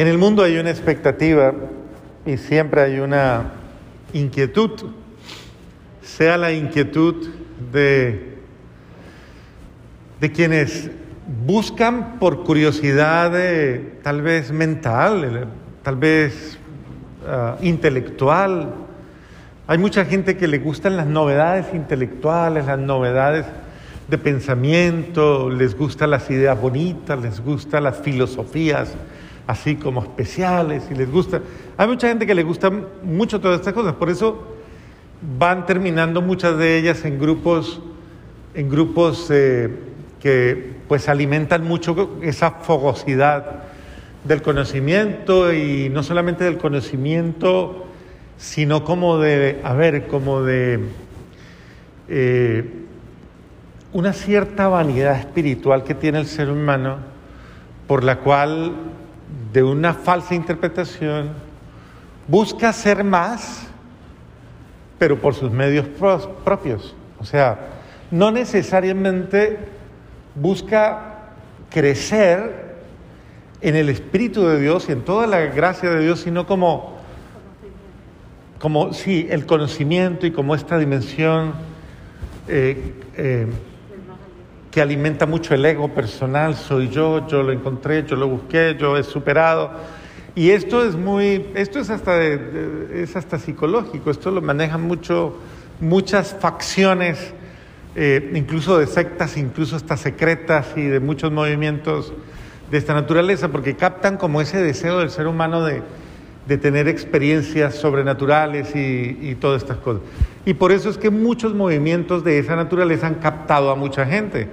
En 0.00 0.06
el 0.06 0.16
mundo 0.16 0.42
hay 0.42 0.56
una 0.56 0.70
expectativa 0.70 1.52
y 2.24 2.38
siempre 2.38 2.80
hay 2.80 3.00
una 3.00 3.52
inquietud, 4.14 4.70
sea 6.00 6.38
la 6.38 6.52
inquietud 6.52 7.28
de, 7.70 8.38
de 10.18 10.32
quienes 10.32 10.90
buscan 11.44 12.18
por 12.18 12.44
curiosidad 12.44 13.32
eh, 13.36 13.98
tal 14.02 14.22
vez 14.22 14.50
mental, 14.52 15.22
eh, 15.22 15.44
tal 15.82 15.96
vez 15.96 16.58
ah, 17.28 17.58
intelectual. 17.60 18.72
Hay 19.66 19.76
mucha 19.76 20.06
gente 20.06 20.38
que 20.38 20.48
le 20.48 20.60
gustan 20.60 20.96
las 20.96 21.08
novedades 21.08 21.66
intelectuales, 21.74 22.64
las 22.64 22.78
novedades 22.78 23.44
de 24.08 24.16
pensamiento, 24.16 25.50
les 25.50 25.76
gustan 25.76 26.08
las 26.08 26.30
ideas 26.30 26.58
bonitas, 26.58 27.20
les 27.20 27.44
gustan 27.44 27.84
las 27.84 27.98
filosofías 27.98 28.94
así 29.50 29.74
como 29.74 30.02
especiales 30.04 30.84
y 30.90 30.94
les 30.94 31.10
gusta. 31.10 31.40
Hay 31.76 31.88
mucha 31.88 32.06
gente 32.08 32.24
que 32.24 32.36
le 32.36 32.44
gusta 32.44 32.70
mucho 33.02 33.40
todas 33.40 33.58
estas 33.58 33.74
cosas, 33.74 33.94
por 33.94 34.08
eso 34.08 34.46
van 35.38 35.66
terminando 35.66 36.22
muchas 36.22 36.56
de 36.56 36.78
ellas 36.78 37.04
en 37.04 37.18
grupos, 37.18 37.80
en 38.54 38.70
grupos 38.70 39.26
eh, 39.30 39.68
que 40.20 40.74
pues 40.86 41.08
alimentan 41.08 41.64
mucho 41.64 42.18
esa 42.22 42.52
fogosidad 42.52 43.64
del 44.22 44.40
conocimiento 44.40 45.52
y 45.52 45.88
no 45.88 46.04
solamente 46.04 46.44
del 46.44 46.56
conocimiento, 46.56 47.86
sino 48.38 48.84
como 48.84 49.18
de, 49.18 49.60
a 49.64 49.74
ver, 49.74 50.06
como 50.06 50.42
de 50.42 50.78
eh, 52.08 52.70
una 53.92 54.12
cierta 54.12 54.68
vanidad 54.68 55.18
espiritual 55.18 55.82
que 55.82 55.94
tiene 55.94 56.20
el 56.20 56.26
ser 56.26 56.50
humano 56.50 56.98
por 57.88 58.04
la 58.04 58.20
cual 58.20 58.89
de 59.52 59.62
una 59.62 59.94
falsa 59.94 60.34
interpretación, 60.34 61.30
busca 62.28 62.72
ser 62.72 63.02
más, 63.02 63.66
pero 64.98 65.18
por 65.18 65.34
sus 65.34 65.50
medios 65.50 65.86
propios. 66.44 66.94
O 67.18 67.24
sea, 67.24 67.58
no 68.10 68.30
necesariamente 68.30 69.58
busca 70.34 71.30
crecer 71.70 72.70
en 73.60 73.76
el 73.76 73.88
Espíritu 73.88 74.46
de 74.46 74.60
Dios 74.60 74.86
y 74.88 74.92
en 74.92 75.02
toda 75.02 75.26
la 75.26 75.40
gracia 75.40 75.90
de 75.90 76.02
Dios, 76.02 76.20
sino 76.20 76.46
como, 76.46 76.96
como 78.58 78.92
sí, 78.92 79.26
el 79.30 79.46
conocimiento 79.46 80.26
y 80.26 80.30
como 80.30 80.54
esta 80.54 80.78
dimensión 80.78 81.52
eh, 82.48 82.94
eh, 83.16 83.46
que 84.70 84.80
alimenta 84.80 85.26
mucho 85.26 85.54
el 85.54 85.64
ego 85.64 85.88
personal, 85.88 86.54
soy 86.54 86.88
yo, 86.88 87.26
yo 87.26 87.42
lo 87.42 87.52
encontré, 87.52 88.04
yo 88.04 88.16
lo 88.16 88.28
busqué, 88.28 88.76
yo 88.78 88.96
he 88.96 89.02
superado. 89.02 89.70
Y 90.34 90.50
esto 90.50 90.84
es 90.84 90.94
muy, 90.94 91.46
esto 91.54 91.80
es 91.80 91.90
hasta, 91.90 92.22
es 92.22 93.16
hasta 93.16 93.38
psicológico, 93.38 94.10
esto 94.10 94.30
lo 94.30 94.40
manejan 94.40 94.82
mucho, 94.82 95.36
muchas 95.80 96.36
facciones, 96.38 97.34
eh, 97.96 98.30
incluso 98.34 98.78
de 98.78 98.86
sectas, 98.86 99.36
incluso 99.36 99.74
hasta 99.74 99.96
secretas 99.96 100.68
y 100.76 100.82
de 100.82 101.00
muchos 101.00 101.32
movimientos 101.32 102.12
de 102.70 102.78
esta 102.78 102.94
naturaleza, 102.94 103.48
porque 103.48 103.74
captan 103.74 104.16
como 104.16 104.40
ese 104.40 104.62
deseo 104.62 105.00
del 105.00 105.10
ser 105.10 105.26
humano 105.26 105.64
de, 105.64 105.82
de 106.50 106.58
tener 106.58 106.88
experiencias 106.88 107.76
sobrenaturales 107.76 108.74
y, 108.74 109.36
todas 109.36 109.62
estas 109.62 109.76
cosas. 109.76 110.02
Y 110.44 110.54
por 110.54 110.72
eso 110.72 110.90
es 110.90 110.98
que 110.98 111.08
muchos 111.08 111.54
movimientos 111.54 112.24
de 112.24 112.40
esa 112.40 112.56
naturaleza 112.56 113.06
han 113.06 113.14
captado 113.14 113.70
a 113.70 113.76
mucha 113.76 114.04
gente. 114.04 114.48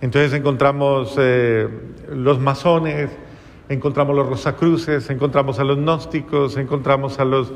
Entonces 0.00 0.32
encontramos 0.32 1.14
eh, 1.18 1.68
los 2.10 2.40
masones, 2.40 3.10
encontramos 3.68 4.16
los 4.16 4.26
rosacruces, 4.26 5.10
encontramos 5.10 5.58
a 5.58 5.64
los 5.64 5.76
gnósticos, 5.76 6.56
encontramos 6.56 7.18
a 7.18 7.26
los, 7.26 7.52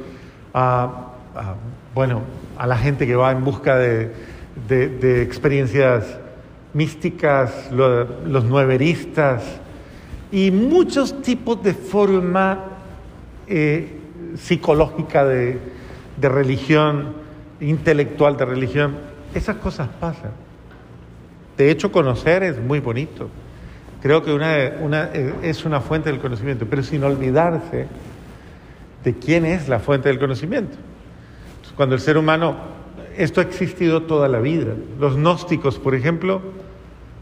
bueno, 1.94 2.20
a 2.58 2.66
la 2.66 2.76
gente 2.76 3.06
que 3.06 3.16
va 3.16 3.32
en 3.32 3.42
busca 3.42 3.78
de, 3.78 4.12
de, 4.68 5.22
experiencias 5.22 6.18
místicas, 6.74 7.70
los 7.72 8.44
nueveristas 8.44 9.44
y 10.30 10.50
muchos 10.50 11.22
tipos 11.22 11.62
de 11.62 11.72
forma 11.72 12.74
eh, 13.48 13.88
psicológica 14.36 15.24
de, 15.24 15.58
de 16.16 16.28
religión 16.28 17.14
intelectual 17.60 18.36
de 18.36 18.44
religión, 18.44 18.96
esas 19.34 19.56
cosas 19.56 19.88
pasan. 20.00 20.30
De 21.56 21.70
hecho, 21.70 21.90
conocer 21.90 22.42
es 22.42 22.60
muy 22.60 22.80
bonito. 22.80 23.28
Creo 24.00 24.22
que 24.22 24.32
una, 24.32 25.10
es 25.42 25.64
una 25.64 25.80
fuente 25.80 26.10
del 26.10 26.20
conocimiento, 26.20 26.66
pero 26.70 26.82
sin 26.82 27.02
olvidarse 27.02 27.88
de 29.02 29.14
quién 29.14 29.44
es 29.44 29.68
la 29.68 29.80
fuente 29.80 30.08
del 30.08 30.18
conocimiento. 30.18 30.76
cuando 31.76 31.94
el 31.94 32.00
ser 32.00 32.16
humano, 32.16 32.56
esto 33.16 33.40
ha 33.40 33.44
existido 33.44 34.02
toda 34.02 34.28
la 34.28 34.38
vida. 34.38 34.74
Los 35.00 35.16
gnósticos, 35.16 35.78
por 35.78 35.94
ejemplo, 35.94 36.42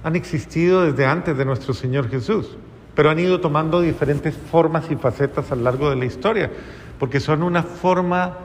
han 0.05 0.17
existido 0.17 0.85
desde 0.85 1.07
antes 1.07 1.37
de 1.37 1.45
nuestro 1.45 1.73
Señor 1.73 2.11
Jesús, 2.11 2.57
pero 2.97 3.11
han 3.11 3.21
ido 3.21 3.41
tomando 3.41 3.81
diferentes 3.81 4.35
formas 4.35 4.91
y 4.91 4.97
facetas 4.97 5.53
a 5.53 5.55
lo 5.55 5.63
largo 5.63 5.91
de 5.91 5.97
la 5.97 6.07
historia, 6.07 6.51
porque 6.99 7.21
son 7.21 7.45
una 7.45 7.63
forma 7.63 8.39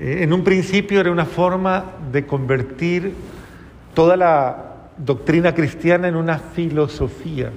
eh, 0.00 0.22
en 0.22 0.32
un 0.32 0.42
principio 0.42 0.98
era 0.98 1.12
una 1.12 1.26
forma 1.26 1.84
de 2.10 2.26
convertir 2.26 3.12
toda 3.92 4.16
la 4.16 4.88
doctrina 4.96 5.54
cristiana 5.54 6.08
en 6.08 6.16
una 6.16 6.38
filosofía, 6.38 7.50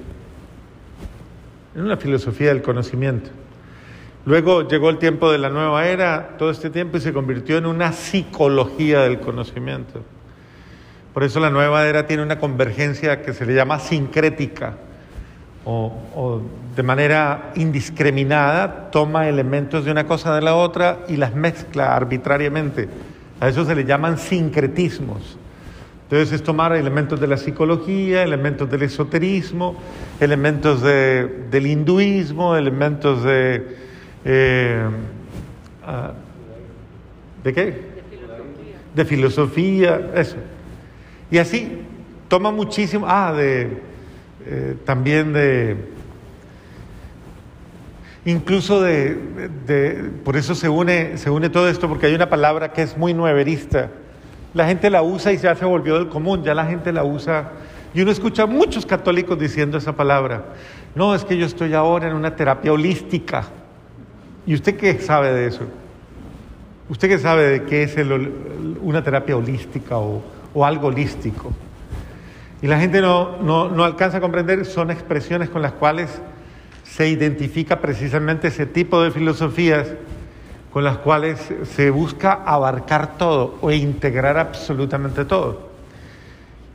en 1.74 1.81
una 1.81 1.96
filosofía 1.96 2.50
del 2.50 2.62
conocimiento. 2.62 3.30
Luego 4.25 4.68
llegó 4.68 4.90
el 4.90 4.97
tiempo 4.97 5.31
de 5.31 5.38
la 5.38 5.50
nueva 5.50 5.88
era, 5.88 6.36
todo 6.38 6.52
este 6.52 6.69
tiempo, 6.69 6.97
y 6.97 7.02
se 7.02 7.13
convirtió 7.13 7.58
en 7.58 7.66
una 7.66 7.94
psicología 7.94 9.02
del 9.02 9.22
conocimiento. 9.22 10.02
Por 11.13 11.24
eso 11.24 11.40
la 11.40 11.50
nueva 11.50 11.88
era 11.88 12.08
tiene 12.08 12.24
una 12.24 12.40
convergencia 12.40 13.22
que 13.22 13.34
se 13.34 13.46
le 13.46 13.53
llama 13.53 13.80
sincrética 13.80 14.75
o, 15.66 16.41
de 16.75 16.84
manera 16.84 17.51
indiscriminada 17.56 18.90
toma 18.91 19.29
elementos 19.29 19.85
de 19.85 19.91
una 19.91 20.06
cosa 20.06 20.35
de 20.35 20.41
la 20.41 20.56
otra 20.56 21.00
y 21.07 21.18
las 21.18 21.35
mezcla 21.35 21.96
arbitrariamente. 21.96 22.90
A 23.40 23.47
eso 23.47 23.66
se 23.66 23.75
le 23.75 23.85
llaman 23.85 24.18
sincretismos. 24.18 25.38
Entonces 26.03 26.34
es 26.34 26.44
tomar 26.44 26.74
elementos 26.74 27.19
de 27.19 27.28
la 27.28 27.38
psicología, 27.38 28.24
elementos 28.24 28.69
del 28.69 28.84
esoterismo, 28.84 29.75
elementos 30.19 30.81
del 30.81 31.66
hinduismo, 31.66 32.56
elementos 32.56 33.24
de... 33.24 33.78
Eh, 34.25 34.84
ah, 35.85 36.12
¿De 37.44 37.53
qué? 37.53 37.94
De 38.94 39.06
filosofía, 39.06 40.12
eso. 40.16 40.38
Y 41.31 41.38
así, 41.38 41.80
toma 42.28 42.51
muchísimo... 42.51 43.06
Ah, 43.07 43.34
de 43.34 43.93
eh, 44.46 44.76
también 44.86 45.34
de, 45.34 45.78
incluso 48.26 48.81
de, 48.81 50.12
por 50.24 50.36
eso 50.38 50.56
se 50.56 50.70
une, 50.70 51.18
se 51.18 51.30
une 51.30 51.50
todo 51.50 51.70
esto, 51.70 51.88
porque 51.88 52.08
hay 52.08 52.16
una 52.16 52.30
palabra 52.30 52.74
que 52.74 52.81
es 52.81 52.98
muy 52.98 53.14
nueverista. 53.14 53.90
La 54.54 54.68
gente 54.68 54.90
la 54.90 55.02
usa 55.02 55.34
y 55.34 55.38
ya 55.38 55.56
se 55.56 55.66
volvió 55.66 55.96
del 55.96 56.09
común, 56.09 56.44
ya 56.44 56.54
la 56.54 56.66
gente 56.66 56.92
la 56.92 57.04
usa. 57.04 57.52
Y 57.94 58.02
uno 58.02 58.12
escucha 58.12 58.44
a 58.44 58.48
muchos 58.48 58.86
católicos 58.86 59.38
diciendo 59.40 59.78
esa 59.78 59.96
palabra. 59.96 60.46
No, 60.96 61.16
es 61.16 61.25
que 61.25 61.38
yo 61.38 61.46
estoy 61.46 61.74
ahora 61.74 62.08
en 62.10 62.16
una 62.16 62.36
terapia 62.36 62.72
holística. 62.72 63.46
¿Y 64.46 64.54
usted 64.54 64.75
qué 64.78 65.00
sabe 65.00 65.31
de 65.34 65.48
eso? 65.48 65.64
¿Usted 66.90 67.08
qué 67.08 67.18
sabe 67.18 67.44
de 67.48 67.64
qué 67.64 67.84
es 67.84 67.96
una 68.81 69.04
terapia 69.04 69.38
holística 69.38 69.98
o, 69.98 70.22
o 70.54 70.66
algo 70.66 70.88
holístico? 70.88 71.52
Y 72.63 72.68
la 72.68 72.79
gente 72.79 73.01
no, 73.01 73.40
no, 73.41 73.84
alcanza 73.84 74.19
a 74.19 74.22
comprender, 74.22 74.66
son 74.66 74.90
expresiones 74.90 75.50
con 75.50 75.62
las 75.62 75.74
cuales 75.74 76.22
se 76.86 77.10
identifica 77.10 77.81
precisamente 77.81 78.48
ese 78.48 78.65
tipo 78.65 79.04
de 79.04 79.12
filosofías 79.12 79.89
con 80.71 80.86
las 80.86 81.00
cuales 81.00 81.54
se 81.63 81.89
busca 81.89 82.31
abarcar 82.45 83.18
todo 83.18 83.57
o 83.60 83.69
integrar 83.69 84.38
absolutamente 84.38 85.25
todo. 85.25 85.71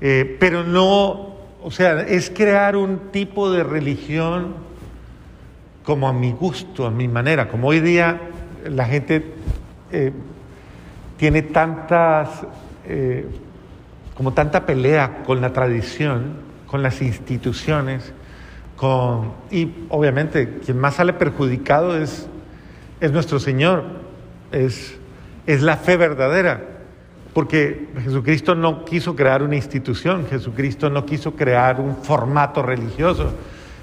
Eh, 0.02 0.36
pero 0.38 0.62
no, 0.62 1.36
o 1.62 1.70
sea, 1.70 2.02
es 2.02 2.28
crear 2.28 2.76
un 2.76 3.10
tipo 3.10 3.50
de 3.50 3.64
religión 3.64 4.56
como 5.84 6.06
a 6.06 6.12
mi 6.12 6.32
gusto, 6.32 6.84
a 6.84 6.90
mi 6.90 7.08
manera, 7.08 7.48
como 7.48 7.68
hoy 7.68 7.80
día 7.80 8.20
la 8.68 8.84
gente 8.84 9.24
eh, 9.90 10.12
tiene 11.16 11.40
tantas... 11.40 12.28
Eh, 12.84 13.26
como 14.18 14.32
tanta 14.32 14.66
pelea 14.66 15.22
con 15.24 15.40
la 15.40 15.52
tradición, 15.52 16.38
con 16.66 16.82
las 16.82 17.00
instituciones, 17.02 18.12
con, 18.76 19.32
y 19.48 19.70
obviamente 19.90 20.58
quien 20.58 20.76
más 20.76 20.96
sale 20.96 21.12
perjudicado 21.12 21.96
es, 21.96 22.26
es 23.00 23.12
nuestro 23.12 23.38
Señor, 23.38 23.84
es, 24.50 24.98
es 25.46 25.62
la 25.62 25.76
fe 25.76 25.96
verdadera, 25.96 26.64
porque 27.32 27.90
Jesucristo 28.02 28.56
no 28.56 28.84
quiso 28.84 29.14
crear 29.14 29.44
una 29.44 29.54
institución, 29.54 30.26
Jesucristo 30.28 30.90
no 30.90 31.06
quiso 31.06 31.36
crear 31.36 31.80
un 31.80 31.94
formato 31.98 32.60
religioso, 32.60 33.34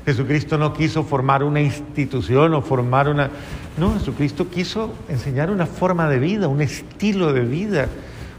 Jesucristo 0.04 0.58
no 0.58 0.74
quiso 0.74 1.06
formar 1.06 1.46
una 1.46 1.62
institución 1.62 2.54
o 2.56 2.62
formar 2.62 3.08
una... 3.08 3.30
No, 3.78 3.94
Jesucristo 3.94 4.50
quiso 4.50 4.94
enseñar 5.08 5.50
una 5.50 5.66
forma 5.66 6.10
de 6.10 6.20
vida, 6.20 6.50
un 6.50 6.62
estilo 6.62 7.32
de 7.32 7.46
vida, 7.46 7.88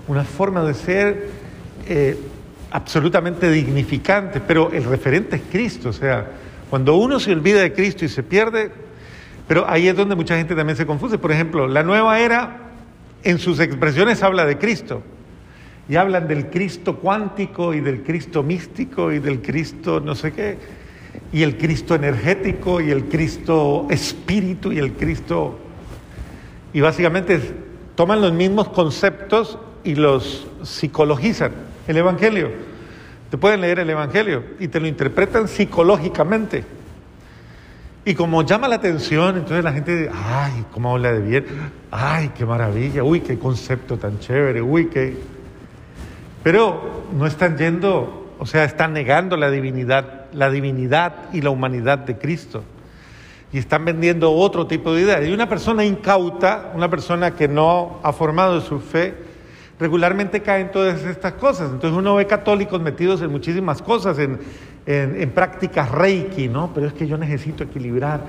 una 0.08 0.24
forma 0.24 0.62
de 0.62 0.74
ser 0.74 1.45
eh, 1.86 2.18
absolutamente 2.70 3.50
dignificante, 3.50 4.40
pero 4.40 4.70
el 4.72 4.84
referente 4.84 5.36
es 5.36 5.42
Cristo, 5.50 5.90
o 5.90 5.92
sea, 5.92 6.26
cuando 6.68 6.96
uno 6.96 7.20
se 7.20 7.32
olvida 7.32 7.60
de 7.60 7.72
Cristo 7.72 8.04
y 8.04 8.08
se 8.08 8.22
pierde, 8.22 8.70
pero 9.46 9.68
ahí 9.68 9.86
es 9.86 9.96
donde 9.96 10.16
mucha 10.16 10.36
gente 10.36 10.54
también 10.54 10.76
se 10.76 10.84
confunde. 10.84 11.18
Por 11.18 11.30
ejemplo, 11.30 11.68
la 11.68 11.82
nueva 11.82 12.18
era 12.18 12.66
en 13.22 13.38
sus 13.38 13.60
expresiones 13.60 14.22
habla 14.22 14.44
de 14.44 14.58
Cristo 14.58 15.02
y 15.88 15.96
hablan 15.96 16.26
del 16.26 16.46
Cristo 16.46 16.96
cuántico 16.96 17.72
y 17.72 17.80
del 17.80 18.02
Cristo 18.02 18.42
místico 18.42 19.12
y 19.12 19.20
del 19.20 19.40
Cristo 19.40 20.00
no 20.00 20.14
sé 20.14 20.32
qué, 20.32 20.58
y 21.32 21.42
el 21.42 21.56
Cristo 21.56 21.94
energético 21.94 22.80
y 22.80 22.90
el 22.90 23.04
Cristo 23.04 23.86
espíritu 23.90 24.72
y 24.72 24.78
el 24.78 24.92
Cristo... 24.92 25.60
Y 26.72 26.80
básicamente 26.80 27.40
toman 27.94 28.20
los 28.20 28.32
mismos 28.32 28.68
conceptos 28.68 29.58
y 29.82 29.94
los 29.94 30.46
psicologizan. 30.62 31.52
El 31.86 31.96
Evangelio. 31.96 32.50
Te 33.30 33.38
pueden 33.38 33.60
leer 33.60 33.80
el 33.80 33.90
Evangelio 33.90 34.42
y 34.60 34.68
te 34.68 34.80
lo 34.80 34.86
interpretan 34.86 35.48
psicológicamente. 35.48 36.64
Y 38.04 38.14
como 38.14 38.42
llama 38.42 38.68
la 38.68 38.76
atención, 38.76 39.36
entonces 39.36 39.64
la 39.64 39.72
gente 39.72 39.96
dice, 39.96 40.10
ay, 40.14 40.64
cómo 40.72 40.92
habla 40.92 41.12
de 41.12 41.20
bien, 41.20 41.44
ay, 41.90 42.30
qué 42.36 42.46
maravilla, 42.46 43.02
uy, 43.02 43.18
qué 43.20 43.36
concepto 43.36 43.96
tan 43.98 44.20
chévere, 44.20 44.62
uy, 44.62 44.86
qué... 44.86 45.16
Pero 46.44 47.04
no 47.18 47.26
están 47.26 47.58
yendo, 47.58 48.32
o 48.38 48.46
sea, 48.46 48.62
están 48.62 48.92
negando 48.92 49.36
la 49.36 49.50
divinidad, 49.50 50.26
la 50.32 50.50
divinidad 50.50 51.14
y 51.32 51.40
la 51.40 51.50
humanidad 51.50 51.98
de 51.98 52.16
Cristo. 52.16 52.62
Y 53.52 53.58
están 53.58 53.84
vendiendo 53.84 54.30
otro 54.32 54.68
tipo 54.68 54.94
de 54.94 55.02
idea. 55.02 55.20
Y 55.24 55.32
una 55.32 55.48
persona 55.48 55.84
incauta, 55.84 56.70
una 56.76 56.88
persona 56.88 57.32
que 57.32 57.48
no 57.48 57.98
ha 58.04 58.12
formado 58.12 58.60
su 58.60 58.78
fe, 58.78 59.25
regularmente 59.78 60.42
caen 60.42 60.70
todas 60.70 61.02
estas 61.04 61.34
cosas. 61.34 61.70
Entonces 61.70 61.96
uno 61.96 62.14
ve 62.14 62.26
católicos 62.26 62.80
metidos 62.80 63.20
en 63.22 63.30
muchísimas 63.30 63.82
cosas, 63.82 64.18
en, 64.18 64.38
en, 64.86 65.30
prácticas 65.30 65.90
reiki, 65.90 66.48
¿no? 66.48 66.72
Pero 66.74 66.86
es 66.86 66.92
que 66.92 67.06
yo 67.06 67.18
necesito 67.18 67.64
equilibrar 67.64 68.20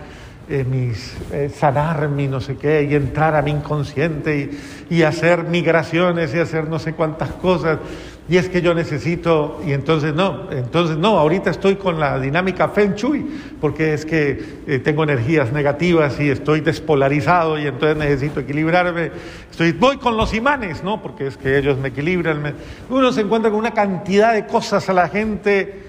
eh, 0.50 0.64
mis, 0.64 1.16
eh, 1.32 1.50
sanar 1.50 2.10
mi 2.10 2.28
no 2.28 2.40
sé 2.40 2.56
qué 2.58 2.84
y 2.90 2.96
entrar 2.96 3.36
a 3.36 3.42
mi 3.42 3.52
inconsciente 3.52 4.58
y, 4.90 4.96
y, 4.96 5.04
hacer 5.04 5.44
migraciones 5.44 6.34
y 6.34 6.40
hacer 6.40 6.70
no 6.70 6.80
sé 6.80 6.94
cuántas 6.94 7.32
cosas. 7.32 7.80
Y 8.30 8.36
es 8.36 8.50
que 8.50 8.62
yo 8.62 8.74
necesito, 8.74 9.62
y 9.66 9.72
entonces 9.72 10.14
no, 10.14 10.52
entonces 10.52 10.98
no, 10.98 11.18
ahorita 11.18 11.50
estoy 11.50 11.78
con 11.78 11.98
la 11.98 12.20
dinámica 12.20 12.68
Feng 12.68 12.94
Shui, 12.94 13.26
porque 13.62 13.94
es 13.94 14.06
que 14.06 14.62
eh, 14.68 14.80
tengo 14.80 15.04
energías 15.04 15.54
negativas 15.54 16.20
y 16.20 16.30
estoy 16.30 16.60
despolarizado 16.60 17.58
y 17.58 17.68
entonces 17.68 17.96
necesito 17.98 18.42
equilibrarme. 18.42 19.12
Estoy, 19.50 19.72
voy 19.72 19.98
con 19.98 20.18
los 20.18 20.34
imanes, 20.34 20.84
¿no? 20.84 21.02
Porque 21.02 21.28
es 21.28 21.38
que 21.38 21.58
ellos 21.58 21.78
me 21.78 21.88
equilibran. 21.88 22.54
Uno 22.90 23.14
se 23.14 23.22
encuentra 23.22 23.50
con 23.50 23.60
una 23.60 23.72
cantidad 23.72 24.34
de 24.34 24.46
cosas 24.46 24.90
a 24.90 24.94
la 24.94 25.08
gente. 25.08 25.84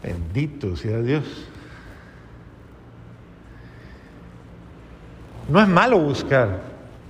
Bendito 0.00 0.76
sea 0.76 1.00
Dios. 1.00 1.48
No 5.48 5.60
es 5.60 5.66
malo 5.66 5.98
buscar. 5.98 6.60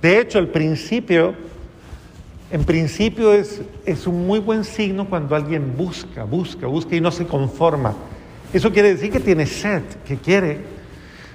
De 0.01 0.19
hecho, 0.19 0.39
el 0.39 0.47
principio 0.47 1.35
en 2.53 2.65
principio 2.65 3.33
es, 3.33 3.63
es 3.83 4.05
un 4.05 4.27
muy 4.27 4.37
buen 4.37 4.63
signo 4.63 5.09
cuando 5.09 5.35
alguien 5.35 5.73
busca, 5.75 6.23
busca, 6.23 6.67
busca 6.67 6.95
y 6.95 7.01
no 7.01 7.09
se 7.09 7.25
conforma. 7.25 7.95
Eso 8.53 8.71
quiere 8.71 8.93
decir 8.93 9.11
que 9.11 9.19
tiene 9.19 9.47
sed, 9.47 9.81
que 10.05 10.17
quiere. 10.17 10.59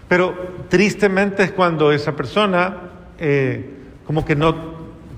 Pero 0.07 0.33
tristemente 0.69 1.43
es 1.43 1.51
cuando 1.51 1.91
esa 1.91 2.15
persona 2.15 2.77
eh, 3.19 3.69
como 4.07 4.25
que 4.25 4.37
no, 4.37 4.55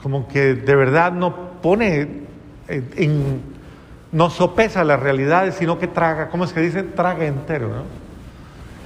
como 0.03 0.27
que 0.27 0.55
de 0.55 0.75
verdad 0.75 1.13
no 1.13 1.61
pone 1.61 2.09
en, 2.67 3.43
no 4.11 4.31
sopesa 4.31 4.83
las 4.85 5.01
realidades, 5.01 5.57
sino 5.57 5.79
que 5.79 5.87
traga, 5.87 6.31
¿cómo 6.31 6.45
es 6.45 6.55
que 6.55 6.63
dice? 6.63 6.83
Traga 6.83 7.27
entero, 7.27 7.69
¿no? 7.69 7.85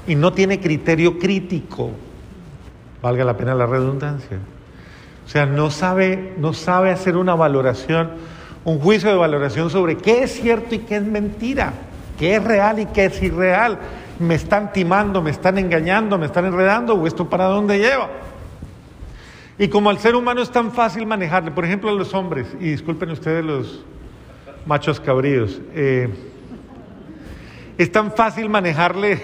Y 0.09 0.17
no 0.17 0.33
tiene 0.33 0.59
criterio 0.59 1.21
crítico, 1.21 1.93
valga 3.01 3.25
la 3.25 3.37
pena 3.37 3.55
la 3.55 3.67
redundancia. 3.67 4.39
O 5.25 5.29
sea, 5.29 5.47
no 5.47 5.71
sabe, 5.71 6.35
no 6.37 6.53
sabe 6.53 6.91
hacer 6.91 7.17
una 7.17 7.35
valoración, 7.35 8.11
un 8.65 8.79
juicio 8.79 9.11
de 9.11 9.17
valoración 9.17 9.71
sobre 9.71 9.97
qué 9.97 10.25
es 10.25 10.33
cierto 10.33 10.75
y 10.75 10.81
qué 10.81 10.97
es 10.97 11.03
mentira, 11.03 11.73
qué 12.19 12.37
es 12.37 12.45
real 12.45 12.79
y 12.79 12.87
qué 12.87 13.07
es 13.07 13.23
irreal. 13.23 13.79
Me 14.19 14.35
están 14.35 14.73
timando, 14.73 15.23
me 15.23 15.31
están 15.31 15.59
engañando, 15.59 16.19
me 16.19 16.27
están 16.27 16.45
enredando, 16.45 16.95
o 16.95 17.07
esto 17.07 17.29
para 17.29 17.47
dónde 17.47 17.79
lleva. 17.79 18.11
Y 19.59 19.69
como 19.69 19.91
al 19.91 19.99
ser 19.99 20.15
humano 20.15 20.43
es 20.43 20.51
tan 20.51 20.73
fácil 20.73 21.07
manejarle, 21.07 21.51
por 21.51 21.65
ejemplo 21.65 21.91
a 21.91 21.93
los 21.93 22.13
hombres, 22.13 22.47
y 22.61 22.71
disculpen 22.71 23.11
ustedes 23.11 23.45
los 23.45 23.85
machos 24.67 25.01
cabríos, 25.01 25.61
eh, 25.75 26.09
es 27.79 27.91
tan 27.91 28.13
fácil 28.13 28.49
manejarle 28.49 29.21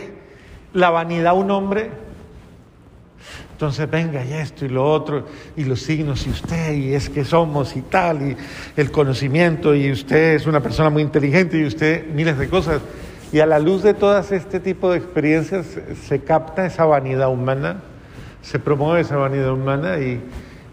la 0.72 0.90
vanidad 0.90 1.28
a 1.28 1.32
un 1.34 1.50
hombre 1.50 1.90
entonces, 3.60 3.90
venga, 3.90 4.24
y 4.24 4.32
esto 4.32 4.64
y 4.64 4.70
lo 4.70 4.90
otro, 4.90 5.26
y 5.54 5.64
los 5.64 5.82
signos, 5.82 6.26
y 6.26 6.30
usted, 6.30 6.72
y 6.72 6.94
es 6.94 7.10
que 7.10 7.26
somos 7.26 7.76
y 7.76 7.82
tal, 7.82 8.22
y 8.22 8.36
el 8.74 8.90
conocimiento, 8.90 9.74
y 9.74 9.92
usted 9.92 10.36
es 10.36 10.46
una 10.46 10.60
persona 10.60 10.88
muy 10.88 11.02
inteligente, 11.02 11.58
y 11.58 11.66
usted 11.66 12.06
miles 12.06 12.38
de 12.38 12.48
cosas. 12.48 12.80
Y 13.30 13.40
a 13.40 13.44
la 13.44 13.58
luz 13.58 13.82
de 13.82 13.92
todas 13.92 14.32
este 14.32 14.60
tipo 14.60 14.90
de 14.90 14.96
experiencias 14.96 15.78
se 16.08 16.20
capta 16.20 16.64
esa 16.64 16.86
vanidad 16.86 17.28
humana, 17.28 17.82
se 18.40 18.58
promueve 18.58 19.02
esa 19.02 19.16
vanidad 19.16 19.52
humana, 19.52 19.98
y 19.98 20.22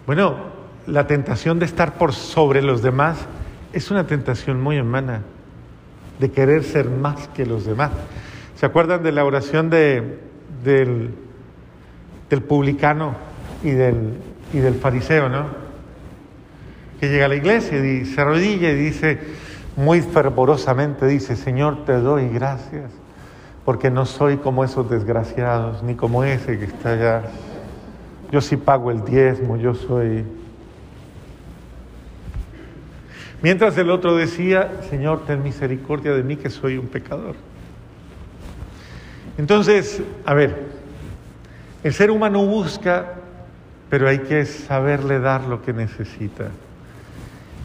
bueno, 0.06 0.38
la 0.86 1.08
tentación 1.08 1.60
de 1.60 1.66
estar 1.66 1.96
por 1.96 2.14
sobre 2.14 2.62
los 2.62 2.82
demás 2.82 3.18
es 3.74 3.92
una 3.92 4.08
tentación 4.08 4.62
muy 4.62 4.80
humana, 4.80 5.24
de 6.20 6.32
querer 6.32 6.64
ser 6.64 6.90
más 6.90 7.28
que 7.36 7.46
los 7.46 7.66
demás. 7.66 7.92
¿Se 8.56 8.66
acuerdan 8.66 9.04
de 9.04 9.12
la 9.12 9.26
oración 9.26 9.70
de, 9.70 10.20
del 10.64 11.27
del 12.30 12.42
publicano 12.42 13.16
y 13.64 13.72
del, 13.72 14.14
y 14.54 14.60
del 14.60 14.76
fariseo, 14.76 15.30
¿no? 15.30 15.46
Que 17.00 17.10
llega 17.10 17.26
a 17.26 17.30
la 17.30 17.36
iglesia 17.36 17.84
y 17.84 18.06
se 18.06 18.22
arrodilla 18.22 18.70
y 18.72 18.76
dice 18.76 19.20
muy 19.76 20.02
fervorosamente, 20.02 21.06
dice, 21.06 21.36
Señor, 21.36 21.86
te 21.86 21.94
doy 21.94 22.28
gracias, 22.30 22.92
porque 23.64 23.92
no 23.92 24.06
soy 24.06 24.38
como 24.38 24.64
esos 24.64 24.90
desgraciados, 24.90 25.84
ni 25.84 25.96
como 25.96 26.24
ese 26.24 26.58
que 26.58 26.66
está 26.66 26.94
allá. 26.94 27.24
Yo 28.32 28.42
sí 28.42 28.58
pago 28.58 28.92
el 28.92 29.06
diezmo, 29.06 29.58
yo 29.58 29.76
soy... 29.76 30.26
Mientras 33.44 33.78
el 33.78 33.92
otro 33.92 34.16
decía, 34.16 34.82
Señor, 34.90 35.26
ten 35.28 35.44
misericordia 35.44 36.12
de 36.14 36.24
mí 36.24 36.38
que 36.38 36.50
soy 36.50 36.78
un 36.78 36.88
pecador. 36.88 37.36
Entonces, 39.38 40.02
a 40.26 40.34
ver, 40.34 40.77
el 41.84 41.94
ser 41.94 42.12
humano 42.12 42.46
busca, 42.46 43.14
pero 43.90 44.10
hay 44.10 44.20
que 44.20 44.46
saberle 44.46 45.20
dar 45.20 45.46
lo 45.46 45.62
que 45.62 45.74
necesita. 45.74 46.50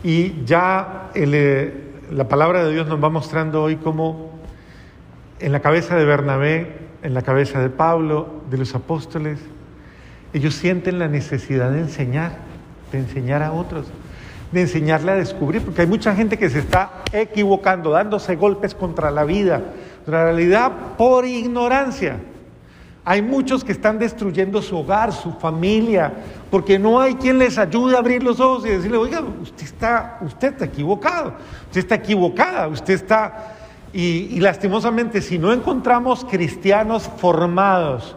Y 0.04 0.44
ya 0.44 1.10
eh, 1.14 1.90
la 2.10 2.28
palabra 2.28 2.64
de 2.64 2.72
Dios 2.72 2.86
nos 2.86 3.02
va 3.02 3.08
mostrando 3.08 3.62
hoy 3.62 3.76
cómo 3.76 4.30
en 5.40 5.52
la 5.52 5.60
cabeza 5.60 5.96
de 5.96 6.04
Bernabé, 6.04 6.76
en 7.02 7.14
la 7.14 7.22
cabeza 7.22 7.60
de 7.60 7.70
Pablo, 7.70 8.42
de 8.50 8.58
los 8.58 8.74
apóstoles, 8.74 9.38
ellos 10.32 10.54
sienten 10.54 10.98
la 10.98 11.08
necesidad 11.08 11.70
de 11.70 11.80
enseñar, 11.80 12.36
de 12.92 12.98
enseñar 12.98 13.42
a 13.42 13.52
otros, 13.52 13.86
de 14.52 14.62
enseñarle 14.62 15.12
a 15.12 15.16
descubrir, 15.16 15.62
porque 15.62 15.82
hay 15.82 15.86
mucha 15.86 16.14
gente 16.14 16.38
que 16.38 16.48
se 16.48 16.60
está 16.60 17.02
equivocando, 17.12 17.90
dándose 17.90 18.36
golpes 18.36 18.74
contra 18.74 19.10
la 19.10 19.24
vida, 19.24 19.62
la 20.06 20.24
realidad 20.24 20.72
por 20.96 21.24
ignorancia. 21.24 22.18
Hay 23.04 23.20
muchos 23.20 23.64
que 23.64 23.72
están 23.72 23.98
destruyendo 23.98 24.62
su 24.62 24.78
hogar, 24.78 25.12
su 25.12 25.32
familia, 25.32 26.12
porque 26.50 26.78
no 26.78 27.00
hay 27.00 27.14
quien 27.14 27.38
les 27.38 27.58
ayude 27.58 27.96
a 27.96 27.98
abrir 27.98 28.22
los 28.22 28.38
ojos 28.38 28.64
y 28.64 28.70
decirle, 28.70 28.96
oiga, 28.96 29.20
usted 29.20 29.64
está, 29.64 30.18
usted 30.20 30.52
está 30.52 30.64
equivocado, 30.66 31.34
usted 31.66 31.80
está 31.80 31.94
equivocada, 31.96 32.68
usted 32.68 32.94
está... 32.94 33.56
Y, 33.92 34.28
y 34.30 34.40
lastimosamente, 34.40 35.20
si 35.20 35.38
no 35.38 35.52
encontramos 35.52 36.24
cristianos 36.24 37.10
formados, 37.18 38.16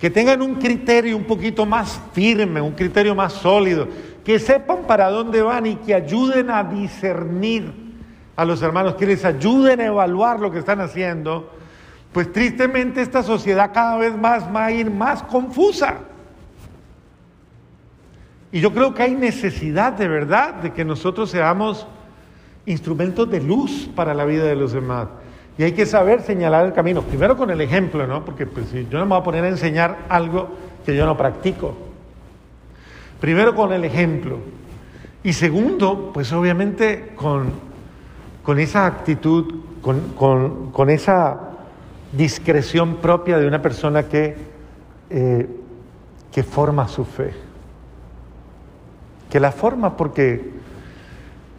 que 0.00 0.10
tengan 0.10 0.42
un 0.42 0.56
criterio 0.56 1.16
un 1.16 1.24
poquito 1.24 1.64
más 1.64 2.00
firme, 2.12 2.60
un 2.60 2.72
criterio 2.72 3.14
más 3.14 3.32
sólido, 3.32 3.88
que 4.24 4.38
sepan 4.38 4.78
para 4.86 5.10
dónde 5.10 5.42
van 5.42 5.66
y 5.66 5.76
que 5.76 5.94
ayuden 5.94 6.50
a 6.50 6.64
discernir 6.64 7.72
a 8.36 8.44
los 8.44 8.62
hermanos, 8.62 8.94
que 8.96 9.06
les 9.06 9.24
ayuden 9.24 9.80
a 9.80 9.86
evaluar 9.86 10.38
lo 10.38 10.50
que 10.50 10.58
están 10.58 10.80
haciendo, 10.80 11.50
pues 12.12 12.32
tristemente 12.32 13.02
esta 13.02 13.22
sociedad 13.22 13.72
cada 13.72 13.98
vez 13.98 14.16
más 14.16 14.44
va 14.54 14.66
a 14.66 14.72
ir 14.72 14.90
más 14.90 15.22
confusa. 15.22 15.98
Y 18.50 18.60
yo 18.60 18.72
creo 18.72 18.94
que 18.94 19.02
hay 19.02 19.14
necesidad 19.14 19.92
de 19.92 20.08
verdad 20.08 20.54
de 20.54 20.72
que 20.72 20.84
nosotros 20.84 21.30
seamos 21.30 21.86
instrumentos 22.64 23.30
de 23.30 23.40
luz 23.40 23.90
para 23.94 24.14
la 24.14 24.24
vida 24.24 24.44
de 24.44 24.56
los 24.56 24.72
demás. 24.72 25.08
Y 25.58 25.64
hay 25.64 25.72
que 25.72 25.86
saber 25.86 26.22
señalar 26.22 26.66
el 26.66 26.72
camino. 26.72 27.02
Primero 27.02 27.36
con 27.36 27.50
el 27.50 27.60
ejemplo, 27.60 28.06
¿no? 28.06 28.24
Porque 28.24 28.46
pues, 28.46 28.68
si 28.68 28.86
yo 28.88 28.98
no 28.98 29.04
me 29.04 29.10
voy 29.10 29.20
a 29.20 29.24
poner 29.24 29.44
a 29.44 29.48
enseñar 29.48 29.98
algo 30.08 30.48
que 30.86 30.96
yo 30.96 31.04
no 31.04 31.16
practico. 31.16 31.76
Primero 33.20 33.54
con 33.54 33.72
el 33.72 33.84
ejemplo. 33.84 34.38
Y 35.24 35.32
segundo, 35.32 36.12
pues 36.14 36.32
obviamente 36.32 37.12
con, 37.16 37.50
con 38.44 38.60
esa 38.60 38.86
actitud, 38.86 39.56
con, 39.82 40.70
con, 40.72 40.90
esa 40.90 41.47
discreción 42.12 42.96
propia 42.96 43.38
de 43.38 43.46
una 43.46 43.60
persona 43.62 44.04
que, 44.04 44.36
eh, 45.10 45.48
que 46.32 46.42
forma 46.42 46.88
su 46.88 47.04
fe. 47.04 47.32
Que 49.30 49.40
la 49.40 49.52
forma 49.52 49.96
porque 49.96 50.58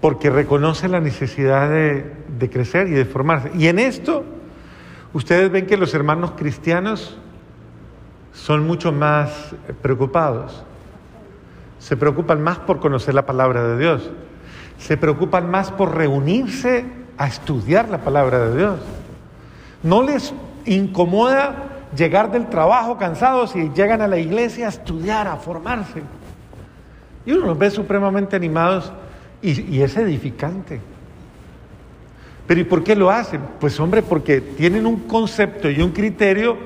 porque 0.01 0.29
reconoce 0.29 0.87
la 0.87 1.01
necesidad 1.01 1.69
de, 1.69 2.49
crecer 2.49 2.87
y 2.87 2.91
de 2.91 3.05
formarse. 3.05 3.51
Y 3.55 3.67
en 3.67 3.79
esto, 3.79 4.23
ustedes 5.13 5.51
ven 5.51 5.65
que 5.65 5.77
los 5.77 5.93
hermanos 5.93 6.31
cristianos 6.37 7.17
son 8.33 8.65
mucho 8.65 8.91
más 8.91 9.55
preocupados. 9.81 10.63
Se 11.79 11.97
preocupan 11.97 12.41
más 12.41 12.59
por 12.59 12.79
conocer 12.79 13.13
la 13.13 13.25
palabra 13.25 13.63
de 13.67 13.77
Dios. 13.77 14.09
Se 14.77 14.95
preocupan 14.95 15.49
más 15.51 15.71
por 15.71 15.95
reunirse 15.95 16.85
a 17.17 17.27
estudiar 17.27 17.89
la 17.89 17.99
palabra 17.99 18.47
de 18.49 18.57
Dios. 18.57 18.79
No 19.83 20.03
les 20.03 20.33
incomoda 20.65 21.69
llegar 21.95 22.31
del 22.31 22.47
trabajo 22.49 22.97
cansados 22.97 23.55
y 23.55 23.69
llegan 23.69 24.01
a 24.01 24.07
la 24.07 24.17
iglesia 24.17 24.67
a 24.67 24.69
estudiar, 24.69 25.27
a 25.27 25.37
formarse. 25.37 26.03
Y 27.25 27.31
uno 27.31 27.47
los 27.47 27.57
ve 27.57 27.69
supremamente 27.71 28.35
animados 28.35 28.91
y, 29.41 29.81
es 29.81 29.97
edificante. 29.97 30.81
Pero 32.47 32.61
¿y 32.61 32.63
por 32.63 32.83
qué 32.83 32.95
lo 32.95 33.09
hacen? 33.09 33.41
Pues 33.59 33.79
hombre, 33.79 34.01
porque 34.01 34.41
tienen 34.41 34.85
un 34.85 35.01
concepto 35.01 35.69
y 35.69 35.81
un 35.81 35.91
criterio 35.91 36.57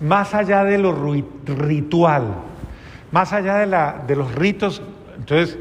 más 0.00 0.34
allá 0.34 0.64
de 0.64 0.78
lo 0.78 0.94
ritual, 1.46 2.24
más 3.10 3.32
allá 3.32 3.56
de, 3.56 3.66
la, 3.66 4.02
de 4.06 4.16
los 4.16 4.34
ritos. 4.34 4.82
Entonces, 5.16 5.58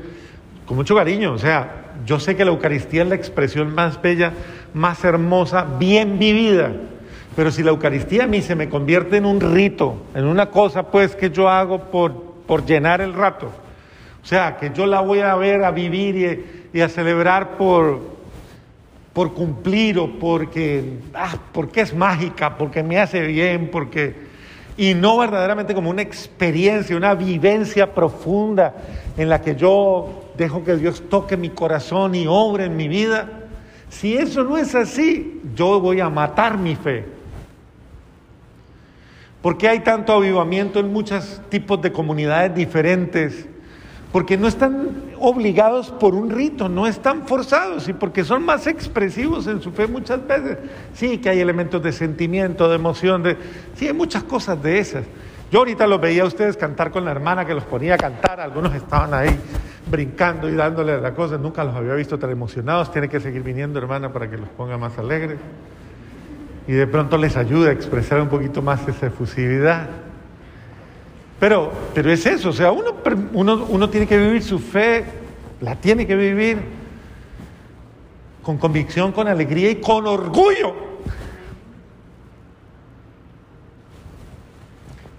con 0.65 0.77
mucho 0.77 0.95
cariño, 0.95 1.33
o 1.33 1.37
sea, 1.37 1.93
yo 2.05 2.19
sé 2.19 2.35
que 2.35 2.45
la 2.45 2.51
Eucaristía 2.51 3.03
es 3.03 3.09
la 3.09 3.15
expresión 3.15 3.73
más 3.73 4.01
bella, 4.01 4.33
más 4.73 5.03
hermosa, 5.03 5.65
bien 5.79 6.19
vivida. 6.19 6.71
Pero 7.35 7.51
si 7.51 7.63
la 7.63 7.69
Eucaristía 7.69 8.25
a 8.25 8.27
mí 8.27 8.41
se 8.41 8.55
me 8.55 8.69
convierte 8.69 9.17
en 9.17 9.25
un 9.25 9.39
rito, 9.39 9.95
en 10.15 10.25
una 10.25 10.49
cosa 10.49 10.83
pues 10.83 11.15
que 11.15 11.29
yo 11.29 11.47
hago 11.47 11.79
por, 11.79 12.13
por 12.45 12.65
llenar 12.65 13.01
el 13.01 13.13
rato, 13.13 13.51
o 14.21 14.25
sea, 14.25 14.57
que 14.57 14.71
yo 14.73 14.85
la 14.85 15.01
voy 15.01 15.19
a 15.19 15.35
ver, 15.35 15.63
a 15.63 15.71
vivir 15.71 16.45
y, 16.73 16.81
a 16.81 16.89
celebrar 16.89 17.57
por, 17.57 17.99
por 19.13 19.33
cumplir 19.33 19.97
o 19.97 20.19
porque, 20.19 20.99
ah, 21.13 21.35
porque 21.53 21.81
es 21.81 21.93
mágica, 21.93 22.57
porque 22.57 22.83
me 22.83 22.99
hace 22.99 23.21
bien, 23.21 23.69
porque... 23.71 24.29
Y 24.77 24.93
no 24.93 25.17
verdaderamente 25.17 25.73
como 25.73 25.89
una 25.89 26.01
experiencia, 26.01 26.95
una 26.95 27.13
vivencia 27.13 27.93
profunda 27.93 28.73
en 29.17 29.27
la 29.27 29.41
que 29.41 29.55
yo 29.55 30.31
dejo 30.37 30.63
que 30.63 30.77
Dios 30.77 31.03
toque 31.09 31.35
mi 31.35 31.49
corazón 31.49 32.15
y 32.15 32.25
obre 32.27 32.65
en 32.65 32.77
mi 32.77 32.87
vida. 32.87 33.27
Si 33.89 34.15
eso 34.15 34.45
no 34.45 34.57
es 34.57 34.75
así, 34.75 35.41
yo 35.53 35.81
voy 35.81 35.99
a 35.99 36.09
matar 36.09 36.57
mi 36.57 36.75
fe. 36.77 37.18
Porque 39.41 39.69
hay 39.69 39.79
tanto 39.79 40.13
avivamiento 40.13 40.79
en 40.79 40.91
muchos 40.91 41.41
tipos 41.49 41.81
de 41.81 41.91
comunidades 41.91 42.53
diferentes 42.53 43.47
porque 44.11 44.37
no 44.37 44.47
están 44.47 44.89
obligados 45.19 45.91
por 45.91 46.15
un 46.15 46.31
rito, 46.31 46.67
no 46.67 46.87
están 46.87 47.27
forzados 47.27 47.87
y 47.89 47.93
porque 47.93 48.23
son 48.23 48.43
más 48.43 48.65
expresivos 48.65 49.45
en 49.45 49.61
su 49.61 49.71
fe 49.71 49.87
muchas 49.87 50.25
veces. 50.25 50.57
Sí, 50.93 51.19
que 51.19 51.29
hay 51.29 51.39
elementos 51.39 51.81
de 51.83 51.91
sentimiento, 51.91 52.67
de 52.69 52.75
emoción, 52.75 53.21
de... 53.21 53.37
sí, 53.75 53.87
hay 53.87 53.93
muchas 53.93 54.23
cosas 54.23 54.61
de 54.63 54.79
esas. 54.79 55.03
Yo 55.51 55.59
ahorita 55.59 55.85
los 55.85 56.01
veía 56.01 56.23
a 56.23 56.25
ustedes 56.25 56.57
cantar 56.57 56.91
con 56.91 57.05
la 57.05 57.11
hermana 57.11 57.45
que 57.45 57.53
los 57.53 57.63
ponía 57.63 57.95
a 57.95 57.97
cantar, 57.97 58.39
algunos 58.39 58.73
estaban 58.73 59.13
ahí 59.13 59.35
brincando 59.89 60.49
y 60.49 60.53
dándole 60.53 60.99
la 60.99 61.13
cosa, 61.13 61.37
nunca 61.37 61.63
los 61.63 61.75
había 61.75 61.93
visto 61.93 62.17
tan 62.17 62.29
emocionados, 62.29 62.91
tiene 62.91 63.09
que 63.09 63.19
seguir 63.19 63.41
viniendo 63.41 63.79
hermana 63.79 64.11
para 64.11 64.29
que 64.29 64.37
los 64.37 64.49
ponga 64.49 64.77
más 64.77 64.97
alegres 64.97 65.37
y 66.69 66.73
de 66.73 66.85
pronto 66.85 67.17
les 67.17 67.35
ayuda 67.35 67.69
a 67.69 67.73
expresar 67.73 68.21
un 68.21 68.29
poquito 68.29 68.61
más 68.61 68.87
esa 68.87 69.07
efusividad. 69.07 69.89
Pero, 71.39 71.71
pero 71.95 72.11
es 72.11 72.23
eso, 72.27 72.49
o 72.49 72.53
sea, 72.53 72.71
uno, 72.71 72.93
uno, 73.33 73.65
uno 73.67 73.89
tiene 73.89 74.05
que 74.05 74.19
vivir 74.19 74.43
su 74.43 74.59
fe, 74.59 75.03
la 75.61 75.77
tiene 75.77 76.05
que 76.05 76.15
vivir 76.15 76.59
con 78.43 78.59
convicción, 78.59 79.11
con 79.11 79.27
alegría 79.27 79.71
y 79.71 79.77
con 79.77 80.05
orgullo. 80.05 80.75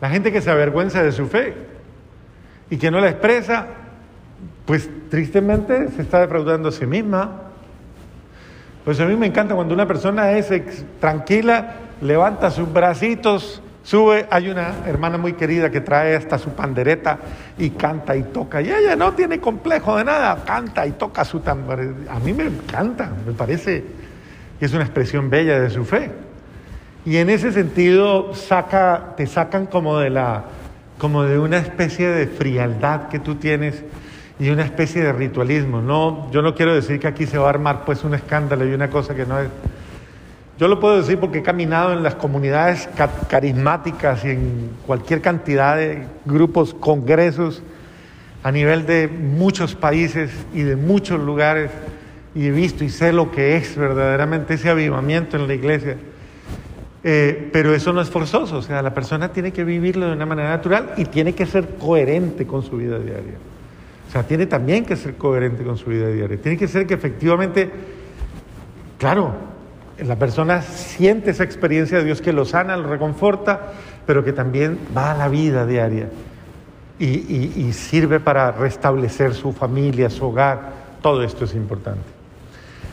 La 0.01 0.09
gente 0.09 0.31
que 0.31 0.43
se 0.43 0.53
avergüenza 0.53 1.03
de 1.03 1.11
su 1.11 1.27
fe 1.27 1.57
y 2.71 2.77
que 2.77 2.93
no 2.93 3.01
la 3.01 3.09
expresa, 3.11 3.67
pues 4.67 4.89
tristemente 5.09 5.89
se 5.89 6.03
está 6.03 6.21
defraudando 6.21 6.69
a 6.69 6.73
sí 6.73 6.87
misma. 6.87 7.50
Pues 8.85 8.99
a 9.01 9.07
mí 9.07 9.17
me 9.17 9.27
encanta 9.27 9.55
cuando 9.55 9.75
una 9.75 9.87
persona 9.87 10.33
es 10.33 10.51
tranquila, 11.01 11.75
levanta 12.01 12.51
sus 12.51 12.73
bracitos 12.73 13.63
Sube, 13.83 14.27
hay 14.31 14.51
una 14.51 14.87
hermana 14.87 15.17
muy 15.17 15.33
querida 15.33 15.71
que 15.71 15.81
trae 15.81 16.15
hasta 16.15 16.39
su 16.39 16.51
pandereta 16.51 17.19
y 17.57 17.71
canta 17.71 18.15
y 18.15 18.25
toca. 18.25 18.61
Y 18.61 18.71
ella 18.71 18.95
no 18.95 19.15
tiene 19.15 19.41
complejo 19.41 19.97
de 19.97 20.05
nada, 20.05 20.45
canta 20.45 20.87
y 20.87 20.93
toca 20.93 21.25
su 21.25 21.41
tambor. 21.41 21.81
A 22.11 22.19
mí 22.19 22.33
me 22.35 22.45
encanta, 22.45 23.11
me 23.27 23.33
parece 23.33 23.85
que 24.59 24.67
es 24.67 24.73
una 24.75 24.85
expresión 24.85 25.31
bella 25.31 25.59
de 25.59 25.71
su 25.71 25.85
fe. 25.85 26.11
Y 27.07 27.17
en 27.17 27.31
ese 27.31 27.53
sentido 27.53 28.35
saca, 28.35 29.15
te 29.17 29.27
sacan 29.27 29.65
como 29.65 29.99
de 29.99 30.11
la, 30.11 30.45
como 30.99 31.23
de 31.23 31.39
una 31.39 31.57
especie 31.57 32.09
de 32.09 32.27
frialdad 32.27 33.09
que 33.09 33.19
tú 33.19 33.37
tienes 33.37 33.83
y 34.41 34.51
una 34.51 34.65
especie 34.65 35.03
de 35.03 35.13
ritualismo. 35.13 35.81
No, 35.81 36.29
yo 36.33 36.43
no 36.43 36.55
quiero 36.55 36.75
decir 36.75 36.99
que 36.99 37.07
aquí 37.07 37.27
se 37.27 37.39
va 37.39 37.47
a 37.47 37.51
armar 37.51 37.85
pues 37.85 38.03
un 38.03 38.15
escándalo 38.15 38.67
y 38.67 38.73
una 38.73 38.91
cosa 38.91 39.15
que 39.15 39.25
no 39.27 39.39
es 39.39 39.49
yo 40.61 40.69
lo 40.69 40.79
puedo 40.79 40.99
decir 40.99 41.19
porque 41.19 41.39
he 41.39 41.43
caminado 41.43 41.95
en 41.95 42.03
las 42.03 42.17
comunidades 42.17 42.87
carismáticas 43.31 44.23
y 44.27 44.29
en 44.29 44.71
cualquier 44.87 45.23
cantidad 45.23 45.75
de 45.75 46.03
grupos, 46.27 46.75
congresos 46.75 47.63
a 48.43 48.53
nivel 48.53 48.85
de 48.85 49.09
muchos 49.09 49.75
países 49.75 50.31
y 50.53 50.61
de 50.61 50.77
muchos 50.77 51.19
lugares 51.19 51.71
y 52.35 52.49
he 52.49 52.51
visto 52.51 52.85
y 52.85 52.91
sé 52.91 53.11
lo 53.11 53.31
que 53.31 53.57
es 53.57 53.75
verdaderamente 53.75 54.53
ese 54.53 54.69
avivamiento 54.69 55.39
en 55.39 55.49
la 55.49 55.55
iglesia. 55.55 55.97
Eh, 57.05 57.49
pero 57.55 57.75
eso 57.75 57.95
no 57.95 58.03
es 58.03 58.11
forzoso, 58.11 58.59
o 58.59 58.63
sea, 58.63 58.83
la 58.83 58.93
persona 58.93 59.33
tiene 59.33 59.55
que 59.55 59.65
vivirlo 59.65 60.09
de 60.09 60.13
una 60.13 60.27
manera 60.27 60.51
natural 60.51 60.93
y 60.99 61.07
tiene 61.07 61.35
que 61.35 61.47
ser 61.47 61.77
coherente 61.79 62.47
con 62.47 62.63
su 62.63 62.77
vida 62.77 62.99
diaria. 62.99 63.50
O 64.11 64.13
sea, 64.13 64.25
tiene 64.25 64.47
también 64.47 64.85
que 64.85 64.97
ser 64.97 65.15
coherente 65.15 65.63
con 65.63 65.79
su 65.79 65.89
vida 65.89 66.09
diaria. 66.09 66.37
Tiene 66.37 66.59
que 66.59 66.67
ser 66.67 66.85
que 66.85 66.95
efectivamente, 66.95 67.71
claro, 68.99 69.33
la 70.05 70.17
persona 70.17 70.63
siente 70.63 71.31
esa 71.31 71.45
experiencia 71.45 71.99
de 71.99 72.05
Dios 72.05 72.21
que 72.21 72.33
lo 72.33 72.45
sana, 72.45 72.77
lo 72.77 72.89
reconforta, 72.89 73.73
pero 74.07 74.25
que 74.25 74.33
también 74.33 74.81
va 74.97 75.13
a 75.13 75.17
la 75.17 75.29
vida 75.29 75.65
diaria 75.65 76.09
y, 76.99 77.73
sirve 77.73 78.19
para 78.19 78.51
restablecer 78.51 79.33
su 79.33 79.53
familia, 79.53 80.11
su 80.11 80.27
hogar. 80.27 80.73
Todo 81.01 81.23
esto 81.23 81.45
es 81.45 81.55
importante. 81.55 82.03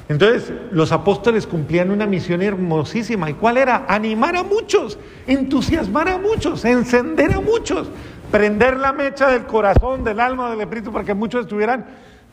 Entonces, 0.09 0.53
los 0.71 0.91
apóstoles 0.91 1.47
cumplían 1.47 1.89
una 1.89 2.05
misión 2.05 2.43
hermosísima. 2.43 3.29
¿Y 3.29 3.33
cuál 3.33 3.57
era? 3.57 3.85
Animar 3.89 4.35
a 4.35 4.43
muchos, 4.43 4.99
entusiasmar 5.25 6.07
a 6.09 6.19
muchos, 6.19 6.63
encender 6.63 7.33
a 7.33 7.41
muchos, 7.41 7.89
prender 8.31 8.77
la 8.77 8.93
mecha 8.93 9.27
del 9.27 9.45
corazón, 9.45 10.03
del 10.03 10.19
alma, 10.19 10.49
del 10.49 10.61
espíritu, 10.61 10.91
para 10.91 11.05
que 11.05 11.13
muchos 11.13 11.41
estuvieran 11.41 11.85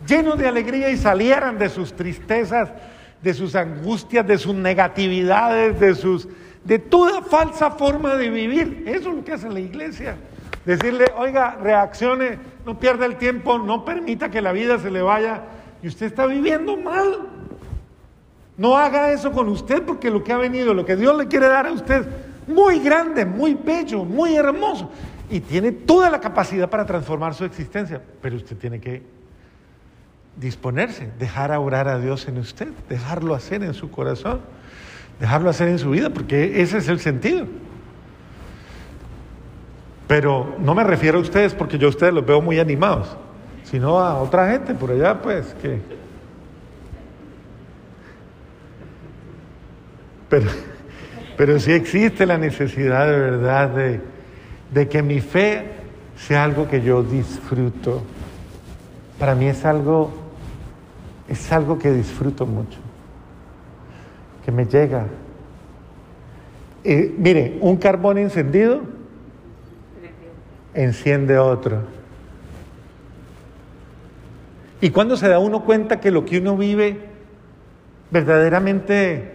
llenos 0.07 0.39
de 0.39 0.49
alegría 0.49 0.91
y 0.91 0.97
salieran 0.97 1.59
de 1.59 1.69
sus 1.69 1.95
tristezas, 1.95 2.71
de 3.23 3.35
sus 3.35 3.55
angustias, 3.55 4.27
de 4.27 4.39
sus 4.39 4.55
negatividades, 4.55 5.79
de 5.81 5.95
sus 5.95 6.29
de 6.65 6.79
toda 6.79 7.23
falsa 7.23 7.71
forma 7.71 8.17
de 8.17 8.31
vivir. 8.31 8.85
Eso 8.87 9.11
es 9.11 9.17
lo 9.17 9.25
que 9.25 9.33
hace 9.33 9.51
la 9.51 9.61
iglesia. 9.61 10.17
Decirle, 10.65 11.07
oiga, 11.17 11.59
reaccione, 11.61 12.39
no 12.65 12.79
pierda 12.79 13.05
el 13.05 13.17
tiempo, 13.17 13.59
no 13.59 13.85
permita 13.85 14.31
que 14.31 14.41
la 14.41 14.53
vida 14.53 14.79
se 14.79 14.91
le 14.91 15.03
vaya 15.03 15.43
y 15.83 15.89
usted 15.89 16.07
está 16.07 16.27
viviendo 16.27 16.77
mal. 16.77 17.29
No 18.57 18.79
haga 18.79 19.13
eso 19.13 19.31
con 19.33 19.49
usted 19.49 19.83
porque 19.83 20.11
lo 20.11 20.25
que 20.25 20.33
ha 20.33 20.39
venido, 20.39 20.73
lo 20.73 20.87
que 20.87 20.97
Dios 20.97 21.17
le 21.19 21.29
quiere 21.29 21.49
dar 21.49 21.67
a 21.67 21.73
usted, 21.73 22.07
muy 22.47 22.79
grande, 22.79 23.27
muy 23.27 23.55
bello, 23.55 24.05
muy 24.05 24.35
hermoso. 24.37 24.91
Y 25.35 25.41
tiene 25.41 25.73
toda 25.73 26.11
la 26.11 26.21
capacidad 26.21 26.71
para 26.71 26.87
transformar 26.87 27.35
su 27.35 27.45
existencia, 27.45 28.01
pero 28.23 28.37
usted 28.37 28.57
tiene 28.57 28.79
que 28.79 29.03
disponerse, 30.37 31.11
dejar 31.19 31.51
a 31.51 31.59
orar 31.59 31.89
a 31.89 31.99
Dios 31.99 32.29
en 32.29 32.39
usted, 32.39 32.69
dejarlo 32.89 33.35
hacer 33.35 33.65
en 33.65 33.75
su 33.75 33.91
corazón, 33.91 34.43
dejarlo 35.19 35.51
hacer 35.51 35.67
en 35.71 35.81
su 35.81 35.91
vida, 35.91 36.11
porque 36.11 36.63
ese 36.63 36.79
es 36.79 36.87
el 36.87 37.01
sentido. 37.01 37.49
Pero 40.07 40.55
no 40.61 40.73
me 40.73 40.85
refiero 40.85 41.19
a 41.19 41.23
ustedes 41.23 41.53
porque 41.53 41.79
yo 41.79 41.89
a 41.89 41.91
ustedes 41.91 42.15
los 42.15 42.25
veo 42.25 42.41
muy 42.41 42.61
animados, 42.61 43.17
sino 43.65 43.99
a 43.99 44.23
otra 44.23 44.53
gente 44.53 44.73
por 44.73 44.93
allá, 44.93 45.21
pues, 45.21 45.53
que... 45.61 45.81
Pero, 50.29 50.49
Pero 51.37 51.59
sí 51.59 51.73
existe 51.73 52.25
la 52.25 52.39
necesidad 52.39 53.09
de 53.09 53.19
verdad 53.19 53.71
de, 53.71 54.14
de 54.75 54.89
que 54.89 55.03
mi 55.03 55.21
fe 55.21 55.71
sea 56.17 56.43
algo 56.43 56.69
que 56.69 56.83
yo 56.83 57.05
disfruto. 57.05 58.03
Para 59.21 59.37
mí 59.37 59.47
es 59.47 59.65
algo, 59.65 60.11
es 61.29 61.53
algo 61.53 61.79
que 61.79 61.93
disfruto 61.93 62.45
mucho, 62.45 62.79
que 64.45 64.51
me 64.51 64.67
llega. 64.67 65.07
Eh, 66.83 67.15
mire, 67.17 67.57
un 67.61 67.77
carbón 67.77 68.19
encendido 68.19 68.81
enciende 70.75 71.39
otro. 71.39 71.83
¿Y 74.81 74.91
cuando 74.91 75.17
se 75.17 75.29
da 75.29 75.39
uno 75.39 75.65
cuenta 75.65 76.01
que 76.01 76.11
lo 76.11 76.25
que 76.25 76.39
uno 76.39 76.57
vive 76.57 76.99
verdaderamente 78.11 79.35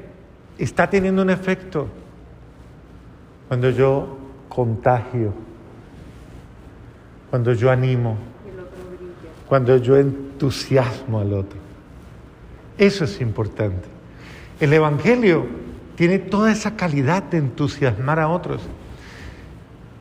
está 0.58 0.90
teniendo 0.90 1.22
un 1.22 1.30
efecto? 1.30 1.88
Cuando 3.48 3.70
yo 3.70 4.20
contagio, 4.50 5.34
cuando 7.30 7.54
yo 7.54 7.72
animo, 7.72 8.18
cuando 9.48 9.78
yo 9.78 9.98
entusiasmo 9.98 11.20
al 11.20 11.34
otro. 11.34 11.60
Eso 12.78 13.06
es 13.06 13.22
importante. 13.22 13.88
El 14.60 14.74
Evangelio 14.74 15.46
tiene 15.96 16.20
toda 16.20 16.52
esa 16.52 16.76
calidad 16.76 17.24
de 17.24 17.38
entusiasmar 17.38 18.20
a 18.20 18.30
otros. 18.30 18.62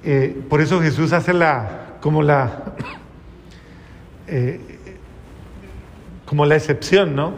Eh, 0.04 0.42
por 0.48 0.60
eso 0.60 0.80
Jesús 0.80 1.12
hace 1.12 1.32
la, 1.32 1.96
como 2.00 2.22
la, 2.22 2.74
eh, 4.28 4.60
como 6.24 6.46
la 6.46 6.56
excepción, 6.56 7.14
¿no? 7.14 7.34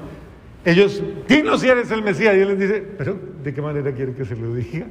Ellos, 0.64 1.02
dinos 1.26 1.62
si 1.62 1.68
eres 1.68 1.90
el 1.90 2.02
Mesías. 2.02 2.36
Y 2.36 2.40
él 2.40 2.48
les 2.48 2.58
dice, 2.58 2.82
pero 2.98 3.18
¿de 3.42 3.54
qué 3.54 3.62
manera 3.62 3.92
quiere 3.92 4.14
que 4.14 4.24
se 4.24 4.36
lo 4.36 4.54
diga? 4.54 4.86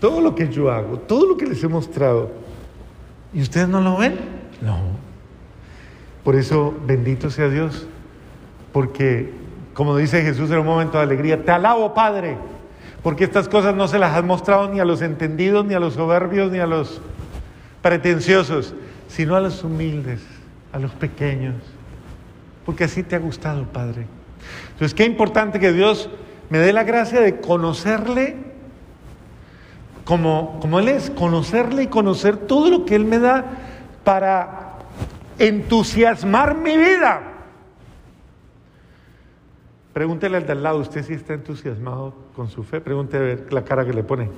Todo 0.00 0.20
lo 0.20 0.34
que 0.34 0.48
yo 0.48 0.70
hago, 0.70 0.98
todo 0.98 1.26
lo 1.26 1.36
que 1.36 1.46
les 1.46 1.62
he 1.62 1.68
mostrado, 1.68 2.30
¿y 3.34 3.42
ustedes 3.42 3.68
no 3.68 3.80
lo 3.80 3.98
ven? 3.98 4.18
No. 4.62 4.78
Por 6.24 6.36
eso, 6.36 6.74
bendito 6.86 7.30
sea 7.30 7.48
Dios, 7.48 7.86
porque, 8.72 9.30
como 9.74 9.96
dice 9.96 10.22
Jesús 10.22 10.50
en 10.50 10.58
un 10.58 10.66
momento 10.66 10.98
de 10.98 11.04
alegría, 11.04 11.44
te 11.44 11.50
alabo, 11.50 11.92
Padre, 11.92 12.36
porque 13.02 13.24
estas 13.24 13.48
cosas 13.48 13.74
no 13.74 13.88
se 13.88 13.98
las 13.98 14.16
has 14.16 14.24
mostrado 14.24 14.68
ni 14.68 14.80
a 14.80 14.84
los 14.84 15.02
entendidos, 15.02 15.64
ni 15.64 15.74
a 15.74 15.80
los 15.80 15.94
soberbios, 15.94 16.50
ni 16.50 16.58
a 16.58 16.66
los 16.66 17.00
pretenciosos, 17.82 18.74
sino 19.08 19.36
a 19.36 19.40
los 19.40 19.64
humildes, 19.64 20.22
a 20.72 20.78
los 20.78 20.92
pequeños, 20.92 21.56
porque 22.64 22.84
así 22.84 23.02
te 23.02 23.16
ha 23.16 23.18
gustado, 23.18 23.64
Padre. 23.64 24.06
Entonces, 24.72 24.94
qué 24.94 25.04
importante 25.04 25.58
que 25.60 25.72
Dios 25.72 26.08
me 26.48 26.58
dé 26.58 26.72
la 26.72 26.84
gracia 26.84 27.20
de 27.20 27.40
conocerle 27.40 28.36
como, 30.10 30.80
Él 30.80 30.88
es, 30.88 31.08
conocerle 31.10 31.84
y 31.84 31.86
conocer 31.86 32.36
todo 32.36 32.68
lo 32.68 32.84
que 32.84 32.96
Él 32.96 33.04
me 33.04 33.20
da 33.20 33.44
para 34.02 34.72
entusiasmar 35.38 36.56
mi 36.56 36.76
vida. 36.76 37.22
Pregúntele 39.92 40.38
al 40.38 40.46
de 40.46 40.52
al 40.52 40.62
lado, 40.64 40.78
¿usted 40.78 41.04
sí 41.04 41.12
está 41.12 41.34
entusiasmado 41.34 42.12
con 42.34 42.48
su 42.48 42.64
fe? 42.64 42.80
Pregúntele 42.80 43.22
a 43.22 43.36
ver 43.36 43.52
la 43.52 43.62
cara 43.62 43.86
que 43.86 43.92
le 43.92 44.02
pone. 44.02 44.28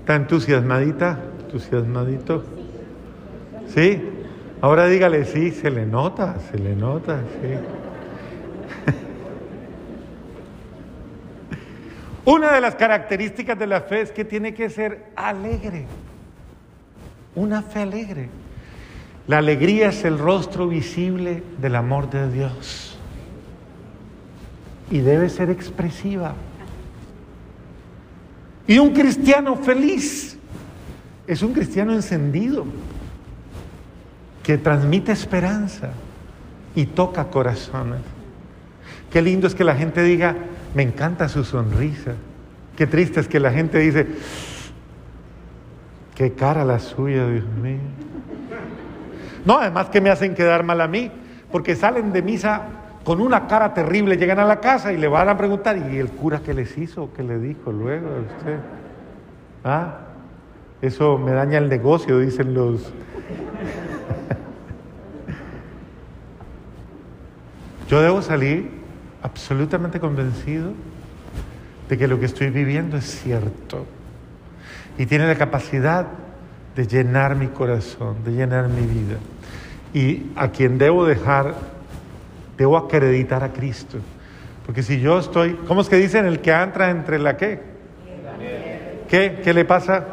¿Está 0.00 0.16
entusiasmadita? 0.16 1.20
¿Entusiasmadito? 1.42 2.42
¿Sí? 3.68 4.02
Ahora 4.60 4.86
dígale, 4.86 5.24
sí, 5.24 5.52
se 5.52 5.70
le 5.70 5.86
nota, 5.86 6.36
se 6.50 6.58
le 6.58 6.74
nota, 6.74 7.20
sí. 7.40 7.89
Una 12.24 12.52
de 12.52 12.60
las 12.60 12.74
características 12.74 13.58
de 13.58 13.66
la 13.66 13.80
fe 13.80 14.02
es 14.02 14.12
que 14.12 14.24
tiene 14.24 14.54
que 14.54 14.68
ser 14.70 15.10
alegre. 15.16 15.86
Una 17.34 17.62
fe 17.62 17.80
alegre. 17.80 18.28
La 19.26 19.38
alegría 19.38 19.88
es 19.88 20.04
el 20.04 20.18
rostro 20.18 20.68
visible 20.68 21.42
del 21.60 21.76
amor 21.76 22.10
de 22.10 22.30
Dios 22.30 22.98
y 24.90 24.98
debe 24.98 25.28
ser 25.28 25.50
expresiva. 25.50 26.34
Y 28.66 28.78
un 28.78 28.90
cristiano 28.92 29.56
feliz 29.56 30.36
es 31.26 31.42
un 31.42 31.52
cristiano 31.52 31.92
encendido, 31.92 32.64
que 34.42 34.58
transmite 34.58 35.12
esperanza 35.12 35.90
y 36.74 36.86
toca 36.86 37.28
corazones. 37.28 38.00
Qué 39.12 39.22
lindo 39.22 39.46
es 39.46 39.54
que 39.54 39.62
la 39.62 39.76
gente 39.76 40.02
diga, 40.02 40.34
me 40.74 40.82
encanta 40.82 41.28
su 41.28 41.44
sonrisa. 41.44 42.14
Qué 42.76 42.86
triste 42.86 43.20
es 43.20 43.28
que 43.28 43.40
la 43.40 43.50
gente 43.50 43.78
dice, 43.78 44.06
qué 46.14 46.32
cara 46.32 46.64
la 46.64 46.78
suya, 46.78 47.26
Dios 47.26 47.44
mío. 47.62 47.80
No, 49.44 49.58
además 49.58 49.88
que 49.90 50.00
me 50.00 50.08
hacen 50.10 50.34
quedar 50.34 50.64
mal 50.64 50.80
a 50.80 50.88
mí, 50.88 51.10
porque 51.50 51.74
salen 51.76 52.12
de 52.12 52.22
misa 52.22 52.62
con 53.04 53.20
una 53.20 53.46
cara 53.46 53.74
terrible, 53.74 54.16
llegan 54.16 54.38
a 54.38 54.44
la 54.44 54.60
casa 54.60 54.92
y 54.92 54.96
le 54.96 55.08
van 55.08 55.28
a 55.28 55.36
preguntar, 55.36 55.76
¿y 55.76 55.98
el 55.98 56.08
cura 56.08 56.40
qué 56.44 56.54
les 56.54 56.78
hizo? 56.78 57.12
¿Qué 57.14 57.22
le 57.22 57.38
dijo 57.38 57.72
luego 57.72 58.08
a 58.08 58.20
usted? 58.20 58.58
¿Ah? 59.64 59.98
Eso 60.82 61.18
me 61.18 61.32
daña 61.32 61.58
el 61.58 61.68
negocio, 61.68 62.18
dicen 62.18 62.54
los... 62.54 62.80
Yo 67.88 68.00
debo 68.00 68.22
salir 68.22 68.79
absolutamente 69.22 70.00
convencido 70.00 70.72
de 71.88 71.98
que 71.98 72.08
lo 72.08 72.18
que 72.18 72.26
estoy 72.26 72.50
viviendo 72.50 72.96
es 72.96 73.04
cierto 73.04 73.86
y 74.96 75.06
tiene 75.06 75.26
la 75.26 75.36
capacidad 75.36 76.06
de 76.76 76.86
llenar 76.86 77.36
mi 77.36 77.48
corazón, 77.48 78.22
de 78.24 78.32
llenar 78.32 78.68
mi 78.68 78.86
vida. 78.86 79.16
Y 79.92 80.30
a 80.36 80.48
quien 80.48 80.78
debo 80.78 81.04
dejar 81.04 81.54
debo 82.60 82.76
acreditar 82.76 83.42
a 83.42 83.54
Cristo. 83.54 83.96
Porque 84.66 84.82
si 84.82 85.00
yo 85.00 85.18
estoy, 85.18 85.54
¿cómo 85.66 85.80
es 85.80 85.88
que 85.88 85.96
dicen 85.96 86.26
el 86.26 86.40
que 86.40 86.52
entra 86.52 86.90
entre 86.90 87.18
la 87.18 87.38
qué? 87.38 87.58
¿Qué? 89.08 89.40
¿Qué 89.42 89.54
le 89.54 89.64
pasa? 89.64 90.04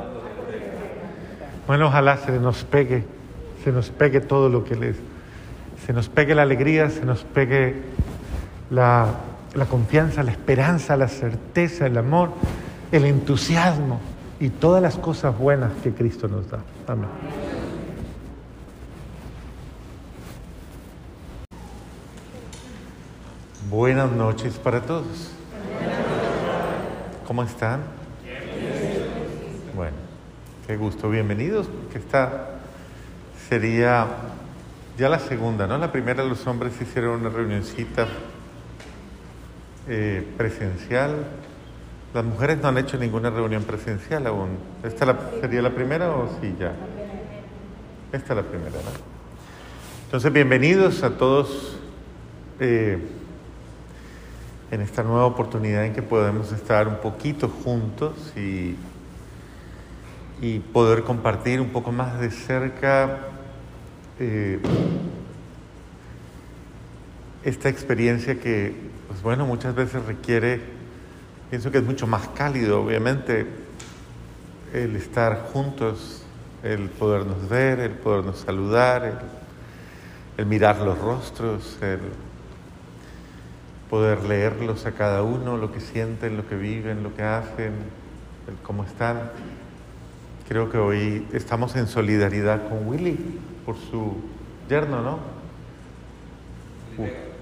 Bueno, 1.68 1.88
ojalá 1.88 2.16
se 2.16 2.40
nos 2.40 2.64
pegue, 2.64 3.04
se 3.66 3.74
nos 3.74 3.90
pegue 3.90 4.22
todo 4.22 4.48
lo 4.48 4.64
que 4.64 4.76
les, 4.76 4.96
se 5.86 5.92
nos 5.92 6.08
pegue 6.08 6.34
la 6.34 6.44
alegría, 6.44 6.90
se 6.90 7.04
nos 7.04 7.26
pegue 7.26 7.76
la, 8.70 9.14
confianza, 9.70 10.24
la 10.24 10.32
esperanza, 10.32 10.96
la 10.98 11.08
certeza, 11.08 11.86
el 11.86 11.98
amor, 11.98 12.32
el 12.92 13.06
entusiasmo 13.06 14.00
y 14.40 14.50
todas 14.50 14.82
las 14.82 14.98
cosas 14.98 15.38
buenas 15.38 15.72
que 15.84 15.94
Cristo 15.94 16.28
nos 16.28 16.50
da. 16.50 16.60
Amén. 16.88 17.10
Buenas 23.70 24.12
noches 24.12 24.58
para 24.58 24.82
todos. 24.82 25.32
¿Cómo 27.28 27.44
están? 27.44 27.82
Bueno, 29.76 29.98
qué 30.66 30.78
gusto, 30.78 31.10
bienvenidos, 31.10 31.68
porque 31.68 32.00
esta 32.00 32.52
sería 33.50 34.08
ya 34.98 35.10
la 35.10 35.20
segunda, 35.20 35.68
¿no? 35.68 35.78
La 35.78 35.92
primera 35.92 36.24
los 36.24 36.48
hombres 36.48 36.82
hicieron 36.82 37.20
una 37.20 37.30
reunioncita 37.30 38.08
eh, 39.88 40.28
presencial. 40.38 41.26
Las 42.14 42.24
mujeres 42.24 42.60
no 42.62 42.70
han 42.70 42.78
hecho 42.78 42.98
ninguna 42.98 43.30
reunión 43.30 43.64
presencial 43.64 44.28
aún. 44.28 44.58
¿Esta 44.84 45.18
sería 45.42 45.62
la 45.62 45.72
primera 45.72 46.10
o 46.12 46.30
sí 46.42 46.56
ya? 46.60 46.74
Esta 48.12 48.34
es 48.34 48.38
la 48.38 48.44
primera, 48.44 48.72
¿no? 48.72 48.92
Entonces, 50.06 50.32
bienvenidos 50.32 51.04
a 51.04 51.18
todos. 51.18 51.78
Eh, 52.60 52.98
en 54.72 54.82
esta 54.82 55.04
nueva 55.04 55.26
oportunidad 55.26 55.86
en 55.86 55.94
que 55.94 56.02
podemos 56.02 56.52
estar 56.52 56.88
un 56.88 56.98
poquito 56.98 57.48
juntos 57.48 58.34
y, 58.36 58.76
y 60.42 60.60
poder 60.60 61.04
compartir 61.04 61.62
un 61.62 61.70
poco 61.70 61.92
más 61.92 62.20
de 62.20 62.32
cerca 62.32 63.20
eh, 64.20 64.60
esta 67.44 67.70
experiencia 67.70 68.40
que, 68.40 68.76
pues 69.18 69.24
bueno, 69.24 69.48
muchas 69.48 69.74
veces 69.74 70.06
requiere, 70.06 70.62
pienso 71.50 71.72
que 71.72 71.80
es 71.80 71.84
mucho 71.84 72.06
más 72.06 72.28
cálido, 72.36 72.84
obviamente, 72.84 73.48
el 74.76 74.96
estar 74.96 75.50
juntos, 75.52 76.22
el 76.62 76.88
podernos 76.90 77.50
ver, 77.50 77.80
el 77.80 77.94
podernos 77.94 78.38
saludar, 78.38 79.06
el, 79.06 79.18
el 80.38 80.46
mirar 80.46 80.82
los 80.82 81.00
rostros, 81.00 81.80
el 81.82 81.98
poder 83.90 84.24
leerlos 84.24 84.86
a 84.86 84.92
cada 84.92 85.24
uno, 85.24 85.58
lo 85.58 85.72
que 85.74 85.80
sienten, 85.80 86.38
lo 86.38 86.48
que 86.48 86.56
viven, 86.56 87.02
lo 87.02 87.16
que 87.16 87.24
hacen, 87.24 87.74
el 88.48 88.54
cómo 88.62 88.84
están. 88.84 89.32
Creo 90.48 90.70
que 90.70 90.78
hoy 90.78 91.28
estamos 91.34 91.76
en 91.76 91.88
solidaridad 91.88 92.70
con 92.70 92.88
Willy 92.88 93.18
por 93.66 93.78
su 93.78 94.16
yerno, 94.70 95.02
¿no? 95.02 95.18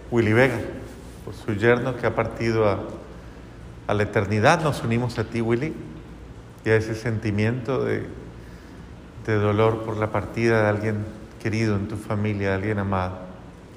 Willy 0.10 0.32
Vega, 0.32 0.58
por 1.26 1.34
su 1.34 1.56
yerno 1.56 1.98
que 1.98 2.06
ha 2.06 2.14
partido 2.14 2.70
a, 2.70 3.94
la 3.94 4.04
eternidad 4.04 4.64
nos 4.64 4.84
unimos 4.84 5.18
a 5.18 5.24
ti, 5.24 5.42
Willy, 5.42 5.74
y 6.64 6.70
a 6.70 6.76
ese 6.76 6.94
sentimiento 6.96 7.84
de, 7.84 8.06
de 9.26 9.36
dolor 9.36 9.84
por 9.84 9.98
la 9.98 10.12
partida 10.12 10.62
de 10.62 10.70
alguien 10.70 11.06
querido 11.42 11.76
en 11.76 11.88
tu 11.88 11.98
familia, 11.98 12.50
de 12.50 12.56
alguien 12.56 12.80
amado. 12.80 13.18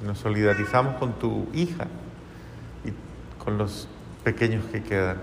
Nos 0.05 0.19
solidarizamos 0.19 0.97
con 0.97 1.15
tu 1.19 1.49
hija 1.55 1.87
y 2.85 3.43
con 3.43 3.59
los 3.59 3.89
pequeños 4.25 4.65
que 4.67 4.83
quedan. 4.83 5.19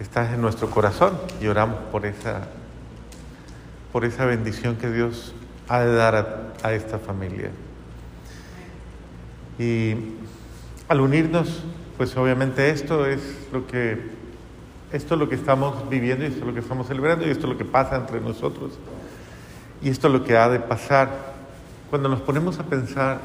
Estás 0.00 0.32
en 0.32 0.40
nuestro 0.40 0.70
corazón 0.70 1.18
y 1.40 1.46
oramos 1.46 1.78
por 1.90 2.04
esa, 2.04 2.48
por 3.92 4.04
esa 4.04 4.26
bendición 4.26 4.76
que 4.76 4.90
Dios 4.90 5.34
ha 5.68 5.80
de 5.80 5.94
dar 5.94 6.14
a, 6.14 6.66
a 6.66 6.72
esta 6.72 6.98
familia. 6.98 7.50
Y 9.58 9.96
al 10.88 11.00
unirnos, 11.00 11.62
pues 11.96 12.16
obviamente 12.16 12.70
esto 12.70 13.06
es 13.06 13.20
lo 13.52 13.66
que 13.66 14.16
esto 14.92 15.14
es 15.14 15.20
lo 15.20 15.28
que 15.28 15.34
estamos 15.34 15.88
viviendo 15.90 16.24
y 16.24 16.28
esto 16.28 16.40
es 16.40 16.46
lo 16.46 16.54
que 16.54 16.60
estamos 16.60 16.86
celebrando 16.86 17.26
y 17.26 17.30
esto 17.30 17.46
es 17.46 17.52
lo 17.52 17.58
que 17.58 17.64
pasa 17.64 17.96
entre 17.96 18.20
nosotros. 18.20 18.78
Y 19.82 19.88
esto 19.88 20.06
es 20.06 20.12
lo 20.12 20.24
que 20.24 20.36
ha 20.36 20.48
de 20.48 20.60
pasar 20.60 21.34
cuando 21.90 22.08
nos 22.08 22.20
ponemos 22.20 22.58
a 22.60 22.64
pensar 22.64 23.20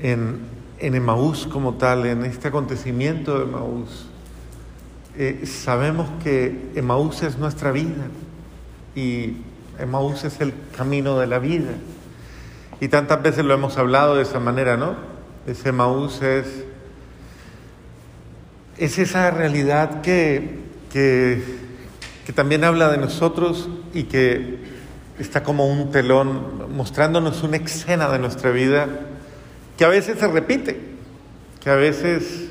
en, 0.00 0.38
en 0.78 0.94
Emaús 0.94 1.46
como 1.46 1.74
tal, 1.74 2.06
en 2.06 2.24
este 2.24 2.48
acontecimiento 2.48 3.38
de 3.38 3.44
Emaús. 3.44 4.06
Eh, 5.18 5.44
sabemos 5.46 6.08
que 6.22 6.70
Emaús 6.76 7.22
es 7.22 7.36
nuestra 7.36 7.72
vida 7.72 8.06
y 8.94 9.36
Emaús 9.80 10.24
es 10.24 10.40
el 10.40 10.54
camino 10.76 11.18
de 11.18 11.26
la 11.26 11.40
vida. 11.40 11.72
Y 12.80 12.88
tantas 12.88 13.20
veces 13.20 13.44
lo 13.44 13.52
hemos 13.52 13.76
hablado 13.76 14.14
de 14.14 14.22
esa 14.22 14.38
manera, 14.38 14.76
¿no? 14.76 15.09
Ese 15.46 15.70
Emaús 15.70 16.20
es, 16.22 16.46
es 18.76 18.98
esa 18.98 19.30
realidad 19.30 20.02
que, 20.02 20.58
que, 20.92 21.42
que 22.26 22.32
también 22.32 22.64
habla 22.64 22.90
de 22.90 22.98
nosotros 22.98 23.68
y 23.94 24.04
que 24.04 24.58
está 25.18 25.42
como 25.42 25.66
un 25.66 25.90
telón 25.90 26.74
mostrándonos 26.76 27.42
una 27.42 27.56
escena 27.56 28.08
de 28.10 28.18
nuestra 28.18 28.50
vida 28.50 28.88
que 29.76 29.84
a 29.84 29.88
veces 29.88 30.18
se 30.18 30.28
repite, 30.28 30.78
que 31.62 31.70
a 31.70 31.74
veces 31.74 32.50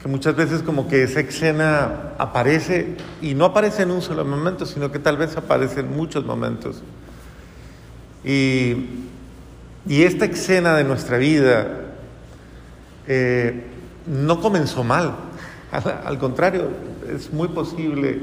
que 0.00 0.06
muchas 0.06 0.36
veces 0.36 0.62
como 0.62 0.88
que 0.88 1.02
esa 1.02 1.20
escena 1.20 2.12
aparece 2.18 2.96
y 3.20 3.34
no 3.34 3.46
aparece 3.46 3.82
en 3.82 3.90
un 3.90 4.00
solo 4.00 4.24
momento, 4.24 4.64
sino 4.64 4.92
que 4.92 5.00
tal 5.00 5.16
vez 5.16 5.36
aparece 5.36 5.80
en 5.80 5.96
muchos 5.96 6.24
momentos. 6.24 6.82
Y, 8.24 8.86
y 9.88 10.02
esta 10.02 10.26
escena 10.26 10.76
de 10.76 10.84
nuestra 10.84 11.18
vida 11.18 11.87
eh, 13.08 13.64
no 14.06 14.40
comenzó 14.40 14.84
mal, 14.84 15.16
al, 15.70 16.18
contrario, 16.18 16.68
es 17.14 17.32
muy 17.32 17.48
posible 17.48 18.20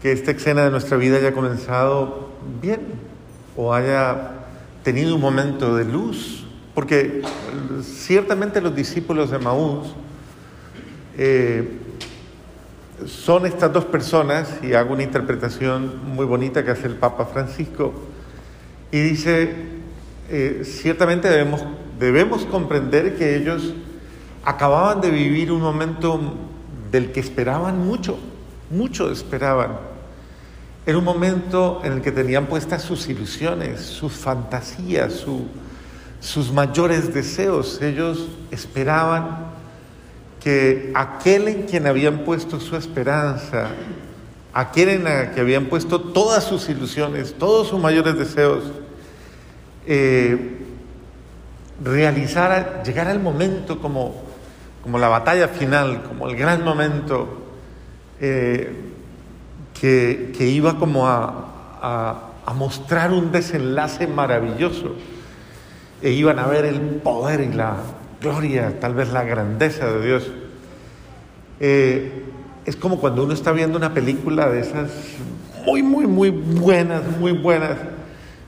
que 0.00 0.12
esta 0.12 0.30
escena 0.30 0.64
de 0.64 0.70
nuestra 0.70 0.96
vida 0.96 1.16
haya 1.16 1.32
comenzado 1.32 2.30
bien 2.60 2.80
o 3.56 3.74
haya 3.74 4.32
tenido 4.84 5.14
un 5.16 5.20
momento 5.20 5.74
de 5.76 5.84
luz, 5.84 6.46
porque 6.74 7.22
ciertamente 7.82 8.60
los 8.60 8.74
discípulos 8.74 9.30
de 9.30 9.38
Maús, 9.38 9.88
eh, 11.18 11.78
son 13.06 13.46
estas 13.46 13.72
dos 13.72 13.84
personas, 13.86 14.58
y 14.62 14.74
hago 14.74 14.92
una 14.92 15.02
interpretación 15.02 16.14
muy 16.14 16.26
bonita 16.26 16.64
que 16.64 16.70
hace 16.70 16.86
el 16.86 16.94
Papa 16.94 17.26
Francisco, 17.26 17.92
y 18.92 19.00
dice, 19.00 19.52
eh, 20.28 20.62
ciertamente 20.64 21.28
debemos, 21.28 21.64
debemos 22.00 22.46
comprender 22.46 23.16
que 23.16 23.36
ellos 23.36 23.74
acababan 24.42 25.02
de 25.02 25.10
vivir 25.10 25.52
un 25.52 25.60
momento 25.60 26.18
del 26.90 27.12
que 27.12 27.20
esperaban 27.20 27.86
mucho, 27.86 28.18
mucho 28.70 29.12
esperaban. 29.12 29.78
Era 30.86 30.96
un 30.96 31.04
momento 31.04 31.82
en 31.84 31.92
el 31.92 32.00
que 32.00 32.10
tenían 32.10 32.46
puestas 32.46 32.82
sus 32.82 33.06
ilusiones, 33.08 33.82
sus 33.82 34.14
fantasías, 34.14 35.12
su, 35.12 35.46
sus 36.20 36.50
mayores 36.50 37.12
deseos. 37.12 37.82
Ellos 37.82 38.28
esperaban 38.50 39.50
que 40.42 40.92
aquel 40.94 41.48
en 41.48 41.62
quien 41.64 41.86
habían 41.86 42.20
puesto 42.20 42.58
su 42.60 42.76
esperanza, 42.76 43.68
aquel 44.54 44.88
en 44.88 45.06
el 45.06 45.30
que 45.32 45.40
habían 45.42 45.66
puesto 45.66 46.00
todas 46.00 46.44
sus 46.44 46.70
ilusiones, 46.70 47.34
todos 47.38 47.68
sus 47.68 47.78
mayores 47.78 48.16
deseos, 48.16 48.64
eh, 49.86 50.59
realizara, 51.82 52.82
llegara 52.82 53.12
el 53.12 53.20
momento 53.20 53.80
como, 53.80 54.14
como 54.82 54.98
la 54.98 55.08
batalla 55.08 55.48
final, 55.48 56.02
como 56.02 56.28
el 56.28 56.36
gran 56.36 56.64
momento 56.64 57.38
eh, 58.20 58.74
que, 59.78 60.32
que, 60.36 60.46
iba 60.46 60.78
como 60.78 61.08
a, 61.08 61.78
a, 61.80 62.22
a 62.46 62.54
mostrar 62.54 63.12
un 63.12 63.32
desenlace 63.32 64.06
maravilloso 64.06 64.94
e 66.02 66.10
iban 66.10 66.38
a 66.38 66.46
ver 66.46 66.64
el 66.64 66.80
poder 66.80 67.40
y 67.40 67.52
la 67.52 67.76
gloria, 68.20 68.78
tal 68.80 68.94
vez 68.94 69.12
la 69.12 69.24
grandeza 69.24 69.86
de 69.86 70.06
Dios. 70.06 70.30
Eh, 71.60 72.24
es 72.64 72.76
como 72.76 73.00
cuando 73.00 73.24
uno 73.24 73.32
está 73.32 73.52
viendo 73.52 73.76
una 73.76 73.92
película 73.92 74.48
de 74.48 74.60
esas 74.60 74.90
muy, 75.64 75.82
muy, 75.82 76.06
muy 76.06 76.30
buenas, 76.30 77.02
muy 77.18 77.32
buenas, 77.32 77.76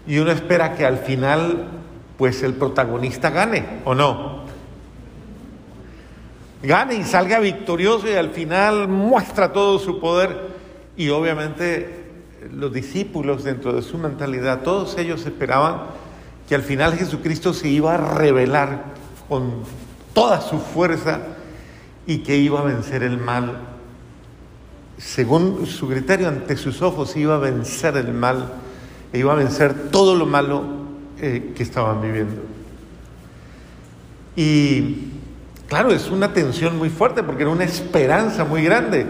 y 0.07 0.19
uno 0.19 0.31
espera 0.31 0.75
que 0.75 0.85
al 0.87 0.99
final, 0.99 1.69
pues 2.23 2.41
el 2.45 2.55
protagonista 2.55 3.31
gane, 3.31 3.81
¿o 3.85 3.97
no? 3.97 4.43
Gane 6.63 6.95
y 6.95 7.03
salga 7.03 7.41
victorioso 7.41 8.09
y 8.09 8.15
al 8.15 8.31
final 8.31 8.87
muestra 8.87 9.53
todo 9.53 9.81
su 9.81 9.99
poder. 9.99 10.53
Y 10.97 11.09
obviamente 11.09 12.13
los 12.53 12.73
discípulos 12.73 13.43
dentro 13.43 13.73
de 13.73 13.83
su 13.83 13.99
mentalidad, 13.99 14.63
todos 14.63 14.97
ellos 14.99 15.27
esperaban 15.27 15.87
que 16.49 16.55
al 16.55 16.63
final 16.63 16.95
Jesucristo 16.95 17.53
se 17.53 17.67
iba 17.67 17.95
a 17.95 18.15
revelar 18.15 18.85
con 19.29 19.55
toda 20.15 20.41
su 20.43 20.61
fuerza 20.61 21.23
y 22.07 22.19
que 22.19 22.37
iba 22.37 22.61
a 22.61 22.63
vencer 22.63 23.03
el 23.03 23.19
mal. 23.19 23.63
Según 24.97 25.67
su 25.67 25.89
criterio, 25.89 26.29
ante 26.29 26.57
sus 26.57 26.83
ojos 26.83 27.17
iba 27.17 27.35
a 27.35 27.39
vencer 27.39 27.97
el 27.97 28.13
mal 28.13 28.53
e 29.13 29.19
iba 29.19 29.33
a 29.33 29.35
vencer 29.35 29.91
todo 29.91 30.15
lo 30.15 30.25
malo 30.25 30.82
eh, 31.25 31.53
que 31.55 31.63
estaban 31.63 32.03
viviendo. 32.03 32.43
Y 34.35 35.13
claro, 35.69 35.93
es 35.93 36.11
una 36.11 36.33
tensión 36.33 36.77
muy 36.77 36.91
fuerte 36.91 37.23
porque 37.23 37.45
era 37.45 37.53
una 37.53 37.63
esperanza 37.63 38.45
muy 38.45 38.65
grande. 38.65 39.07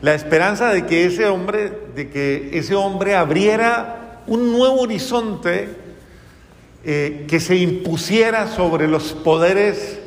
La 0.00 0.12
esperanza 0.12 0.70
de 0.70 0.86
que 0.86 1.04
ese 1.04 1.26
hombre, 1.26 1.72
de 1.94 2.10
que 2.10 2.50
ese 2.54 2.74
hombre 2.74 3.14
abriera 3.14 4.22
un 4.26 4.50
nuevo 4.50 4.80
horizonte 4.80 5.68
eh, 6.84 7.26
que 7.28 7.38
se 7.38 7.54
impusiera 7.54 8.48
sobre 8.48 8.88
los 8.88 9.12
poderes, 9.12 10.00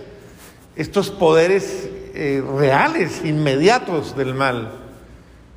estos 0.76 1.10
poderes 1.10 1.88
eh, 2.14 2.44
reales, 2.58 3.22
inmediatos 3.24 4.18
del 4.18 4.34
mal, 4.34 4.74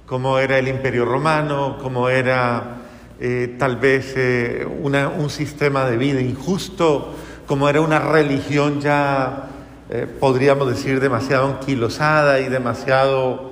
como 0.06 0.38
era 0.38 0.60
el 0.60 0.68
imperio 0.68 1.04
romano, 1.04 1.76
como 1.82 2.08
era 2.08 2.77
eh, 3.20 3.56
tal 3.58 3.76
vez 3.76 4.14
eh, 4.16 4.64
un 4.64 5.28
sistema 5.28 5.84
de 5.90 5.96
vida 5.96 6.20
injusto, 6.20 7.14
como 7.46 7.68
era 7.68 7.80
una 7.80 7.98
religión 7.98 8.80
ya, 8.80 9.48
eh, 9.90 10.06
podríamos 10.20 10.68
decir, 10.68 11.00
demasiado 11.00 11.46
anquilosada 11.48 12.40
y 12.40 12.48
demasiado, 12.48 13.48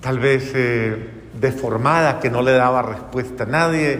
tal 0.00 0.18
vez, 0.18 0.52
deformada, 1.40 2.20
que 2.20 2.30
no 2.30 2.42
le 2.42 2.52
daba 2.52 2.82
respuesta 2.82 3.44
a 3.44 3.46
nadie. 3.46 3.98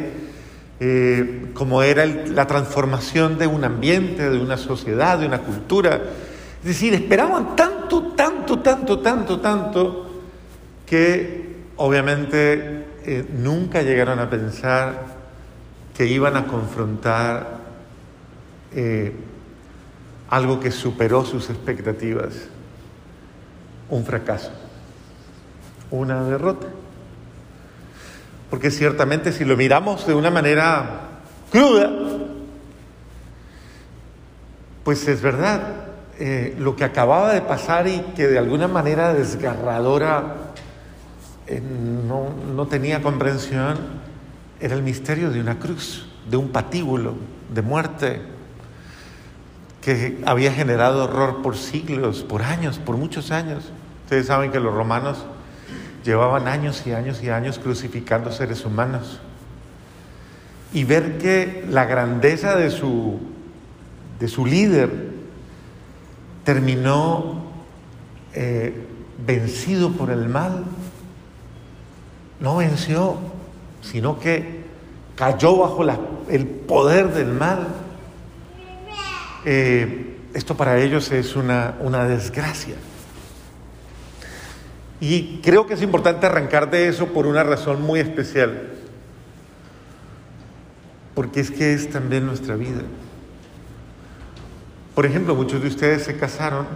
Como 1.55 1.83
era 1.83 2.07
la 2.07 2.46
transformación 2.46 3.38
de 3.38 3.46
un 3.48 3.64
ambiente, 3.64 4.29
de 4.31 4.38
una 4.38 4.57
sociedad, 4.57 5.18
de 5.18 5.27
una 5.27 5.40
cultura. 5.40 6.01
Es 6.61 6.66
decir, 6.66 6.94
esperaban 6.94 7.57
tanto, 7.57 8.12
tanto, 8.12 8.61
tanto, 8.61 9.01
tanto, 9.01 9.40
tanto, 9.40 10.11
que 10.87 11.57
obviamente 11.77 12.82
eh, 13.05 13.27
nunca 13.33 13.83
llegaron 13.83 14.19
a 14.19 14.31
pensar 14.31 15.07
que 15.97 16.07
iban 16.07 16.37
a 16.37 16.47
confrontar 16.47 17.59
eh, 18.75 19.12
algo 20.31 20.61
que 20.61 20.71
superó 20.71 21.25
sus 21.25 21.51
expectativas, 21.51 22.35
un 23.91 24.05
fracaso, 24.05 24.51
una 25.91 26.25
derrota. 26.25 26.67
Porque 28.49 28.71
ciertamente 28.71 29.33
si 29.33 29.45
lo 29.45 29.57
miramos 29.57 30.07
de 30.07 30.15
una 30.15 30.31
manera 30.31 31.01
cruda, 31.51 31.91
pues 34.85 35.07
es 35.09 35.21
verdad, 35.23 35.62
eh, 36.19 36.55
lo 36.59 36.77
que 36.77 36.85
acababa 36.85 37.33
de 37.33 37.43
pasar 37.43 37.88
y 37.88 37.99
que 38.15 38.27
de 38.27 38.38
alguna 38.38 38.69
manera 38.69 39.12
desgarradora 39.12 40.52
eh, 41.53 41.61
no, 41.61 42.31
no 42.55 42.67
tenía 42.67 43.03
comprensión, 43.03 43.77
era 44.61 44.75
el 44.75 44.83
misterio 44.83 45.31
de 45.31 45.41
una 45.41 45.59
cruz, 45.59 46.07
de 46.31 46.37
un 46.37 46.49
patíbulo, 46.49 47.15
de 47.53 47.62
muerte, 47.62 48.23
que 49.83 50.23
había 50.25 50.53
generado 50.53 51.05
horror 51.05 51.43
por 51.43 51.57
siglos, 51.57 52.23
por 52.23 52.43
años, 52.43 52.79
por 52.79 52.97
muchos 52.97 53.31
años. 53.33 53.71
Ustedes 54.05 54.27
saben 54.27 54.51
que 54.51 54.61
los 54.61 54.73
romanos 54.73 55.27
llevaban 56.05 56.49
años 56.49 56.87
y 56.87 56.93
años 56.93 57.23
y 57.23 57.29
años 57.29 57.59
crucificando 57.59 58.33
seres 58.33 58.65
humanos. 58.65 59.21
Y 60.73 60.85
ver 60.85 61.19
que 61.19 61.67
la 61.69 61.85
grandeza 61.85 62.57
de 62.57 62.71
su, 62.71 63.21
de 64.19 64.29
su 64.29 64.47
líder 64.47 65.11
terminó 66.45 67.45
eh, 68.33 68.87
vencido 69.27 69.91
por 69.93 70.11
el 70.11 70.29
mal, 70.29 70.65
no 72.42 72.57
venció, 72.57 73.16
sino 73.83 74.18
que 74.18 74.64
cayó 75.14 75.57
bajo 75.57 75.85
el 76.28 76.46
poder 76.46 77.12
del 77.14 77.28
mal. 77.28 77.68
Eh, 79.44 80.16
esto 80.35 80.57
para 80.57 80.81
ellos 80.81 81.12
es 81.12 81.37
una, 81.37 81.76
una 81.81 82.05
desgracia. 82.05 82.74
Y 85.00 85.40
creo 85.40 85.66
que 85.66 85.74
es 85.74 85.83
importante 85.83 86.26
arrancar 86.26 86.68
de 86.68 86.88
eso 86.88 87.07
por 87.07 87.26
una 87.26 87.44
razón 87.44 87.81
muy 87.81 88.00
especial. 88.00 88.70
Porque 91.14 91.40
es 91.40 91.50
que 91.52 91.74
es 91.74 91.90
también 91.90 92.26
nuestra 92.26 92.57
vida. 92.57 92.83
Por 94.96 95.07
ejemplo, 95.07 95.37
muchos 95.37 95.62
de 95.62 95.68
ustedes 95.68 96.02
se 96.02 96.16
casaron, 96.16 96.66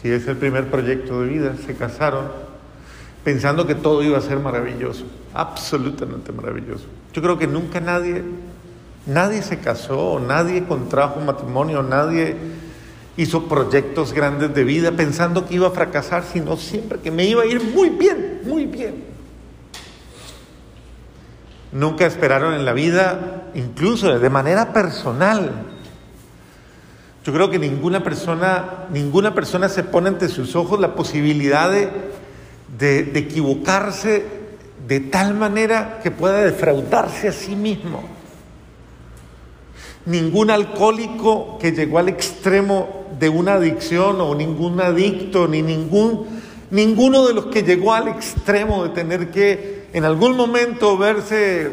si 0.00 0.08
es 0.08 0.26
el 0.26 0.36
primer 0.38 0.70
proyecto 0.70 1.20
de 1.20 1.28
vida, 1.28 1.54
se 1.66 1.74
casaron 1.74 2.43
pensando 3.24 3.66
que 3.66 3.74
todo 3.74 4.02
iba 4.02 4.18
a 4.18 4.20
ser 4.20 4.38
maravilloso, 4.38 5.04
absolutamente 5.32 6.30
maravilloso. 6.30 6.84
Yo 7.12 7.22
creo 7.22 7.38
que 7.38 7.46
nunca 7.46 7.80
nadie, 7.80 8.22
nadie 9.06 9.42
se 9.42 9.58
casó, 9.58 10.20
nadie 10.20 10.64
contrajo 10.64 11.20
matrimonio, 11.20 11.82
nadie 11.82 12.36
hizo 13.16 13.48
proyectos 13.48 14.12
grandes 14.12 14.54
de 14.54 14.64
vida 14.64 14.92
pensando 14.92 15.46
que 15.46 15.54
iba 15.54 15.68
a 15.68 15.70
fracasar, 15.70 16.24
sino 16.24 16.56
siempre 16.58 16.98
que 16.98 17.10
me 17.10 17.24
iba 17.24 17.42
a 17.42 17.46
ir 17.46 17.62
muy 17.62 17.88
bien, 17.88 18.42
muy 18.44 18.66
bien. 18.66 19.04
Nunca 21.72 22.06
esperaron 22.06 22.54
en 22.54 22.64
la 22.64 22.72
vida, 22.72 23.50
incluso 23.54 24.16
de 24.18 24.30
manera 24.30 24.72
personal. 24.72 25.50
Yo 27.24 27.32
creo 27.32 27.50
que 27.50 27.58
ninguna 27.58 28.02
persona, 28.02 28.86
ninguna 28.92 29.34
persona 29.34 29.70
se 29.70 29.82
pone 29.82 30.08
ante 30.08 30.28
sus 30.28 30.54
ojos 30.54 30.78
la 30.78 30.94
posibilidad 30.94 31.70
de, 31.70 31.88
de 32.78 33.12
equivocarse 33.14 34.24
de 34.86 35.00
tal 35.00 35.34
manera 35.34 36.00
que 36.02 36.10
pueda 36.10 36.44
defraudarse 36.44 37.28
a 37.28 37.32
sí 37.32 37.56
mismo. 37.56 38.02
Ningún 40.06 40.50
alcohólico 40.50 41.58
que 41.58 41.72
llegó 41.72 41.98
al 41.98 42.10
extremo 42.10 43.06
de 43.18 43.28
una 43.28 43.54
adicción 43.54 44.20
o 44.20 44.34
ningún 44.34 44.80
adicto, 44.80 45.48
ni 45.48 45.62
ningún, 45.62 46.26
ninguno 46.70 47.26
de 47.26 47.34
los 47.34 47.46
que 47.46 47.62
llegó 47.62 47.94
al 47.94 48.08
extremo 48.08 48.84
de 48.84 48.90
tener 48.90 49.30
que 49.30 49.86
en 49.92 50.04
algún 50.04 50.36
momento 50.36 50.98
verse 50.98 51.72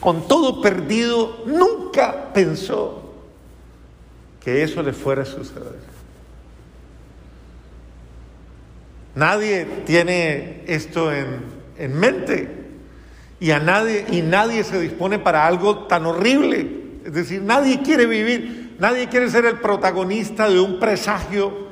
con 0.00 0.26
todo 0.26 0.62
perdido, 0.62 1.44
nunca 1.46 2.32
pensó 2.32 3.02
que 4.42 4.62
eso 4.62 4.82
le 4.82 4.94
fuera 4.94 5.22
a 5.22 5.26
suceder. 5.26 5.89
Nadie 9.14 9.66
tiene 9.86 10.62
esto 10.66 11.12
en, 11.12 11.44
en 11.78 11.94
mente 11.94 12.56
y 13.40 13.50
a 13.50 13.58
nadie 13.58 14.06
y 14.10 14.22
nadie 14.22 14.64
se 14.64 14.80
dispone 14.80 15.18
para 15.18 15.46
algo 15.46 15.86
tan 15.86 16.06
horrible 16.06 16.80
es 17.04 17.12
decir, 17.12 17.42
nadie 17.42 17.82
quiere 17.82 18.06
vivir, 18.06 18.76
nadie 18.78 19.08
quiere 19.08 19.30
ser 19.30 19.46
el 19.46 19.58
protagonista 19.58 20.48
de 20.48 20.60
un 20.60 20.78
presagio 20.78 21.68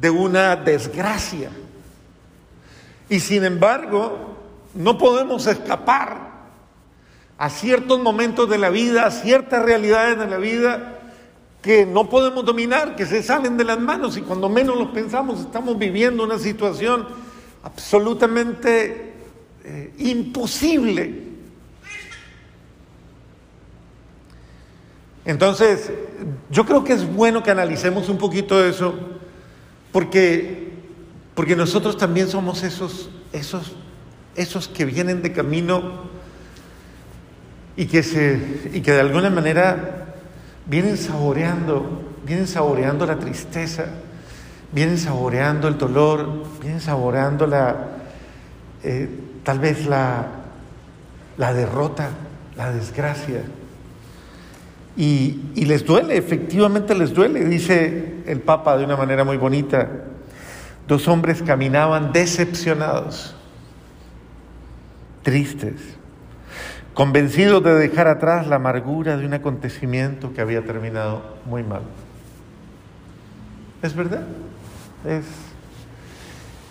de 0.00 0.10
una 0.10 0.56
desgracia. 0.56 1.50
Y 3.08 3.20
sin 3.20 3.44
embargo, 3.44 4.38
no 4.74 4.96
podemos 4.96 5.46
escapar 5.46 6.32
a 7.36 7.50
ciertos 7.50 8.00
momentos 8.00 8.48
de 8.48 8.58
la 8.58 8.70
vida, 8.70 9.06
a 9.06 9.10
ciertas 9.10 9.62
realidades 9.62 10.18
de 10.18 10.26
la 10.26 10.38
vida 10.38 10.98
que 11.62 11.86
no 11.86 12.10
podemos 12.10 12.44
dominar, 12.44 12.96
que 12.96 13.06
se 13.06 13.22
salen 13.22 13.56
de 13.56 13.62
las 13.62 13.78
manos 13.78 14.16
y 14.16 14.22
cuando 14.22 14.48
menos 14.48 14.76
los 14.76 14.88
pensamos 14.88 15.40
estamos 15.40 15.78
viviendo 15.78 16.24
una 16.24 16.38
situación 16.38 17.06
absolutamente 17.62 19.14
eh, 19.64 19.94
imposible. 19.98 21.30
Entonces, 25.24 25.92
yo 26.50 26.66
creo 26.66 26.82
que 26.82 26.94
es 26.94 27.06
bueno 27.06 27.44
que 27.44 27.52
analicemos 27.52 28.08
un 28.08 28.18
poquito 28.18 28.64
eso, 28.64 28.94
porque, 29.92 30.72
porque 31.36 31.54
nosotros 31.54 31.96
también 31.96 32.26
somos 32.28 32.64
esos, 32.64 33.08
esos, 33.32 33.76
esos 34.34 34.66
que 34.66 34.84
vienen 34.84 35.22
de 35.22 35.32
camino 35.32 36.10
y 37.76 37.86
que, 37.86 38.02
se, 38.02 38.70
y 38.72 38.80
que 38.80 38.90
de 38.90 39.00
alguna 39.00 39.30
manera 39.30 40.11
vienen 40.72 40.96
saboreando, 40.96 42.00
vienen 42.24 42.46
saboreando 42.46 43.04
la 43.04 43.18
tristeza, 43.18 43.84
vienen 44.72 44.96
saboreando 44.96 45.68
el 45.68 45.76
dolor, 45.76 46.46
vienen 46.62 46.80
saboreando 46.80 47.46
la, 47.46 47.76
eh, 48.82 49.06
tal 49.44 49.58
vez 49.58 49.84
la, 49.84 50.28
la 51.36 51.52
derrota, 51.52 52.08
la 52.56 52.72
desgracia. 52.72 53.42
Y, 54.96 55.42
les 55.56 55.84
duele, 55.84 56.16
efectivamente 56.16 56.94
les 56.94 57.12
duele, 57.12 57.44
dice 57.44 58.22
el 58.24 58.40
Papa 58.40 58.78
de 58.78 58.86
una 58.86 58.96
manera 58.96 59.24
muy 59.24 59.36
bonita. 59.36 59.90
Dos 60.88 61.06
hombres 61.06 61.42
caminaban 61.42 62.14
decepcionados, 62.14 63.34
tristes, 65.22 65.74
convencidos 66.94 67.62
de 67.62 67.74
dejar 67.74 68.08
atrás 68.08 68.46
la 68.46 68.56
amargura 68.56 69.16
de 69.16 69.26
un 69.26 69.34
acontecimiento 69.34 70.32
que 70.32 70.40
había 70.40 70.64
terminado 70.64 71.22
muy 71.44 71.62
mal. 71.62 71.82
¿Es 73.82 73.94
verdad? 73.94 74.22
Es... 75.06 75.24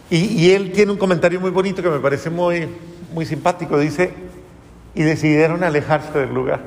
Y, 0.09 0.45
y, 0.45 0.51
él 0.51 0.73
tiene 0.73 0.91
un 0.91 0.97
comentario 0.97 1.39
muy 1.39 1.51
bonito 1.51 1.81
que 1.81 1.89
me 1.89 1.99
parece 1.99 2.29
muy, 2.29 2.67
muy 3.13 3.25
simpático. 3.25 3.79
Dice, 3.79 4.13
y 4.93 5.03
decidieron 5.03 5.63
alejarse 5.63 6.19
del 6.19 6.33
lugar 6.33 6.59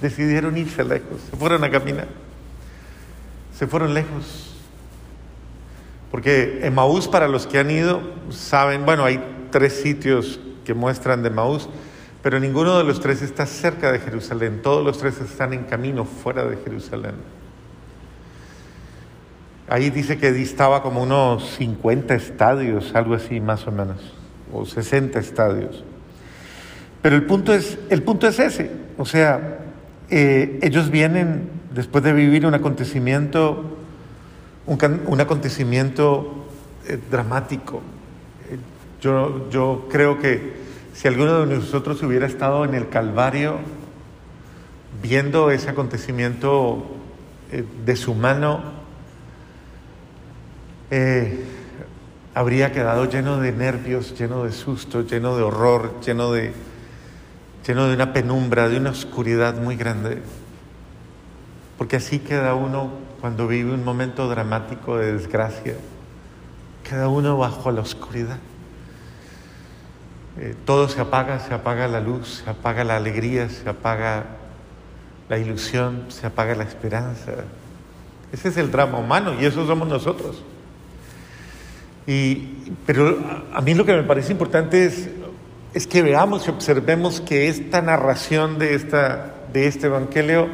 decidieron 0.00 0.56
irse 0.56 0.84
lejos, 0.84 1.20
se 1.30 1.36
fueron 1.36 1.64
a 1.64 1.70
caminar, 1.70 2.08
se 3.54 3.66
fueron 3.66 3.94
lejos. 3.94 4.56
Porque 6.10 6.60
Emaús, 6.62 7.06
para 7.06 7.28
los 7.28 7.46
que 7.46 7.58
han 7.58 7.70
ido, 7.70 8.00
saben, 8.30 8.86
bueno, 8.86 9.04
hay 9.04 9.22
tres 9.50 9.74
sitios 9.82 10.40
que 10.64 10.72
muestran 10.72 11.22
de 11.22 11.28
Emaús, 11.28 11.68
pero 12.22 12.40
ninguno 12.40 12.78
de 12.78 12.84
los 12.84 13.00
tres 13.00 13.22
está 13.22 13.46
cerca 13.46 13.92
de 13.92 14.00
Jerusalén, 14.00 14.60
todos 14.62 14.84
los 14.84 14.98
tres 14.98 15.20
están 15.20 15.52
en 15.52 15.64
camino 15.64 16.04
fuera 16.04 16.44
de 16.44 16.56
Jerusalén. 16.56 17.14
Ahí 19.68 19.90
dice 19.90 20.18
que 20.18 20.32
distaba 20.32 20.82
como 20.82 21.02
unos 21.02 21.56
50 21.56 22.14
estadios, 22.14 22.94
algo 22.94 23.14
así 23.14 23.40
más 23.40 23.66
o 23.66 23.72
menos, 23.72 23.98
o 24.52 24.64
60 24.64 25.18
estadios. 25.18 25.84
Pero 27.02 27.16
el 27.16 27.24
punto 27.24 27.52
es, 27.54 27.78
el 27.90 28.02
punto 28.02 28.26
es 28.26 28.38
ese, 28.40 28.70
o 28.96 29.04
sea, 29.04 29.58
eh, 30.10 30.58
ellos 30.62 30.90
vienen 30.90 31.50
después 31.72 32.02
de 32.02 32.12
vivir 32.12 32.46
un 32.46 32.54
acontecimiento, 32.54 33.76
un, 34.66 35.20
acontecimiento 35.20 36.46
eh, 36.86 36.98
dramático. 37.10 37.82
Eh, 38.50 38.56
yo, 39.00 39.48
yo 39.50 39.86
creo 39.90 40.18
que 40.18 40.57
si 40.98 41.06
alguno 41.06 41.46
de 41.46 41.54
nosotros 41.54 42.02
hubiera 42.02 42.26
estado 42.26 42.64
en 42.64 42.74
el 42.74 42.88
Calvario 42.88 43.60
viendo 45.00 45.52
ese 45.52 45.70
acontecimiento 45.70 46.88
de 47.84 47.94
su 47.94 48.16
mano, 48.16 48.64
habría 52.34 52.72
quedado 52.72 53.04
lleno 53.04 53.38
de 53.38 53.52
nervios, 53.52 54.18
lleno 54.18 54.42
de 54.42 54.50
susto, 54.50 55.02
lleno 55.02 55.36
de 55.36 55.44
horror, 55.44 56.00
lleno 56.04 56.32
de, 56.32 56.52
lleno 57.64 57.86
de 57.86 57.94
una 57.94 58.12
penumbra, 58.12 58.68
de 58.68 58.78
una 58.78 58.90
oscuridad 58.90 59.56
muy 59.56 59.76
grande. 59.76 60.20
Porque 61.78 61.94
así 61.94 62.18
queda 62.18 62.54
uno 62.54 62.90
cuando 63.20 63.46
vive 63.46 63.72
un 63.72 63.84
momento 63.84 64.28
dramático 64.28 64.98
de 64.98 65.12
desgracia. 65.12 65.76
Queda 66.82 67.06
uno 67.06 67.38
bajo 67.38 67.70
la 67.70 67.82
oscuridad. 67.82 68.38
Eh, 70.40 70.54
todo 70.64 70.88
se 70.88 71.00
apaga, 71.00 71.40
se 71.40 71.52
apaga 71.52 71.88
la 71.88 72.00
luz, 72.00 72.42
se 72.44 72.50
apaga 72.50 72.84
la 72.84 72.96
alegría, 72.96 73.48
se 73.48 73.68
apaga 73.68 74.24
la 75.28 75.38
ilusión, 75.38 76.06
se 76.08 76.26
apaga 76.26 76.54
la 76.54 76.64
esperanza. 76.64 77.32
Ese 78.32 78.48
es 78.48 78.56
el 78.56 78.70
drama 78.70 78.98
humano 78.98 79.34
y 79.40 79.44
eso 79.44 79.66
somos 79.66 79.88
nosotros. 79.88 80.42
Y, 82.06 82.72
pero 82.86 83.18
a 83.52 83.60
mí 83.60 83.74
lo 83.74 83.84
que 83.84 83.94
me 83.94 84.02
parece 84.02 84.32
importante 84.32 84.86
es 84.86 85.08
es 85.74 85.86
que 85.86 86.02
veamos 86.02 86.46
y 86.46 86.50
observemos 86.50 87.20
que 87.20 87.48
esta 87.48 87.82
narración 87.82 88.58
de, 88.58 88.74
esta, 88.74 89.34
de 89.52 89.66
este 89.66 89.86
Evangelio 89.86 90.48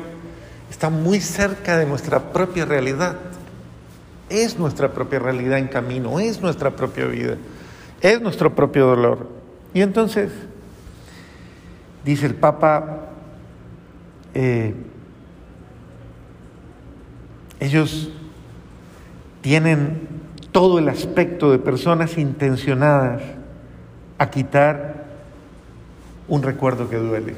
está 0.71 0.91
muy 0.91 1.21
cerca 1.21 1.79
de 1.79 1.87
nuestra 1.87 2.33
propia 2.33 2.65
realidad. 2.65 3.17
Es 4.29 4.59
nuestra 4.59 4.93
propia 4.93 5.21
realidad 5.21 5.59
en 5.59 5.69
camino, 5.69 6.19
es 6.19 6.41
nuestra 6.41 6.71
propia 6.71 7.07
vida, 7.07 7.37
es 8.01 8.21
nuestro 8.21 8.55
propio 8.55 8.87
dolor. 8.87 9.29
Y 9.75 9.83
entonces, 9.83 10.31
dice 12.05 12.27
el 12.27 12.37
Papa, 12.37 13.09
eh, 14.33 14.73
ellos 17.59 18.11
tienen 19.43 20.09
todo 20.53 20.79
el 20.79 20.89
aspecto 20.89 21.51
de 21.51 21.59
personas 21.59 22.17
intencionadas 22.17 23.23
a 24.19 24.31
quitar 24.31 25.05
un 26.29 26.43
recuerdo 26.45 26.89
que 26.89 26.97
duele. 26.97 27.35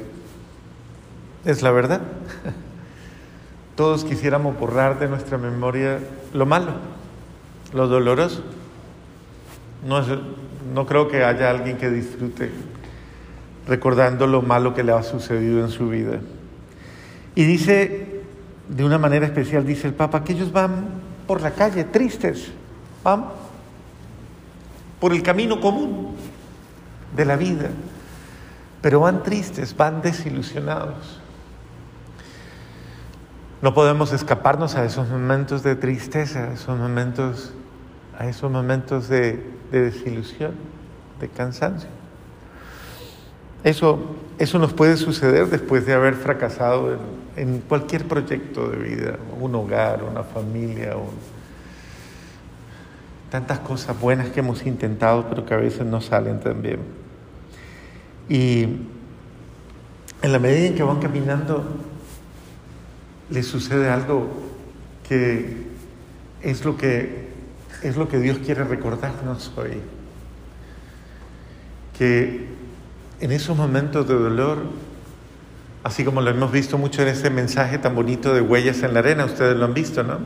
Es 1.43 1.63
la 1.63 1.71
verdad. 1.71 2.01
Todos 3.75 4.03
quisiéramos 4.03 4.57
borrar 4.59 4.99
de 4.99 5.07
nuestra 5.07 5.37
memoria 5.39 5.99
lo 6.33 6.45
malo, 6.45 6.73
lo 7.73 7.87
doloroso. 7.87 8.43
No, 9.87 10.03
no 10.73 10.85
creo 10.85 11.07
que 11.07 11.23
haya 11.23 11.49
alguien 11.49 11.77
que 11.77 11.89
disfrute 11.89 12.51
recordando 13.67 14.27
lo 14.27 14.41
malo 14.41 14.73
que 14.73 14.83
le 14.83 14.93
ha 14.93 15.03
sucedido 15.03 15.59
en 15.61 15.69
su 15.69 15.89
vida. 15.89 16.19
Y 17.35 17.43
dice, 17.43 18.21
de 18.69 18.83
una 18.83 18.97
manera 18.97 19.25
especial, 19.25 19.65
dice 19.65 19.87
el 19.87 19.93
Papa, 19.93 20.23
que 20.23 20.33
ellos 20.33 20.51
van 20.51 20.85
por 21.27 21.41
la 21.41 21.51
calle 21.51 21.83
tristes, 21.83 22.51
van 23.03 23.25
por 24.99 25.13
el 25.13 25.21
camino 25.21 25.59
común 25.59 26.15
de 27.15 27.25
la 27.25 27.35
vida, 27.35 27.69
pero 28.81 29.01
van 29.01 29.21
tristes, 29.23 29.75
van 29.75 30.01
desilusionados. 30.01 31.21
No 33.61 33.73
podemos 33.73 34.13
escaparnos 34.13 34.75
a 34.75 34.85
esos 34.85 35.09
momentos 35.09 35.63
de 35.63 35.75
tristeza, 35.75 36.53
esos 36.53 36.77
momentos, 36.77 37.53
a 38.17 38.27
esos 38.27 38.51
momentos 38.51 39.07
de, 39.09 39.39
desilusión, 39.71 40.53
de 41.19 41.29
cansancio. 41.29 41.89
Eso, 43.63 43.99
eso 44.39 44.59
nos 44.59 44.73
puede 44.73 44.97
suceder 44.97 45.47
después 45.47 45.85
de 45.85 45.93
haber 45.93 46.15
fracasado 46.15 46.97
en, 47.35 47.59
cualquier 47.61 48.07
proyecto 48.07 48.69
de 48.69 48.77
vida, 48.77 49.17
un 49.39 49.53
hogar, 49.53 50.03
una 50.03 50.23
familia, 50.23 50.95
tantas 53.29 53.59
cosas 53.59 53.99
buenas 53.99 54.29
que 54.29 54.39
hemos 54.39 54.65
intentado, 54.65 55.27
pero 55.29 55.45
que 55.45 55.53
a 55.53 55.57
veces 55.57 55.85
no 55.85 56.01
salen 56.01 56.39
tan 56.39 56.61
bien. 56.61 56.79
Y 58.29 58.63
en 60.21 60.31
la 60.31 60.39
medida 60.39 60.67
en 60.67 60.75
que 60.75 60.83
van 60.83 60.99
caminando, 60.99 61.63
les 63.29 63.45
sucede 63.45 63.89
algo 63.89 64.27
que 65.07 65.67
es 66.41 66.65
lo 66.65 66.77
que 66.77 67.26
es 67.81 67.95
lo 67.95 68.07
que 68.07 68.19
Dios 68.19 68.39
quiere 68.39 68.63
recordarnos 68.63 69.51
hoy. 69.55 69.81
Que 71.97 72.47
en 73.19 73.31
esos 73.31 73.57
momentos 73.57 74.07
de 74.07 74.15
dolor, 74.15 74.57
así 75.83 76.03
como 76.03 76.21
lo 76.21 76.29
hemos 76.29 76.51
visto 76.51 76.77
mucho 76.77 77.01
en 77.01 77.09
ese 77.09 77.29
mensaje 77.29 77.77
tan 77.77 77.95
bonito 77.95 78.33
de 78.33 78.41
huellas 78.41 78.83
en 78.83 78.93
la 78.93 78.99
arena, 78.99 79.25
ustedes 79.25 79.57
lo 79.57 79.65
han 79.65 79.73
visto, 79.73 80.03
¿no? 80.03 80.19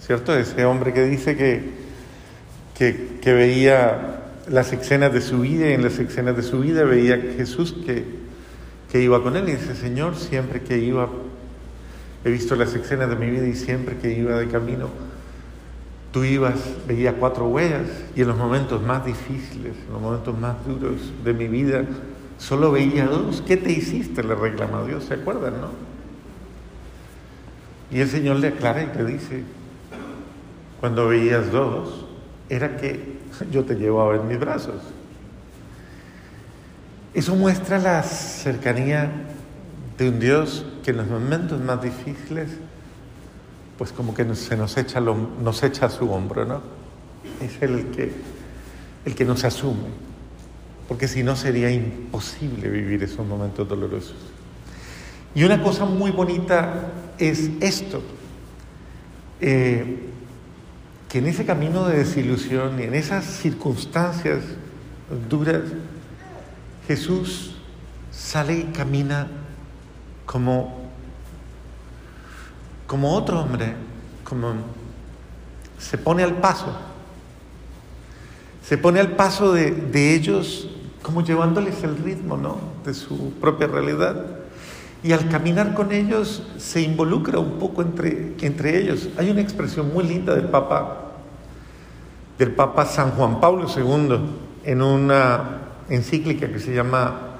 ¿Cierto? 0.00 0.36
Ese 0.36 0.64
hombre 0.64 0.92
que 0.92 1.04
dice 1.04 1.36
que, 1.36 1.88
que, 2.74 3.32
veía 3.32 4.20
las 4.48 4.72
escenas 4.72 5.12
de 5.12 5.20
su 5.20 5.40
vida 5.40 5.68
y 5.68 5.72
en 5.72 5.82
las 5.82 5.98
escenas 5.98 6.36
de 6.36 6.42
su 6.42 6.60
vida 6.60 6.84
veía 6.84 7.16
a 7.16 7.18
Jesús 7.36 7.74
que, 7.84 8.04
que 8.90 9.02
iba 9.02 9.22
con 9.22 9.36
él 9.36 9.48
y 9.48 9.52
dice, 9.52 9.74
Señor, 9.74 10.16
siempre 10.16 10.62
que 10.62 10.78
iba, 10.78 11.08
he 12.24 12.30
visto 12.30 12.56
las 12.56 12.74
escenas 12.74 13.10
de 13.10 13.16
mi 13.16 13.28
vida 13.28 13.46
y 13.46 13.54
siempre 13.54 13.96
que 13.98 14.16
iba 14.16 14.38
de 14.38 14.48
camino, 14.48 14.88
tú 16.18 16.24
ibas, 16.24 16.58
veía 16.88 17.14
cuatro 17.14 17.46
huellas 17.46 17.86
y 18.16 18.22
en 18.22 18.28
los 18.28 18.36
momentos 18.36 18.82
más 18.82 19.06
difíciles, 19.06 19.74
en 19.86 19.92
los 19.92 20.02
momentos 20.02 20.36
más 20.36 20.56
duros 20.66 21.12
de 21.22 21.32
mi 21.32 21.46
vida, 21.46 21.84
solo 22.38 22.72
veía 22.72 23.06
dos. 23.06 23.40
¿Qué 23.46 23.56
te 23.56 23.70
hiciste? 23.70 24.24
Le 24.24 24.34
reclama 24.34 24.82
Dios, 24.82 25.04
¿se 25.04 25.14
acuerdan, 25.14 25.60
no? 25.60 25.68
Y 27.92 28.00
el 28.00 28.08
Señor 28.08 28.38
le 28.38 28.48
aclara 28.48 28.82
y 28.82 28.98
le 28.98 29.04
dice, 29.04 29.44
cuando 30.80 31.06
veías 31.06 31.52
dos, 31.52 32.06
era 32.48 32.76
que 32.76 33.18
yo 33.52 33.64
te 33.64 33.76
llevaba 33.76 34.16
en 34.16 34.26
mis 34.26 34.40
brazos. 34.40 34.82
Eso 37.14 37.36
muestra 37.36 37.78
la 37.78 38.02
cercanía 38.02 39.08
de 39.96 40.08
un 40.08 40.18
Dios 40.18 40.66
que 40.82 40.90
en 40.90 40.96
los 40.96 41.06
momentos 41.06 41.60
más 41.60 41.80
difíciles, 41.80 42.48
pues 43.78 43.92
como 43.92 44.12
que 44.12 44.34
se 44.34 44.56
nos 44.56 44.76
echa, 44.76 45.00
nos 45.00 45.62
echa 45.62 45.86
a 45.86 45.90
su 45.90 46.10
hombro, 46.10 46.44
¿no? 46.44 46.60
Es 47.40 47.62
el 47.62 47.86
que, 47.86 48.12
el 49.04 49.14
que 49.14 49.24
nos 49.24 49.44
asume, 49.44 49.88
porque 50.88 51.06
si 51.06 51.22
no 51.22 51.36
sería 51.36 51.70
imposible 51.70 52.68
vivir 52.68 53.02
esos 53.04 53.24
momentos 53.24 53.68
dolorosos. 53.68 54.16
Y 55.34 55.44
una 55.44 55.62
cosa 55.62 55.84
muy 55.84 56.10
bonita 56.10 56.90
es 57.18 57.50
esto. 57.60 58.02
Eh, 59.40 60.08
que 61.08 61.18
en 61.18 61.26
ese 61.26 61.46
camino 61.46 61.86
de 61.86 61.98
desilusión 61.98 62.78
y 62.80 62.82
en 62.82 62.94
esas 62.94 63.24
circunstancias 63.24 64.42
duras, 65.28 65.62
Jesús 66.86 67.54
sale 68.10 68.58
y 68.58 68.64
camina 68.64 69.28
como, 70.26 70.77
como 72.88 73.14
otro 73.14 73.40
hombre, 73.40 73.74
como 74.24 74.54
se 75.78 75.98
pone 75.98 76.24
al 76.24 76.38
paso, 76.38 76.74
se 78.64 78.76
pone 78.78 78.98
al 78.98 79.12
paso 79.12 79.52
de, 79.52 80.14
ellos 80.14 80.68
como 81.02 81.22
llevándoles 81.22 81.84
el 81.84 81.96
ritmo 81.98 82.36
¿no? 82.36 82.58
de 82.84 82.94
su 82.94 83.32
propia 83.40 83.66
realidad. 83.68 84.26
Y 85.02 85.12
al 85.12 85.28
caminar 85.28 85.74
con 85.74 85.92
ellos 85.92 86.42
se 86.56 86.80
involucra 86.80 87.38
un 87.38 87.58
poco 87.58 87.82
entre, 87.82 88.34
entre 88.40 88.78
ellos. 88.80 89.10
Hay 89.16 89.30
una 89.30 89.42
expresión 89.42 89.92
muy 89.92 90.04
linda 90.04 90.34
del 90.34 90.46
Papa, 90.46 91.12
del 92.36 92.50
Papa 92.52 92.84
San 92.84 93.12
Juan 93.12 93.38
Pablo 93.38 93.66
II 93.74 94.18
en 94.64 94.82
una 94.82 95.60
encíclica 95.88 96.48
que 96.48 96.58
se 96.58 96.74
llama 96.74 97.36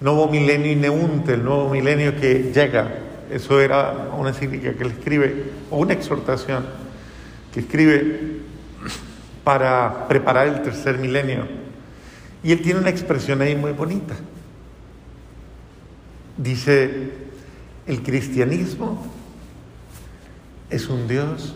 Nuevo 0.00 0.28
Milenio 0.28 0.76
Neunte, 0.76 1.34
el 1.34 1.44
nuevo 1.44 1.68
milenio 1.68 2.16
que 2.18 2.52
llega. 2.54 3.11
Eso 3.32 3.60
era 3.60 4.10
una 4.16 4.28
encíclica 4.28 4.74
que 4.74 4.84
él 4.84 4.90
escribe, 4.90 5.44
o 5.70 5.78
una 5.78 5.94
exhortación 5.94 6.66
que 7.52 7.60
escribe 7.60 8.40
para 9.42 10.06
preparar 10.06 10.48
el 10.48 10.62
tercer 10.62 10.98
milenio. 10.98 11.46
Y 12.44 12.52
él 12.52 12.60
tiene 12.60 12.80
una 12.80 12.90
expresión 12.90 13.40
ahí 13.40 13.56
muy 13.56 13.72
bonita. 13.72 14.14
Dice, 16.36 17.10
el 17.86 18.02
cristianismo 18.02 19.02
es 20.70 20.88
un 20.88 21.08
Dios, 21.08 21.54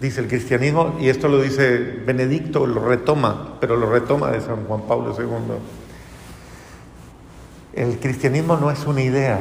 dice 0.00 0.20
el 0.20 0.28
cristianismo, 0.28 0.96
y 1.00 1.08
esto 1.08 1.28
lo 1.28 1.40
dice 1.42 1.78
Benedicto, 2.06 2.66
lo 2.66 2.86
retoma, 2.86 3.56
pero 3.60 3.76
lo 3.76 3.90
retoma 3.90 4.30
de 4.30 4.40
San 4.40 4.64
Juan 4.64 4.82
Pablo 4.82 5.16
II. 5.18 5.56
El 7.74 7.98
cristianismo 7.98 8.56
no 8.56 8.70
es 8.70 8.86
una 8.86 9.02
idea, 9.02 9.40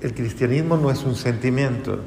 el 0.00 0.14
cristianismo 0.14 0.76
no 0.76 0.90
es 0.90 1.02
un 1.02 1.14
sentimiento, 1.14 2.00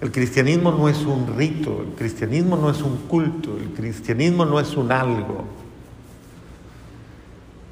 el 0.00 0.10
cristianismo 0.10 0.72
no 0.72 0.88
es 0.88 0.98
un 1.04 1.36
rito, 1.36 1.82
el 1.82 1.94
cristianismo 1.94 2.56
no 2.56 2.70
es 2.70 2.82
un 2.82 2.96
culto, 3.08 3.56
el 3.56 3.70
cristianismo 3.70 4.44
no 4.44 4.58
es 4.58 4.76
un 4.76 4.90
algo. 4.90 5.44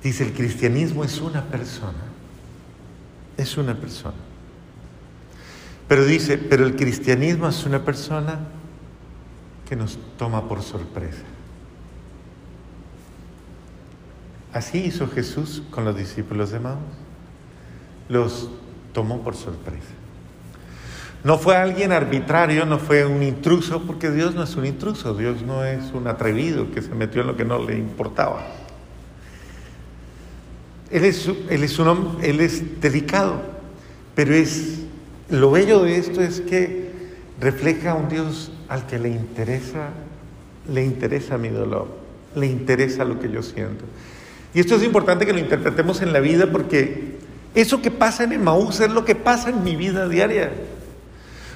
Dice, 0.02 0.24
el 0.24 0.32
cristianismo 0.32 1.04
es 1.04 1.20
una 1.20 1.44
persona 1.44 2.10
es 3.40 3.56
una 3.56 3.74
persona. 3.74 4.14
Pero 5.88 6.04
dice, 6.04 6.38
pero 6.38 6.66
el 6.66 6.76
cristianismo 6.76 7.48
es 7.48 7.64
una 7.64 7.84
persona 7.84 8.40
que 9.68 9.76
nos 9.76 9.98
toma 10.16 10.48
por 10.48 10.62
sorpresa. 10.62 11.24
Así 14.52 14.78
hizo 14.78 15.08
Jesús 15.08 15.62
con 15.70 15.84
los 15.84 15.96
discípulos 15.96 16.50
de 16.50 16.60
Maús. 16.60 16.78
Los 18.08 18.50
tomó 18.92 19.22
por 19.22 19.34
sorpresa. 19.34 19.94
No 21.22 21.36
fue 21.38 21.56
alguien 21.56 21.92
arbitrario, 21.92 22.64
no 22.64 22.78
fue 22.78 23.04
un 23.04 23.22
intruso, 23.22 23.82
porque 23.82 24.10
Dios 24.10 24.34
no 24.34 24.42
es 24.42 24.56
un 24.56 24.64
intruso, 24.64 25.14
Dios 25.14 25.42
no 25.42 25.64
es 25.64 25.92
un 25.92 26.06
atrevido 26.06 26.70
que 26.72 26.80
se 26.80 26.94
metió 26.94 27.20
en 27.20 27.26
lo 27.26 27.36
que 27.36 27.44
no 27.44 27.58
le 27.58 27.76
importaba. 27.76 28.46
Él 30.90 31.04
es, 31.04 31.28
él 31.50 31.62
es, 31.62 31.78
un, 31.78 32.18
él 32.22 32.40
es 32.40 32.80
delicado, 32.80 33.42
pero 34.14 34.34
es, 34.34 34.80
lo 35.28 35.50
bello 35.50 35.82
de 35.82 35.98
esto 35.98 36.22
es 36.22 36.40
que 36.40 36.90
refleja 37.38 37.92
a 37.92 37.94
un 37.94 38.08
Dios 38.08 38.50
al 38.68 38.86
que 38.86 38.98
le 38.98 39.10
interesa, 39.10 39.90
le 40.72 40.84
interesa 40.84 41.36
mi 41.36 41.48
dolor, 41.48 41.88
le 42.34 42.46
interesa 42.46 43.04
lo 43.04 43.20
que 43.20 43.30
yo 43.30 43.42
siento. 43.42 43.84
Y 44.54 44.60
esto 44.60 44.74
es 44.74 44.82
importante 44.82 45.26
que 45.26 45.32
lo 45.32 45.38
interpretemos 45.38 46.00
en 46.02 46.12
la 46.12 46.20
vida 46.20 46.50
porque 46.50 47.09
Eso 47.54 47.82
que 47.82 47.90
pasa 47.90 48.24
en 48.24 48.32
Emaús 48.32 48.80
es 48.80 48.90
lo 48.90 49.04
que 49.04 49.14
pasa 49.14 49.50
en 49.50 49.64
mi 49.64 49.74
vida 49.74 50.08
diaria. 50.08 50.52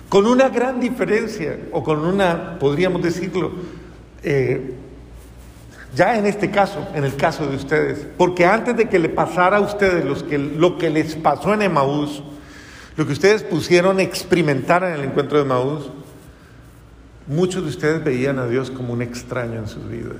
Con 0.08 0.26
una 0.26 0.48
gran 0.48 0.80
diferencia, 0.80 1.58
o 1.72 1.82
con 1.82 2.04
una, 2.04 2.58
podríamos 2.58 3.02
decirlo, 3.02 3.52
eh, 4.22 4.74
ya 5.94 6.18
en 6.18 6.26
este 6.26 6.50
caso, 6.50 6.86
en 6.94 7.04
el 7.04 7.14
caso 7.14 7.46
de 7.46 7.56
ustedes, 7.56 8.06
porque 8.16 8.44
antes 8.44 8.76
de 8.76 8.88
que 8.88 8.98
le 8.98 9.08
pasara 9.08 9.58
a 9.58 9.60
ustedes 9.60 10.04
lo 10.04 10.78
que 10.78 10.90
les 10.90 11.14
pasó 11.14 11.54
en 11.54 11.62
Emaús, 11.62 12.22
lo 12.96 13.06
que 13.06 13.12
ustedes 13.12 13.44
pusieron 13.44 14.00
experimentar 14.00 14.82
en 14.82 14.94
el 14.94 15.04
encuentro 15.04 15.38
de 15.38 15.44
Emaús, 15.44 15.90
muchos 17.28 17.62
de 17.62 17.68
ustedes 17.70 18.02
veían 18.02 18.38
a 18.40 18.46
Dios 18.46 18.70
como 18.70 18.92
un 18.92 19.02
extraño 19.02 19.60
en 19.60 19.68
sus 19.68 19.88
vidas, 19.88 20.16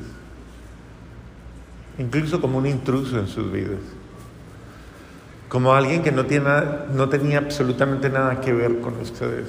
incluso 1.99 2.41
como 2.41 2.59
un 2.59 2.66
intruso 2.66 3.18
en 3.18 3.27
sus 3.27 3.51
vidas 3.51 3.81
como 5.55 5.72
alguien 5.72 6.02
que 6.02 6.11
no, 6.11 6.24
no 6.94 7.09
tenía 7.09 7.38
absolutamente 7.38 8.11
nada 8.11 8.40
que 8.40 8.52
ver 8.52 8.80
con 8.80 8.98
ustedes. 8.98 9.46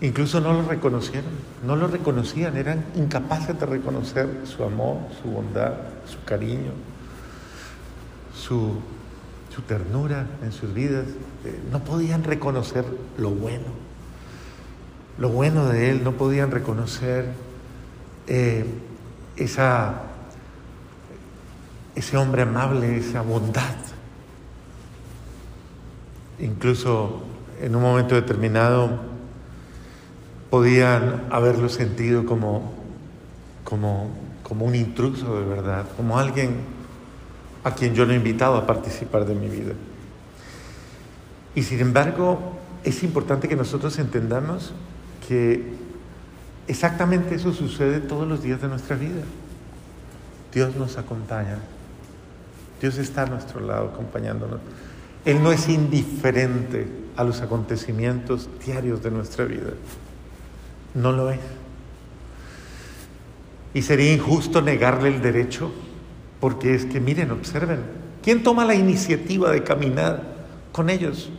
Incluso 0.00 0.40
no 0.40 0.54
lo 0.54 0.66
reconocieron, 0.66 1.32
no 1.66 1.76
lo 1.76 1.86
reconocían, 1.86 2.56
eran 2.56 2.86
incapaces 2.94 3.60
de 3.60 3.66
reconocer 3.66 4.26
su 4.44 4.64
amor, 4.64 5.00
su 5.20 5.28
bondad, 5.28 5.74
su 6.06 6.24
cariño, 6.24 6.72
su, 8.34 8.80
ternura 9.68 10.24
en 10.42 10.50
sus 10.50 10.72
vidas. 10.72 11.04
Eh, 11.44 11.60
no 11.70 11.80
podían 11.80 12.24
reconocer 12.24 12.86
lo 13.18 13.28
bueno, 13.32 13.66
lo 15.18 15.28
bueno 15.28 15.66
de 15.68 15.90
Él, 15.90 16.02
no 16.02 16.12
podían 16.12 16.50
reconocer 16.50 17.26
eh, 18.26 18.64
esa, 19.36 20.04
ese 21.94 22.16
hombre 22.16 22.40
amable, 22.40 22.96
esa 22.96 23.20
bondad 23.20 23.89
incluso 26.40 27.22
en 27.60 27.76
un 27.76 27.82
momento 27.82 28.14
determinado 28.14 28.90
podían 30.50 31.26
haberlo 31.30 31.68
sentido 31.68 32.26
como, 32.26 32.72
como, 33.64 34.10
como 34.42 34.64
un 34.64 34.74
intruso 34.74 35.38
de 35.38 35.46
verdad, 35.46 35.86
como 35.96 36.18
alguien 36.18 36.56
a 37.62 37.74
quien 37.74 37.94
yo 37.94 38.06
no 38.06 38.12
he 38.12 38.16
invitado 38.16 38.56
a 38.56 38.66
participar 38.66 39.26
de 39.26 39.34
mi 39.34 39.48
vida. 39.48 39.74
Y 41.54 41.62
sin 41.62 41.80
embargo, 41.80 42.38
es 42.84 43.02
importante 43.02 43.48
que 43.48 43.56
nosotros 43.56 43.98
entendamos 43.98 44.72
que 45.28 45.74
exactamente 46.66 47.34
eso 47.34 47.52
sucede 47.52 48.00
todos 48.00 48.26
los 48.26 48.42
días 48.42 48.60
de 48.62 48.68
nuestra 48.68 48.96
vida. 48.96 49.22
Dios 50.52 50.74
nos 50.76 50.96
acompaña. 50.96 51.58
Dios 52.80 52.96
está 52.98 53.22
a 53.22 53.26
nuestro 53.26 53.60
lado 53.60 53.90
acompañándonos. 53.92 54.60
Él 55.24 55.42
no 55.42 55.52
es 55.52 55.68
indiferente 55.68 56.86
a 57.16 57.24
los 57.24 57.40
acontecimientos 57.42 58.48
diarios 58.64 59.02
de 59.02 59.10
nuestra 59.10 59.44
vida. 59.44 59.72
No 60.94 61.12
lo 61.12 61.30
es. 61.30 61.40
Y 63.74 63.82
sería 63.82 64.12
injusto 64.12 64.62
negarle 64.62 65.10
el 65.10 65.20
derecho, 65.20 65.70
porque 66.40 66.74
es 66.74 66.86
que, 66.86 66.98
miren, 66.98 67.30
observen, 67.30 67.80
¿quién 68.22 68.42
toma 68.42 68.64
la 68.64 68.74
iniciativa 68.74 69.52
de 69.52 69.62
caminar 69.62 70.22
con 70.72 70.88
ellos? 70.90 71.30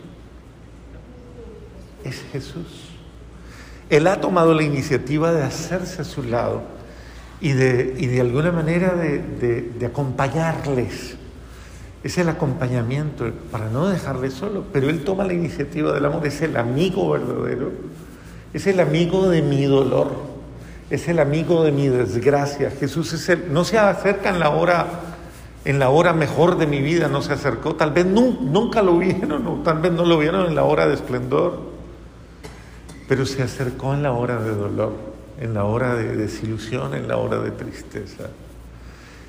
Es 2.04 2.24
Jesús. 2.32 2.90
Él 3.90 4.06
ha 4.06 4.20
tomado 4.20 4.54
la 4.54 4.62
iniciativa 4.62 5.32
de 5.32 5.42
hacerse 5.42 6.02
a 6.02 6.04
su 6.04 6.22
lado 6.22 6.62
y 7.40 7.52
de, 7.52 7.84
de 7.92 8.20
alguna 8.20 8.52
manera 8.52 8.94
de, 8.94 9.18
de 9.78 9.86
acompañarles 9.86 11.16
es 12.04 12.18
el 12.18 12.28
acompañamiento 12.28 13.30
para 13.50 13.68
no 13.68 13.88
dejarle 13.88 14.30
solo, 14.30 14.64
pero 14.72 14.88
Él 14.88 15.04
toma 15.04 15.24
la 15.24 15.34
iniciativa 15.34 15.92
del 15.92 16.04
amor, 16.04 16.26
es 16.26 16.42
el 16.42 16.56
amigo 16.56 17.10
verdadero, 17.10 17.70
es 18.52 18.66
el 18.66 18.80
amigo 18.80 19.28
de 19.28 19.42
mi 19.42 19.64
dolor, 19.64 20.10
es 20.90 21.08
el 21.08 21.20
amigo 21.20 21.62
de 21.62 21.70
mi 21.70 21.88
desgracia. 21.88 22.70
Jesús 22.70 23.12
es 23.12 23.28
el, 23.28 23.52
no 23.52 23.64
se 23.64 23.78
acerca 23.78 24.30
en 24.30 24.40
la 24.40 24.50
hora, 24.50 24.86
en 25.64 25.78
la 25.78 25.90
hora 25.90 26.12
mejor 26.12 26.58
de 26.58 26.66
mi 26.66 26.82
vida, 26.82 27.06
no 27.06 27.22
se 27.22 27.34
acercó, 27.34 27.76
tal 27.76 27.92
vez 27.92 28.04
nunca 28.04 28.82
lo 28.82 28.98
vieron, 28.98 29.46
o 29.46 29.54
tal 29.62 29.78
vez 29.78 29.92
no 29.92 30.04
lo 30.04 30.18
vieron 30.18 30.46
en 30.46 30.56
la 30.56 30.64
hora 30.64 30.88
de 30.88 30.94
esplendor, 30.94 31.70
pero 33.08 33.26
se 33.26 33.44
acercó 33.44 33.94
en 33.94 34.02
la 34.02 34.12
hora 34.12 34.42
de 34.42 34.50
dolor, 34.50 34.92
en 35.40 35.54
la 35.54 35.64
hora 35.64 35.94
de 35.94 36.16
desilusión, 36.16 36.94
en 36.94 37.06
la 37.06 37.16
hora 37.16 37.38
de 37.38 37.52
tristeza 37.52 38.28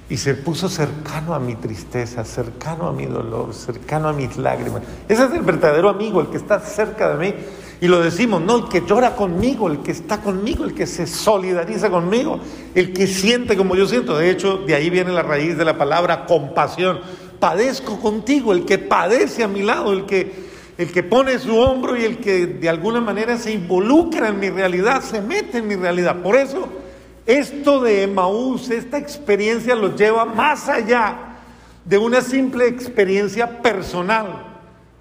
y 0.10 0.18
se 0.18 0.36
puso 0.36 0.68
cercano 0.70 1.34
a 1.34 1.40
mi 1.40 1.56
tristeza, 1.56 2.26
cercano 2.26 2.88
a 2.88 2.94
mi 2.94 3.06
dolor, 3.06 3.54
cercano 3.54 4.10
a 4.10 4.14
mis 4.14 4.38
lágrimas. 4.38 4.84
Ese 5.08 5.26
es 5.26 5.34
el 5.34 5.42
verdadero 5.42 5.90
amigo, 5.90 6.22
el 6.22 6.28
que 6.28 6.38
está 6.38 6.60
cerca 6.60 7.16
de 7.16 7.26
mí. 7.26 7.36
Y 7.80 7.88
lo 7.88 8.02
decimos, 8.02 8.42
no, 8.42 8.58
el 8.58 8.70
que 8.70 8.84
llora 8.86 9.16
conmigo, 9.16 9.70
el 9.70 9.80
que 9.80 9.92
está 9.92 10.22
conmigo, 10.22 10.66
el 10.66 10.74
que 10.74 10.88
se 10.88 11.08
solidariza 11.08 11.90
conmigo, 11.90 12.40
el 12.76 12.94
que 12.94 13.08
siente 13.08 13.58
como 13.58 13.76
yo 13.76 13.88
siento. 13.88 14.18
De 14.18 14.30
hecho, 14.30 14.58
de 14.58 14.76
ahí 14.76 14.90
viene 14.90 15.12
la 15.12 15.24
raíz 15.24 15.58
de 15.58 15.66
la 15.66 15.78
palabra 15.78 16.26
compasión. 16.26 17.00
Padezco 17.40 18.00
contigo, 18.00 18.54
el 18.54 18.66
que 18.66 18.78
padece 18.78 19.44
a 19.44 19.48
mi 19.48 19.64
lado, 19.64 19.92
el 19.92 20.06
que, 20.06 20.32
el 20.78 20.92
que 20.92 21.04
pone 21.04 21.40
su 21.40 21.58
hombro 21.58 21.98
y 21.98 22.04
el 22.04 22.20
que 22.20 22.46
de 22.46 22.70
alguna 22.70 23.02
manera 23.02 23.38
se 23.38 23.52
involucra 23.52 24.30
en 24.30 24.40
mi 24.40 24.50
realidad, 24.50 25.02
se 25.02 25.22
mete 25.22 25.58
en 25.58 25.68
mi 25.68 25.76
realidad. 25.76 26.22
Por 26.22 26.36
eso 26.36 26.83
esto 27.26 27.82
de 27.82 28.04
Emaús, 28.04 28.70
esta 28.70 28.98
experiencia 28.98 29.76
los 29.76 29.96
lleva 29.96 30.26
más 30.26 30.68
allá 30.68 31.38
de 31.86 31.98
una 31.98 32.22
simple 32.22 32.68
experiencia 32.68 33.62
personal. 33.62 34.48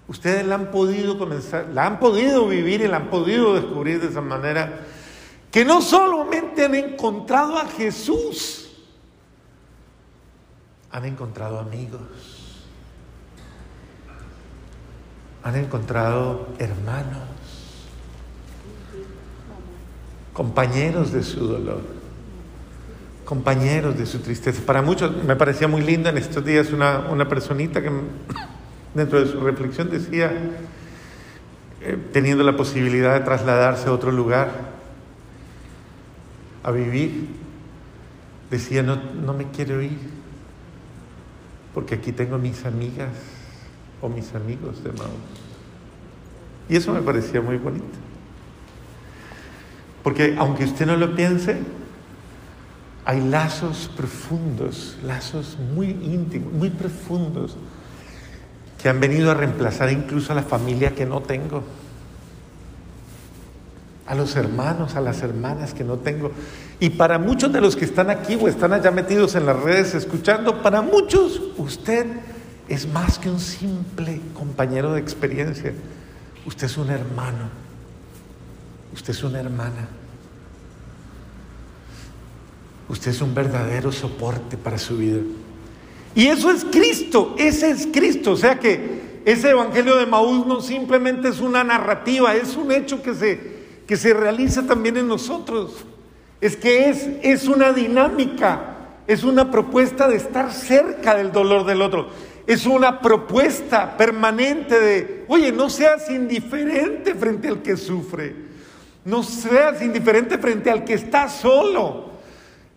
Ustedes 0.07 0.47
la 0.47 0.57
han 0.57 0.71
podido 0.71 1.19
comenzar, 1.19 1.69
la 1.73 1.87
han 1.87 1.99
podido 1.99 2.47
vivir 2.47 2.81
y 2.81 2.89
la 2.89 2.99
han 2.99 3.11
podido 3.11 3.55
descubrir 3.55 4.01
de 4.01 4.09
esa 4.09 4.21
manera, 4.21 4.81
que 5.51 5.65
no 5.65 5.81
solamente 5.83 6.65
han 6.65 6.75
encontrado 6.75 7.59
a 7.59 7.67
Jesús, 7.67 8.71
han 10.91 11.05
encontrado 11.05 11.59
amigos, 11.59 12.01
han 15.43 15.57
encontrado 15.57 16.49
hermanos, 16.59 17.29
compañeros 20.33 21.13
de 21.13 21.23
su 21.23 21.47
dolor 21.47 22.02
compañeros 23.25 23.97
de 23.99 24.07
su 24.07 24.19
tristeza. 24.21 24.63
Para 24.65 24.83
muchos 24.83 25.25
me 25.25 25.37
parecía 25.37 25.69
muy 25.69 25.83
linda 25.83 26.11
en 26.11 26.19
estos 26.19 26.45
días 26.45 26.73
una, 26.73 27.09
una 27.11 27.29
personita 27.29 27.83
que 27.83 27.91
dentro 28.95 29.21
de 29.21 29.31
su 29.31 29.41
reflexión 29.41 29.91
decía, 29.91 30.33
eh, 31.81 31.99
teniendo 32.13 32.45
la 32.45 32.57
posibilidad 32.57 33.15
de 33.15 33.21
trasladarse 33.21 33.89
a 33.89 33.93
otro 33.93 34.13
lugar, 34.13 34.51
a 36.63 36.71
vivir, 36.71 37.29
decía, 38.51 38.83
no, 38.83 38.97
no 38.97 39.33
me 39.33 39.51
quiero 39.51 39.83
ir, 39.83 39.99
porque 41.75 41.97
aquí 41.97 42.13
tengo 42.13 42.39
mis 42.39 42.65
amigas 42.65 43.11
o 44.01 44.09
mis 44.09 44.35
amigos 44.35 44.85
de 44.85 44.93
Maús. 44.93 45.11
Y 46.69 46.77
eso 46.77 46.93
me 46.93 47.03
parecía 47.03 47.41
muy 47.41 47.57
bonito. 47.57 47.85
Porque 50.03 50.35
aunque 50.39 50.65
usted 50.65 50.87
no 50.87 50.97
lo 50.97 51.15
piense, 51.15 51.61
hay 53.05 53.21
lazos 53.21 53.91
profundos, 53.97 54.97
lazos 55.05 55.57
muy 55.75 55.91
íntimos, 55.91 56.53
muy 56.53 56.71
profundos, 56.71 57.57
que 58.81 58.89
han 58.89 59.01
venido 59.01 59.31
a 59.31 59.35
reemplazar 59.35 59.91
incluso 59.91 60.33
a 60.33 60.37
la 60.37 60.43
familia 60.43 60.95
que 60.95 61.05
no 61.07 61.21
tengo, 61.21 61.63
a 64.07 64.15
los 64.15 64.37
hermanos, 64.37 64.95
a 64.95 65.01
las 65.01 65.23
hermanas 65.23 65.75
que 65.75 65.85
no 65.85 65.97
tengo. 65.99 66.33
Y 66.79 66.91
para 66.91 67.19
muchos 67.19 67.53
de 67.53 67.61
los 67.61 67.77
que 67.77 67.85
están 67.85 68.11
aquí 68.11 68.37
o 68.41 68.49
están 68.49 68.73
allá 68.73 68.91
metidos 68.91 69.35
en 69.35 69.47
las 69.47 69.59
redes 69.61 69.95
escuchando, 69.95 70.63
para 70.63 70.83
muchos 70.83 71.41
usted 71.57 72.07
es 72.69 72.87
más 72.89 73.19
que 73.19 73.31
un 73.31 73.41
simple 73.41 74.21
compañero 74.35 74.95
de 74.95 75.01
experiencia. 75.01 75.73
Usted 76.47 76.67
es 76.67 76.77
un 76.77 76.91
hermano, 76.91 77.51
usted 78.93 79.11
es 79.11 79.23
una 79.23 79.41
hermana. 79.41 79.89
Usted 82.93 83.11
es 83.11 83.23
un 83.23 83.35
verdadero 83.35 83.91
soporte 83.91 84.59
para 84.59 84.77
su 84.77 84.99
vida. 84.99 85.21
Y 86.15 86.27
eso 86.27 86.51
es 86.51 86.63
Cristo, 86.63 87.35
ese 87.39 87.71
es 87.71 87.89
Cristo. 87.91 88.33
O 88.33 88.37
sea 88.37 88.61
que 88.61 89.23
ese 89.25 89.49
Evangelio 89.49 89.97
de 89.97 90.05
Maús 90.05 90.47
no 90.47 90.61
simplemente 90.61 91.29
es 91.29 91.41
una 91.41 91.65
narrativa, 91.65 92.35
es 92.35 92.55
un 92.55 92.71
hecho 92.71 93.03
que 93.03 93.15
se, 93.15 93.41
que 93.87 93.97
se 93.97 94.13
realiza 94.13 94.67
también 94.67 94.99
en 94.99 95.09
nosotros. 95.09 95.87
Es 96.39 96.55
que 96.55 96.91
es, 96.91 97.09
es 97.23 97.49
una 97.49 97.73
dinámica, 97.73 98.77
es 99.07 99.25
una 99.25 99.51
propuesta 99.51 100.07
de 100.07 100.17
estar 100.17 100.53
cerca 100.53 101.15
del 101.15 101.33
dolor 101.33 101.65
del 101.65 101.81
otro. 101.81 102.11
Es 102.47 102.67
una 102.67 103.01
propuesta 103.01 103.97
permanente 103.97 104.79
de, 104.79 105.25
oye, 105.29 105.51
no 105.51 105.71
seas 105.71 106.11
indiferente 106.11 107.15
frente 107.15 107.49
al 107.49 107.63
que 107.63 107.79
sufre. 107.79 108.35
No 109.07 109.23
seas 109.23 109.81
indiferente 109.81 110.37
frente 110.37 110.71
al 110.71 110.85
que 110.85 110.93
está 110.93 111.31
solo. 111.31 112.12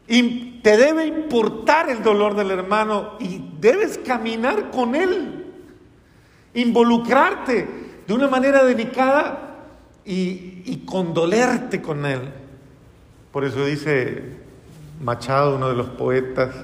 Te 0.08 0.78
debe 0.78 1.06
importar 1.06 1.89
el 1.89 2.03
dolor 2.03 2.36
del 2.36 2.51
hermano 2.51 3.18
y 3.20 3.41
debes 3.60 3.97
caminar 3.99 4.72
con 4.72 4.95
él. 4.95 5.43
involucrarte 6.53 7.68
de 8.08 8.14
una 8.14 8.28
manera 8.28 8.64
delicada 8.64 9.58
y, 10.06 10.64
y 10.66 10.84
condolerte 10.86 11.82
con 11.82 12.06
Él. 12.06 12.22
Por 13.32 13.43
eso 13.43 13.66
dice 13.66 14.24
Machado, 15.01 15.56
uno 15.58 15.68
de 15.70 15.76
los 15.76 15.89
poetas, 15.89 16.56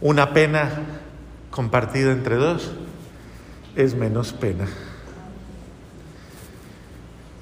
una 0.00 0.32
pena 0.32 0.70
compartida 1.50 2.12
entre 2.12 2.36
dos 2.36 2.72
es 3.76 3.94
menos 3.94 4.32
pena. 4.32 4.66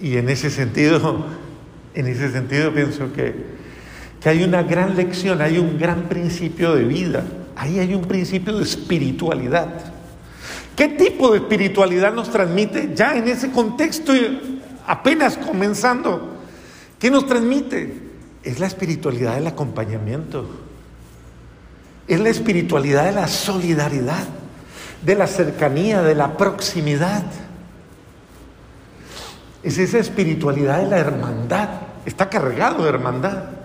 Y 0.00 0.16
en 0.16 0.28
ese 0.28 0.50
sentido, 0.50 1.26
en 1.94 2.06
ese 2.06 2.32
sentido 2.32 2.72
pienso 2.72 3.12
que, 3.12 3.34
que 4.20 4.28
hay 4.28 4.42
una 4.42 4.62
gran 4.62 4.96
lección, 4.96 5.40
hay 5.40 5.58
un 5.58 5.78
gran 5.78 6.02
principio 6.02 6.74
de 6.74 6.84
vida, 6.84 7.24
ahí 7.56 7.78
hay 7.78 7.94
un 7.94 8.02
principio 8.02 8.58
de 8.58 8.64
espiritualidad. 8.64 9.68
¿Qué 10.76 10.88
tipo 10.88 11.32
de 11.32 11.38
espiritualidad 11.38 12.12
nos 12.12 12.30
transmite 12.30 12.92
ya 12.94 13.16
en 13.16 13.28
ese 13.28 13.50
contexto 13.50 14.12
apenas 14.86 15.36
comenzando? 15.36 16.36
¿Qué 16.98 17.10
nos 17.10 17.26
transmite? 17.26 18.10
Es 18.42 18.60
la 18.60 18.66
espiritualidad 18.66 19.34
del 19.34 19.46
acompañamiento. 19.46 20.46
Es 22.06 22.20
la 22.20 22.28
espiritualidad 22.28 23.04
de 23.04 23.12
la 23.12 23.28
solidaridad, 23.28 24.24
de 25.02 25.14
la 25.14 25.26
cercanía, 25.26 26.02
de 26.02 26.14
la 26.14 26.36
proximidad. 26.36 27.24
Es 29.62 29.78
esa 29.78 29.98
espiritualidad 29.98 30.78
de 30.78 30.88
la 30.88 30.98
hermandad. 30.98 31.68
Está 32.06 32.28
cargado 32.28 32.84
de 32.84 32.88
hermandad. 32.88 33.59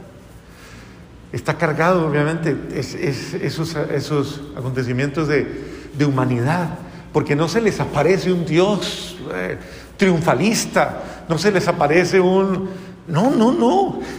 Está 1.36 1.58
cargado, 1.58 2.08
obviamente, 2.08 2.56
esos, 2.74 3.76
esos, 3.76 4.42
acontecimientos 4.56 5.28
de, 5.28 6.06
humanidad. 6.06 6.80
Porque 7.12 7.36
no 7.36 7.50
se 7.50 7.60
les 7.60 7.78
aparece 7.82 8.32
un 8.32 8.46
Dios 8.46 9.18
eh, 9.34 9.58
triunfalista, 9.98 11.26
no 11.28 11.38
se 11.38 11.52
les 11.52 11.68
aparece 11.68 12.22
un... 12.22 12.70
No, 13.08 13.32
no, 13.32 13.52
no. 13.52 14.00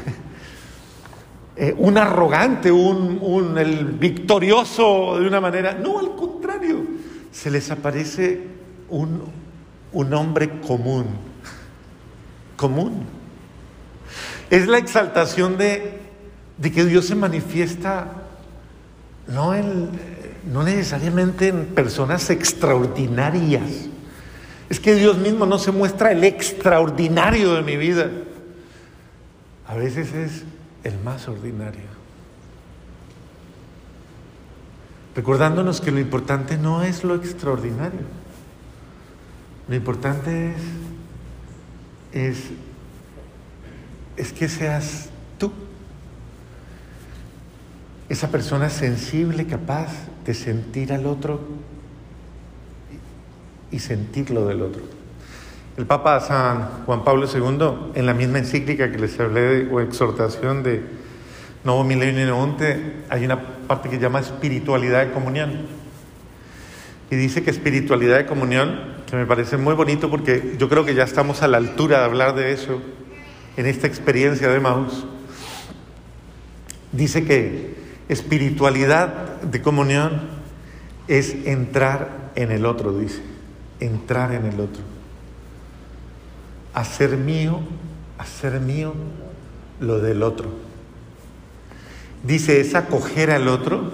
Eh, 1.59 1.75
un 1.79 1.97
arrogante, 1.97 2.71
un, 2.71 3.57
el 3.57 3.87
victorioso 3.87 5.19
de 5.19 5.27
una 5.27 5.41
manera. 5.41 5.73
No, 5.73 5.99
al 5.99 6.15
contrario, 6.15 6.85
se 7.33 7.51
les 7.51 7.71
aparece 7.71 8.43
un, 8.91 9.23
un 9.93 10.13
hombre 10.13 10.61
común 10.61 11.07
común. 12.57 13.05
Es 14.51 14.67
la 14.67 14.79
exaltación 14.79 15.57
de, 15.57 16.06
que 16.63 16.85
Dios 16.85 17.07
se 17.07 17.15
manifiesta 17.15 18.09
no, 19.29 19.53
no 20.51 20.63
necesariamente 20.63 21.49
en 21.49 21.67
personas 21.67 22.31
extraordinarias. 22.31 23.87
Es 24.69 24.81
que 24.81 24.95
Dios 24.95 25.19
mismo 25.19 25.47
no 25.47 25.59
se 25.59 25.73
muestra 25.73 26.13
el 26.13 26.25
extraordinario 26.25 27.55
de 27.55 27.63
mi 27.63 27.77
vida. 27.77 28.11
A 29.67 29.75
veces 29.75 30.13
es 30.15 30.45
el 30.85 30.99
más 31.01 31.29
ordinario. 31.29 31.97
Recordándonos 35.15 35.81
que 35.81 35.91
lo 35.91 36.01
importante 36.01 36.59
no 36.59 36.83
es 36.83 37.05
lo 37.05 37.15
extraordinario. 37.15 38.01
Lo 39.69 39.75
importante 39.75 40.51
es 40.51 40.57
es, 42.17 42.39
es 44.17 44.33
que 44.33 44.49
seas 44.49 45.11
esa 48.09 48.31
persona 48.31 48.71
sensible, 48.71 49.47
capaz 49.47 49.91
de 50.25 50.35
sentir 50.35 50.93
al 50.93 51.07
otro 51.07 51.41
y 53.71 53.79
sentirlo 53.79 54.47
del 54.47 54.63
otro. 54.63 54.83
El 55.77 55.87
Papa 55.87 56.21
San 56.21 56.85
Juan 56.87 57.05
Pablo 57.05 57.27
II, 57.27 57.93
en 57.95 58.07
la 58.07 58.15
misma 58.15 58.39
encíclica 58.39 58.91
que 58.91 58.99
les 58.99 59.19
hablé 59.21 59.69
o 59.71 59.81
exhortación 59.81 60.63
de 60.63 60.83
Novo 61.65 61.85
Milenio 61.85 62.25
Neonte, 62.25 63.03
hay 63.11 63.25
una 63.25 63.41
parte 63.67 63.91
que 63.91 63.99
llama 63.99 64.21
espiritualidad 64.21 65.05
de 65.05 65.13
comunión. 65.13 65.67
Y 67.11 67.17
dice 67.17 67.43
que 67.43 67.51
espiritualidad 67.51 68.17
de 68.17 68.27
comunión 68.27 68.97
que 69.07 69.17
me 69.17 69.27
parece 69.27 69.57
muy 69.57 69.75
bonito 69.75 70.11
porque 70.11 70.57
yo 70.59 70.69
creo 70.69 70.85
que 70.85 70.95
ya 70.95 71.05
estamos 71.05 71.43
a 71.43 71.49
la 71.49 71.59
altura 71.59 71.99
de 71.99 72.05
hablar 72.05 72.35
de 72.35 72.53
eso 72.53 72.81
en 73.57 73.67
esta 73.67 73.87
experiencia 73.87 74.49
de 74.49 74.61
Maús. 74.61 75.05
Dice 76.93 77.25
que 77.25 77.86
espiritualidad 78.09 79.41
de 79.43 79.63
comunión 79.63 80.29
es 81.09 81.35
entrar 81.47 82.31
en 82.35 82.51
el 82.51 82.67
otro, 82.67 82.97
dice, 82.97 83.23
entrar 83.81 84.33
en 84.33 84.47
el 84.47 84.61
otro. 84.61 84.83
Hacer 86.75 87.17
mío, 87.17 87.61
hacer 88.19 88.61
mío 88.61 88.95
lo 89.81 89.99
del 89.99 90.23
otro. 90.23 90.51
Dice, 92.23 92.61
es 92.61 92.75
acoger 92.75 93.31
al 93.31 93.49
otro 93.49 93.93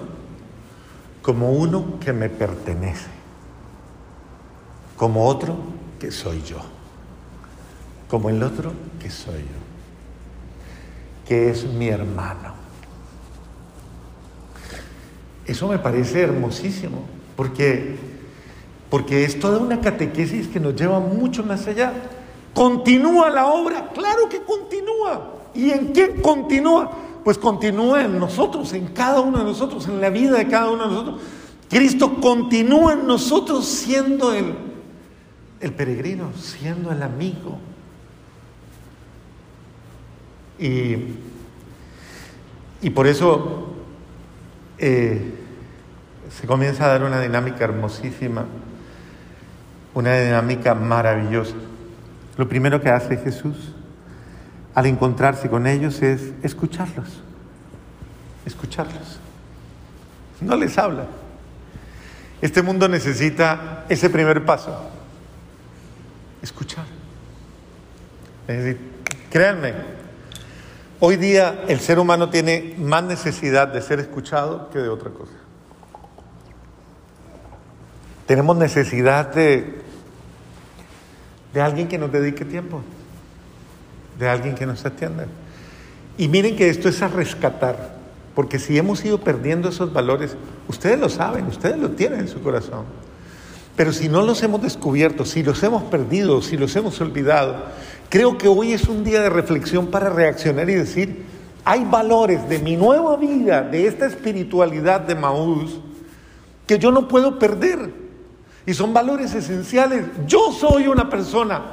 como 1.21 1.51
uno 1.51 1.99
que 1.99 2.11
me 2.13 2.29
pertenece 2.29 3.23
como 5.03 5.27
otro 5.27 5.57
que 5.99 6.11
soy 6.11 6.41
yo, 6.43 6.59
como 8.09 8.29
el 8.29 8.41
otro 8.41 8.71
que 9.01 9.09
soy 9.09 9.39
yo, 9.39 9.59
que 11.27 11.49
es 11.49 11.65
mi 11.65 11.89
hermano. 11.89 12.62
Eso 15.45 15.67
me 15.67 15.79
parece 15.79 16.21
hermosísimo, 16.21 17.03
porque, 17.35 17.97
porque 18.89 19.25
es 19.25 19.39
toda 19.39 19.59
una 19.59 19.81
catequesis 19.81 20.47
que 20.47 20.59
nos 20.59 20.75
lleva 20.75 20.99
mucho 20.99 21.43
más 21.43 21.67
allá. 21.67 21.93
¿Continúa 22.53 23.29
la 23.29 23.47
obra? 23.47 23.89
Claro 23.93 24.29
que 24.29 24.41
continúa. 24.41 25.31
¿Y 25.53 25.71
en 25.71 25.93
qué 25.93 26.15
continúa? 26.21 26.91
Pues 27.23 27.37
continúa 27.37 28.03
en 28.03 28.19
nosotros, 28.19 28.73
en 28.73 28.87
cada 28.87 29.21
uno 29.21 29.39
de 29.39 29.43
nosotros, 29.43 29.87
en 29.87 29.99
la 29.99 30.09
vida 30.09 30.37
de 30.37 30.47
cada 30.47 30.69
uno 30.69 30.83
de 30.83 30.89
nosotros. 30.89 31.21
Cristo 31.69 32.15
continúa 32.21 32.93
en 32.93 33.07
nosotros 33.07 33.65
siendo 33.65 34.33
el 34.33 34.53
el 35.63 35.71
peregrino 35.71 36.31
siendo 36.37 36.91
el 36.91 37.01
amigo. 37.01 37.57
Y, 40.59 40.95
y 42.81 42.89
por 42.89 43.07
eso 43.07 43.72
eh, 44.85 45.21
se 46.29 46.45
comienza 46.45 46.83
a 46.83 46.87
dar 46.89 47.03
una 47.03 47.21
dinámica 47.21 47.63
hermosísima, 47.63 48.43
una 49.93 50.13
dinámica 50.17 50.75
maravillosa. 50.75 51.55
Lo 52.35 52.49
primero 52.49 52.81
que 52.81 52.89
hace 52.89 53.15
Jesús 53.15 53.73
al 54.75 54.87
encontrarse 54.87 55.49
con 55.49 55.67
ellos 55.67 56.01
es 56.01 56.33
escucharlos, 56.43 57.21
escucharlos. 58.45 59.19
No 60.41 60.57
les 60.57 60.77
habla. 60.77 61.05
Este 62.41 62.61
mundo 62.61 62.89
necesita 62.89 63.85
ese 63.87 64.09
primer 64.09 64.43
paso 64.43 64.77
escuchar. 66.41 66.83
Es 68.49 68.57
decir, 68.57 68.79
créanme, 69.29 69.75
hoy 71.05 71.17
día 71.17 71.65
el 71.67 71.81
ser 71.81 71.99
humano 71.99 72.29
tiene 72.29 72.75
más 72.77 73.03
necesidad 73.03 73.67
de 73.67 73.81
ser 73.81 73.99
escuchado 73.99 74.69
que 74.69 74.79
de 74.79 74.87
otra 74.87 75.09
cosa. 75.09 75.33
Tenemos 78.25 78.55
necesidad 78.55 79.33
de, 79.33 79.81
de 81.53 81.61
alguien 81.61 81.89
que 81.89 81.97
nos 81.97 82.09
dedique 82.09 82.45
tiempo, 82.45 82.81
de 84.17 84.29
alguien 84.29 84.55
que 84.55 84.65
nos 84.65 84.85
atienda. 84.85 85.25
Y 86.17 86.29
miren 86.29 86.55
que 86.55 86.69
esto 86.69 86.87
es 86.87 87.01
a 87.01 87.09
rescatar, 87.09 87.97
porque 88.33 88.57
si 88.57 88.77
hemos 88.77 89.03
ido 89.03 89.19
perdiendo 89.19 89.67
esos 89.67 89.91
valores, 89.91 90.37
ustedes 90.69 90.97
lo 90.97 91.09
saben, 91.09 91.47
ustedes 91.47 91.77
lo 91.79 91.89
tienen 91.91 92.21
en 92.21 92.27
su 92.29 92.41
corazón. 92.41 92.85
Pero 93.75 93.91
si 93.91 94.07
no 94.07 94.21
los 94.21 94.41
hemos 94.41 94.61
descubierto, 94.61 95.25
si 95.25 95.43
los 95.43 95.61
hemos 95.63 95.83
perdido, 95.83 96.41
si 96.41 96.55
los 96.55 96.73
hemos 96.77 97.01
olvidado, 97.01 97.65
creo 98.13 98.37
que 98.37 98.47
hoy 98.47 98.73
es 98.73 98.87
un 98.87 99.03
día 99.03 99.23
de 99.23 99.29
reflexión 99.31 99.87
para 99.87 100.07
reaccionar 100.07 100.69
y 100.69 100.75
decir, 100.75 101.25
hay 101.65 101.83
valores 101.83 102.47
de 102.47 102.59
mi 102.59 102.77
nueva 102.77 103.17
vida, 103.17 103.63
de 103.63 103.87
esta 103.87 104.05
espiritualidad 104.05 105.01
de 105.01 105.15
Maús, 105.15 105.79
que 106.67 106.77
yo 106.77 106.91
no 106.91 107.07
puedo 107.07 107.39
perder. 107.39 107.91
Y 108.67 108.75
son 108.75 108.93
valores 108.93 109.33
esenciales. 109.33 110.05
Yo 110.27 110.51
soy 110.51 110.87
una 110.87 111.09
persona 111.09 111.63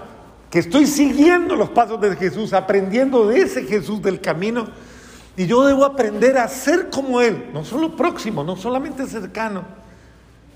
que 0.50 0.60
estoy 0.60 0.86
siguiendo 0.86 1.56
los 1.56 1.68
pasos 1.68 2.00
de 2.00 2.16
Jesús, 2.16 2.54
aprendiendo 2.54 3.26
de 3.26 3.42
ese 3.42 3.64
Jesús 3.64 4.00
del 4.00 4.22
camino. 4.22 4.68
Y 5.36 5.46
yo 5.46 5.66
debo 5.66 5.84
aprender 5.84 6.38
a 6.38 6.48
ser 6.48 6.88
como 6.88 7.20
Él, 7.20 7.50
no 7.52 7.66
solo 7.66 7.94
próximo, 7.94 8.42
no 8.42 8.56
solamente 8.56 9.06
cercano. 9.06 9.62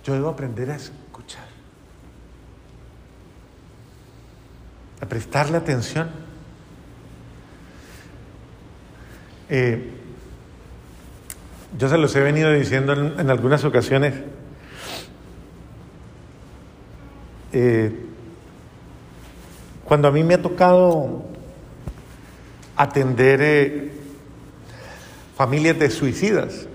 Yo 0.03 0.15
debo 0.15 0.31
aprender 0.31 0.71
a 0.71 0.77
a 5.01 5.07
prestarle 5.07 5.57
atención. 5.57 6.11
Eh, 9.49 9.91
yo 11.79 11.89
se 11.89 11.99
los 11.99 12.15
he 12.17 12.21
venido 12.21 12.53
diciendo 12.53 12.93
en, 12.93 13.31
algunas 13.31 13.65
ocasiones. 13.65 14.15
eh, 17.53 18.05
cuando 19.85 20.09
a 20.09 20.11
mí 20.11 20.25
me 20.25 20.35
ha 20.35 20.43
tocado 20.43 21.25
atender 22.75 23.41
eh, 23.43 23.93
familias 25.37 25.79
de 25.79 25.91
suicidas, 25.91 26.67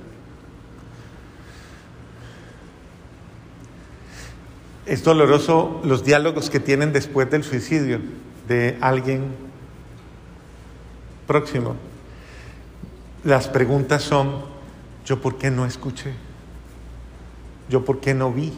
es 4.90 5.04
doloroso 5.04 5.82
los 5.84 6.04
diálogos 6.04 6.50
que 6.50 6.60
tienen 6.60 6.92
después 6.92 7.30
del 7.30 7.44
suicidio 7.44 8.00
de 8.48 8.76
alguien 8.82 9.36
próximo. 11.28 11.76
Las 13.24 13.48
preguntas 13.48 14.02
son, 14.02 14.46
¿yo 15.06 15.22
por 15.22 15.38
qué 15.38 15.52
no 15.52 15.68
escuché? 15.68 16.14
¿Yo 17.70 17.86
por 17.86 18.00
qué 18.00 18.16
no 18.16 18.34
vi? 18.34 18.52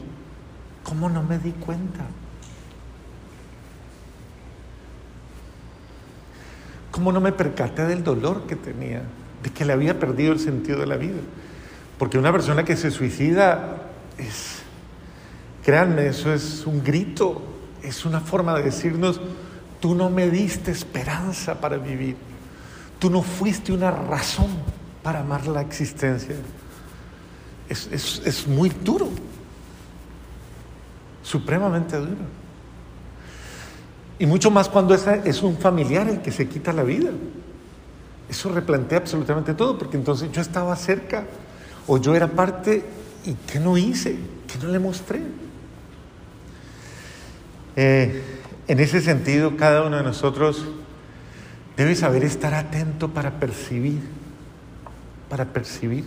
¿Cómo 0.84 1.09
no 1.09 1.21
me 1.21 1.38
di 1.38 1.51
cuenta? 1.51 2.05
¿Cómo 6.91 7.11
no 7.11 7.19
me 7.19 7.34
percaté 7.34 7.86
del 7.86 8.05
dolor 8.05 8.47
que 8.47 8.55
tenía? 8.55 9.01
De 9.43 9.49
que 9.49 9.65
le 9.65 9.73
había 9.73 9.99
perdido 9.99 10.32
el 10.32 10.39
sentido 10.39 10.79
de 10.79 10.86
la 10.86 10.95
vida. 10.95 11.19
Porque 11.97 12.17
una 12.17 12.32
persona 12.32 12.63
que 12.63 12.77
se 12.77 12.89
suicida 12.89 13.82
es, 14.17 14.61
créanme, 15.64 16.07
eso 16.07 16.34
es 16.34 16.66
un 16.66 16.84
grito, 16.84 17.41
es 17.84 18.05
una 18.05 18.20
forma 18.20 18.55
de 18.57 18.64
decirnos, 18.64 19.20
tú 19.80 19.95
no 19.95 20.09
me 20.09 20.30
diste 20.30 20.72
esperanza 20.72 21.59
para 21.59 21.78
vivir, 21.78 22.16
tú 22.99 23.09
no 23.09 23.22
fuiste 23.22 23.72
una 23.72 23.91
razón 23.91 24.49
para 25.03 25.22
amar 25.22 25.47
la 25.47 25.62
existencia. 25.62 26.36
Es, 27.70 28.22
es 28.26 28.47
muy 28.47 28.70
duro, 28.70 29.07
supremamente 31.24 31.97
duro. 31.97 32.41
Y 34.22 34.28
mucho 34.28 34.51
más 34.51 34.70
cuando 34.70 34.93
es 34.93 35.41
un 35.41 35.57
familiar 35.57 36.07
el 36.07 36.22
que 36.22 36.32
se 36.32 36.47
quita 36.47 36.72
la 36.72 36.84
vida. 36.84 37.09
Eso 38.30 38.49
replantea 38.49 38.99
absolutamente 38.99 39.55
todo, 39.55 39.80
porque 39.80 39.97
entonces 39.97 40.32
yo 40.32 40.41
estaba 40.41 40.76
cerca 40.76 41.26
o 41.88 41.97
yo 41.97 42.14
era 42.14 42.28
parte 42.28 42.86
y 43.26 43.34
¿qué 43.34 43.59
no 43.59 43.78
hice? 43.78 44.16
¿Qué 44.47 44.64
no 44.64 44.72
le 44.72 44.78
mostré? 44.78 45.22
Eh, 47.76 48.22
en 48.67 48.80
ese 48.80 49.01
sentido, 49.01 49.57
cada 49.57 49.84
uno 49.84 49.97
de 49.97 50.03
nosotros 50.03 50.65
debe 51.78 51.95
saber 51.95 52.24
estar 52.24 52.53
atento 52.53 53.09
para 53.09 53.39
percibir, 53.39 54.01
para 55.30 55.45
percibir. 55.45 56.05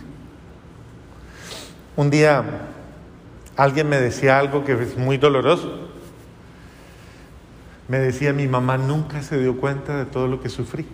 Un 1.95 2.09
día 2.09 2.43
alguien 3.55 3.87
me 3.87 3.99
decía 3.99 4.39
algo 4.39 4.63
que 4.63 4.73
es 4.73 4.97
muy 4.97 5.17
doloroso. 5.17 5.89
Me 7.87 7.99
decía, 7.99 8.33
mi 8.33 8.47
mamá 8.47 8.77
nunca 8.77 9.21
se 9.21 9.37
dio 9.37 9.57
cuenta 9.57 9.97
de 9.97 10.05
todo 10.05 10.27
lo 10.27 10.41
que 10.41 10.49
sufrí. 10.49 10.85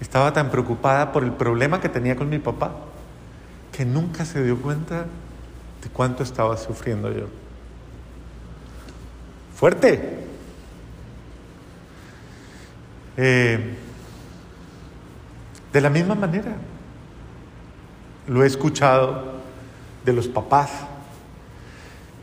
Estaba 0.00 0.32
tan 0.32 0.50
preocupada 0.50 1.12
por 1.12 1.24
el 1.24 1.32
problema 1.32 1.80
que 1.80 1.88
tenía 1.88 2.16
con 2.16 2.28
mi 2.28 2.38
papá 2.38 2.72
que 3.76 3.84
nunca 3.84 4.24
se 4.24 4.42
dio 4.42 4.56
cuenta 4.56 5.04
de 5.82 5.88
cuánto 5.92 6.22
estaba 6.22 6.56
sufriendo 6.56 7.12
yo. 7.12 7.26
Fuerte. 9.56 10.24
Eh, 13.16 13.74
de 15.72 15.80
la 15.80 15.90
misma 15.90 16.14
manera, 16.14 16.56
lo 18.28 18.44
he 18.44 18.46
escuchado 18.46 19.36
de 20.04 20.12
los 20.12 20.28
papás. 20.28 20.70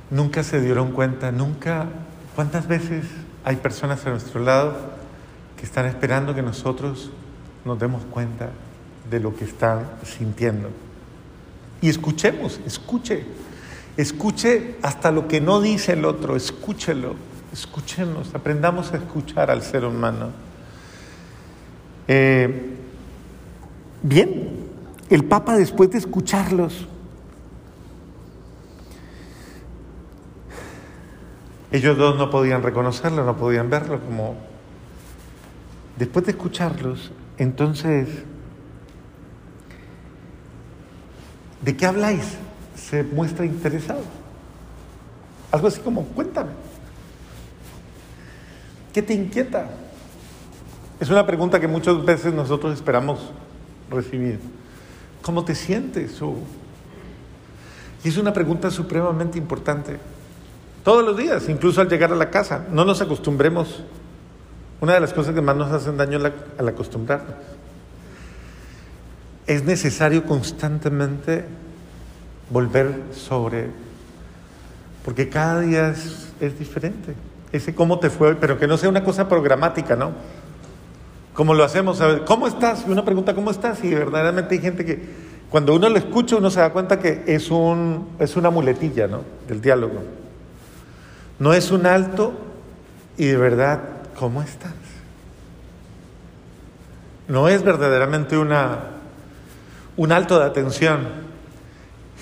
Nunca 0.09 0.43
se 0.43 0.61
dieron 0.61 0.91
cuenta, 0.91 1.31
nunca, 1.31 1.87
¿cuántas 2.35 2.67
veces 2.67 3.05
hay 3.43 3.57
personas 3.57 4.05
a 4.05 4.11
nuestro 4.11 4.41
lado 4.41 4.75
que 5.57 5.65
están 5.65 5.85
esperando 5.85 6.35
que 6.35 6.41
nosotros 6.41 7.11
nos 7.65 7.79
demos 7.79 8.03
cuenta 8.05 8.49
de 9.09 9.19
lo 9.19 9.35
que 9.35 9.45
están 9.45 9.85
sintiendo. 10.03 10.69
Y 11.81 11.89
escuchemos, 11.89 12.59
escuche, 12.65 13.25
escuche 13.97 14.75
hasta 14.81 15.11
lo 15.11 15.27
que 15.27 15.41
no 15.41 15.61
dice 15.61 15.93
el 15.93 16.05
otro, 16.05 16.35
escúchelo, 16.35 17.15
escuchemos, 17.51 18.33
aprendamos 18.33 18.93
a 18.93 18.97
escuchar 18.97 19.51
al 19.51 19.61
ser 19.61 19.85
humano. 19.85 20.29
Eh, 22.07 22.75
bien, 24.01 24.67
el 25.09 25.23
Papa 25.25 25.55
después 25.57 25.91
de 25.91 25.99
escucharlos, 25.99 26.87
Ellos 31.73 31.97
dos 31.97 32.19
no 32.19 32.29
podían 32.29 32.61
reconocerlo, 32.61 33.25
no 33.25 33.35
podían 33.35 33.67
verlo 33.67 33.99
como... 33.99 34.35
Después 35.97 36.23
de 36.23 36.31
escucharlos, 36.33 37.11
entonces, 37.39 38.07
¿de 41.63 41.75
qué 41.75 41.87
habláis? 41.87 42.37
Muestra 43.01 43.45
interesado. 43.45 44.01
Algo 45.51 45.67
así 45.67 45.79
como, 45.79 46.03
cuéntame. 46.05 46.51
¿Qué 48.93 49.01
te 49.01 49.13
inquieta? 49.15 49.69
Es 50.99 51.09
una 51.09 51.25
pregunta 51.25 51.59
que 51.59 51.67
muchas 51.67 52.05
veces 52.05 52.33
nosotros 52.33 52.73
esperamos 52.73 53.31
recibir. 53.89 54.39
¿Cómo 55.23 55.43
te 55.43 55.55
sientes? 55.55 56.19
Y 58.03 58.09
es 58.09 58.17
una 58.17 58.33
pregunta 58.33 58.69
supremamente 58.69 59.37
importante. 59.37 59.97
Todos 60.83 61.03
los 61.03 61.17
días, 61.17 61.47
incluso 61.49 61.81
al 61.81 61.89
llegar 61.89 62.11
a 62.11 62.15
la 62.15 62.29
casa. 62.29 62.65
No 62.71 62.85
nos 62.85 63.01
acostumbremos. 63.01 63.83
Una 64.81 64.93
de 64.93 64.99
las 64.99 65.13
cosas 65.13 65.33
que 65.33 65.41
más 65.41 65.55
nos 65.55 65.71
hacen 65.71 65.97
daño 65.97 66.19
es 66.19 66.33
al 66.57 66.67
acostumbrarnos. 66.67 67.35
Es 69.47 69.63
necesario 69.63 70.25
constantemente 70.25 71.45
volver 72.53 72.93
sobre, 73.11 73.71
porque 75.03 75.27
cada 75.27 75.61
día 75.61 75.89
es, 75.89 76.59
diferente. 76.59 77.15
Ese 77.51 77.73
cómo 77.73 77.99
te 77.99 78.09
fue, 78.09 78.35
pero 78.35 78.59
que 78.59 78.67
no 78.67 78.77
sea 78.77 78.89
una 78.89 79.03
cosa 79.03 79.27
programática, 79.27 79.95
¿no? 79.95 80.11
Como 81.33 81.55
lo 81.55 81.63
hacemos, 81.63 82.01
¿cómo 82.25 82.47
estás? 82.47 82.85
Y 82.87 82.91
una 82.91 83.03
pregunta, 83.03 83.33
¿cómo 83.33 83.49
estás? 83.49 83.83
Y 83.83 83.93
verdaderamente 83.93 84.55
hay 84.55 84.61
gente 84.61 84.85
que 84.85 85.01
cuando 85.49 85.73
uno 85.75 85.89
lo 85.89 85.97
escucha 85.97 86.35
uno 86.35 86.51
se 86.51 86.59
da 86.59 86.71
cuenta 86.71 86.99
que 86.99 87.23
es, 87.25 87.49
un, 87.49 88.09
es 88.19 88.35
una 88.35 88.51
muletilla, 88.51 89.07
¿no? 89.07 89.21
Del 89.47 89.61
diálogo. 89.61 90.01
No 91.39 91.53
es 91.53 91.71
un 91.71 91.87
alto 91.87 92.33
y 93.17 93.25
de 93.25 93.37
verdad, 93.37 93.79
¿cómo 94.17 94.41
estás? 94.43 94.73
No 97.27 97.49
es 97.49 97.63
verdaderamente 97.63 98.37
una, 98.37 98.79
un 99.97 100.11
alto 100.11 100.39
de 100.39 100.45
atención. 100.45 101.22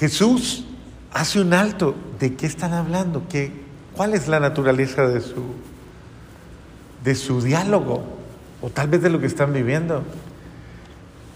Jesús 0.02 0.66
hace 1.14 1.40
un 1.40 1.54
alto. 1.54 1.94
¿De 2.20 2.34
qué 2.34 2.48
están 2.48 2.74
hablando? 2.74 3.28
¿Qué, 3.30 3.52
¿Cuál 3.96 4.16
es 4.16 4.28
la 4.28 4.40
naturaleza 4.40 5.08
de 5.08 5.22
su, 5.22 5.44
de 7.04 7.14
su 7.14 7.40
diálogo? 7.40 8.04
O 8.64 8.72
tal 8.72 8.88
vez 8.88 9.04
de 9.04 9.12
lo 9.12 9.20
que 9.20 9.28
están 9.28 9.54
viviendo. 9.54 10.02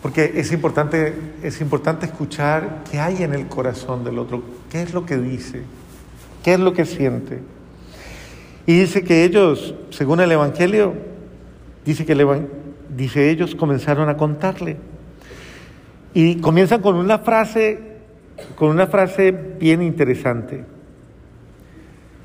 Porque 0.01 0.33
es 0.37 0.51
importante, 0.51 1.13
es 1.43 1.61
importante 1.61 2.07
escuchar 2.07 2.81
qué 2.89 2.99
hay 2.99 3.21
en 3.21 3.35
el 3.35 3.45
corazón 3.45 4.03
del 4.03 4.17
otro, 4.17 4.41
qué 4.71 4.81
es 4.81 4.95
lo 4.95 5.05
que 5.05 5.17
dice, 5.17 5.61
qué 6.43 6.55
es 6.55 6.59
lo 6.59 6.73
que 6.73 6.85
siente. 6.85 7.43
Y 8.65 8.79
dice 8.79 9.03
que 9.03 9.25
ellos, 9.25 9.75
según 9.91 10.21
el 10.21 10.31
Evangelio, 10.31 10.95
dice 11.85 12.03
que 12.03 12.15
dice 12.89 13.29
ellos 13.29 13.53
comenzaron 13.53 14.09
a 14.09 14.17
contarle. 14.17 14.77
Y 16.15 16.37
comienzan 16.37 16.81
con 16.81 16.95
una 16.95 17.19
frase, 17.19 17.94
con 18.55 18.69
una 18.69 18.87
frase 18.87 19.31
bien 19.31 19.81
interesante. 19.81 20.63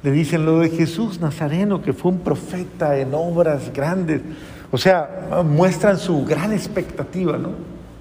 Le 0.03 0.11
dicen 0.11 0.47
lo 0.47 0.61
de 0.61 0.71
Jesús 0.71 1.21
Nazareno, 1.21 1.83
que 1.83 1.93
fue 1.93 2.11
un 2.11 2.21
profeta 2.21 2.97
en 2.99 3.13
obras 3.15 3.73
grandes. 3.73 4.23
O 4.71 4.79
sea, 4.79 5.43
muestran 5.45 5.99
su 5.99 6.25
gran 6.25 6.53
expectativa, 6.53 7.37
¿no? 7.37 7.51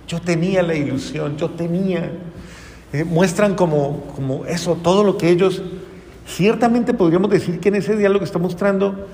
Yo 0.08 0.22
tenía 0.22 0.64
la 0.64 0.76
ilusión, 0.76 1.38
yo 1.38 1.50
tenía. 1.50 2.12
Eh, 2.94 3.04
muestran 3.04 3.56
como, 3.56 4.02
como 4.16 4.46
eso, 4.46 4.76
todo 4.82 5.04
lo 5.04 5.18
que 5.18 5.30
ellos 5.30 5.62
Ciertamente 6.30 6.94
podríamos 6.94 7.32
decir 7.32 7.60
que 7.60 7.70
en 7.70 7.76
ese 7.76 7.98
diálogo 7.98 8.24
está 8.24 8.38
mostrando 8.38 9.08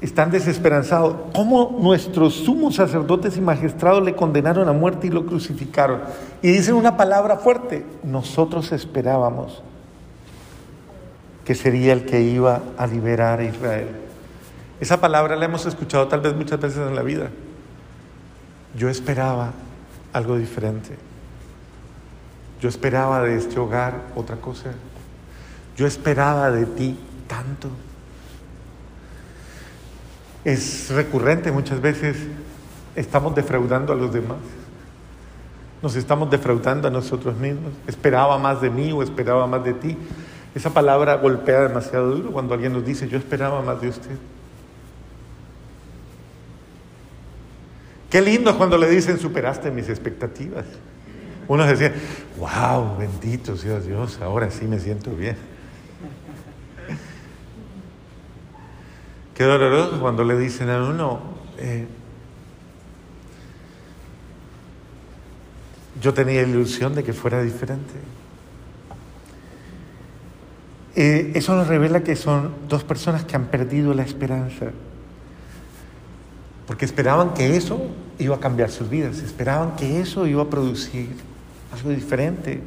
están 0.00 0.30
desesperanzados. 0.30 1.16
¿Cómo 1.34 1.76
nuestros 1.80 2.34
sumos 2.34 2.76
sacerdotes 2.76 3.36
y 3.36 3.40
magistrados 3.40 4.02
le 4.02 4.14
condenaron 4.14 4.68
a 4.68 4.72
muerte 4.72 5.08
y 5.08 5.10
lo 5.10 5.26
crucificaron? 5.26 6.00
Y 6.42 6.52
dicen 6.52 6.74
una 6.74 6.96
palabra 6.96 7.36
fuerte, 7.36 7.84
nosotros 8.02 8.72
esperábamos 8.72 9.62
que 11.44 11.54
sería 11.54 11.92
el 11.92 12.04
que 12.04 12.22
iba 12.22 12.60
a 12.78 12.86
liberar 12.86 13.40
a 13.40 13.44
Israel. 13.44 13.88
Esa 14.80 15.00
palabra 15.00 15.36
la 15.36 15.44
hemos 15.44 15.66
escuchado 15.66 16.08
tal 16.08 16.20
vez 16.20 16.34
muchas 16.34 16.60
veces 16.60 16.78
en 16.78 16.94
la 16.94 17.02
vida. 17.02 17.30
Yo 18.76 18.88
esperaba 18.88 19.52
algo 20.12 20.36
diferente. 20.36 20.96
Yo 22.60 22.68
esperaba 22.68 23.22
de 23.22 23.36
este 23.36 23.58
hogar 23.58 24.00
otra 24.14 24.36
cosa. 24.36 24.70
Yo 25.76 25.86
esperaba 25.86 26.50
de 26.50 26.66
ti 26.66 26.98
tanto. 27.26 27.68
Es 30.44 30.90
recurrente 30.90 31.52
muchas 31.52 31.80
veces, 31.80 32.16
estamos 32.96 33.34
defraudando 33.34 33.92
a 33.92 33.96
los 33.96 34.12
demás. 34.12 34.38
Nos 35.82 35.96
estamos 35.96 36.30
defraudando 36.30 36.88
a 36.88 36.90
nosotros 36.90 37.36
mismos. 37.36 37.72
Esperaba 37.86 38.38
más 38.38 38.60
de 38.60 38.70
mí 38.70 38.92
o 38.92 39.02
esperaba 39.02 39.46
más 39.46 39.64
de 39.64 39.74
ti. 39.74 39.96
Esa 40.54 40.70
palabra 40.70 41.16
golpea 41.16 41.62
demasiado 41.62 42.16
duro 42.16 42.32
cuando 42.32 42.54
alguien 42.54 42.72
nos 42.72 42.84
dice, 42.84 43.08
yo 43.08 43.18
esperaba 43.18 43.62
más 43.62 43.80
de 43.80 43.88
usted. 43.88 44.16
Qué 48.10 48.20
lindo 48.20 48.56
cuando 48.58 48.76
le 48.76 48.90
dicen, 48.90 49.18
superaste 49.18 49.70
mis 49.70 49.88
expectativas. 49.88 50.64
Uno 51.46 51.64
decía, 51.64 51.92
wow, 52.38 52.96
bendito 52.98 53.56
sea 53.56 53.78
Dios, 53.78 54.20
ahora 54.20 54.50
sí 54.50 54.66
me 54.66 54.78
siento 54.80 55.12
bien. 55.12 55.36
Qué 59.40 59.46
doloroso 59.46 59.98
cuando 59.98 60.22
le 60.22 60.36
dicen 60.36 60.68
a 60.68 60.84
uno, 60.84 61.18
eh, 61.56 61.86
yo 65.98 66.12
tenía 66.12 66.42
ilusión 66.42 66.94
de 66.94 67.02
que 67.02 67.14
fuera 67.14 67.40
diferente. 67.40 67.94
Eh, 70.94 71.32
eso 71.34 71.56
nos 71.56 71.68
revela 71.68 72.02
que 72.02 72.16
son 72.16 72.52
dos 72.68 72.84
personas 72.84 73.24
que 73.24 73.34
han 73.34 73.46
perdido 73.46 73.94
la 73.94 74.02
esperanza 74.02 74.72
porque 76.66 76.84
esperaban 76.84 77.32
que 77.32 77.56
eso 77.56 77.80
iba 78.18 78.36
a 78.36 78.40
cambiar 78.40 78.68
sus 78.68 78.90
vidas, 78.90 79.20
esperaban 79.20 79.74
que 79.74 80.02
eso 80.02 80.26
iba 80.26 80.42
a 80.42 80.50
producir 80.50 81.08
algo 81.72 81.88
diferente, 81.88 82.60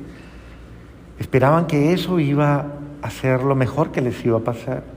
esperaban 1.20 1.68
que 1.68 1.94
eso 1.94 2.20
iba 2.20 2.66
a 3.04 3.12
ser 3.12 3.44
lo 3.44 3.54
mejor 3.54 3.92
que 3.92 4.02
les 4.02 4.26
iba 4.26 4.40
a 4.40 4.42
pasar. 4.42 4.93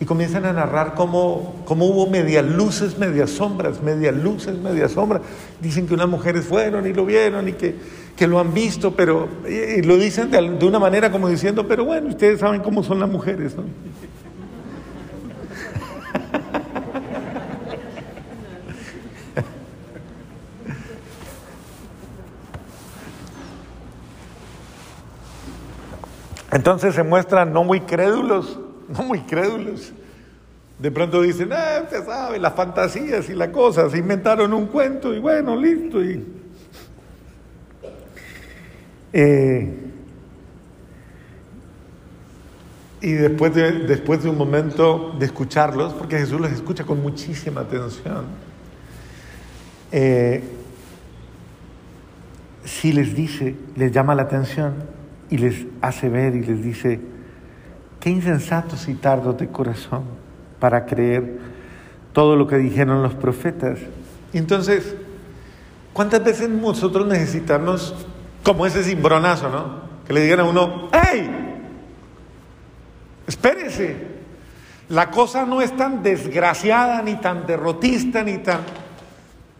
Y 0.00 0.04
comienzan 0.04 0.44
a 0.44 0.52
narrar 0.52 0.94
cómo, 0.94 1.62
cómo 1.64 1.86
hubo 1.86 2.06
medias 2.08 2.44
luces, 2.44 2.98
medias 2.98 3.30
sombras, 3.30 3.82
medias 3.82 4.14
luces, 4.14 4.56
medias 4.56 4.92
sombras. 4.92 5.22
Dicen 5.60 5.88
que 5.88 5.94
unas 5.94 6.08
mujeres 6.08 6.44
fueron 6.44 6.86
y 6.86 6.92
lo 6.92 7.04
vieron 7.04 7.48
y 7.48 7.52
que, 7.54 7.74
que 8.16 8.28
lo 8.28 8.38
han 8.38 8.54
visto, 8.54 8.94
pero 8.94 9.28
y 9.48 9.82
lo 9.82 9.96
dicen 9.96 10.30
de, 10.30 10.40
de, 10.56 10.66
una 10.66 10.78
manera 10.78 11.10
como 11.10 11.28
diciendo, 11.28 11.66
pero 11.66 11.84
bueno, 11.84 12.08
ustedes 12.08 12.38
saben 12.38 12.60
cómo 12.62 12.84
son 12.84 13.00
las 13.00 13.08
mujeres, 13.08 13.56
¿no? 13.56 13.64
Entonces 26.52 26.94
se 26.94 27.02
muestran 27.02 27.52
no 27.52 27.64
muy 27.64 27.80
crédulos, 27.80 28.60
no 28.96 29.02
muy 29.02 29.20
crédulos. 29.20 29.92
De 30.78 30.90
pronto 30.90 31.22
dicen, 31.22 31.52
ah, 31.52 31.80
usted 31.82 32.04
sabe, 32.04 32.38
las 32.38 32.54
fantasías 32.54 33.28
y 33.28 33.34
la 33.34 33.50
cosa, 33.50 33.90
se 33.90 33.98
inventaron 33.98 34.52
un 34.52 34.66
cuento 34.66 35.12
y 35.12 35.18
bueno, 35.18 35.56
listo. 35.56 36.02
Y, 36.02 36.24
eh, 39.12 39.74
y 43.00 43.12
después, 43.12 43.54
de, 43.54 43.72
después 43.72 44.22
de 44.22 44.30
un 44.30 44.38
momento 44.38 45.16
de 45.18 45.26
escucharlos, 45.26 45.94
porque 45.94 46.18
Jesús 46.18 46.40
los 46.40 46.52
escucha 46.52 46.84
con 46.84 47.02
muchísima 47.02 47.62
atención, 47.62 48.26
eh, 49.90 50.44
si 52.64 52.92
les 52.92 53.14
dice, 53.14 53.56
les 53.74 53.90
llama 53.90 54.14
la 54.14 54.22
atención, 54.22 54.74
y 55.30 55.38
les 55.38 55.66
hace 55.80 56.08
ver 56.08 56.34
y 56.36 56.44
les 56.44 56.62
dice, 56.62 57.00
qué 58.00 58.10
insensatos 58.10 58.88
y 58.88 58.94
tardos 58.94 59.38
de 59.38 59.48
corazón 59.48 60.02
para 60.60 60.86
creer 60.86 61.38
todo 62.12 62.36
lo 62.36 62.46
que 62.46 62.56
dijeron 62.56 63.02
los 63.02 63.14
profetas. 63.14 63.78
Entonces, 64.32 64.94
¿cuántas 65.92 66.22
veces 66.24 66.48
nosotros 66.48 67.06
necesitamos, 67.06 67.94
como 68.42 68.66
ese 68.66 68.82
cimbronazo, 68.82 69.48
¿no? 69.48 69.88
Que 70.06 70.12
le 70.12 70.22
digan 70.22 70.40
a 70.40 70.44
uno, 70.44 70.88
¡hey! 70.92 71.30
Espérese, 73.26 73.96
la 74.88 75.10
cosa 75.10 75.44
no 75.44 75.60
es 75.60 75.76
tan 75.76 76.02
desgraciada, 76.02 77.02
ni 77.02 77.16
tan 77.16 77.46
derrotista, 77.46 78.22
ni 78.22 78.38
tan... 78.38 78.60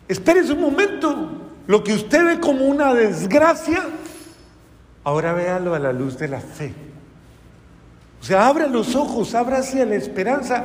Espérese 0.08 0.52
un 0.54 0.60
momento, 0.62 1.32
lo 1.66 1.84
que 1.84 1.92
usted 1.92 2.24
ve 2.24 2.40
como 2.40 2.64
una 2.64 2.94
desgracia, 2.94 3.84
Ahora 5.08 5.32
véalo 5.32 5.74
a 5.74 5.78
la 5.78 5.90
luz 5.90 6.18
de 6.18 6.28
la 6.28 6.38
fe. 6.38 6.74
O 8.20 8.24
sea, 8.24 8.46
abra 8.48 8.66
los 8.66 8.94
ojos, 8.94 9.34
abra 9.34 9.58
hacia 9.58 9.84
la 9.84 9.94
esperanza, 9.94 10.64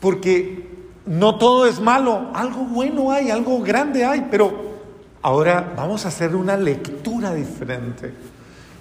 porque 0.00 0.68
no 1.06 1.38
todo 1.38 1.66
es 1.66 1.80
malo, 1.80 2.30
algo 2.34 2.64
bueno 2.64 3.12
hay, 3.12 3.30
algo 3.30 3.60
grande 3.60 4.04
hay, 4.04 4.26
pero 4.30 4.70
ahora 5.22 5.72
vamos 5.76 6.04
a 6.04 6.08
hacer 6.08 6.34
una 6.34 6.56
lectura 6.56 7.34
diferente. 7.34 8.12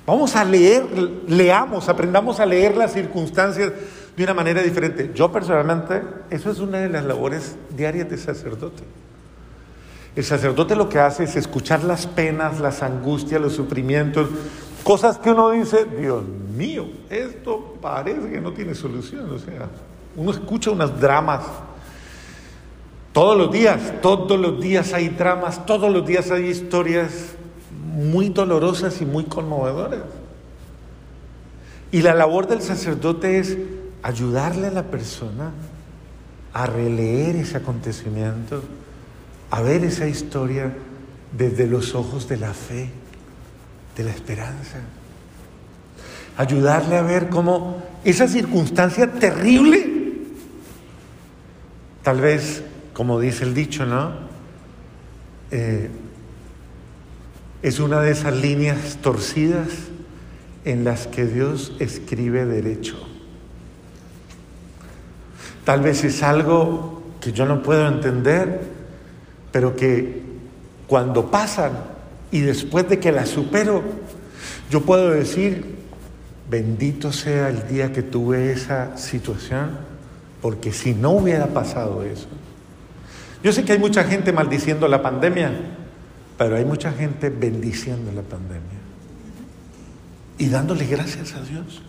Vamos 0.05 0.35
a 0.35 0.43
leer, 0.43 0.85
leamos, 1.27 1.87
aprendamos 1.87 2.39
a 2.39 2.45
leer 2.45 2.75
las 2.75 2.93
circunstancias 2.93 3.71
de 4.17 4.23
una 4.23 4.33
manera 4.33 4.61
diferente. 4.61 5.11
Yo 5.13 5.31
personalmente, 5.31 6.01
eso 6.31 6.49
es 6.49 6.59
una 6.59 6.79
de 6.79 6.89
las 6.89 7.05
labores 7.05 7.55
diarias 7.75 8.09
de 8.09 8.17
sacerdote. 8.17 8.83
El 10.15 10.23
sacerdote 10.23 10.75
lo 10.75 10.89
que 10.89 10.99
hace 10.99 11.25
es 11.25 11.35
escuchar 11.35 11.83
las 11.83 12.07
penas, 12.07 12.59
las 12.59 12.81
angustias, 12.81 13.39
los 13.39 13.53
sufrimientos, 13.53 14.29
Cosas 14.83 15.17
que 15.17 15.31
uno 15.31 15.51
dice, 15.51 15.85
Dios 15.85 16.23
mío, 16.55 16.87
esto 17.09 17.75
parece 17.81 18.29
que 18.29 18.41
no 18.41 18.53
tiene 18.53 18.73
solución. 18.75 19.31
O 19.31 19.39
sea, 19.39 19.69
uno 20.15 20.31
escucha 20.31 20.71
unos 20.71 20.99
dramas. 20.99 21.43
Todos 23.13 23.37
los 23.37 23.51
días, 23.51 24.01
todos 24.01 24.39
los 24.39 24.61
días 24.61 24.93
hay 24.93 25.09
dramas, 25.09 25.65
todos 25.65 25.91
los 25.91 26.05
días 26.05 26.31
hay 26.31 26.45
historias 26.45 27.33
muy 27.93 28.29
dolorosas 28.29 29.01
y 29.01 29.05
muy 29.05 29.25
conmovedoras. 29.25 30.01
Y 31.91 32.01
la 32.01 32.13
labor 32.13 32.47
del 32.47 32.61
sacerdote 32.61 33.39
es 33.39 33.57
ayudarle 34.03 34.67
a 34.67 34.71
la 34.71 34.83
persona 34.83 35.51
a 36.53 36.65
releer 36.65 37.35
ese 37.35 37.57
acontecimiento, 37.57 38.61
a 39.51 39.61
ver 39.61 39.83
esa 39.83 40.07
historia 40.07 40.73
desde 41.35 41.67
los 41.67 41.95
ojos 41.95 42.27
de 42.27 42.37
la 42.37 42.53
fe 42.53 42.91
de 43.99 44.05
la 44.05 44.11
esperanza. 44.11 44.79
Ayudarle 46.37 46.95
a 46.95 47.01
ver 47.01 47.27
cómo 47.27 47.83
esa 48.05 48.29
circunstancia 48.29 49.11
terrible, 49.11 49.91
tal 52.01 52.21
vez, 52.21 52.63
como 52.93 53.19
dice 53.19 53.43
el 53.43 53.53
dicho, 53.53 53.85
¿no? 53.85 54.13
Eh, 55.51 55.89
es 57.61 57.81
una 57.81 57.99
de 57.99 58.11
esas 58.11 58.33
líneas 58.37 58.99
torcidas 59.01 59.67
en 60.63 60.85
las 60.85 61.07
que 61.07 61.25
Dios 61.25 61.75
escribe 61.79 62.45
derecho. 62.45 62.95
Tal 65.65 65.81
vez 65.81 66.05
es 66.05 66.23
algo 66.23 67.03
que 67.19 67.33
yo 67.33 67.45
no 67.45 67.61
puedo 67.61 67.85
entender, 67.85 68.61
pero 69.51 69.75
que 69.75 70.23
cuando 70.87 71.29
pasan 71.29 71.98
y 72.31 72.41
después 72.41 72.87
de 72.89 72.99
que 72.99 73.11
la 73.11 73.25
supero, 73.25 73.83
yo 74.69 74.81
puedo 74.81 75.09
decir, 75.11 75.75
bendito 76.49 77.11
sea 77.11 77.49
el 77.49 77.67
día 77.67 77.91
que 77.91 78.03
tuve 78.03 78.51
esa 78.51 78.97
situación, 78.97 79.77
porque 80.41 80.71
si 80.71 80.93
no 80.93 81.11
hubiera 81.11 81.47
pasado 81.47 82.03
eso. 82.03 82.27
Yo 83.43 83.51
sé 83.51 83.63
que 83.63 83.73
hay 83.73 83.79
mucha 83.79 84.03
gente 84.03 84.31
maldiciendo 84.31 84.87
la 84.87 85.01
pandemia, 85.01 85.51
pero 86.37 86.55
hay 86.55 86.65
mucha 86.65 86.91
gente 86.91 87.29
bendiciendo 87.29 88.11
la 88.13 88.21
pandemia 88.21 88.79
y 90.39 90.47
dándole 90.47 90.85
gracias 90.85 91.35
a 91.35 91.41
Dios. 91.41 91.81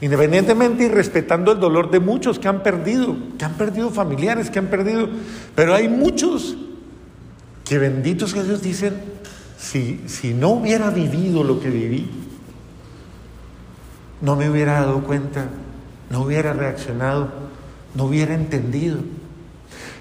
Independientemente 0.00 0.84
y 0.84 0.88
respetando 0.88 1.52
el 1.52 1.60
dolor 1.60 1.90
de 1.90 2.00
muchos 2.00 2.38
que 2.38 2.48
han 2.48 2.62
perdido, 2.62 3.16
que 3.38 3.44
han 3.44 3.54
perdido 3.54 3.90
familiares, 3.90 4.50
que 4.50 4.58
han 4.58 4.66
perdido, 4.66 5.08
pero 5.54 5.74
hay 5.74 5.88
muchos 5.88 6.56
que 7.64 7.78
benditos 7.78 8.32
que 8.32 8.42
Dios 8.44 8.62
dicen, 8.62 8.94
si, 9.58 10.04
si 10.06 10.34
no 10.34 10.50
hubiera 10.50 10.90
vivido 10.90 11.44
lo 11.44 11.60
que 11.60 11.70
viví, 11.70 12.10
no 14.20 14.36
me 14.36 14.48
hubiera 14.50 14.80
dado 14.80 15.02
cuenta, 15.02 15.48
no 16.10 16.22
hubiera 16.22 16.52
reaccionado, 16.52 17.28
no 17.94 18.04
hubiera 18.04 18.34
entendido. 18.34 18.98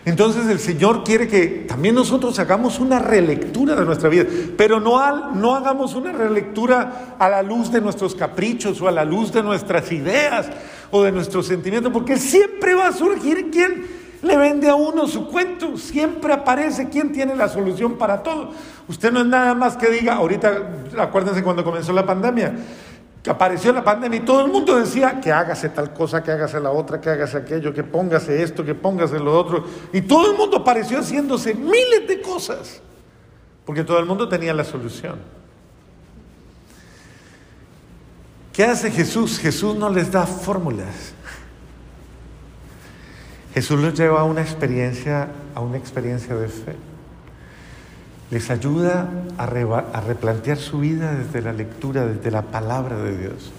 Entonces 0.06 0.45
el 0.47 0.60
Señor 0.60 1.03
quiere 1.03 1.28
que 1.28 1.66
también 1.68 1.95
nosotros 1.95 2.38
hagamos 2.38 2.80
una 2.80 2.99
relectura 2.99 3.76
de 3.76 3.86
nuestra 3.86 4.08
vida, 4.08 4.26
pero 4.56 4.80
no, 4.80 4.99
al, 4.99 5.41
no 5.41 5.56
hagamos 5.56 5.95
una 5.95 6.12
relectura 6.12 7.16
a 7.18 7.28
la 7.28 7.41
luz 7.41 7.72
de 7.72 7.82
nuestros 7.82 8.14
caprichos 8.14 8.80
o 8.82 8.88
a 8.88 8.91
la 8.91 9.03
luz 9.03 9.34
de 9.34 9.41
nuestras 9.41 9.91
ideas 9.91 10.47
o 10.91 11.01
de 11.01 11.12
nuestros 11.12 11.47
sentimientos, 11.47 11.91
porque 11.91 12.18
siempre 12.18 12.76
va 12.76 12.89
a 12.89 12.93
surgir 12.93 13.49
quien 13.49 13.95
le 14.26 14.38
vende 14.38 14.67
a 14.67 14.76
uno 14.76 15.07
su 15.07 15.28
cuento, 15.28 15.78
siempre 15.78 16.34
aparece 16.34 16.89
quien 16.89 17.11
tiene 17.11 17.36
la 17.36 17.47
solución 17.47 17.97
para 17.97 18.23
todo. 18.23 18.51
Usted 18.88 19.11
no 19.11 19.21
es 19.21 19.26
nada 19.26 19.53
más 19.53 19.78
que 19.78 19.89
diga, 19.89 20.15
ahorita 20.15 20.61
acuérdense 20.97 21.43
cuando 21.43 21.63
comenzó 21.63 21.93
la 21.93 22.05
pandemia, 22.05 22.53
que 23.23 23.30
apareció 23.30 23.71
la 23.71 23.84
pandemia 23.84 24.19
y 24.19 24.26
todo 24.26 24.45
el 24.45 24.51
mundo 24.51 24.78
decía 24.78 25.19
que 25.19 25.32
hágase 25.32 25.69
tal 25.69 25.93
cosa, 25.93 26.21
que 26.21 26.32
hágase 26.32 26.59
la 26.59 26.71
otra, 26.71 27.01
que 27.01 27.09
hágase 27.09 27.38
aquello, 27.38 27.73
que 27.73 27.84
póngase 27.84 28.43
esto, 28.43 28.63
que 28.63 28.76
póngase 28.76 29.19
lo 29.19 29.39
otro. 29.39 29.63
Y 29.93 30.01
todo 30.01 30.32
el 30.32 30.38
mundo 30.38 30.57
apareció 30.57 30.99
haciéndose 30.99 31.55
miles 31.55 32.07
de 32.07 32.21
cosas, 32.21 32.82
porque 33.65 33.84
todo 33.84 33.97
el 33.99 34.05
mundo 34.05 34.30
tenía 34.30 34.53
la 34.53 34.63
solución. 34.63 35.15
¿Qué 38.53 38.63
hace 38.63 38.91
Jesús? 38.91 39.39
Jesús 39.39 39.76
no 39.76 39.89
les 39.89 40.11
da 40.11 40.26
fórmulas. 40.26 41.14
Jesús 43.56 43.80
los 43.80 43.97
lleva 43.97 44.22
a 44.22 44.24
una 44.26 44.41
experiencia, 44.41 45.30
a 45.56 45.62
una 45.62 45.78
experiencia 45.78 46.36
de 46.36 46.47
fe 46.47 46.76
les 48.32 48.49
ayuda 48.49 49.10
a, 49.38 49.45
replantear 49.45 50.58
su 50.58 50.80
vida 50.80 51.14
desde 51.14 51.41
la 51.41 51.53
lectura, 51.53 52.06
desde 52.06 52.32
la 52.32 52.41
palabra 52.41 52.97
de 52.97 53.18
Dios, 53.18 53.51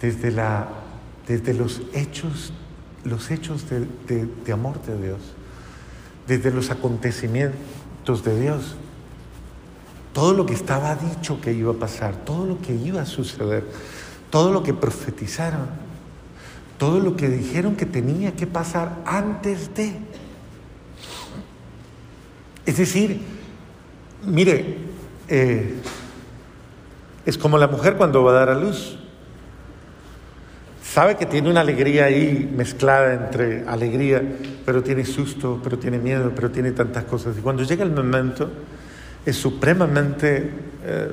desde, 0.00 0.30
la, 0.30 0.68
desde 1.26 1.52
los 1.52 1.82
hechos, 1.92 2.52
los 3.04 3.30
hechos 3.30 3.68
de, 3.68 3.86
de 4.44 4.52
amor 4.52 4.80
de 4.82 5.00
Dios, 5.00 5.20
desde 6.26 6.50
los 6.50 6.70
acontecimientos 6.70 8.24
de 8.24 8.40
Dios. 8.40 8.76
Todo 10.14 10.32
lo 10.32 10.46
que 10.46 10.54
estaba 10.54 10.94
dicho 10.96 11.40
que 11.42 11.52
iba 11.52 11.72
a 11.72 11.76
pasar, 11.76 12.16
todo 12.24 12.46
lo 12.46 12.60
que 12.62 12.74
iba 12.74 13.02
a 13.02 13.06
suceder, 13.06 13.64
todo 14.30 14.50
lo 14.50 14.62
que 14.62 14.72
profetizaron, 14.72 15.68
todo 16.78 17.00
lo 17.00 17.16
que 17.16 17.28
dijeron 17.28 17.76
que 17.76 17.86
tenía 17.86 18.32
que 18.32 18.46
pasar 18.46 19.02
antes 19.04 19.74
de. 19.74 19.92
Es 22.64 22.78
decir, 22.78 23.20
mire, 24.24 24.76
eh, 25.28 25.74
es 27.24 27.38
como 27.38 27.58
la 27.58 27.68
mujer 27.68 27.96
cuando 27.96 28.22
va 28.22 28.32
a 28.32 28.34
dar 28.34 28.48
a 28.50 28.54
luz. 28.54 28.98
Sabe 30.82 31.16
que 31.16 31.26
tiene 31.26 31.50
una 31.50 31.60
alegría 31.60 32.06
ahí 32.06 32.50
mezclada 32.56 33.12
entre 33.12 33.68
alegría, 33.68 34.22
pero 34.64 34.82
tiene 34.82 35.04
susto, 35.04 35.60
pero 35.62 35.78
tiene 35.78 35.98
miedo, 35.98 36.32
pero 36.34 36.50
tiene 36.50 36.72
tantas 36.72 37.04
cosas. 37.04 37.36
Y 37.36 37.40
cuando 37.42 37.64
llega 37.64 37.84
el 37.84 37.92
momento, 37.92 38.48
es 39.26 39.36
supremamente 39.36 40.50
eh, 40.84 41.10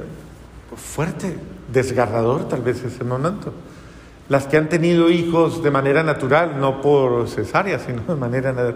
fuerte, 0.75 1.35
desgarrador 1.71 2.47
tal 2.47 2.61
vez 2.61 2.83
ese 2.83 3.03
momento. 3.03 3.53
Las 4.33 4.47
que 4.47 4.57
han 4.57 4.67
tenido 4.67 5.11
hijos 5.11 5.61
de 5.61 5.69
manera 5.69 6.01
natural, 6.01 6.59
no 6.59 6.81
por 6.81 7.29
cesárea, 7.29 7.77
sino 7.77 8.01
de 8.01 8.15
manera 8.15 8.73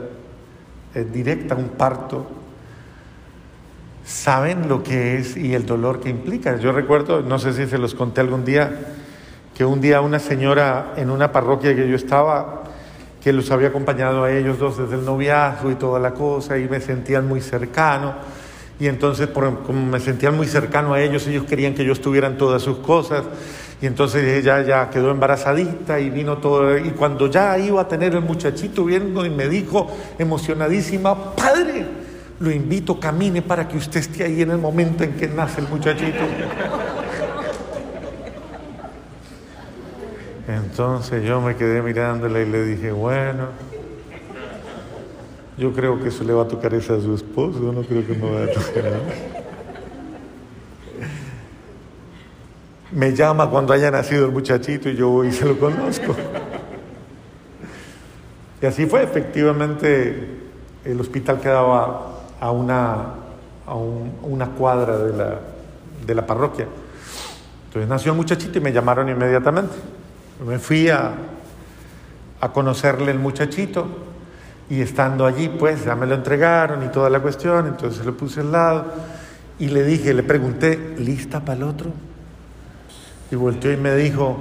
eh, 0.94 1.04
directa, 1.12 1.56
un 1.56 1.70
parto, 1.70 2.28
saben 4.06 4.70
lo 4.70 4.84
que 4.84 5.18
es 5.18 5.36
y 5.36 5.56
el 5.56 5.66
dolor 5.66 6.00
que 6.00 6.10
implica. 6.10 6.58
Yo 6.58 6.72
recuerdo, 6.74 7.22
no 7.22 7.40
sé 7.40 7.54
si 7.54 7.66
se 7.66 7.80
los 7.80 7.96
conté 7.96 8.22
algún 8.22 8.46
día, 8.46 8.70
que 9.56 9.66
un 9.66 9.82
día 9.82 10.02
una 10.02 10.20
señora 10.20 10.94
en 10.96 11.10
una 11.10 11.32
parroquia 11.32 11.76
que 11.76 11.90
yo 11.90 11.96
estaba, 11.96 12.62
que 13.24 13.34
los 13.34 13.50
había 13.50 13.70
acompañado 13.70 14.26
a 14.26 14.32
ellos 14.32 14.60
dos 14.60 14.78
desde 14.78 14.94
el 14.94 15.06
noviazgo 15.06 15.72
y 15.72 15.76
toda 15.76 16.00
la 16.00 16.14
cosa, 16.14 16.60
y 16.60 16.70
me 16.70 16.80
sentían 16.82 17.28
muy 17.28 17.42
cercano. 17.42 18.14
Y 18.80 18.86
entonces, 18.86 19.28
como 19.30 19.88
me 19.88 20.00
sentían 20.00 20.38
muy 20.38 20.46
cercano 20.46 20.94
a 20.94 21.02
ellos, 21.02 21.26
ellos 21.26 21.46
querían 21.46 21.74
que 21.74 21.84
yo 21.84 21.94
estuviera 21.94 22.28
en 22.28 22.38
todas 22.38 22.62
sus 22.62 22.78
cosas. 22.78 23.24
Y 23.80 23.86
entonces 23.86 24.24
ella 24.24 24.64
ya 24.64 24.90
quedó 24.90 25.12
embarazadita 25.12 26.00
y 26.00 26.10
vino 26.10 26.38
todo. 26.40 26.78
Y 26.78 26.90
cuando 26.92 27.28
ya 27.28 27.58
iba 27.60 27.82
a 27.82 27.88
tener 27.88 28.16
el 28.16 28.22
muchachito, 28.22 28.84
viendo 28.86 29.26
y 29.26 29.30
me 29.30 29.48
dijo 29.48 29.88
emocionadísima, 30.18 31.36
Padre, 31.36 31.86
lo 32.40 32.52
invito, 32.52 33.00
camine 33.00 33.42
para 33.42 33.68
que 33.68 33.78
usted 33.78 34.00
esté 34.00 34.24
ahí 34.24 34.42
en 34.42 34.52
el 34.52 34.58
momento 34.58 35.04
en 35.04 35.14
que 35.14 35.28
nace 35.28 35.62
el 35.62 35.68
muchachito. 35.68 36.24
Entonces 40.48 41.24
yo 41.24 41.42
me 41.42 41.56
quedé 41.56 41.82
mirándole 41.82 42.44
y 42.44 42.50
le 42.50 42.64
dije, 42.64 42.92
bueno, 42.92 43.50
yo 45.58 45.74
creo 45.74 46.02
que 46.02 46.08
eso 46.08 46.24
le 46.24 46.34
va 46.34 46.44
a 46.44 46.48
tocar 46.48 46.74
esa 46.74 46.96
a 46.96 47.02
su 47.02 47.14
esposo, 47.14 47.60
no 47.74 47.82
creo 47.82 48.06
que 48.06 48.14
me 48.14 48.32
vaya 48.32 48.52
a 48.52 48.54
tocar. 48.54 49.37
Me 52.92 53.14
llama 53.14 53.50
cuando 53.50 53.74
haya 53.74 53.92
nacido 53.92 54.26
el 54.26 54.32
muchachito 54.32 54.90
y 54.90 54.96
yo 54.96 55.10
voy 55.10 55.28
y 55.28 55.32
se 55.32 55.46
lo 55.46 55.60
conozco. 55.60 56.16
Y 58.62 58.66
así 58.66 58.86
fue, 58.86 59.04
efectivamente, 59.04 60.38
el 60.86 61.00
hospital 61.00 61.40
quedaba 61.40 62.22
a 62.40 62.52
una, 62.52 62.96
a 63.66 63.76
una 63.76 64.48
cuadra 64.52 64.98
de 64.98 65.18
la, 65.18 65.40
de 66.06 66.16
la 66.16 66.26
parroquia. 66.26 66.66
Entonces 67.66 67.90
nació 67.90 68.12
el 68.14 68.18
muchachito 68.18 68.58
y 68.58 68.62
me 68.62 68.72
llamaron 68.72 69.10
inmediatamente. 69.10 69.76
Me 70.46 70.58
fui 70.58 70.90
a, 70.90 71.14
a 72.40 72.52
conocerle 72.52 73.12
el 73.12 73.20
muchachito 73.20 73.88
y 74.70 74.82
estando 74.82 75.26
allí, 75.26 75.50
pues 75.50 75.86
ya 75.86 75.96
me 75.96 76.06
lo 76.06 76.16
entregaron 76.16 76.84
y 76.84 76.88
toda 76.88 77.10
la 77.10 77.20
cuestión, 77.20 77.68
entonces 77.68 78.06
lo 78.06 78.16
puse 78.16 78.42
al 78.42 78.52
lado 78.52 78.86
y 79.60 79.68
le 79.68 79.84
dije, 79.84 80.14
le 80.14 80.24
pregunté, 80.24 80.96
¿lista 80.98 81.42
para 81.42 81.58
el 81.58 81.64
otro? 81.64 81.92
Y 83.32 83.36
volteó 83.36 83.72
y 83.74 83.78
me 83.78 83.96
dijo, 83.96 84.38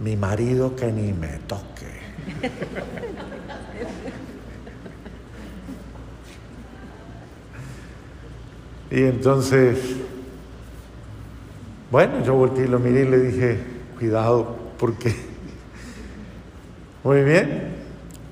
mi 0.00 0.16
marido 0.16 0.76
que 0.76 0.92
ni 0.92 1.12
me 1.12 1.38
toque. 1.46 1.86
Y 8.90 9.02
entonces, 9.02 9.96
bueno, 11.90 12.24
yo 12.24 12.34
volteé 12.34 12.66
y 12.66 12.68
lo 12.68 12.78
miré 12.78 13.02
y 13.02 13.08
le 13.08 13.18
dije, 13.18 13.58
cuidado, 13.98 14.56
porque, 14.78 15.14
muy 17.02 17.22
bien, 17.24 17.74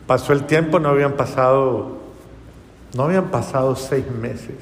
pasó 0.07 0.33
el 0.33 0.45
tiempo, 0.45 0.79
no 0.79 0.91
habían 0.91 1.14
pasado, 1.14 1.99
no 2.95 3.05
habían 3.05 3.31
pasado 3.31 3.75
seis 3.75 4.05
meses. 4.11 4.57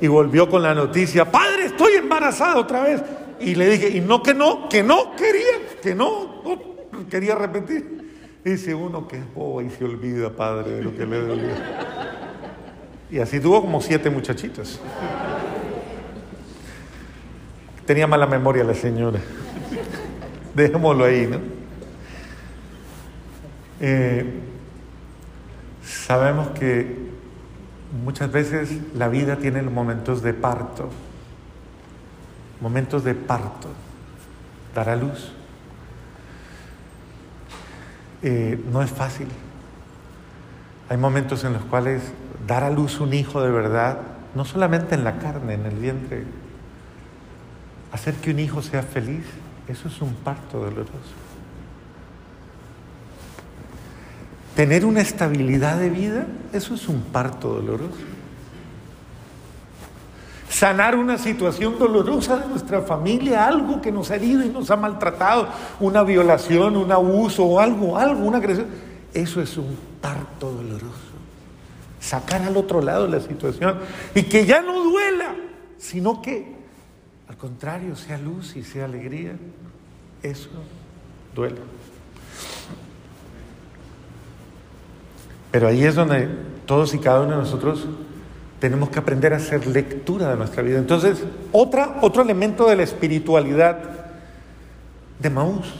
Y 0.00 0.06
volvió 0.08 0.48
con 0.48 0.62
la 0.62 0.74
noticia, 0.74 1.30
padre, 1.30 1.66
estoy 1.66 1.94
embarazada 1.94 2.56
otra 2.56 2.82
vez. 2.82 3.02
Y 3.40 3.54
le 3.54 3.68
dije, 3.70 3.88
y 3.88 4.00
no 4.00 4.22
que 4.22 4.34
no, 4.34 4.68
que 4.68 4.82
no, 4.82 5.14
quería, 5.16 5.78
que 5.82 5.94
no, 5.94 6.42
quería 7.10 7.34
repetir. 7.34 7.94
Dice 8.44 8.74
uno 8.74 9.08
que 9.08 9.16
es 9.16 9.34
bobo 9.34 9.62
y 9.62 9.70
se 9.70 9.84
olvida, 9.84 10.30
padre, 10.30 10.72
de 10.72 10.82
lo 10.82 10.94
que 10.94 11.06
le 11.06 11.18
dolió. 11.20 11.54
Y 13.10 13.18
así 13.18 13.40
tuvo 13.40 13.60
como 13.60 13.80
siete 13.80 14.10
muchachitos. 14.10 14.80
Tenía 17.86 18.06
mala 18.06 18.26
memoria 18.26 18.64
la 18.64 18.74
señora. 18.74 19.20
Dejémoslo 20.54 21.04
ahí, 21.04 21.26
¿no? 21.26 21.38
Eh, 23.80 24.24
sabemos 25.82 26.48
que 26.58 27.03
muchas 28.02 28.32
veces 28.32 28.70
la 28.94 29.08
vida 29.08 29.36
tiene 29.36 29.62
momentos 29.62 30.22
de 30.22 30.34
parto, 30.34 30.90
momentos 32.60 33.04
de 33.04 33.14
parto, 33.14 33.68
dar 34.74 34.88
a 34.88 34.96
luz. 34.96 35.32
Eh, 38.22 38.62
no 38.72 38.82
es 38.82 38.90
fácil. 38.90 39.28
Hay 40.88 40.96
momentos 40.96 41.44
en 41.44 41.52
los 41.52 41.62
cuales 41.64 42.02
dar 42.46 42.64
a 42.64 42.70
luz 42.70 43.00
un 43.00 43.14
hijo 43.14 43.42
de 43.42 43.50
verdad, 43.50 44.00
no 44.34 44.44
solamente 44.44 44.94
en 44.94 45.04
la 45.04 45.18
carne, 45.18 45.54
en 45.54 45.66
el 45.66 45.76
vientre, 45.76 46.24
hacer 47.92 48.14
que 48.14 48.32
un 48.32 48.40
hijo 48.40 48.60
sea 48.60 48.82
feliz, 48.82 49.24
eso 49.68 49.88
es 49.88 50.02
un 50.02 50.14
parto 50.14 50.58
doloroso. 50.58 51.14
Tener 54.56 54.84
una 54.84 55.00
estabilidad 55.00 55.78
de 55.78 55.90
vida, 55.90 56.26
eso 56.52 56.74
es 56.74 56.88
un 56.88 57.00
parto 57.02 57.48
doloroso. 57.54 57.98
Sanar 60.48 60.96
una 60.96 61.18
situación 61.18 61.78
dolorosa 61.78 62.36
de 62.36 62.46
nuestra 62.46 62.82
familia, 62.82 63.46
algo 63.46 63.82
que 63.82 63.90
nos 63.90 64.10
ha 64.10 64.16
herido 64.16 64.44
y 64.44 64.48
nos 64.48 64.70
ha 64.70 64.76
maltratado, 64.76 65.48
una 65.80 66.04
violación, 66.04 66.76
un 66.76 66.92
abuso 66.92 67.44
o 67.44 67.58
algo, 67.58 67.98
algo, 67.98 68.24
una 68.24 68.38
agresión, 68.38 68.66
eso 69.12 69.42
es 69.42 69.56
un 69.56 69.76
parto 70.00 70.52
doloroso 70.52 71.14
sacar 72.04 72.42
al 72.42 72.56
otro 72.56 72.82
lado 72.82 73.08
la 73.08 73.20
situación 73.20 73.78
y 74.14 74.24
que 74.24 74.44
ya 74.44 74.60
no 74.60 74.84
duela, 74.84 75.34
sino 75.78 76.20
que 76.20 76.54
al 77.28 77.36
contrario 77.36 77.96
sea 77.96 78.18
luz 78.18 78.56
y 78.56 78.62
sea 78.62 78.84
alegría. 78.84 79.36
Eso 80.22 80.50
duele. 81.34 81.56
Pero 85.54 85.68
ahí 85.68 85.84
es 85.84 85.94
donde 85.94 86.28
todos 86.66 86.94
y 86.94 86.98
cada 86.98 87.20
uno 87.20 87.30
de 87.30 87.36
nosotros 87.36 87.86
tenemos 88.58 88.88
que 88.88 88.98
aprender 88.98 89.32
a 89.32 89.36
hacer 89.36 89.64
lectura 89.68 90.30
de 90.30 90.36
nuestra 90.36 90.64
vida. 90.64 90.80
Entonces, 90.80 91.22
otro 91.52 92.22
elemento 92.22 92.68
de 92.68 92.74
la 92.74 92.82
espiritualidad 92.82 93.78
de 95.20 95.30
Maús, 95.30 95.72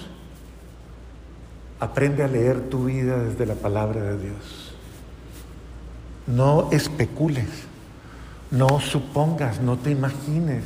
aprende 1.80 2.22
a 2.22 2.28
leer 2.28 2.70
tu 2.70 2.84
vida 2.84 3.18
desde 3.18 3.46
la 3.46 3.56
palabra 3.56 4.00
de 4.00 4.18
Dios. 4.18 4.76
No 6.28 6.68
especules, 6.70 7.48
no 8.52 8.78
supongas, 8.78 9.60
no 9.60 9.76
te 9.76 9.90
imagines. 9.90 10.62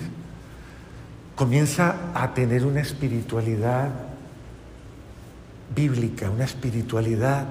comienza 1.35 1.97
a 2.13 2.35
tener 2.35 2.67
una 2.67 2.81
espiritualidad 2.81 3.89
bíblica, 5.75 6.29
una 6.29 6.45
espiritualidad 6.45 7.47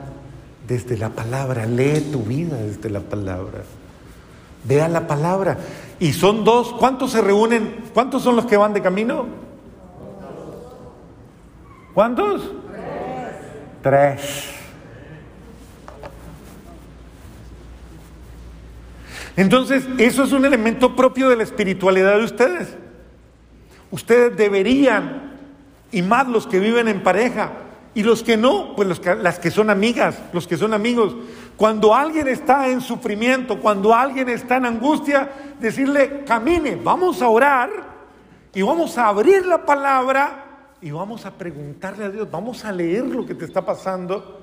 desde 0.68 0.98
la 0.98 1.10
palabra. 1.10 1.66
Lee 1.66 2.10
tu 2.12 2.24
vida 2.24 2.58
desde 2.58 2.90
la 2.90 3.00
palabra. 3.00 3.64
Vea 4.64 4.88
la 4.90 5.08
palabra. 5.08 5.58
Y 6.00 6.14
son 6.14 6.44
dos. 6.44 6.74
¿Cuántos 6.74 7.12
se 7.12 7.22
reúnen? 7.22 7.86
¿Cuántos 7.94 8.24
son 8.24 8.36
los 8.36 8.46
que 8.46 8.58
van 8.58 8.74
de 8.74 8.82
camino? 8.82 9.26
¿Cuántos? 11.94 12.42
Tres. 13.82 14.20
Tres. 14.20 14.54
Entonces, 19.36 19.88
eso 20.00 20.24
es 20.24 20.32
un 20.32 20.46
elemento 20.46 20.96
propio 20.96 21.30
de 21.30 21.36
la 21.36 21.44
espiritualidad 21.44 22.18
de 22.18 22.24
ustedes. 22.24 22.76
Ustedes 23.92 24.36
deberían, 24.36 25.38
y 25.92 26.02
más 26.02 26.28
los 26.28 26.48
que 26.48 26.60
viven 26.60 26.88
en 26.88 27.04
pareja, 27.04 27.52
y 27.98 28.04
los 28.04 28.22
que 28.22 28.38
no, 28.38 28.76
pues 28.76 28.88
las 29.04 29.40
que 29.40 29.50
son 29.50 29.72
amigas, 29.72 30.22
los 30.32 30.46
que 30.46 30.56
son 30.56 30.72
amigos. 30.76 31.16
Cuando 31.56 31.96
alguien 31.96 32.28
está 32.28 32.68
en 32.68 32.80
sufrimiento, 32.80 33.60
cuando 33.60 33.92
alguien 33.92 34.30
está 34.30 34.58
en 34.58 34.68
angustia, 34.68 35.32
decirle, 35.60 36.24
camine, 36.24 36.76
vamos 36.76 37.24
a 37.24 37.28
orar 37.28 37.72
y 38.54 38.62
vamos 38.62 39.00
a 39.00 39.08
abrir 39.08 39.48
la 39.48 39.66
palabra 39.66 40.46
y 40.80 40.92
vamos 40.92 41.26
a 41.26 41.32
preguntarle 41.32 42.06
a 42.06 42.10
Dios, 42.12 42.30
vamos 42.30 42.64
a 42.66 42.72
leer 42.72 43.04
lo 43.04 43.26
que 43.26 43.34
te 43.34 43.46
está 43.46 43.66
pasando 43.66 44.42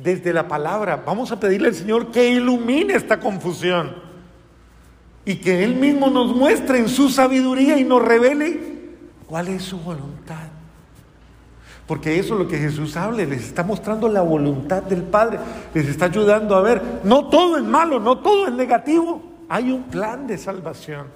desde 0.00 0.32
la 0.32 0.48
palabra, 0.48 1.04
vamos 1.06 1.30
a 1.30 1.38
pedirle 1.38 1.68
al 1.68 1.76
Señor 1.76 2.10
que 2.10 2.28
ilumine 2.28 2.94
esta 2.94 3.20
confusión 3.20 3.94
y 5.24 5.36
que 5.36 5.62
Él 5.62 5.76
mismo 5.76 6.10
nos 6.10 6.34
muestre 6.34 6.80
en 6.80 6.88
su 6.88 7.08
sabiduría 7.08 7.78
y 7.78 7.84
nos 7.84 8.02
revele 8.02 8.58
cuál 9.28 9.46
es 9.46 9.62
su 9.62 9.78
voluntad. 9.78 10.45
Porque 11.86 12.18
eso 12.18 12.34
es 12.34 12.40
lo 12.40 12.48
que 12.48 12.58
Jesús 12.58 12.96
habla, 12.96 13.24
les 13.24 13.44
está 13.44 13.62
mostrando 13.62 14.08
la 14.08 14.22
voluntad 14.22 14.82
del 14.82 15.04
Padre, 15.04 15.38
les 15.72 15.86
está 15.86 16.06
ayudando 16.06 16.56
a 16.56 16.60
ver, 16.60 16.82
no 17.04 17.28
todo 17.28 17.58
es 17.58 17.64
malo, 17.64 18.00
no 18.00 18.18
todo 18.18 18.48
es 18.48 18.52
negativo, 18.52 19.22
hay 19.48 19.70
un 19.70 19.84
plan 19.84 20.26
de 20.26 20.36
salvación. 20.36 21.06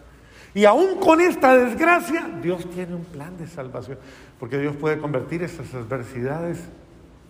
Y 0.55 0.65
aún 0.65 0.97
con 1.01 1.21
esta 1.21 1.57
desgracia, 1.57 2.29
Dios 2.41 2.69
tiene 2.71 2.95
un 2.95 3.05
plan 3.05 3.37
de 3.37 3.49
salvación, 3.49 3.99
porque 4.39 4.59
Dios 4.59 4.77
puede 4.77 4.99
convertir 4.99 5.43
esas 5.43 5.75
adversidades 5.75 6.59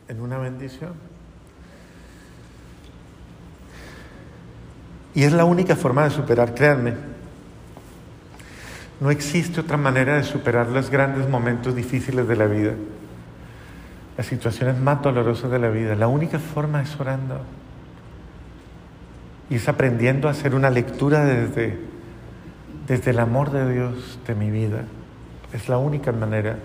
en 0.09 0.21
una 0.21 0.37
bendición. 0.37 0.93
Y 5.15 5.25
es 5.25 5.33
la 5.33 5.47
única 5.47 5.77
forma 5.77 6.05
de 6.05 6.11
superar, 6.11 6.55
créanme. 6.55 6.95
No 9.01 9.11
existe 9.11 9.61
otra 9.61 9.79
manera 9.79 10.17
de 10.17 10.25
superar 10.25 10.69
los 10.69 10.91
grandes 10.91 11.27
momentos 11.27 11.75
difíciles 11.75 12.29
de 12.29 12.37
la 12.37 12.47
vida 12.47 12.75
las 14.21 14.27
situaciones 14.27 14.79
más 14.79 15.01
dolorosas 15.01 15.51
de 15.51 15.59
la 15.59 15.71
vida. 15.71 15.95
La 15.95 16.07
única 16.07 16.39
forma 16.39 16.83
es 16.83 17.01
orando. 17.01 17.41
Y 19.49 19.55
es 19.55 19.67
aprendiendo 19.67 20.29
a 20.29 20.33
hacer 20.33 20.55
una 20.55 20.69
lectura 20.69 21.25
desde, 21.25 21.79
desde 22.87 23.13
el 23.13 23.19
amor 23.19 23.51
de 23.51 23.73
Dios 23.73 24.19
de 24.27 24.35
mi 24.35 24.51
vida. 24.51 24.85
Es 25.55 25.71
la 25.71 25.79
única 25.79 26.13
manera. 26.13 26.59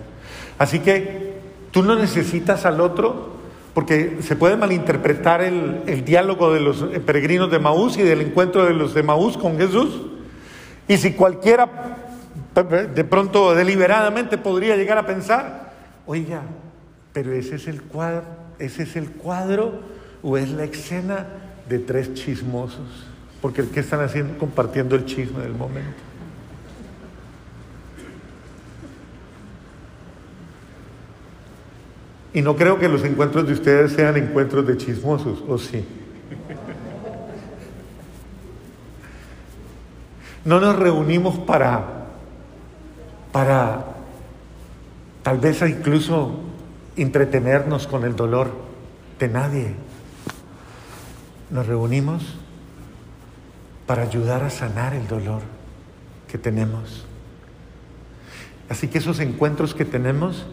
Así 0.59 0.79
que 0.79 1.37
tú 1.71 1.81
no 1.81 1.95
necesitas 1.95 2.65
al 2.65 2.81
otro, 2.81 3.37
porque 3.73 4.17
se 4.19 4.35
puede 4.35 4.57
malinterpretar 4.57 5.41
el, 5.41 5.83
el 5.87 6.03
diálogo 6.03 6.53
de 6.53 6.59
los 6.59 6.83
peregrinos 7.05 7.49
de 7.49 7.59
Maús 7.59 7.97
y 7.97 8.01
del 8.01 8.19
encuentro 8.19 8.65
de 8.65 8.73
los 8.73 8.93
de 8.93 9.01
Maús 9.01 9.37
con 9.37 9.57
Jesús. 9.57 10.01
Y 10.89 10.97
si 10.97 11.13
cualquiera 11.13 11.95
de 12.53 13.03
pronto 13.05 13.55
deliberadamente 13.55 14.37
podría 14.37 14.75
llegar 14.75 14.97
a 14.97 15.05
pensar, 15.05 15.71
oiga, 16.05 16.41
pero 17.15 17.31
ese 17.31 17.55
es 17.55 17.69
el 17.69 17.81
cuadro, 17.81 18.23
ese 18.59 18.83
es 18.83 18.97
el 18.97 19.09
cuadro 19.09 19.79
o 20.21 20.37
es 20.37 20.49
la 20.49 20.65
escena 20.65 21.25
de 21.69 21.79
tres 21.79 22.13
chismosos. 22.13 23.07
Porque 23.41 23.65
¿qué 23.69 23.79
están 23.79 24.01
haciendo? 24.01 24.37
Compartiendo 24.37 24.97
el 24.97 25.05
chisme 25.05 25.41
del 25.41 25.53
momento. 25.53 25.93
Y 32.33 32.41
no 32.41 32.57
creo 32.57 32.77
que 32.77 32.89
los 32.89 33.01
encuentros 33.05 33.47
de 33.47 33.53
ustedes 33.53 33.93
sean 33.93 34.17
encuentros 34.17 34.67
de 34.67 34.75
chismosos, 34.75 35.41
¿o 35.47 35.57
sí? 35.57 35.85
No 40.43 40.59
nos 40.59 40.77
reunimos 40.77 41.39
para, 41.39 42.07
para, 43.31 43.85
tal 45.23 45.39
vez 45.39 45.61
incluso 45.61 46.41
entretenernos 46.97 47.87
con 47.87 48.03
el 48.03 48.15
dolor 48.15 48.51
de 49.19 49.27
nadie. 49.27 49.75
Nos 51.49 51.67
reunimos 51.67 52.35
para 53.85 54.03
ayudar 54.03 54.43
a 54.43 54.49
sanar 54.49 54.93
el 54.93 55.07
dolor 55.07 55.41
que 56.27 56.37
tenemos. 56.37 57.05
Así 58.69 58.87
que 58.87 58.97
esos 58.97 59.19
encuentros 59.19 59.75
que 59.75 59.85
tenemos 59.85 60.45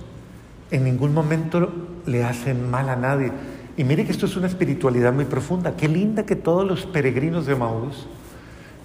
en 0.71 0.85
ningún 0.85 1.15
momento 1.15 1.71
le 2.07 2.25
hacen 2.25 2.71
mal 2.71 2.89
a 2.89 2.97
nadie. 2.97 3.33
Y 3.77 3.85
mire 3.85 4.05
que 4.05 4.13
esto 4.13 4.27
es 4.27 4.37
una 4.37 4.49
espiritualidad 4.49 5.13
muy 5.13 5.25
profunda. 5.25 5.77
Qué 5.77 5.89
linda 5.89 6.27
que 6.27 6.37
todos 6.37 6.67
los 6.67 6.85
peregrinos 6.85 7.47
de 7.47 7.57
Maús, 7.57 8.07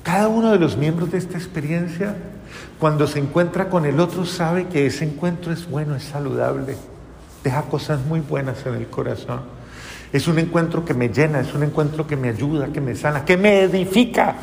cada 0.03 0.29
uno 0.29 0.51
de 0.51 0.59
los 0.59 0.77
miembros 0.77 1.11
de 1.11 1.17
esta 1.17 1.37
experiencia, 1.37 2.15
cuando 2.79 3.07
se 3.07 3.19
encuentra 3.19 3.69
con 3.69 3.85
el 3.85 3.99
otro, 3.99 4.25
sabe 4.25 4.67
que 4.67 4.85
ese 4.85 5.03
encuentro 5.03 5.51
es 5.51 5.69
bueno, 5.69 5.95
es 5.95 6.03
saludable 6.03 6.77
deja 7.47 7.63
cosas 7.63 8.05
muy 8.05 8.19
buenas 8.19 8.65
en 8.65 8.75
el 8.75 8.87
corazón. 8.87 9.41
Es 10.11 10.27
un 10.27 10.37
encuentro 10.37 10.83
que 10.83 10.93
me 10.93 11.09
llena, 11.09 11.39
es 11.39 11.53
un 11.53 11.63
encuentro 11.63 12.05
que 12.05 12.17
me 12.17 12.29
ayuda, 12.29 12.67
que 12.67 12.81
me 12.81 12.93
sana, 12.93 13.23
que 13.23 13.37
me 13.37 13.61
edifica, 13.61 14.35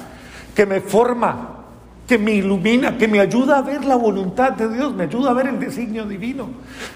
que 0.54 0.64
me 0.64 0.80
forma, 0.80 1.64
que 2.06 2.16
me 2.16 2.32
ilumina, 2.32 2.96
que 2.96 3.06
me 3.06 3.20
ayuda 3.20 3.58
a 3.58 3.62
ver 3.62 3.84
la 3.84 3.96
voluntad 3.96 4.52
de 4.52 4.68
Dios, 4.74 4.94
me 4.94 5.04
ayuda 5.04 5.30
a 5.30 5.34
ver 5.34 5.48
el 5.48 5.60
designio 5.60 6.06
divino, 6.06 6.48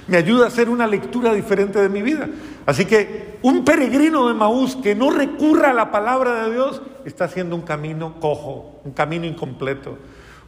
me 0.06 0.16
ayuda 0.16 0.46
a 0.46 0.48
hacer 0.48 0.70
una 0.70 0.86
lectura 0.86 1.34
diferente 1.34 1.78
de 1.78 1.90
mi 1.90 2.00
vida. 2.00 2.26
Así 2.64 2.86
que 2.86 3.38
un 3.42 3.64
peregrino 3.64 4.28
de 4.28 4.34
Maús 4.34 4.76
que 4.76 4.94
no 4.94 5.10
recurra 5.10 5.70
a 5.70 5.74
la 5.74 5.90
palabra 5.90 6.44
de 6.44 6.52
Dios 6.52 6.80
está 7.04 7.24
haciendo 7.24 7.54
un 7.54 7.62
camino 7.62 8.18
cojo, 8.18 8.80
un 8.84 8.92
camino 8.92 9.26
incompleto, 9.26 9.98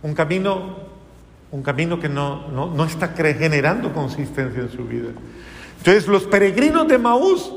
un 0.02 0.14
camino, 0.14 0.76
un 1.50 1.62
camino 1.62 2.00
que 2.00 2.08
no, 2.08 2.48
no, 2.48 2.66
no 2.74 2.84
está 2.84 3.08
generando 3.08 3.92
consistencia 3.92 4.62
en 4.62 4.70
su 4.70 4.84
vida. 4.84 5.10
Entonces 5.80 6.06
los 6.08 6.24
peregrinos 6.24 6.86
de 6.88 6.98
Maús 6.98 7.50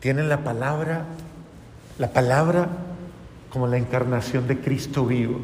tienen 0.00 0.28
la 0.28 0.42
palabra, 0.42 1.04
la 1.96 2.12
palabra 2.12 2.66
como 3.50 3.68
la 3.68 3.76
encarnación 3.76 4.48
de 4.48 4.58
Cristo 4.58 5.06
vivo. 5.06 5.38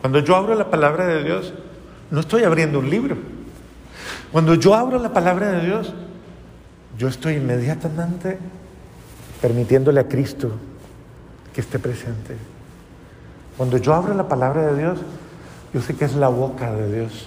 Cuando 0.00 0.20
yo 0.20 0.36
abro 0.36 0.54
la 0.54 0.70
palabra 0.70 1.04
de 1.04 1.24
Dios, 1.24 1.52
no 2.12 2.20
estoy 2.20 2.44
abriendo 2.44 2.78
un 2.78 2.88
libro. 2.88 3.16
Cuando 4.30 4.54
yo 4.54 4.76
abro 4.76 5.00
la 5.00 5.12
palabra 5.12 5.50
de 5.50 5.66
Dios, 5.66 5.92
yo 6.96 7.08
estoy 7.08 7.34
inmediatamente 7.34 8.38
permitiéndole 9.42 9.98
a 9.98 10.06
Cristo 10.06 10.52
que 11.52 11.60
esté 11.60 11.80
presente. 11.80 12.36
Cuando 13.56 13.78
yo 13.78 13.94
abro 13.94 14.14
la 14.14 14.28
palabra 14.28 14.68
de 14.68 14.78
Dios, 14.78 15.00
yo 15.74 15.82
sé 15.82 15.96
que 15.96 16.04
es 16.04 16.14
la 16.14 16.28
boca 16.28 16.70
de 16.72 17.00
Dios 17.00 17.26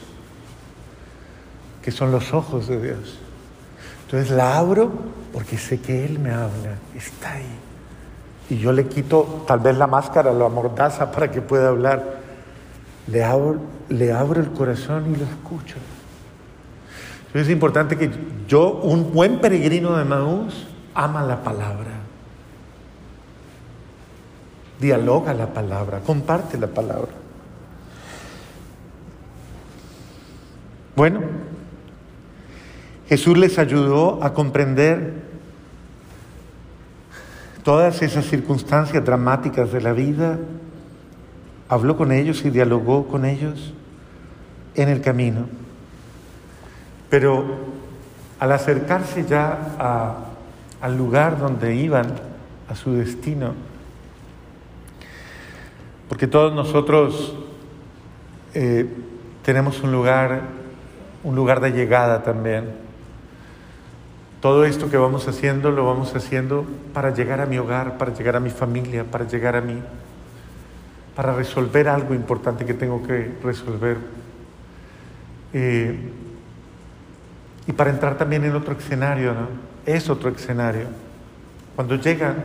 que 1.82 1.92
son 1.92 2.12
los 2.12 2.34
ojos 2.34 2.68
de 2.68 2.82
Dios. 2.82 3.20
Entonces 4.06 4.32
la 4.32 4.58
abro 4.58 4.92
porque 5.34 5.58
sé 5.58 5.80
que 5.80 6.06
Él 6.06 6.20
me 6.20 6.32
habla, 6.32 6.76
está 6.96 7.34
ahí. 7.34 7.46
Y 8.50 8.58
yo 8.58 8.74
le 8.74 8.88
quito 8.88 9.44
tal 9.48 9.60
vez 9.60 9.78
la 9.78 9.88
máscara, 9.88 10.34
la 10.34 10.50
mordaza 10.50 11.12
para 11.12 11.32
que 11.32 11.42
pueda 11.42 11.70
hablar. 11.70 12.20
Le 13.08 13.24
abro, 13.24 13.62
le 13.88 14.12
abro 14.12 14.42
el 14.42 14.52
corazón 14.52 15.14
y 15.14 15.18
lo 15.18 15.24
escucho. 15.24 15.78
Entonces 17.28 17.48
es 17.48 17.54
importante 17.54 17.98
que 17.98 18.12
yo, 18.48 18.82
un 18.84 19.14
buen 19.14 19.40
peregrino 19.40 19.96
de 19.96 20.04
Maús, 20.04 20.68
ama 20.94 21.22
la 21.24 21.42
palabra. 21.42 21.92
Dialoga 24.82 25.34
la 25.34 25.48
palabra, 25.48 26.02
comparte 26.02 26.58
la 26.58 26.68
palabra. 26.68 27.12
Bueno, 30.98 31.22
Jesús 33.12 33.38
les 33.38 33.60
ayudó 33.60 34.24
a 34.24 34.34
comprender 34.34 35.16
todas 37.62 38.02
esas 38.04 38.26
circunstancias 38.26 39.04
dramáticas 39.04 39.74
de 39.74 39.82
la 39.82 39.92
vida, 39.92 40.40
habló 41.68 41.98
con 41.98 42.14
ellos 42.14 42.46
y 42.46 42.50
dialogó 42.50 43.10
con 43.10 43.26
ellos 43.26 43.74
en 44.76 44.88
el 44.88 45.02
camino. 45.02 45.48
Pero 47.10 47.44
al 48.40 48.54
acercarse 48.54 49.26
ya 49.26 50.16
al 50.80 50.98
lugar 50.98 51.38
donde 51.38 51.76
iban, 51.76 52.14
a 52.70 52.76
su 52.76 52.94
destino, 52.94 53.56
porque 56.08 56.28
todos 56.28 56.54
nosotros 56.54 57.36
eh, 58.54 58.88
tenemos 59.44 59.84
un 59.84 59.92
lugar, 59.92 60.44
un 61.26 61.36
lugar 61.36 61.60
de 61.60 61.72
llegada 61.72 62.24
también. 62.24 62.81
Todo 64.42 64.66
esto 64.66 64.90
que 64.90 64.98
vamos 64.98 65.28
haciendo 65.28 65.70
lo 65.70 65.86
vamos 65.86 66.16
haciendo 66.16 66.66
para 66.96 67.14
llegar 67.14 67.42
a 67.42 67.46
mi 67.46 67.60
hogar, 67.60 68.00
para 68.00 68.12
llegar 68.12 68.36
a 68.36 68.40
mi 68.40 68.50
familia, 68.50 69.04
para 69.04 69.28
llegar 69.28 69.56
a 69.56 69.62
mí, 69.62 69.80
para 71.16 71.36
resolver 71.36 71.88
algo 71.88 72.16
importante 72.16 72.66
que 72.66 72.74
tengo 72.74 73.04
que 73.04 73.34
resolver. 73.44 73.98
Eh, 75.54 75.96
y 77.68 77.72
para 77.72 77.92
entrar 77.92 78.18
también 78.18 78.44
en 78.44 78.56
otro 78.56 78.74
escenario, 78.74 79.36
¿no? 79.36 79.48
Es 79.86 80.10
otro 80.10 80.32
escenario. 80.32 80.88
Cuando 81.76 81.96
llegan 81.98 82.38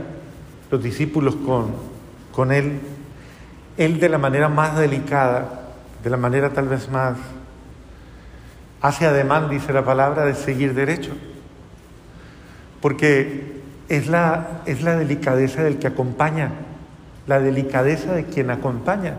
los 0.70 0.82
discípulos 0.82 1.34
con, 1.34 1.72
con 2.30 2.52
Él, 2.52 2.78
Él 3.78 3.98
de 3.98 4.10
la 4.10 4.18
manera 4.18 4.50
más 4.50 4.76
delicada, 4.78 5.62
de 6.04 6.10
la 6.10 6.18
manera 6.18 6.50
tal 6.50 6.68
vez 6.68 6.90
más, 6.90 7.16
hace 8.82 9.06
ademán, 9.06 9.48
dice 9.48 9.72
la 9.72 9.82
palabra, 9.82 10.26
de 10.26 10.34
seguir 10.34 10.74
derecho. 10.74 11.12
Porque 12.86 13.42
es 13.88 14.06
la, 14.06 14.60
es 14.64 14.82
la 14.82 14.94
delicadeza 14.94 15.64
del 15.64 15.80
que 15.80 15.88
acompaña, 15.88 16.52
la 17.26 17.40
delicadeza 17.40 18.12
de 18.12 18.26
quien 18.26 18.48
acompaña. 18.48 19.14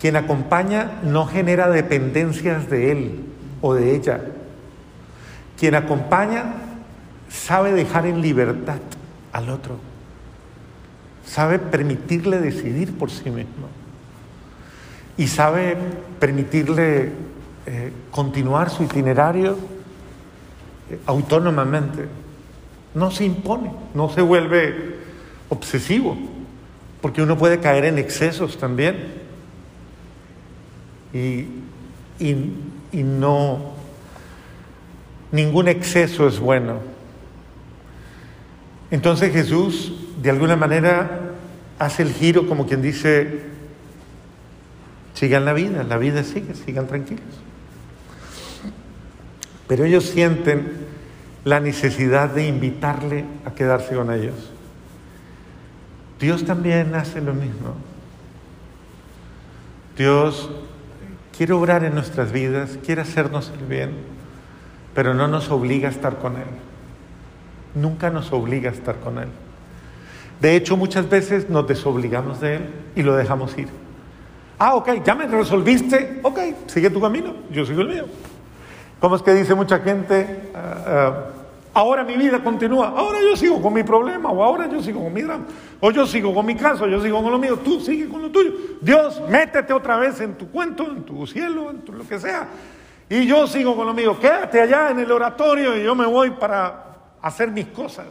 Quien 0.00 0.16
acompaña 0.16 0.92
no 1.02 1.26
genera 1.26 1.68
dependencias 1.68 2.70
de 2.70 2.90
él 2.90 3.24
o 3.60 3.74
de 3.74 3.94
ella. 3.94 4.22
Quien 5.58 5.74
acompaña 5.74 6.54
sabe 7.28 7.72
dejar 7.72 8.06
en 8.06 8.22
libertad 8.22 8.80
al 9.34 9.50
otro. 9.50 9.76
Sabe 11.26 11.58
permitirle 11.58 12.40
decidir 12.40 12.96
por 12.96 13.10
sí 13.10 13.28
mismo. 13.28 13.68
Y 15.18 15.26
sabe 15.26 15.76
permitirle 16.18 17.12
eh, 17.66 17.92
continuar 18.10 18.70
su 18.70 18.84
itinerario 18.84 19.58
eh, 20.88 20.98
autónomamente. 21.04 22.21
No 22.94 23.10
se 23.10 23.24
impone, 23.24 23.70
no 23.94 24.08
se 24.10 24.20
vuelve 24.20 24.96
obsesivo, 25.48 26.16
porque 27.00 27.22
uno 27.22 27.38
puede 27.38 27.60
caer 27.60 27.84
en 27.84 27.98
excesos 27.98 28.58
también. 28.58 29.22
Y, 31.12 31.46
y 32.18 33.02
no, 33.02 33.72
ningún 35.32 35.68
exceso 35.68 36.28
es 36.28 36.38
bueno. 36.38 36.80
Entonces 38.90 39.32
Jesús, 39.32 39.94
de 40.22 40.30
alguna 40.30 40.54
manera, 40.54 41.32
hace 41.78 42.02
el 42.02 42.12
giro 42.12 42.46
como 42.46 42.66
quien 42.66 42.82
dice, 42.82 43.40
sigan 45.14 45.46
la 45.46 45.54
vida, 45.54 45.82
la 45.82 45.96
vida 45.96 46.22
sigue, 46.22 46.54
sigan 46.54 46.86
tranquilos. 46.86 47.24
Pero 49.66 49.86
ellos 49.86 50.04
sienten 50.04 50.91
la 51.44 51.60
necesidad 51.60 52.30
de 52.30 52.46
invitarle 52.46 53.24
a 53.44 53.52
quedarse 53.52 53.94
con 53.94 54.12
ellos. 54.12 54.50
Dios 56.20 56.44
también 56.44 56.94
hace 56.94 57.20
lo 57.20 57.34
mismo. 57.34 57.74
Dios 59.96 60.50
quiere 61.36 61.52
obrar 61.52 61.84
en 61.84 61.94
nuestras 61.94 62.30
vidas, 62.30 62.78
quiere 62.84 63.02
hacernos 63.02 63.52
el 63.58 63.66
bien, 63.66 63.90
pero 64.94 65.14
no 65.14 65.26
nos 65.26 65.50
obliga 65.50 65.88
a 65.88 65.90
estar 65.90 66.18
con 66.18 66.36
Él. 66.36 66.46
Nunca 67.74 68.10
nos 68.10 68.32
obliga 68.32 68.70
a 68.70 68.72
estar 68.72 69.00
con 69.00 69.18
Él. 69.18 69.28
De 70.40 70.54
hecho, 70.54 70.76
muchas 70.76 71.08
veces 71.08 71.50
nos 71.50 71.66
desobligamos 71.66 72.40
de 72.40 72.56
Él 72.56 72.70
y 72.94 73.02
lo 73.02 73.16
dejamos 73.16 73.56
ir. 73.58 73.68
Ah, 74.58 74.76
ok, 74.76 75.02
ya 75.04 75.16
me 75.16 75.26
resolviste, 75.26 76.20
ok, 76.22 76.38
sigue 76.66 76.88
tu 76.88 77.00
camino, 77.00 77.34
yo 77.50 77.66
sigo 77.66 77.80
el 77.80 77.88
mío. 77.88 78.04
¿Cómo 79.00 79.16
es 79.16 79.22
que 79.22 79.34
dice 79.34 79.56
mucha 79.56 79.80
gente? 79.80 80.50
Ah, 80.54 81.31
ahora 81.74 82.04
mi 82.04 82.16
vida 82.16 82.42
continúa, 82.42 82.88
ahora 82.88 83.20
yo 83.20 83.36
sigo 83.36 83.60
con 83.60 83.72
mi 83.72 83.82
problema, 83.82 84.30
o 84.30 84.42
ahora 84.42 84.68
yo 84.68 84.82
sigo 84.82 85.02
con 85.02 85.12
mi 85.12 85.22
drama, 85.22 85.46
o 85.80 85.90
yo 85.90 86.06
sigo 86.06 86.34
con 86.34 86.46
mi 86.46 86.54
caso, 86.54 86.86
yo 86.86 87.00
sigo 87.02 87.22
con 87.22 87.32
lo 87.32 87.38
mío, 87.38 87.58
tú 87.58 87.80
sigue 87.80 88.08
con 88.08 88.22
lo 88.22 88.30
tuyo. 88.30 88.52
Dios, 88.80 89.22
métete 89.28 89.72
otra 89.72 89.96
vez 89.96 90.20
en 90.20 90.34
tu 90.34 90.50
cuento, 90.50 90.84
en 90.84 91.02
tu 91.02 91.26
cielo, 91.26 91.70
en 91.70 91.80
tu 91.80 91.92
lo 91.92 92.06
que 92.06 92.18
sea. 92.18 92.48
Y 93.08 93.26
yo 93.26 93.46
sigo 93.46 93.76
con 93.76 93.86
lo 93.86 93.94
mío, 93.94 94.18
quédate 94.18 94.60
allá 94.60 94.90
en 94.90 94.98
el 94.98 95.10
oratorio 95.10 95.76
y 95.76 95.84
yo 95.84 95.94
me 95.94 96.06
voy 96.06 96.30
para 96.30 96.84
hacer 97.20 97.50
mis 97.50 97.66
cosas. 97.66 98.06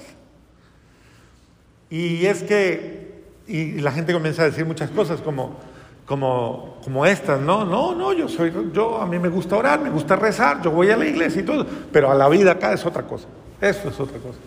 Y 1.89 2.25
es 2.25 2.43
que, 2.43 3.23
y 3.47 3.79
la 3.81 3.91
gente 3.91 4.13
comienza 4.13 4.43
a 4.43 4.45
decir 4.45 4.65
muchas 4.65 4.89
cosas 4.91 5.19
como, 5.21 5.57
como, 6.05 6.77
como 6.83 7.05
estas, 7.05 7.39
no, 7.41 7.65
no, 7.65 7.95
no, 7.95 8.13
yo 8.13 8.27
soy, 8.27 8.53
yo 8.73 9.01
a 9.01 9.05
mí 9.05 9.19
me 9.19 9.29
gusta 9.29 9.55
orar, 9.55 9.81
me 9.81 9.89
gusta 9.89 10.15
rezar, 10.15 10.61
yo 10.61 10.71
voy 10.71 10.89
a 10.89 10.97
la 10.97 11.05
iglesia 11.05 11.41
y 11.41 11.45
todo, 11.45 11.65
pero 11.91 12.11
a 12.11 12.15
la 12.15 12.29
vida 12.29 12.51
acá 12.51 12.73
es 12.73 12.85
otra 12.85 13.03
cosa, 13.03 13.27
eso 13.61 13.89
es 13.89 13.99
otra 13.99 14.17
cosa. 14.17 14.39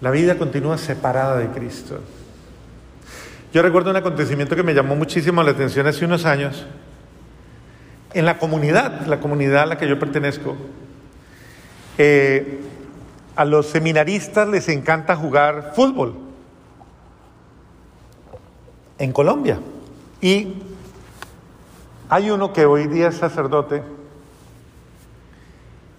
La 0.00 0.10
vida 0.10 0.38
continúa 0.38 0.78
separada 0.78 1.38
de 1.38 1.48
Cristo. 1.48 2.00
Yo 3.52 3.62
recuerdo 3.62 3.90
un 3.90 3.96
acontecimiento 3.96 4.56
que 4.56 4.62
me 4.62 4.74
llamó 4.74 4.96
muchísimo 4.96 5.42
la 5.42 5.52
atención 5.52 5.86
hace 5.86 6.04
unos 6.04 6.24
años. 6.24 6.66
En 8.12 8.24
la 8.24 8.38
comunidad, 8.38 9.06
la 9.06 9.20
comunidad 9.20 9.62
a 9.62 9.66
la 9.66 9.78
que 9.78 9.88
yo 9.88 9.98
pertenezco, 9.98 10.56
eh, 11.98 12.60
a 13.36 13.44
los 13.44 13.66
seminaristas 13.66 14.48
les 14.48 14.68
encanta 14.68 15.16
jugar 15.16 15.72
fútbol 15.74 16.14
en 18.98 19.12
Colombia. 19.12 19.58
Y 20.20 20.54
hay 22.08 22.30
uno 22.30 22.52
que 22.52 22.66
hoy 22.66 22.86
día 22.86 23.08
es 23.08 23.16
sacerdote, 23.16 23.82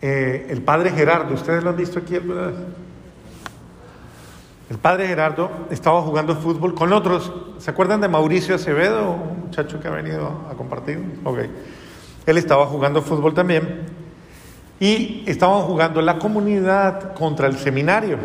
eh, 0.01 0.47
el 0.49 0.61
padre 0.61 0.91
Gerardo, 0.91 1.33
¿ustedes 1.33 1.63
lo 1.63 1.71
han 1.71 1.77
visto 1.77 1.99
aquí 1.99 2.15
alguna 2.15 2.47
vez? 2.47 2.55
El 4.69 4.77
padre 4.77 5.07
Gerardo 5.07 5.51
estaba 5.69 6.01
jugando 6.01 6.35
fútbol 6.35 6.73
con 6.73 6.91
otros. 6.91 7.31
¿Se 7.59 7.69
acuerdan 7.69 8.01
de 8.01 8.07
Mauricio 8.07 8.55
Acevedo, 8.55 9.11
un 9.11 9.41
muchacho 9.41 9.79
que 9.79 9.87
ha 9.87 9.91
venido 9.91 10.47
a 10.49 10.55
compartir? 10.55 10.99
Ok. 11.23 11.39
Él 12.25 12.37
estaba 12.37 12.65
jugando 12.65 13.01
fútbol 13.03 13.35
también. 13.35 13.83
Y 14.79 15.23
estaban 15.27 15.61
jugando 15.61 16.01
la 16.01 16.17
comunidad 16.17 17.13
contra 17.13 17.47
el 17.47 17.57
seminario. 17.57 18.17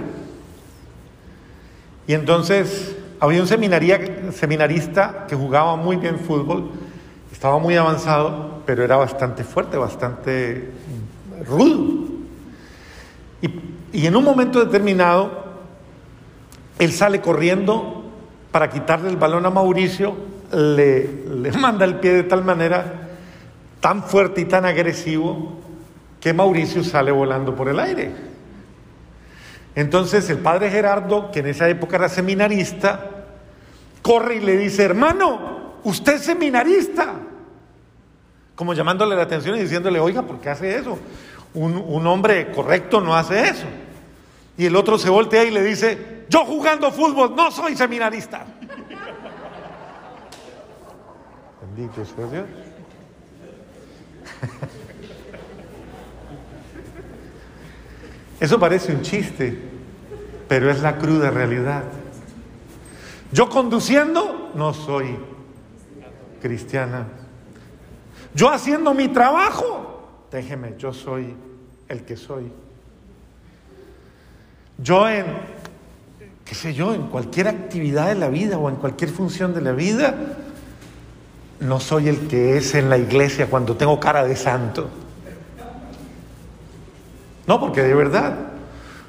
Y 2.07 2.15
entonces 2.15 2.97
había 3.21 3.43
un 3.43 3.47
seminarista 3.47 5.27
que 5.29 5.37
jugaba 5.37 5.77
muy 5.77 5.97
bien 5.97 6.19
fútbol, 6.19 6.71
estaba 7.31 7.59
muy 7.59 7.77
avanzado, 7.77 8.63
pero 8.65 8.83
era 8.83 8.97
bastante 8.97 9.45
fuerte, 9.45 9.77
bastante 9.77 10.71
rudo. 11.47 12.09
Y, 13.93 14.07
en 14.07 14.17
un 14.17 14.25
momento 14.25 14.65
determinado, 14.65 15.45
él 16.79 16.93
sale 16.93 17.21
corriendo 17.21 18.05
para 18.53 18.71
quitarle 18.71 19.11
el 19.11 19.17
balón 19.17 19.47
a 19.47 19.51
Mauricio, 19.51 20.15
le, 20.53 21.25
le 21.27 21.53
manda 21.59 21.85
el 21.85 21.97
pie 21.97 22.13
de 22.13 22.23
tal 22.25 22.45
manera, 22.45 23.09
tan 23.81 24.03
fuerte 24.03 24.43
y 24.43 24.45
tan 24.45 24.65
agresivo, 24.65 25.59
que 26.21 26.33
Mauricio 26.33 26.85
sale 26.85 27.11
volando 27.11 27.55
por 27.55 27.69
el 27.69 27.81
aire. 27.81 28.13
Entonces 29.75 30.29
el 30.31 30.39
padre 30.39 30.71
Gerardo, 30.71 31.31
que 31.31 31.41
en 31.41 31.47
esa 31.47 31.69
época 31.69 31.97
era 31.97 32.09
seminarista, 32.09 33.21
corre 34.03 34.37
y 34.37 34.41
le 34.41 34.57
dice, 34.57 34.83
hermano, 34.85 35.79
usted 35.85 36.15
es 36.15 36.23
seminarista. 36.23 37.15
Como 38.55 38.75
llamándole 38.75 39.17
la 39.17 39.23
atención 39.23 39.57
y 39.57 39.61
diciéndole, 39.61 40.01
oiga, 40.01 40.23
¿por 40.23 40.39
qué 40.41 40.51
hace 40.51 40.77
eso? 40.77 40.99
Un, 41.55 41.77
un 41.77 42.07
hombre 42.07 42.53
correcto 42.53 43.01
no 43.01 43.17
hace 43.17 43.49
eso. 43.49 43.67
Y 44.57 44.67
el 44.67 44.77
otro 44.77 44.99
se 44.99 45.11
voltea 45.11 45.45
y 45.45 45.51
le 45.51 45.63
dice, 45.63 46.27
yo 46.29 46.45
jugando 46.45 46.93
fútbol 46.93 47.35
no 47.35 47.51
soy 47.51 47.77
seminarista. 47.77 48.45
Bendito 51.77 52.05
sea 52.05 52.27
Dios. 52.27 52.47
Eso 58.41 58.59
parece 58.59 58.93
un 58.93 59.03
chiste, 59.03 59.59
pero 60.49 60.71
es 60.71 60.81
la 60.81 60.97
cruda 60.97 61.31
realidad. 61.31 61.85
Yo 63.33 63.51
conduciendo 63.51 64.51
no 64.55 64.73
soy 64.73 65.19
cristiana. 66.41 67.07
Yo 68.35 68.49
haciendo 68.51 68.95
mi 68.95 69.09
trabajo, 69.09 69.90
déjeme, 70.31 70.75
yo 70.79 70.93
soy 70.93 71.35
el 71.89 72.03
que 72.05 72.17
soy. 72.17 72.51
Yo 74.79 75.09
en, 75.09 75.27
qué 76.45 76.55
sé 76.55 76.73
yo, 76.73 76.95
en 76.95 77.09
cualquier 77.09 77.49
actividad 77.49 78.09
de 78.09 78.15
la 78.15 78.29
vida 78.29 78.59
o 78.59 78.69
en 78.69 78.77
cualquier 78.77 79.11
función 79.11 79.53
de 79.55 79.61
la 79.61 79.73
vida, 79.73 80.15
no 81.61 81.79
soy 81.81 82.09
el 82.09 82.27
que 82.29 82.57
es 82.57 82.75
en 82.75 82.89
la 82.89 82.97
iglesia 82.97 83.49
cuando 83.49 83.77
tengo 83.77 84.01
cara 84.01 84.25
de 84.25 84.37
santo. 84.37 84.89
No, 87.47 87.61
porque 87.61 87.83
de 87.83 87.95
verdad, 87.95 88.37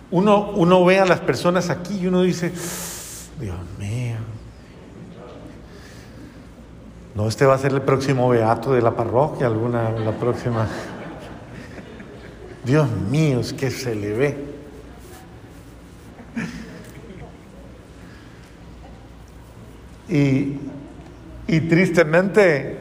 uno, 0.10 0.52
uno 0.52 0.84
ve 0.84 1.00
a 1.00 1.06
las 1.06 1.20
personas 1.20 1.70
aquí 1.70 2.00
y 2.00 2.08
uno 2.08 2.24
dice, 2.24 2.52
Dios 3.40 3.58
mío. 3.80 4.16
No, 7.14 7.28
este 7.28 7.46
va 7.46 7.56
a 7.56 7.58
ser 7.58 7.74
el 7.74 7.82
próximo 7.82 8.30
beato 8.30 8.74
de 8.74 8.82
la 8.82 8.96
parroquia, 8.96 9.48
alguna, 9.48 9.92
la 9.92 10.12
próxima. 10.12 10.68
Dios 12.64 12.90
mío, 13.10 13.40
es 13.40 13.54
que 13.54 13.72
se 13.72 13.96
le 13.96 14.14
ve. 14.14 14.46
Y, 20.08 20.60
y 21.48 21.60
tristemente 21.62 22.80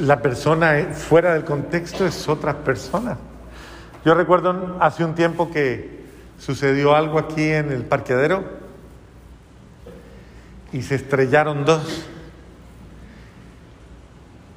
la 0.00 0.20
persona 0.20 0.88
fuera 0.92 1.34
del 1.34 1.44
contexto 1.44 2.06
es 2.06 2.28
otra 2.28 2.64
persona. 2.64 3.18
Yo 4.04 4.14
recuerdo 4.14 4.78
hace 4.80 5.04
un 5.04 5.14
tiempo 5.14 5.50
que 5.50 6.00
sucedió 6.38 6.94
algo 6.94 7.18
aquí 7.18 7.44
en 7.44 7.70
el 7.70 7.84
parqueadero 7.84 8.44
y 10.72 10.82
se 10.82 10.94
estrellaron 10.94 11.64
dos 11.64 12.06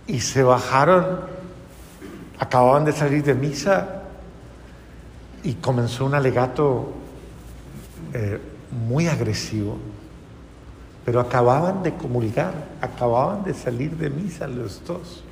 y 0.08 0.22
se 0.22 0.44
bajaron, 0.44 1.22
acababan 2.40 2.86
de 2.86 2.94
salir 2.94 3.24
de 3.24 3.34
misa 3.34 4.03
y 5.44 5.56
comenzó 5.56 6.06
un 6.06 6.16
alegato 6.16 6.94
eh, 8.14 8.40
muy 8.88 9.08
agresivo, 9.08 9.78
pero 11.06 11.20
acababan 11.20 11.84
de 11.84 11.94
comulgar, 11.94 12.70
acababan 12.82 13.44
de 13.44 13.54
salir 13.54 13.92
de 13.98 14.10
misa 14.10 14.48
los 14.48 14.84
dos. 14.86 15.24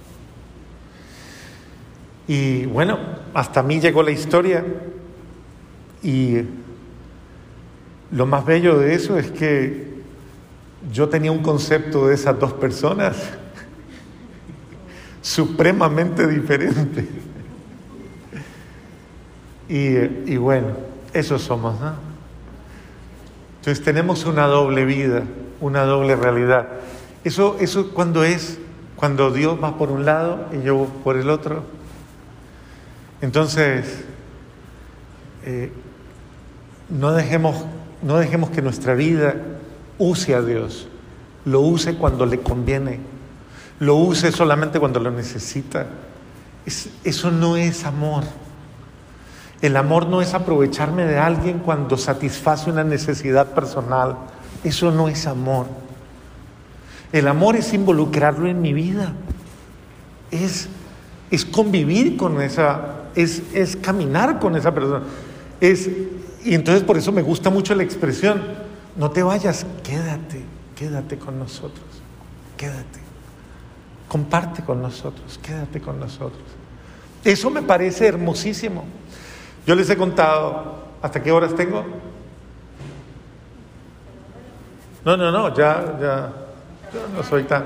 Y 2.27 2.65
bueno, 2.65 2.99
hasta 3.33 3.63
mí 3.63 3.79
llegó 3.79 4.03
la 4.03 4.11
historia 4.11 4.63
y 6.03 6.41
lo 8.11 8.25
más 8.25 8.45
bello 8.45 8.77
de 8.77 8.93
eso 8.93 9.17
es 9.17 9.31
que 9.31 10.01
yo 10.91 11.07
tenía 11.07 11.31
un 11.31 11.41
concepto 11.41 12.07
de 12.07 12.15
esas 12.15 12.37
dos 12.39 12.53
personas 12.53 13.15
supremamente 15.21 16.27
diferente. 16.27 17.30
Y, 19.73 20.35
bueno, 20.35 20.67
eso 21.13 21.39
somos, 21.39 21.79
¿no? 21.79 21.93
Entonces 23.59 23.81
tenemos 23.81 24.25
una 24.25 24.45
doble 24.47 24.83
vida, 24.83 25.23
una 25.61 25.85
doble 25.85 26.17
realidad. 26.17 26.67
Eso, 27.23 27.55
eso 27.57 27.91
cuando 27.93 28.25
es, 28.25 28.59
cuando 28.97 29.31
Dios 29.31 29.57
va 29.63 29.77
por 29.77 29.89
un 29.89 30.03
lado 30.03 30.49
y 30.51 30.61
yo 30.65 30.87
por 31.05 31.15
el 31.15 31.29
otro. 31.29 31.63
Entonces, 33.21 34.03
eh, 35.45 35.71
no, 36.89 37.13
dejemos, 37.13 37.63
no 38.01 38.17
dejemos 38.17 38.49
que 38.49 38.61
nuestra 38.61 38.93
vida 38.93 39.35
use 39.97 40.35
a 40.35 40.41
Dios, 40.41 40.89
lo 41.45 41.61
use 41.61 41.95
cuando 41.95 42.25
le 42.25 42.41
conviene, 42.41 42.99
lo 43.79 43.95
use 43.95 44.33
solamente 44.33 44.81
cuando 44.81 44.99
lo 44.99 45.11
necesita. 45.11 45.87
eso 46.65 47.31
no 47.31 47.55
es 47.55 47.85
amor. 47.85 48.25
El 49.61 49.77
amor 49.77 50.07
no 50.07 50.21
es 50.21 50.33
aprovecharme 50.33 51.05
de 51.05 51.19
alguien 51.19 51.59
cuando 51.59 51.97
satisface 51.97 52.69
una 52.69 52.83
necesidad 52.83 53.47
personal. 53.47 54.17
Eso 54.63 54.91
no 54.91 55.07
es 55.07 55.27
amor. 55.27 55.67
El 57.11 57.27
amor 57.27 57.55
es 57.55 57.73
involucrarlo 57.73 58.47
en 58.47 58.61
mi 58.61 58.73
vida. 58.73 59.13
Es, 60.31 60.69
es 61.29 61.45
convivir 61.45 62.17
con 62.17 62.41
esa, 62.41 63.01
es, 63.15 63.43
es 63.53 63.75
caminar 63.75 64.39
con 64.39 64.55
esa 64.55 64.73
persona. 64.73 65.03
Es, 65.59 65.89
y 66.43 66.55
entonces 66.55 66.83
por 66.83 66.97
eso 66.97 67.11
me 67.11 67.21
gusta 67.21 67.49
mucho 67.49 67.75
la 67.75 67.83
expresión, 67.83 68.41
no 68.95 69.11
te 69.11 69.21
vayas, 69.21 69.65
quédate, 69.83 70.43
quédate 70.75 71.17
con 71.17 71.37
nosotros, 71.37 71.85
quédate. 72.57 72.99
Comparte 74.07 74.63
con 74.63 74.81
nosotros, 74.81 75.39
quédate 75.41 75.79
con 75.79 75.99
nosotros. 75.99 76.43
Eso 77.23 77.49
me 77.49 77.61
parece 77.61 78.07
hermosísimo. 78.07 78.83
Yo 79.65 79.75
les 79.75 79.89
he 79.89 79.97
contado, 79.97 80.85
¿hasta 81.01 81.21
qué 81.21 81.31
horas 81.31 81.55
tengo? 81.55 81.85
No, 85.05 85.17
no, 85.17 85.31
no, 85.31 85.53
ya, 85.55 85.97
ya, 85.99 86.33
yo 86.93 87.07
no 87.15 87.23
soy 87.23 87.43
tan, 87.43 87.65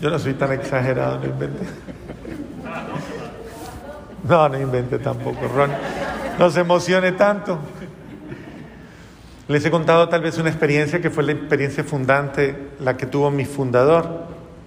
yo 0.00 0.10
no 0.10 0.18
soy 0.18 0.34
tan 0.34 0.52
exagerado, 0.52 1.18
no 1.18 1.26
invente. 1.26 1.66
No, 4.24 4.48
no 4.48 4.60
invente 4.60 4.98
tampoco, 4.98 5.48
Ron. 5.48 5.70
No 6.38 6.50
se 6.50 6.60
emocione 6.60 7.12
tanto. 7.12 7.58
Les 9.48 9.64
he 9.64 9.70
contado 9.70 10.08
tal 10.08 10.22
vez 10.22 10.38
una 10.38 10.48
experiencia 10.48 11.00
que 11.00 11.10
fue 11.10 11.24
la 11.24 11.32
experiencia 11.32 11.82
fundante, 11.82 12.70
la 12.78 12.96
que 12.96 13.06
tuvo 13.06 13.30
mi 13.30 13.44
fundador, 13.44 14.26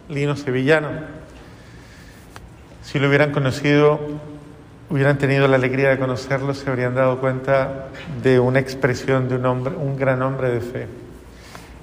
Lino 0.10 0.36
Sevillano. 0.36 0.90
Si 2.82 2.99
lo 2.99 3.07
hubieran 3.07 3.32
conocido, 3.32 3.99
hubieran 4.94 5.18
tenido 5.18 5.48
la 5.48 5.56
alegría 5.56 5.90
de 5.90 5.98
conocerlo, 5.98 6.53
se 6.53 6.70
habrían 6.70 6.94
dado 6.94 7.20
cuenta 7.20 7.88
de 8.22 8.40
una 8.40 8.60
expresión 8.60 9.28
de 9.28 9.38
un 9.38 9.45
hombre, 9.48 9.74
un 9.76 9.98
gran 9.98 10.22
hombre 10.22 10.49
de 10.52 10.61
fe. 10.61 10.88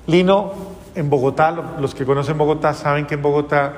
Lino, 0.07 0.53
en 0.95 1.11
Bogotá, 1.11 1.51
los 1.81 1.93
que 1.93 2.05
conocen 2.05 2.39
Bogotá 2.39 2.73
saben 2.73 3.07
que 3.07 3.15
en 3.15 3.23
Bogotá, 3.23 3.73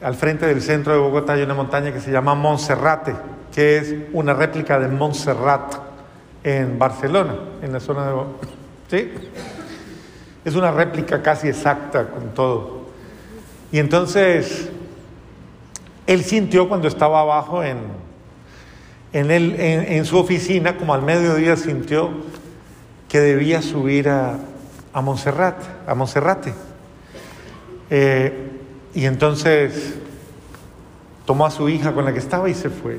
al 0.00 0.14
frente 0.14 0.46
del 0.46 0.62
centro 0.62 0.92
de 0.92 0.98
Bogotá, 1.00 1.32
hay 1.32 1.42
una 1.42 1.54
montaña 1.54 1.92
que 1.92 1.98
se 1.98 2.12
llama 2.12 2.36
Monserrate, 2.36 3.16
que 3.52 3.78
es 3.78 3.94
una 4.12 4.32
réplica 4.32 4.78
de 4.78 4.86
Montserrat 4.86 5.74
en 6.44 6.78
Barcelona, 6.78 7.34
en 7.62 7.72
la 7.72 7.80
zona 7.80 8.06
de... 8.06 8.12
¿Sí? 8.88 9.12
Es 10.44 10.54
una 10.54 10.70
réplica 10.70 11.20
casi 11.20 11.48
exacta 11.48 12.06
con 12.06 12.28
todo. 12.28 12.86
Y 13.72 13.80
entonces 13.80 14.70
él 16.06 16.22
sintió 16.22 16.68
cuando 16.68 16.86
estaba 16.86 17.22
abajo 17.22 17.64
en, 17.64 18.05
en, 19.12 19.30
en, 19.30 20.04
su 20.04 20.18
oficina, 20.18 20.76
como 20.76 20.94
al 20.94 21.02
mediodía 21.02 21.56
sintió 21.56 22.10
que 23.08 23.20
debía 23.20 23.62
subir 23.62 24.08
a, 24.08 24.38
a 24.92 25.00
Montserrat, 25.00 25.56
a 25.86 25.94
Monserrate. 25.94 26.52
Eh, 27.90 28.32
y 28.94 29.04
entonces 29.04 29.94
tomó 31.24 31.46
a 31.46 31.50
su 31.50 31.68
hija 31.68 31.92
con 31.92 32.04
la 32.04 32.12
que 32.12 32.18
estaba 32.18 32.48
y 32.48 32.54
se 32.54 32.70
fue. 32.70 32.98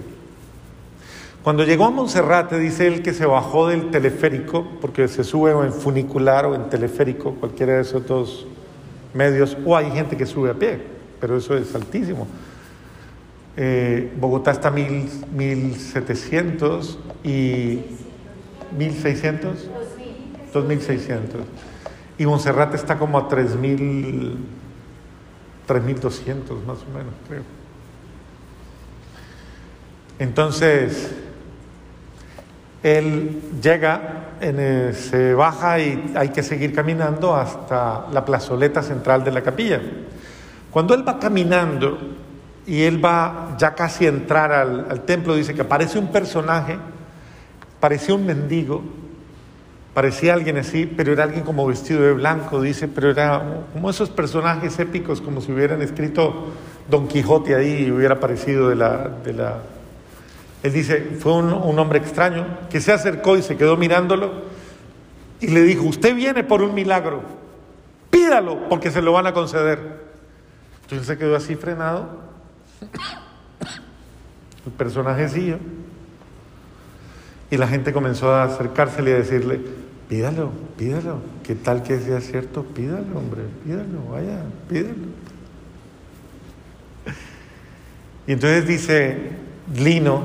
Cuando 1.44 1.64
llegó 1.64 1.86
a 1.86 1.90
Monserrate, 1.92 2.60
dice 2.60 2.88
él 2.88 3.02
que 3.02 3.14
se 3.14 3.26
bajó 3.26 3.68
del 3.68 3.90
teleférico, 3.90 4.68
porque 4.82 5.08
se 5.08 5.24
sube 5.24 5.52
en 5.52 5.72
funicular 5.72 6.46
o 6.46 6.56
en 6.56 6.70
teleférico, 6.70 7.36
cualquiera 7.36 7.74
de 7.76 7.82
esos 7.82 8.06
dos 8.06 8.46
medios, 9.14 9.58
o 9.66 9.76
hay 9.76 9.90
gente 9.92 10.18
que 10.18 10.26
sube 10.26 10.52
a 10.52 10.54
pie, 10.54 10.80
pero 11.20 11.38
eso 11.38 11.56
es 11.56 11.74
altísimo. 11.74 12.28
Eh, 13.60 14.14
Bogotá 14.18 14.52
está 14.52 14.68
a 14.68 14.72
1700 14.72 17.00
y 17.24 17.80
1600, 18.78 19.68
2600. 20.54 21.42
Y 22.20 22.28
Monserrate 22.28 22.76
está 22.76 23.00
como 23.00 23.18
a 23.18 23.28
3000, 23.28 24.38
3200 25.66 26.66
más 26.66 26.78
o 26.84 26.86
menos, 26.96 27.16
creo. 27.28 27.42
Entonces, 30.20 31.16
él 32.84 33.42
llega, 33.62 34.36
se 34.94 35.34
baja 35.34 35.80
y 35.80 36.14
hay 36.16 36.30
que 36.30 36.44
seguir 36.44 36.76
caminando 36.76 37.36
hasta 37.36 38.06
la 38.12 38.24
plazoleta 38.24 38.84
central 38.84 39.24
de 39.24 39.32
la 39.32 39.42
capilla. 39.42 39.82
Cuando 40.70 40.94
él 40.94 41.04
va 41.08 41.18
caminando 41.18 42.27
y 42.68 42.84
él 42.84 43.04
va 43.04 43.56
ya 43.58 43.74
casi 43.74 44.06
a 44.06 44.10
entrar 44.10 44.52
al, 44.52 45.02
templo, 45.06 45.36
dice 45.36 45.56
que 45.56 45.62
aparece 45.62 45.98
un 45.98 46.12
personaje, 46.12 46.78
parecía 47.80 48.14
un 48.14 48.26
mendigo, 48.26 48.84
parecía 49.94 50.34
alguien 50.34 50.58
así, 50.58 50.86
pero 50.86 51.14
era 51.14 51.24
alguien 51.24 51.44
como 51.44 51.66
vestido 51.66 52.02
de 52.02 52.14
blanco, 52.14 52.62
dice, 52.62 52.90
pero 52.90 53.10
era 53.10 53.42
como 53.74 53.90
esos 53.90 54.10
personajes 54.10 54.78
épicos, 54.80 55.22
como 55.22 55.40
si 55.40 55.52
hubieran 55.52 55.82
escrito 55.82 56.48
Don 56.90 57.08
Quijote 57.08 57.56
ahí 57.56 57.86
y 57.86 57.92
hubiera 57.92 58.16
aparecido 58.16 58.68
de 58.68 58.76
la, 58.76 59.10
de 59.24 59.34
la 59.34 59.62
él 60.64 60.74
dice, 60.74 61.16
fue 61.20 61.34
un, 61.34 61.80
hombre 61.80 62.00
extraño 62.00 62.46
que 62.70 62.82
se 62.82 62.92
acercó 62.92 63.38
y 63.38 63.42
se 63.42 63.56
quedó 63.56 63.78
mirándolo 63.78 64.44
y 65.40 65.48
le 65.48 65.62
dijo, 65.62 65.84
usted 65.84 66.14
viene 66.16 66.44
por 66.44 66.62
un 66.62 66.74
milagro, 66.74 67.22
pídalo 68.10 68.68
porque 68.68 68.92
se 68.92 69.02
lo 69.02 69.14
van 69.14 69.28
a 69.28 69.34
conceder. 69.34 70.08
Entonces 70.82 71.08
se 71.08 71.18
quedó 71.18 71.36
así 71.36 71.56
frenado, 71.56 72.27
el 74.66 74.72
personaje 74.74 75.30
siguió 75.30 75.60
y 77.50 77.58
la 77.58 77.68
gente 77.68 77.94
comenzó 77.94 78.32
a 78.32 78.44
acercársele 78.44 79.12
y 79.12 79.14
a 79.14 79.18
decirle, 79.18 79.62
pídalo, 80.10 80.52
pídalo, 80.78 81.20
¿qué 81.44 81.56
tal 81.56 81.84
que 81.84 82.00
sea 82.00 82.20
cierto? 82.20 82.64
Pídalo, 82.64 83.18
hombre, 83.18 83.44
pídalo, 83.64 84.04
vaya, 84.12 84.42
pídalo. 84.68 84.96
Y 88.28 88.34
entonces 88.34 88.68
dice 88.68 89.18
Lino, 89.74 90.22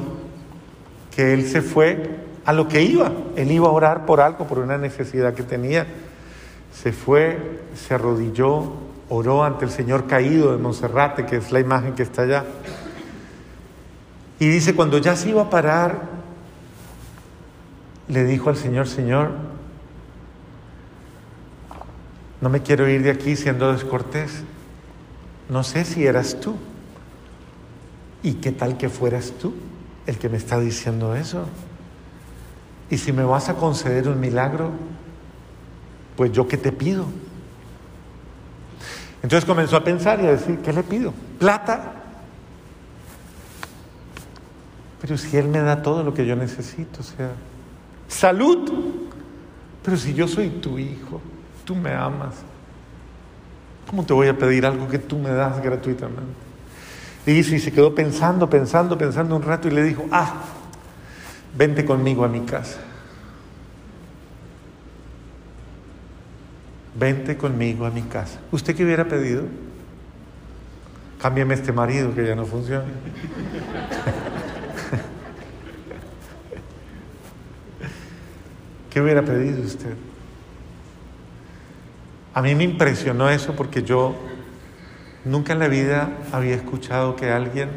que 1.14 1.34
él 1.34 1.46
se 1.46 1.62
fue 1.62 2.10
a 2.44 2.52
lo 2.52 2.66
que 2.66 2.82
iba. 2.82 3.12
Él 3.36 3.52
iba 3.52 3.68
a 3.68 3.70
orar 3.70 4.06
por 4.06 4.20
algo, 4.20 4.48
por 4.48 4.58
una 4.58 4.76
necesidad 4.76 5.34
que 5.34 5.44
tenía. 5.44 5.86
Se 6.74 6.92
fue, 6.92 7.60
se 7.76 7.94
arrodilló, 7.94 8.72
oró 9.14 9.44
ante 9.44 9.66
el 9.66 9.70
Señor 9.70 10.06
caído 10.06 10.52
de 10.52 10.58
Monserrate, 10.58 11.26
que 11.26 11.36
es 11.36 11.52
la 11.52 11.60
imagen 11.60 11.94
que 11.94 12.02
está 12.02 12.22
allá. 12.22 12.46
Y 14.38 14.48
dice, 14.48 14.74
cuando 14.74 14.96
ya 14.96 15.14
se 15.16 15.28
iba 15.28 15.42
a 15.42 15.50
parar, 15.50 16.08
le 18.08 18.24
dijo 18.24 18.48
al 18.48 18.56
Señor, 18.56 18.88
Señor, 18.88 19.32
no 22.40 22.48
me 22.48 22.62
quiero 22.62 22.88
ir 22.88 23.02
de 23.02 23.10
aquí 23.10 23.36
siendo 23.36 23.70
descortés. 23.70 24.44
No 25.50 25.62
sé 25.62 25.84
si 25.84 26.06
eras 26.06 26.40
tú. 26.40 26.56
¿Y 28.22 28.34
qué 28.34 28.50
tal 28.50 28.78
que 28.78 28.88
fueras 28.88 29.32
tú 29.38 29.52
el 30.06 30.16
que 30.16 30.30
me 30.30 30.38
está 30.38 30.58
diciendo 30.58 31.14
eso? 31.14 31.44
Y 32.88 32.96
si 32.96 33.12
me 33.12 33.24
vas 33.24 33.50
a 33.50 33.56
conceder 33.56 34.08
un 34.08 34.18
milagro, 34.18 34.70
pues 36.16 36.32
yo 36.32 36.48
qué 36.48 36.56
te 36.56 36.72
pido. 36.72 37.04
Entonces 39.22 39.44
comenzó 39.44 39.76
a 39.76 39.84
pensar 39.84 40.20
y 40.20 40.26
a 40.26 40.32
decir, 40.32 40.58
¿qué 40.58 40.72
le 40.72 40.82
pido? 40.82 41.14
¿Plata? 41.38 41.92
Pero 45.00 45.16
si 45.16 45.36
Él 45.36 45.48
me 45.48 45.60
da 45.60 45.82
todo 45.82 46.02
lo 46.02 46.12
que 46.12 46.26
yo 46.26 46.34
necesito, 46.34 47.00
o 47.00 47.02
sea, 47.02 47.30
salud. 48.08 48.70
Pero 49.84 49.96
si 49.96 50.14
yo 50.14 50.26
soy 50.28 50.48
tu 50.48 50.78
hijo, 50.78 51.20
tú 51.64 51.74
me 51.74 51.92
amas, 51.92 52.34
¿cómo 53.88 54.04
te 54.04 54.12
voy 54.12 54.28
a 54.28 54.36
pedir 54.36 54.66
algo 54.66 54.88
que 54.88 54.98
tú 54.98 55.18
me 55.18 55.30
das 55.30 55.62
gratuitamente? 55.62 56.42
Y 57.26 57.32
dice, 57.32 57.56
y 57.56 57.60
se 57.60 57.72
quedó 57.72 57.94
pensando, 57.94 58.50
pensando, 58.50 58.98
pensando 58.98 59.36
un 59.36 59.42
rato 59.42 59.68
y 59.68 59.70
le 59.70 59.84
dijo, 59.84 60.04
ah, 60.10 60.34
vente 61.56 61.84
conmigo 61.84 62.24
a 62.24 62.28
mi 62.28 62.40
casa. 62.40 62.78
Vente 66.94 67.36
conmigo 67.36 67.86
a 67.86 67.90
mi 67.90 68.02
casa. 68.02 68.40
¿Usted 68.50 68.76
qué 68.76 68.84
hubiera 68.84 69.08
pedido? 69.08 69.44
Cámbiame 71.20 71.54
este 71.54 71.72
marido 71.72 72.14
que 72.14 72.26
ya 72.26 72.34
no 72.34 72.44
funciona. 72.44 72.84
¿Qué 78.90 79.00
hubiera 79.00 79.22
pedido 79.22 79.62
usted? 79.62 79.94
A 82.34 82.42
mí 82.42 82.54
me 82.54 82.64
impresionó 82.64 83.30
eso 83.30 83.54
porque 83.54 83.82
yo 83.82 84.14
nunca 85.24 85.54
en 85.54 85.60
la 85.60 85.68
vida 85.68 86.18
había 86.30 86.54
escuchado 86.54 87.16
que 87.16 87.30
alguien 87.30 87.70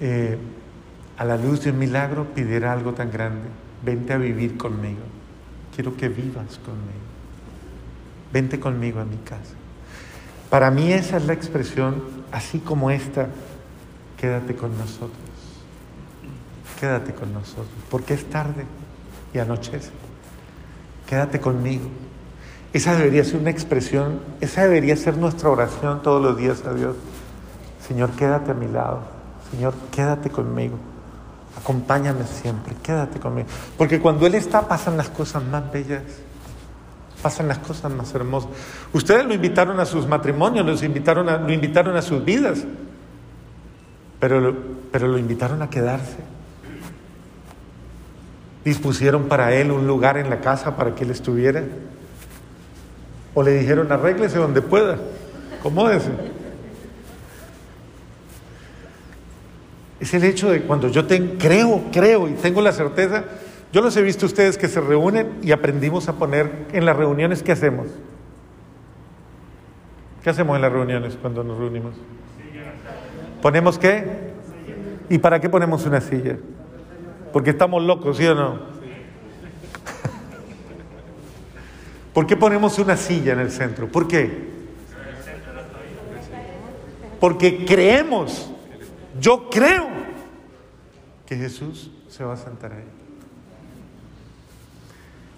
eh, 0.00 0.38
a 1.16 1.24
la 1.24 1.36
luz 1.36 1.62
de 1.62 1.70
un 1.70 1.78
milagro 1.78 2.34
pidiera 2.34 2.72
algo 2.72 2.94
tan 2.94 3.12
grande. 3.12 3.48
Vente 3.84 4.12
a 4.12 4.18
vivir 4.18 4.56
conmigo. 4.56 5.02
Quiero 5.74 5.96
que 5.96 6.08
vivas 6.08 6.58
conmigo. 6.58 7.03
Vente 8.34 8.58
conmigo 8.58 8.98
a 8.98 9.04
mi 9.04 9.16
casa. 9.18 9.54
Para 10.50 10.68
mí 10.72 10.92
esa 10.92 11.18
es 11.18 11.24
la 11.24 11.34
expresión, 11.34 12.02
así 12.32 12.58
como 12.58 12.90
esta, 12.90 13.28
quédate 14.20 14.56
con 14.56 14.76
nosotros. 14.76 15.12
Quédate 16.80 17.14
con 17.14 17.32
nosotros, 17.32 17.68
porque 17.88 18.14
es 18.14 18.28
tarde 18.28 18.64
y 19.32 19.38
anochece. 19.38 19.92
Quédate 21.08 21.38
conmigo. 21.38 21.84
Esa 22.72 22.96
debería 22.96 23.22
ser 23.22 23.36
una 23.36 23.50
expresión, 23.50 24.18
esa 24.40 24.62
debería 24.62 24.96
ser 24.96 25.16
nuestra 25.16 25.48
oración 25.48 26.02
todos 26.02 26.20
los 26.20 26.36
días 26.36 26.64
a 26.66 26.74
Dios. 26.74 26.96
Señor, 27.86 28.10
quédate 28.16 28.50
a 28.50 28.54
mi 28.54 28.66
lado. 28.66 29.02
Señor, 29.52 29.74
quédate 29.92 30.28
conmigo. 30.28 30.76
Acompáñame 31.56 32.24
siempre, 32.26 32.74
quédate 32.82 33.20
conmigo. 33.20 33.46
Porque 33.78 34.00
cuando 34.00 34.26
Él 34.26 34.34
está 34.34 34.66
pasan 34.66 34.96
las 34.96 35.08
cosas 35.08 35.44
más 35.44 35.70
bellas, 35.70 36.02
pasan 37.24 37.48
las 37.48 37.56
cosas 37.56 37.90
más 37.90 38.14
hermosas. 38.14 38.50
Ustedes 38.92 39.24
lo 39.24 39.32
invitaron 39.32 39.80
a 39.80 39.86
sus 39.86 40.06
matrimonios, 40.06 40.66
los 40.66 40.82
invitaron 40.82 41.30
a, 41.30 41.38
lo 41.38 41.50
invitaron 41.50 41.96
a 41.96 42.02
sus 42.02 42.22
vidas, 42.22 42.64
pero, 44.20 44.54
pero 44.92 45.08
lo 45.08 45.16
invitaron 45.16 45.62
a 45.62 45.70
quedarse 45.70 46.18
dispusieron 48.64 49.24
para 49.24 49.54
él 49.54 49.70
un 49.70 49.86
lugar 49.86 50.16
en 50.16 50.30
la 50.30 50.40
casa 50.40 50.74
para 50.74 50.94
que 50.94 51.04
él 51.04 51.10
estuviera. 51.10 51.62
O 53.34 53.42
le 53.42 53.58
dijeron, 53.58 53.92
arréglese 53.92 54.38
donde 54.38 54.62
pueda, 54.62 54.98
acomódese. 55.58 56.10
Es 60.00 60.14
el 60.14 60.24
hecho 60.24 60.50
de 60.50 60.62
cuando 60.62 60.88
yo 60.88 61.06
creo, 61.06 61.84
creo 61.92 62.28
y 62.28 62.32
tengo 62.32 62.60
la 62.60 62.72
certeza, 62.72 63.24
yo 63.74 63.82
los 63.82 63.96
he 63.96 64.02
visto 64.02 64.24
ustedes 64.24 64.56
que 64.56 64.68
se 64.68 64.80
reúnen 64.80 65.40
y 65.42 65.50
aprendimos 65.50 66.08
a 66.08 66.12
poner 66.12 66.68
en 66.72 66.86
las 66.86 66.96
reuniones, 66.96 67.42
¿qué 67.42 67.50
hacemos? 67.50 67.88
¿Qué 70.22 70.30
hacemos 70.30 70.54
en 70.54 70.62
las 70.62 70.70
reuniones 70.70 71.18
cuando 71.20 71.42
nos 71.42 71.58
reunimos? 71.58 71.96
¿Ponemos 73.42 73.76
qué? 73.76 74.30
¿Y 75.10 75.18
para 75.18 75.40
qué 75.40 75.48
ponemos 75.48 75.84
una 75.86 76.00
silla? 76.00 76.38
Porque 77.32 77.50
estamos 77.50 77.82
locos, 77.82 78.16
¿sí 78.16 78.24
o 78.26 78.36
no? 78.36 78.60
¿Por 82.14 82.28
qué 82.28 82.36
ponemos 82.36 82.78
una 82.78 82.96
silla 82.96 83.32
en 83.32 83.40
el 83.40 83.50
centro? 83.50 83.88
¿Por 83.88 84.06
qué? 84.06 84.50
Porque 87.18 87.66
creemos, 87.66 88.52
yo 89.20 89.50
creo 89.50 89.88
que 91.26 91.34
Jesús 91.34 91.90
se 92.06 92.22
va 92.22 92.34
a 92.34 92.36
sentar 92.36 92.72
ahí. 92.72 93.03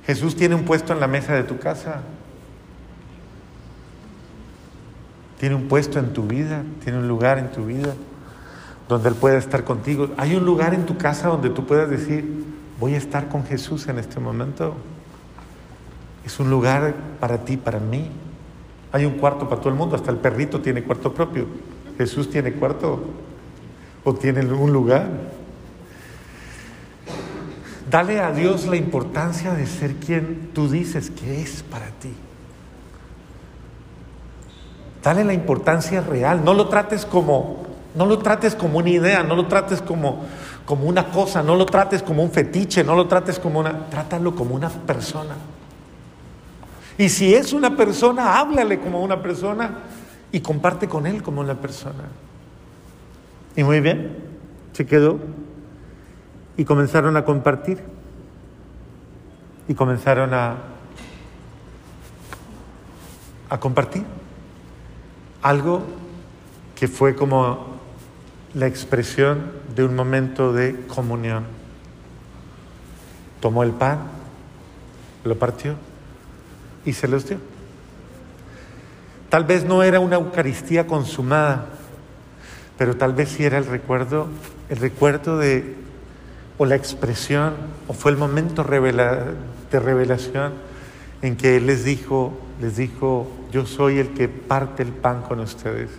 Jesús 0.07 0.37
tiene 0.37 0.55
un 0.55 0.65
puesto 0.65 0.93
en 0.93 1.01
la 1.01 1.09
mesa 1.09 1.35
de 1.35 1.43
tu 1.43 1.59
casa. 1.59 2.03
Tiene 5.39 5.55
un 5.55 5.69
puesto 5.69 5.99
en 5.99 6.13
tu 6.13 6.23
vida, 6.23 6.63
tiene 6.83 6.99
un 6.99 7.09
lugar 7.09 7.39
en 7.39 7.51
tu 7.51 7.67
vida 7.67 7.95
donde 8.89 9.09
Él 9.09 9.15
pueda 9.17 9.37
estar 9.37 9.65
contigo. 9.65 10.11
Hay 10.17 10.35
un 10.37 10.45
lugar 10.45 10.75
en 10.75 10.87
tu 10.87 10.97
casa 10.97 11.29
donde 11.29 11.51
tú 11.51 11.67
puedas 11.67 11.91
decir, 11.91 12.45
voy 12.79 12.95
a 12.95 12.99
estar 12.99 13.29
con 13.29 13.45
Jesús 13.45 13.89
en 13.89 13.99
este 13.99 14.21
momento. 14.21 14.75
Es 16.25 16.39
un 16.39 16.51
lugar 16.51 16.95
para 17.21 17.45
ti, 17.45 17.57
para 17.57 17.81
mí. 17.81 18.11
Hay 18.93 19.05
un 19.05 19.15
cuarto 19.15 19.49
para 19.49 19.61
todo 19.61 19.71
el 19.71 19.75
mundo, 19.75 19.97
hasta 19.97 20.11
el 20.11 20.19
perrito 20.19 20.61
tiene 20.61 20.83
cuarto 20.83 21.13
propio. 21.13 21.47
Jesús 21.99 22.31
tiene 22.31 22.53
cuarto 22.53 23.05
o 24.05 24.15
tiene 24.15 24.41
un 24.47 24.73
lugar. 24.73 25.09
Dale 27.91 28.21
a 28.21 28.33
Dios 28.33 28.67
la 28.67 28.77
importancia 28.77 29.53
de 29.53 29.67
ser 29.67 29.95
quien 29.97 30.51
tú 30.53 30.69
dices 30.69 31.11
que 31.11 31.41
es 31.41 31.63
para 31.63 31.87
ti. 31.87 32.13
Dale 35.03 35.25
la 35.25 35.35
importancia 35.35 36.01
real, 36.01 36.45
no 36.45 36.53
lo 36.53 36.69
trates 36.69 37.07
como 37.07 37.67
no 37.97 38.05
lo 38.05 38.19
trates 38.19 38.55
como 38.55 38.79
una 38.79 38.91
idea, 38.91 39.23
no 39.23 39.35
lo 39.35 39.47
trates 39.47 39.81
como, 39.81 40.27
como 40.67 40.85
una 40.85 41.11
cosa, 41.11 41.43
no 41.43 41.57
lo 41.57 41.65
trates 41.65 42.03
como 42.03 42.23
un 42.23 42.31
fetiche, 42.31 42.85
no 42.85 42.95
lo 42.95 43.09
trates 43.09 43.39
como 43.39 43.59
una... 43.59 43.89
Trátalo 43.89 44.35
como 44.35 44.55
una 44.55 44.69
persona. 44.69 45.35
Y 46.99 47.09
si 47.09 47.35
es 47.35 47.55
una 47.55 47.75
persona, 47.75 48.39
háblale 48.39 48.79
como 48.81 49.03
una 49.03 49.23
persona 49.23 49.79
y 50.31 50.41
comparte 50.41 50.87
con 50.87 51.07
él 51.07 51.23
como 51.23 51.41
una 51.41 51.55
persona. 51.55 52.05
Y 53.57 53.65
muy 53.65 53.81
bien, 53.81 54.15
se 54.73 54.85
quedó 54.85 55.19
y 56.57 56.65
comenzaron 56.65 57.17
a 57.17 57.25
compartir. 57.25 57.83
Y 59.69 59.75
comenzaron 59.75 60.33
a, 60.33 60.57
a 63.51 63.59
compartir 63.59 64.05
algo 65.43 65.83
que 66.75 66.89
fue 66.89 67.15
como 67.15 67.77
la 68.55 68.67
expresión 68.67 69.53
de 69.75 69.85
un 69.85 69.95
momento 69.95 70.53
de 70.53 70.87
comunión. 70.87 71.45
Tomó 73.41 73.63
el 73.63 73.73
pan, 73.73 73.99
lo 75.25 75.37
partió 75.37 75.75
y 76.85 76.93
se 76.93 77.09
los 77.09 77.29
dio. 77.29 77.39
Tal 79.29 79.45
vez 79.45 79.65
no 79.65 79.83
era 79.83 80.01
una 80.01 80.17
Eucaristía 80.17 80.87
consumada, 80.87 81.67
pero 82.79 82.97
tal 82.97 83.13
vez 83.13 83.31
sí 83.31 83.45
era 83.45 83.59
el 83.59 83.67
recuerdo, 83.67 84.29
el 84.69 84.79
recuerdo 84.79 85.39
de, 85.39 85.77
o 86.59 86.67
la 86.67 86.75
expresión, 86.75 87.55
o 87.89 87.93
fue 87.93 88.11
el 88.11 88.17
momento 88.17 88.65
de 88.65 89.81
revelación 89.81 90.53
en 91.23 91.37
que 91.37 91.57
Él 91.57 91.67
les 91.67 91.85
dijo, 91.85 92.33
les 92.61 92.77
dijo, 92.77 93.29
yo 93.53 93.67
soy 93.67 93.99
el 93.99 94.09
que 94.15 94.29
parte 94.29 94.83
el 94.83 94.91
pan 94.91 95.23
con 95.23 95.41
ustedes. 95.41 95.91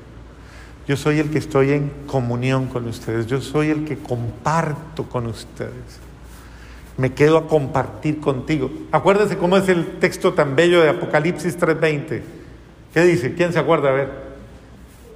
Yo 0.88 0.96
soy 0.96 1.20
el 1.20 1.30
que 1.30 1.38
estoy 1.38 1.72
en 1.74 1.92
comunión 2.08 2.68
con 2.68 2.88
ustedes. 2.88 3.28
Yo 3.28 3.42
soy 3.42 3.70
el 3.70 3.84
que 3.84 3.98
comparto 3.98 5.04
con 5.04 5.28
ustedes. 5.28 6.00
Me 6.98 7.14
quedo 7.14 7.38
a 7.38 7.48
compartir 7.48 8.20
contigo. 8.22 8.72
Acuérdense 8.92 9.38
cómo 9.38 9.58
es 9.58 9.68
el 9.68 10.00
texto 10.00 10.34
tan 10.34 10.56
bello 10.56 10.82
de 10.82 10.90
Apocalipsis 10.90 11.60
3.20. 11.60 12.22
¿Qué 12.94 13.02
dice? 13.02 13.34
¿Quién 13.36 13.52
se 13.52 13.60
acuerda? 13.60 13.90
A 13.90 13.92
ver. 13.92 14.10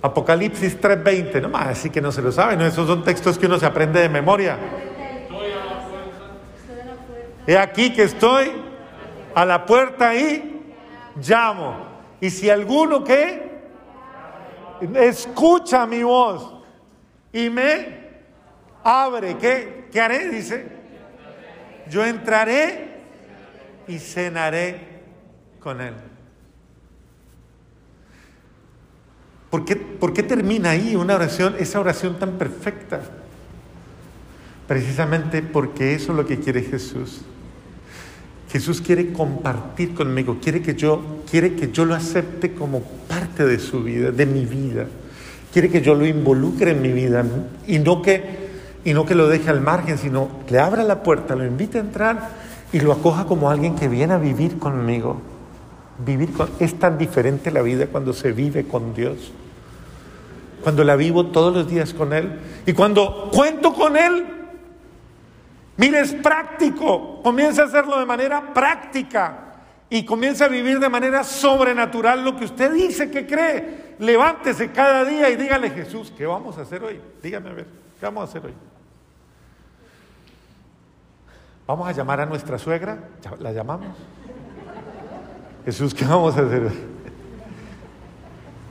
Apocalipsis 0.01 0.79
3.20. 0.79 1.41
No 1.41 1.49
más, 1.49 1.67
así 1.67 1.89
que 1.89 2.01
no 2.01 2.11
se 2.11 2.21
lo 2.21 2.33
saben. 2.33 2.61
Esos 2.61 2.85
son 2.85 3.03
textos 3.03 3.37
que 3.37 3.45
uno 3.45 3.57
se 3.57 3.65
aprende 3.65 4.01
de 4.01 4.09
memoria. 4.09 4.57
He 7.47 7.57
aquí 7.57 7.93
que 7.93 8.03
estoy 8.03 8.51
a 9.33 9.45
la 9.45 9.65
puerta 9.65 10.15
y 10.15 10.61
llamo. 11.27 11.87
Y 12.19 12.29
si 12.29 12.49
alguno 12.49 13.03
que 13.03 13.51
escucha 14.95 15.85
mi 15.85 16.03
voz 16.03 16.53
y 17.33 17.49
me 17.49 18.01
abre, 18.83 19.37
¿qué, 19.37 19.87
¿qué 19.91 20.01
haré? 20.01 20.29
Dice, 20.29 20.67
yo 21.89 22.05
entraré 22.05 23.01
y 23.87 23.97
cenaré 23.99 25.01
con 25.59 25.81
él. 25.81 25.95
¿Por 29.49 29.65
qué, 29.65 29.75
¿Por 29.75 30.13
qué, 30.13 30.23
termina 30.23 30.69
ahí 30.69 30.95
una 30.95 31.15
oración, 31.15 31.55
esa 31.59 31.79
oración 31.79 32.17
tan 32.17 32.37
perfecta? 32.37 33.01
Precisamente 34.65 35.41
porque 35.41 35.93
eso 35.93 36.13
es 36.13 36.17
lo 36.17 36.25
que 36.25 36.39
quiere 36.39 36.61
Jesús. 36.61 37.25
Jesús 38.51 38.81
quiere 38.81 39.13
compartir 39.13 39.93
conmigo, 39.93 40.37
quiere 40.41 40.61
que 40.61 40.75
yo, 40.75 41.01
quiere 41.29 41.55
que 41.55 41.71
yo 41.71 41.85
lo 41.85 41.95
acepte 41.95 42.53
como 42.53 42.81
parte 42.81 43.45
de 43.45 43.59
su 43.59 43.81
vida, 43.81 44.11
de 44.11 44.25
mi 44.25 44.45
vida. 44.45 44.87
Quiere 45.53 45.69
que 45.69 45.81
yo 45.81 45.95
lo 45.95 46.05
involucre 46.05 46.71
en 46.71 46.81
mi 46.81 46.91
vida 46.91 47.23
y 47.65 47.79
no 47.79 48.01
que, 48.01 48.49
y 48.83 48.93
no 48.93 49.05
que 49.05 49.15
lo 49.15 49.29
deje 49.29 49.49
al 49.49 49.61
margen, 49.61 49.97
sino 49.97 50.29
le 50.49 50.59
abra 50.59 50.83
la 50.83 51.01
puerta, 51.01 51.33
lo 51.33 51.45
invite 51.45 51.77
a 51.77 51.81
entrar 51.81 52.29
y 52.73 52.81
lo 52.81 52.91
acoja 52.91 53.25
como 53.25 53.49
alguien 53.49 53.75
que 53.75 53.87
viene 53.87 54.13
a 54.13 54.17
vivir 54.17 54.59
conmigo. 54.59 55.21
Vivir 56.05 56.33
con, 56.33 56.49
es 56.59 56.77
tan 56.77 56.97
diferente 56.97 57.51
la 57.51 57.61
vida 57.61 57.87
cuando 57.87 58.11
se 58.11 58.33
vive 58.33 58.65
con 58.65 58.93
Dios. 58.93 59.31
Cuando 60.61 60.83
la 60.83 60.97
vivo 60.97 61.27
todos 61.27 61.53
los 61.55 61.69
días 61.69 61.93
con 61.93 62.11
Él 62.11 62.33
y 62.65 62.73
cuando 62.73 63.29
cuento 63.31 63.73
con 63.73 63.95
Él 63.95 64.40
Mire, 65.81 66.01
es 66.01 66.13
práctico. 66.13 67.23
Comienza 67.23 67.63
a 67.63 67.65
hacerlo 67.65 67.97
de 67.97 68.05
manera 68.05 68.53
práctica 68.53 69.55
y 69.89 70.05
comienza 70.05 70.45
a 70.45 70.47
vivir 70.47 70.79
de 70.79 70.87
manera 70.87 71.23
sobrenatural 71.23 72.23
lo 72.23 72.37
que 72.37 72.45
usted 72.45 72.71
dice 72.71 73.09
que 73.09 73.25
cree. 73.25 73.95
Levántese 73.97 74.71
cada 74.71 75.03
día 75.03 75.27
y 75.31 75.35
dígale, 75.35 75.71
Jesús, 75.71 76.13
¿qué 76.15 76.27
vamos 76.27 76.59
a 76.59 76.61
hacer 76.61 76.83
hoy? 76.83 77.01
Dígame 77.23 77.49
a 77.49 77.53
ver, 77.53 77.65
¿qué 77.99 78.05
vamos 78.05 78.21
a 78.21 78.25
hacer 78.25 78.45
hoy? 78.45 78.53
¿Vamos 81.65 81.87
a 81.87 81.91
llamar 81.93 82.21
a 82.21 82.27
nuestra 82.27 82.59
suegra? 82.59 82.99
¿La 83.39 83.51
llamamos? 83.51 83.97
Jesús, 85.65 85.95
¿qué 85.95 86.05
vamos 86.05 86.37
a 86.37 86.41
hacer 86.41 86.61
hoy? 86.61 86.79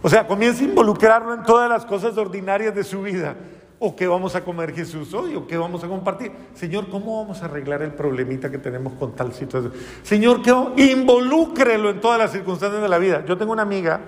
O 0.01 0.09
sea, 0.09 0.28
comienza 0.28 0.62
a 0.62 0.69
involucrarlo 0.69 1.35
en 1.35 1.43
todas 1.43 1.69
las 1.69 1.85
cosas 1.85 2.16
ordinarias 2.16 2.73
de 2.73 2.85
su 2.85 3.03
vida. 3.03 3.35
¿O 3.82 3.97
qué 3.97 4.07
vamos 4.07 4.36
a 4.36 4.44
comer 4.44 4.74
Jesús 4.74 5.15
hoy? 5.15 5.35
¿O 5.35 5.47
qué 5.47 5.57
vamos 5.57 5.82
a 5.82 5.89
compartir? 5.89 6.31
Señor, 6.52 6.90
¿cómo 6.90 7.23
vamos 7.23 7.40
a 7.40 7.47
arreglar 7.47 7.81
el 7.81 7.94
problemita 7.94 8.51
que 8.51 8.59
tenemos 8.59 8.93
con 8.93 9.16
tal 9.16 9.32
situación? 9.32 9.73
Señor, 10.02 10.43
¿qué 10.43 10.52
involúcrelo 10.82 11.89
en 11.89 11.98
todas 11.98 12.19
las 12.19 12.31
circunstancias 12.31 12.82
de 12.82 12.89
la 12.90 12.98
vida. 12.98 13.24
Yo 13.24 13.39
tengo 13.39 13.52
una 13.52 13.62
amiga 13.62 14.02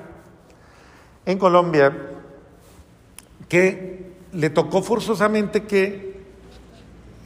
en 1.24 1.38
Colombia 1.38 1.90
que 3.48 4.12
le 4.32 4.50
tocó 4.50 4.82
forzosamente 4.82 5.64
que 5.64 6.20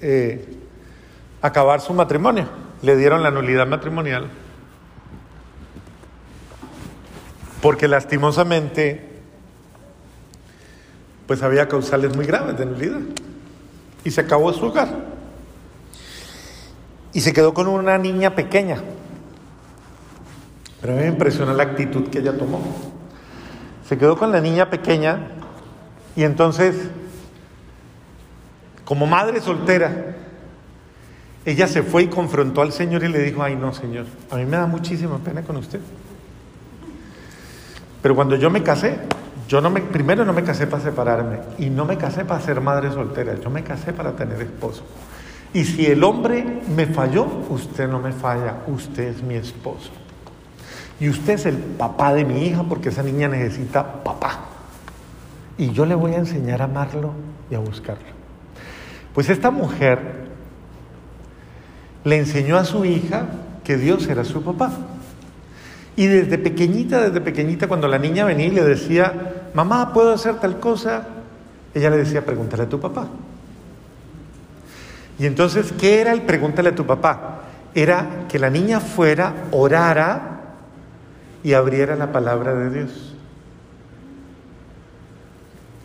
eh, 0.01 0.57
acabar 1.43 1.81
su 1.81 1.95
matrimonio. 1.95 2.49
Le 2.81 2.97
dieron 2.97 3.25
la 3.25 3.33
nulidad 3.33 3.67
matrimonial. 3.67 4.31
Porque 7.61 7.89
lastimosamente 7.89 9.06
pues 11.27 11.43
había 11.43 11.69
causales 11.69 12.15
muy 12.15 12.27
graves 12.27 12.57
de 12.59 12.67
nulidad. 12.67 13.01
Y 14.05 14.11
se 14.11 14.21
acabó 14.21 14.53
su 14.53 14.67
hogar. 14.67 14.89
Y 17.13 17.21
se 17.21 17.33
quedó 17.33 17.53
con 17.55 17.67
una 17.67 17.99
niña 17.99 18.35
pequeña. 18.35 18.79
Pero 20.81 20.93
a 20.93 20.97
mí 20.97 21.03
me 21.03 21.09
impresiona 21.09 21.53
la 21.53 21.65
actitud 21.65 22.09
que 22.09 22.19
ella 22.19 22.37
tomó. 22.37 22.61
Se 23.89 23.99
quedó 23.99 24.17
con 24.17 24.33
la 24.33 24.41
niña 24.41 24.69
pequeña 24.69 25.29
y 26.17 26.25
entonces, 26.25 26.77
como 28.85 29.07
madre 29.07 29.41
soltera, 29.41 30.17
ella 31.45 31.69
se 31.69 31.83
fue 31.83 32.05
y 32.05 32.07
confrontó 32.09 32.63
al 32.63 32.73
Señor 32.73 33.05
y 33.05 33.09
le 33.09 33.21
dijo, 33.21 33.43
ay 33.43 33.55
no, 33.55 33.73
Señor, 33.73 34.07
a 34.31 34.37
mí 34.37 34.45
me 34.45 34.57
da 34.57 34.67
muchísima 34.67 35.19
pena 35.19 35.43
con 35.43 35.57
usted. 35.57 35.81
Pero 38.03 38.15
cuando 38.15 38.35
yo 38.37 38.51
me 38.51 38.63
casé, 38.63 38.99
yo 39.49 39.61
no 39.61 39.71
me, 39.71 39.81
primero 39.81 40.25
no 40.25 40.33
me 40.33 40.43
casé 40.43 40.67
para 40.67 40.83
separarme 40.83 41.39
y 41.59 41.71
no 41.71 41.85
me 41.85 41.97
casé 41.97 42.25
para 42.25 42.41
ser 42.41 42.61
madre 42.61 42.91
soltera, 42.91 43.35
yo 43.35 43.51
me 43.51 43.63
casé 43.63 43.93
para 43.93 44.13
tener 44.13 44.41
esposo. 44.43 44.85
Y 45.55 45.65
si 45.65 45.87
el 45.87 46.03
hombre 46.05 46.63
me 46.75 46.87
falló, 46.87 47.27
usted 47.49 47.89
no 47.89 47.99
me 47.99 48.13
falla, 48.13 48.57
usted 48.67 49.05
es 49.05 49.23
mi 49.23 49.37
esposo. 49.37 49.91
Y 50.99 51.09
usted 51.09 51.35
es 51.35 51.47
el 51.47 51.57
papá 51.57 52.13
de 52.15 52.25
mi 52.25 52.47
hija 52.47 52.65
porque 52.65 52.89
esa 52.89 53.03
niña 53.03 53.29
necesita 53.29 54.03
papá. 54.03 54.41
Y 55.59 55.71
yo 55.71 55.87
le 55.87 55.95
voy 55.95 56.13
a 56.15 56.19
enseñar 56.19 56.61
a 56.63 56.65
amarlo 56.65 57.13
y 57.51 57.55
a 57.55 57.59
buscarlo. 57.59 58.05
Pues 59.15 59.31
esta 59.31 59.51
mujer 59.51 60.27
le 62.05 62.19
enseñó 62.19 62.57
a 62.57 62.65
su 62.65 62.85
hija 62.85 63.27
que 63.65 63.77
Dios 63.77 64.07
era 64.09 64.25
su 64.25 64.43
papá. 64.43 64.71
Y 65.97 66.07
desde 66.07 66.37
pequeñita, 66.37 67.01
desde 67.01 67.23
pequeñita, 67.23 67.69
cuando 67.69 67.89
la 67.89 67.99
niña 67.99 68.27
venía 68.27 68.47
y 68.47 68.51
le 68.51 68.63
decía, 68.63 69.49
mamá, 69.55 69.95
¿puedo 69.95 70.13
hacer 70.13 70.35
tal 70.37 70.61
cosa? 70.61 71.09
Ella 71.75 71.89
le 71.89 71.97
decía, 71.97 72.25
pregúntale 72.25 72.65
a 72.65 72.69
tu 72.69 72.79
papá. 72.79 73.09
Y 75.19 75.25
entonces, 75.25 75.73
¿qué 75.79 76.03
era 76.03 76.13
el 76.13 76.23
pregúntale 76.23 76.69
a 76.69 76.75
tu 76.75 76.85
papá? 76.85 77.41
Era 77.75 78.27
que 78.29 78.39
la 78.39 78.51
niña 78.51 78.81
fuera, 78.81 79.47
orara 79.51 80.41
y 81.43 81.55
abriera 81.55 81.97
la 81.97 82.13
palabra 82.13 82.55
de 82.55 82.71
Dios. 82.71 83.15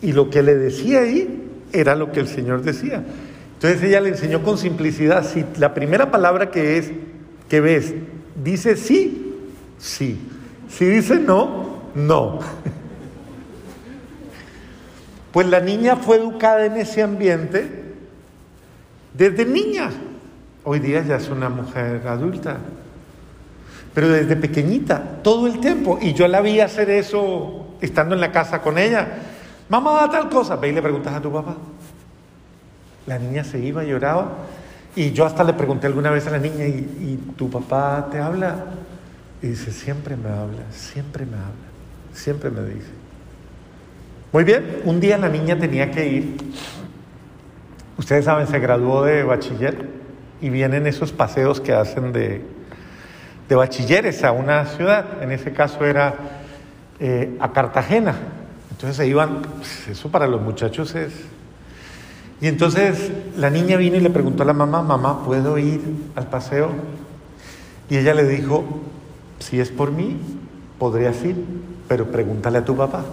Y 0.02 0.12
lo 0.12 0.28
que 0.28 0.42
le 0.42 0.56
decía 0.56 1.00
ahí 1.00 1.48
era 1.72 1.96
lo 1.96 2.12
que 2.12 2.20
el 2.20 2.28
Señor 2.28 2.62
decía. 2.62 3.02
Entonces 3.54 3.82
ella 3.82 4.00
le 4.00 4.10
enseñó 4.10 4.42
con 4.42 4.58
simplicidad, 4.58 5.24
si 5.24 5.44
la 5.56 5.72
primera 5.72 6.10
palabra 6.10 6.50
que 6.50 6.78
es, 6.78 6.90
que 7.48 7.60
ves, 7.60 7.94
dice 8.42 8.76
sí, 8.76 9.21
Sí. 9.82 10.16
Si 10.68 10.84
dice 10.84 11.16
no, 11.18 11.82
no. 11.94 12.38
Pues 15.32 15.46
la 15.48 15.60
niña 15.60 15.96
fue 15.96 16.16
educada 16.16 16.66
en 16.66 16.76
ese 16.76 17.02
ambiente 17.02 17.94
desde 19.12 19.44
niña. 19.44 19.90
Hoy 20.62 20.78
día 20.78 21.02
ya 21.02 21.16
es 21.16 21.28
una 21.28 21.48
mujer 21.48 22.06
adulta. 22.06 22.58
Pero 23.92 24.08
desde 24.08 24.36
pequeñita, 24.36 25.02
todo 25.22 25.48
el 25.48 25.58
tiempo. 25.58 25.98
Y 26.00 26.12
yo 26.12 26.28
la 26.28 26.40
vi 26.40 26.60
hacer 26.60 26.88
eso 26.88 27.74
estando 27.80 28.14
en 28.14 28.20
la 28.20 28.30
casa 28.30 28.62
con 28.62 28.78
ella. 28.78 29.08
Mamá, 29.68 30.08
tal 30.10 30.28
cosa. 30.28 30.54
Ve 30.56 30.68
y 30.68 30.72
le 30.72 30.80
preguntas 30.80 31.12
a 31.12 31.20
tu 31.20 31.32
papá. 31.32 31.56
La 33.06 33.18
niña 33.18 33.42
se 33.42 33.58
iba, 33.58 33.82
lloraba. 33.82 34.28
Y 34.94 35.10
yo 35.10 35.26
hasta 35.26 35.42
le 35.42 35.54
pregunté 35.54 35.88
alguna 35.88 36.10
vez 36.10 36.26
a 36.28 36.30
la 36.30 36.38
niña, 36.38 36.66
¿y, 36.66 36.70
y 37.00 37.32
tu 37.36 37.50
papá 37.50 38.08
te 38.12 38.18
habla? 38.20 38.64
Y 39.42 39.48
dice, 39.48 39.72
siempre 39.72 40.16
me 40.16 40.28
habla, 40.28 40.62
siempre 40.70 41.26
me 41.26 41.36
habla, 41.36 41.68
siempre 42.14 42.50
me 42.50 42.62
dice. 42.62 42.90
Muy 44.32 44.44
bien, 44.44 44.82
un 44.84 45.00
día 45.00 45.18
la 45.18 45.28
niña 45.28 45.58
tenía 45.58 45.90
que 45.90 46.08
ir. 46.08 46.36
Ustedes 47.98 48.24
saben, 48.24 48.46
se 48.46 48.58
graduó 48.60 49.04
de 49.04 49.24
bachiller 49.24 49.88
y 50.40 50.48
vienen 50.48 50.86
esos 50.86 51.12
paseos 51.12 51.60
que 51.60 51.72
hacen 51.72 52.12
de, 52.12 52.42
de 53.48 53.54
bachilleres 53.54 54.22
a 54.24 54.32
una 54.32 54.64
ciudad. 54.66 55.22
En 55.22 55.32
ese 55.32 55.52
caso 55.52 55.84
era 55.84 56.14
eh, 57.00 57.36
a 57.40 57.52
Cartagena. 57.52 58.14
Entonces 58.70 58.96
se 58.96 59.06
iban, 59.06 59.42
pues, 59.42 59.88
eso 59.88 60.10
para 60.10 60.26
los 60.26 60.40
muchachos 60.40 60.94
es... 60.94 61.12
Y 62.40 62.48
entonces 62.48 63.12
la 63.36 63.50
niña 63.50 63.76
vino 63.76 63.96
y 63.96 64.00
le 64.00 64.10
preguntó 64.10 64.42
a 64.42 64.46
la 64.46 64.52
mamá, 64.52 64.82
mamá, 64.82 65.24
¿puedo 65.24 65.58
ir 65.58 65.80
al 66.16 66.26
paseo? 66.28 66.70
Y 67.88 67.98
ella 67.98 68.14
le 68.14 68.24
dijo, 68.24 68.64
si 69.42 69.60
es 69.60 69.70
por 69.70 69.90
mí, 69.90 70.16
podrías 70.78 71.22
ir, 71.24 71.36
pero 71.88 72.06
pregúntale 72.06 72.58
a 72.58 72.64
tu 72.64 72.76
papá. 72.76 73.04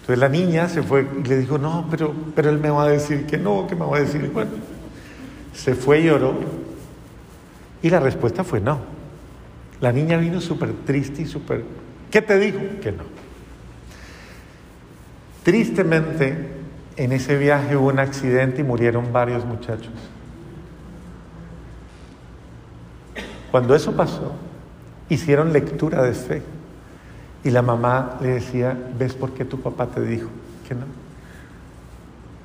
Entonces 0.00 0.18
la 0.18 0.28
niña 0.28 0.68
se 0.68 0.82
fue 0.82 1.06
y 1.22 1.28
le 1.28 1.36
dijo, 1.36 1.58
no, 1.58 1.86
pero, 1.90 2.14
pero 2.34 2.48
él 2.48 2.58
me 2.58 2.70
va 2.70 2.84
a 2.84 2.88
decir 2.88 3.26
que 3.26 3.36
no, 3.36 3.66
que 3.66 3.74
me 3.74 3.84
va 3.84 3.98
a 3.98 4.00
decir, 4.00 4.30
bueno, 4.32 4.52
se 5.52 5.74
fue 5.74 6.00
y 6.00 6.04
lloró. 6.04 6.34
Y 7.82 7.90
la 7.90 8.00
respuesta 8.00 8.44
fue 8.44 8.60
no. 8.60 8.78
La 9.80 9.92
niña 9.92 10.16
vino 10.16 10.40
súper 10.40 10.72
triste 10.86 11.22
y 11.22 11.26
súper... 11.26 11.64
¿Qué 12.10 12.22
te 12.22 12.38
dijo? 12.38 12.58
Que 12.80 12.92
no. 12.92 13.04
Tristemente, 15.42 16.48
en 16.96 17.12
ese 17.12 17.36
viaje 17.36 17.76
hubo 17.76 17.88
un 17.88 17.98
accidente 17.98 18.62
y 18.62 18.64
murieron 18.64 19.12
varios 19.12 19.44
muchachos. 19.44 19.92
Cuando 23.50 23.74
eso 23.74 23.92
pasó, 23.92 24.32
hicieron 25.08 25.52
lectura 25.52 26.02
de 26.02 26.12
fe. 26.12 26.42
Y 27.44 27.50
la 27.50 27.62
mamá 27.62 28.18
le 28.20 28.28
decía, 28.28 28.76
¿ves 28.98 29.14
por 29.14 29.32
qué 29.32 29.44
tu 29.44 29.60
papá 29.60 29.86
te 29.86 30.00
dijo 30.02 30.28
que 30.66 30.74
no? 30.74 30.84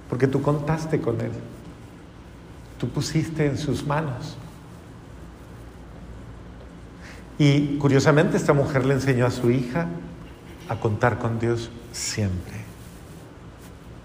Porque 0.10 0.28
tú 0.28 0.42
contaste 0.42 1.02
con 1.02 1.20
él. 1.20 1.32
Tú 2.78 2.88
pusiste 2.90 3.46
en 3.46 3.58
sus 3.58 3.86
manos. 3.86 4.38
Y 7.40 7.78
curiosamente 7.78 8.38
esta 8.38 8.54
mujer 8.54 8.86
le 8.86 8.94
enseñó 8.94 9.26
a 9.26 9.32
su 9.32 9.50
hija 9.50 9.88
a 10.70 10.76
contar 10.76 11.18
con 11.20 11.40
Dios 11.40 11.72
siempre, 11.92 12.54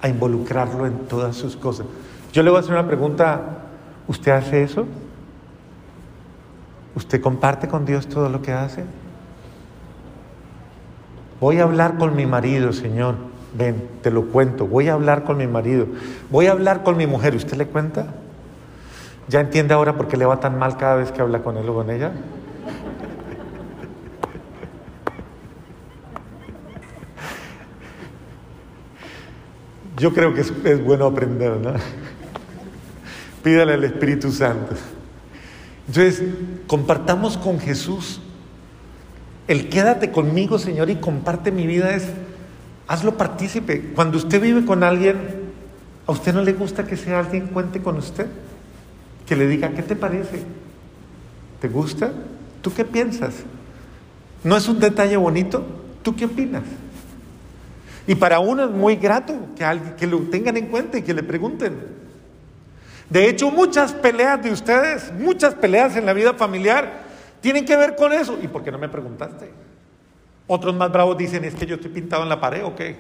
a 0.01 0.09
involucrarlo 0.09 0.87
en 0.87 1.07
todas 1.07 1.37
sus 1.37 1.57
cosas. 1.57 1.87
Yo 2.33 2.43
le 2.43 2.51
voy 2.51 2.57
a 2.57 2.61
hacer 2.61 2.73
una 2.73 2.87
pregunta, 2.87 3.67
¿usted 4.07 4.33
hace 4.33 4.63
eso? 4.63 4.87
¿Usted 6.99 7.21
comparte 7.21 7.69
con 7.69 7.87
Dios 7.87 8.09
todo 8.09 8.29
lo 8.29 8.43
que 8.43 8.51
hace? 8.51 8.83
Voy 11.39 11.61
a 11.61 11.63
hablar 11.63 11.97
con 11.97 12.17
mi 12.17 12.27
marido, 12.27 12.73
Señor. 12.73 13.15
Ven, 13.57 13.89
te 14.03 14.11
lo 14.11 14.25
cuento. 14.25 14.67
Voy 14.67 14.89
a 14.89 14.95
hablar 14.95 15.23
con 15.23 15.37
mi 15.37 15.47
marido. 15.47 15.87
Voy 16.29 16.47
a 16.47 16.51
hablar 16.51 16.83
con 16.83 16.97
mi 16.97 17.07
mujer. 17.07 17.37
¿Usted 17.37 17.57
le 17.57 17.67
cuenta? 17.67 18.09
¿Ya 19.29 19.39
entiende 19.39 19.75
ahora 19.75 19.97
por 19.97 20.09
qué 20.09 20.17
le 20.17 20.27
va 20.27 20.41
tan 20.41 20.59
mal 20.59 20.77
cada 20.77 20.97
vez 20.97 21.13
que 21.13 21.23
habla 21.23 21.41
con 21.41 21.57
él 21.57 21.69
o 21.69 21.75
con 21.75 21.89
ella? 21.89 22.11
Yo 29.99 30.13
creo 30.13 30.35
que 30.35 30.41
es, 30.41 30.85
bueno 30.85 31.07
aprender, 31.07 31.59
¿no? 31.59 31.75
Pídale 33.45 33.75
al 33.75 33.85
Espíritu 33.85 34.33
Santo. 34.33 34.75
Entonces, 35.89 36.23
compartamos 36.67 37.39
con 37.39 37.59
Jesús. 37.59 38.21
El 39.49 39.71
quédate 39.71 40.13
conmigo, 40.13 40.59
Señor, 40.59 40.91
y 40.91 40.97
comparte 40.97 41.51
mi 41.51 41.67
vida 41.67 41.95
es, 41.95 42.09
hazlo 42.87 43.17
partícipe. 43.17 43.93
Cuando 43.95 44.19
usted 44.19 44.41
vive 44.41 44.67
con 44.67 44.85
alguien, 44.85 45.17
¿a 46.07 46.13
usted 46.13 46.35
no 46.35 46.43
le 46.43 46.53
gusta 46.53 46.87
que 46.87 46.99
sea 46.99 47.21
alguien 47.21 47.47
cuente 47.49 47.81
con 47.81 47.97
usted? 47.97 48.27
Que 49.27 49.35
le 49.35 49.49
diga, 49.49 49.71
¿qué 49.71 49.83
te 49.83 49.97
parece? 49.97 50.43
¿Te 51.61 51.69
gusta? 51.69 52.13
¿Tú 52.61 52.73
qué 52.75 52.85
piensas? 52.85 53.35
¿No 54.45 54.59
es 54.59 54.69
un 54.69 54.79
detalle 54.79 55.17
bonito? 55.17 55.65
¿Tú 56.03 56.15
qué 56.15 56.27
opinas? 56.27 56.65
Y 58.07 58.15
para 58.15 58.41
uno 58.41 58.65
es 58.65 58.71
muy 58.71 58.97
grato 58.97 59.35
que, 59.57 59.65
alguien, 59.65 59.95
que 59.97 60.07
lo 60.07 60.19
tengan 60.21 60.59
en 60.59 60.67
cuenta 60.67 60.99
y 60.99 61.03
que 61.03 61.15
le 61.15 61.23
pregunten. 61.23 62.08
De 63.11 63.29
hecho, 63.29 63.51
muchas 63.51 63.93
peleas 63.93 64.43
de 64.43 64.51
ustedes, 64.51 65.13
muchas 65.13 65.55
peleas 65.55 65.97
en 65.97 66.05
la 66.05 66.13
vida 66.13 66.35
familiar, 66.35 67.05
tienen 67.41 67.65
que 67.65 67.77
ver 67.77 67.97
con 67.97 68.13
eso. 68.13 68.39
¿Y 68.43 68.49
por 68.49 68.63
qué 68.63 68.71
no 68.71 68.79
me 68.79 68.89
preguntaste? 68.89 69.51
Otros 70.47 70.75
más 70.75 70.93
bravos 70.93 71.17
dicen, 71.17 71.45
es 71.45 71.55
que 71.55 71.67
yo 71.67 71.77
estoy 71.77 71.91
pintado 71.91 72.23
en 72.23 72.29
la 72.29 72.41
pared 72.41 72.65
o 72.65 72.75
qué. 72.75 72.97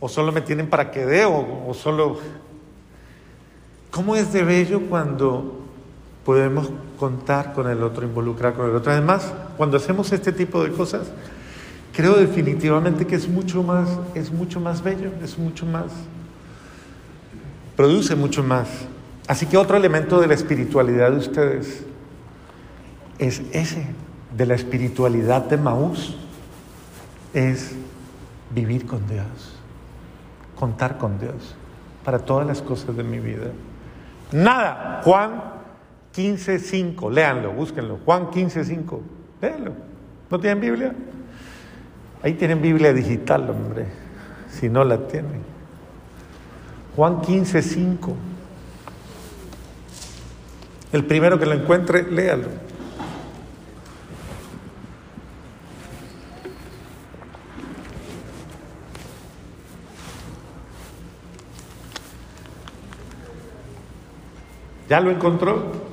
O 0.00 0.08
solo 0.08 0.32
me 0.32 0.40
tienen 0.40 0.68
para 0.68 0.90
que 0.90 1.04
dé, 1.04 1.24
o, 1.24 1.66
o 1.66 1.74
solo... 1.74 2.18
¿Cómo 3.90 4.16
es 4.16 4.32
de 4.32 4.44
bello 4.44 4.82
cuando 4.88 5.64
podemos 6.24 6.70
contar 6.98 7.54
con 7.54 7.68
el 7.68 7.82
otro, 7.82 8.04
involucrar 8.04 8.54
con 8.54 8.68
el 8.68 8.76
otro? 8.76 8.92
Además, 8.92 9.32
cuando 9.56 9.78
hacemos 9.78 10.12
este 10.12 10.30
tipo 10.30 10.62
de 10.62 10.72
cosas, 10.72 11.10
creo 11.94 12.14
definitivamente 12.14 13.06
que 13.06 13.16
es 13.16 13.28
mucho 13.28 13.62
más, 13.62 13.88
es 14.14 14.30
mucho 14.30 14.60
más 14.60 14.82
bello, 14.82 15.10
es 15.22 15.38
mucho 15.38 15.66
más, 15.66 15.86
produce 17.76 18.14
mucho 18.14 18.42
más. 18.42 18.68
Así 19.28 19.44
que 19.44 19.58
otro 19.58 19.76
elemento 19.76 20.20
de 20.22 20.26
la 20.26 20.32
espiritualidad 20.32 21.10
de 21.10 21.18
ustedes 21.18 21.84
es 23.18 23.42
ese, 23.52 23.84
de 24.34 24.46
la 24.46 24.54
espiritualidad 24.54 25.44
de 25.44 25.58
Maús, 25.58 26.16
es 27.34 27.74
vivir 28.54 28.86
con 28.86 29.06
Dios, 29.06 29.26
contar 30.58 30.96
con 30.96 31.18
Dios 31.20 31.54
para 32.04 32.20
todas 32.20 32.46
las 32.46 32.62
cosas 32.62 32.96
de 32.96 33.04
mi 33.04 33.18
vida. 33.18 33.50
Nada, 34.32 35.02
Juan 35.04 35.42
15.5, 36.16 37.12
léanlo, 37.12 37.52
búsquenlo, 37.52 37.98
Juan 38.06 38.30
15.5, 38.30 38.98
léanlo. 39.42 39.72
¿No 40.30 40.40
tienen 40.40 40.60
Biblia? 40.60 40.94
Ahí 42.22 42.32
tienen 42.32 42.62
Biblia 42.62 42.94
digital, 42.94 43.50
hombre, 43.50 43.86
si 44.50 44.70
no 44.70 44.84
la 44.84 45.06
tienen. 45.06 45.42
Juan 46.96 47.20
15, 47.20 47.60
5. 47.60 48.16
El 50.90 51.04
primero 51.04 51.38
que 51.38 51.44
lo 51.44 51.52
encuentre, 51.52 52.10
léalo. 52.10 52.48
¿Ya 64.88 65.00
lo 65.00 65.10
encontró? 65.10 65.88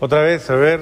Otra 0.00 0.22
vez, 0.22 0.50
a 0.50 0.56
ver. 0.56 0.80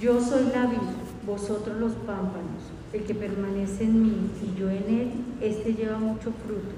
Yo 0.00 0.20
soy 0.20 0.44
la 0.54 0.66
vid, 0.66 0.78
vosotros 1.26 1.76
los 1.76 1.92
pámpanos. 1.92 2.67
El 2.92 3.02
que 3.02 3.14
permanece 3.14 3.84
en 3.84 4.02
mí 4.02 4.30
y 4.42 4.58
yo 4.58 4.70
en 4.70 4.84
él, 4.88 5.10
este 5.42 5.74
lleva 5.74 5.98
mucho 5.98 6.32
fruto, 6.32 6.72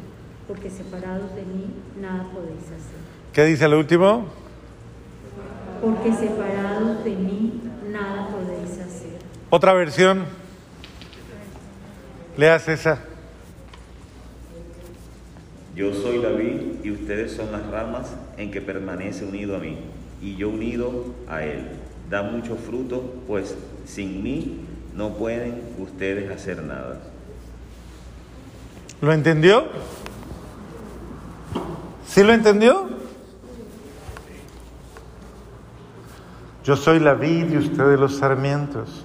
porque 0.49 0.69
separados 0.69 1.35
de 1.37 1.43
mí 1.43 1.67
nada 2.01 2.25
podéis 2.33 2.65
hacer. 2.65 2.99
¿Qué 3.33 3.45
dice 3.45 3.67
el 3.67 3.75
último? 3.75 4.27
Porque 5.81 6.13
separados 6.13 7.05
de 7.05 7.15
mí 7.15 7.61
nada 7.93 8.29
podéis 8.29 8.73
hacer. 8.81 9.21
Otra 9.51 9.73
versión. 9.73 10.25
Leas 12.37 12.67
esa. 12.69 12.99
Yo 15.77 15.95
soy 15.95 16.19
la 16.19 16.31
vid 16.31 16.85
y 16.85 16.91
ustedes 16.91 17.33
son 17.33 17.53
las 17.53 17.65
ramas 17.71 18.17
en 18.37 18.51
que 18.51 18.61
permanece 18.61 19.25
unido 19.25 19.55
a 19.55 19.61
mí 19.61 19.79
y 20.21 20.35
yo 20.35 20.49
unido 20.49 21.07
a 21.29 21.45
Él. 21.45 21.69
Da 22.11 22.23
mucho 22.23 22.57
fruto, 22.57 23.15
pues 23.29 23.55
sin 23.87 24.23
mí 24.25 24.67
no 24.95 25.11
pueden 25.15 25.63
ustedes 25.79 26.31
hacer 26.31 26.63
nada. 26.63 27.01
¿Lo 29.01 29.13
entendió? 29.13 29.65
¿Sí 32.07 32.23
lo 32.23 32.33
entendió? 32.33 32.89
Yo 36.65 36.77
soy 36.77 37.01
la 37.01 37.15
vid 37.15 37.51
y 37.53 37.57
ustedes 37.57 37.99
los 37.99 38.17
sarmientos. 38.17 39.05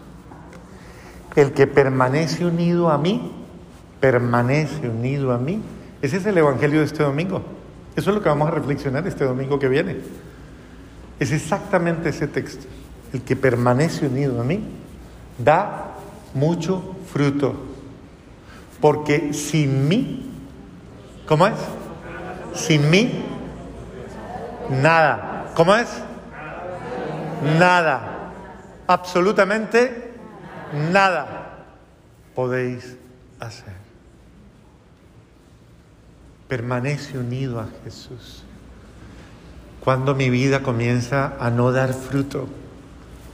El 1.35 1.53
que 1.53 1.67
permanece 1.67 2.45
unido 2.45 2.89
a 2.89 2.97
mí, 2.97 3.31
permanece 3.99 4.89
unido 4.89 5.31
a 5.31 5.37
mí. 5.37 5.61
Ese 6.01 6.17
es 6.17 6.25
el 6.25 6.37
Evangelio 6.37 6.79
de 6.79 6.85
este 6.85 7.03
domingo. 7.03 7.41
Eso 7.95 8.09
es 8.09 8.15
lo 8.15 8.21
que 8.21 8.29
vamos 8.29 8.49
a 8.49 8.51
reflexionar 8.51 9.07
este 9.07 9.23
domingo 9.23 9.57
que 9.59 9.69
viene. 9.69 9.97
Es 11.19 11.31
exactamente 11.31 12.09
ese 12.09 12.27
texto. 12.27 12.65
El 13.13 13.21
que 13.21 13.35
permanece 13.35 14.07
unido 14.07 14.41
a 14.41 14.43
mí 14.43 14.61
da 15.37 15.95
mucho 16.33 16.95
fruto. 17.11 17.55
Porque 18.81 19.33
sin 19.33 19.87
mí, 19.87 20.29
¿cómo 21.27 21.47
es? 21.47 21.55
Sin 22.53 22.89
mí, 22.89 23.23
nada. 24.69 25.51
¿Cómo 25.55 25.75
es? 25.75 25.87
Nada. 27.57 28.31
Absolutamente 28.87 30.13
nada 30.91 31.65
podéis 32.35 32.97
hacer. 33.39 33.73
Permanece 36.47 37.17
unido 37.17 37.59
a 37.59 37.67
Jesús. 37.83 38.43
Cuando 39.83 40.15
mi 40.15 40.29
vida 40.29 40.61
comienza 40.61 41.33
a 41.39 41.49
no 41.49 41.71
dar 41.71 41.93
fruto, 41.93 42.47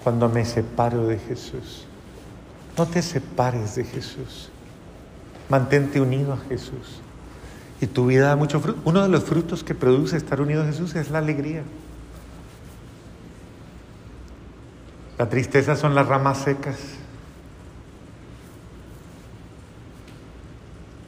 cuando 0.03 0.29
me 0.29 0.45
separo 0.45 1.07
de 1.07 1.17
Jesús. 1.19 1.87
No 2.81 2.87
te 2.87 3.03
separes 3.03 3.75
de 3.75 3.83
Jesús. 3.83 4.49
Mantente 5.49 6.01
unido 6.01 6.33
a 6.33 6.37
Jesús. 6.37 6.99
Y 7.79 7.85
tu 7.85 8.07
vida 8.07 8.29
da 8.29 8.35
mucho 8.35 8.59
fruto. 8.59 8.81
Uno 8.85 9.03
de 9.03 9.07
los 9.07 9.23
frutos 9.23 9.63
que 9.63 9.75
produce 9.75 10.17
estar 10.17 10.41
unido 10.41 10.63
a 10.63 10.65
Jesús 10.65 10.95
es 10.95 11.11
la 11.11 11.19
alegría. 11.19 11.61
La 15.19 15.29
tristeza 15.29 15.75
son 15.75 15.93
las 15.93 16.07
ramas 16.07 16.39
secas. 16.39 16.79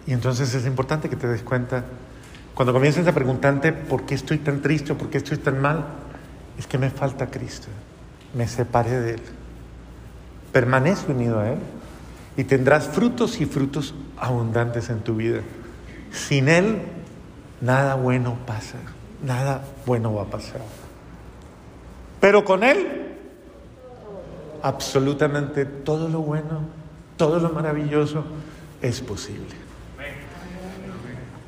Y 0.06 0.14
entonces 0.14 0.54
es 0.54 0.68
importante 0.68 1.10
que 1.10 1.16
te 1.16 1.26
des 1.26 1.41
cuenta 1.41 1.86
cuando 2.54 2.72
comienzas 2.72 3.08
a 3.08 3.14
preguntarte 3.14 3.74
por 3.74 4.06
qué 4.06 4.14
estoy 4.14 4.38
tan 4.38 4.62
triste 4.62 4.94
o 4.94 4.98
por 5.00 5.10
qué 5.10 5.18
estoy 5.18 5.40
tan 5.40 5.60
mal, 5.60 5.88
es 6.60 6.68
que 6.68 6.78
me 6.78 6.91
falta 6.91 7.32
Cristo. 7.32 7.70
Me 8.36 8.48
separé 8.48 8.91
de 8.91 9.14
Él. 9.16 9.43
Permanece 10.53 11.11
unido 11.11 11.39
a 11.39 11.49
Él 11.49 11.59
y 12.38 12.45
tendrás 12.45 12.88
frutos 12.88 13.41
y 13.41 13.45
frutos 13.45 13.93
abundantes 14.17 14.89
en 14.89 15.01
tu 15.01 15.17
vida. 15.17 15.41
Sin 16.11 16.47
Él, 16.47 16.84
nada 17.59 17.95
bueno 17.95 18.38
pasa. 18.45 18.77
Nada 19.21 19.65
bueno 19.85 20.13
va 20.13 20.23
a 20.23 20.27
pasar. 20.27 20.61
Pero 22.21 22.45
con 22.45 22.63
Él, 22.63 23.17
absolutamente 24.61 25.65
todo 25.65 26.07
lo 26.07 26.21
bueno, 26.21 26.61
todo 27.17 27.39
lo 27.39 27.49
maravilloso 27.49 28.23
es 28.81 29.01
posible. 29.01 29.63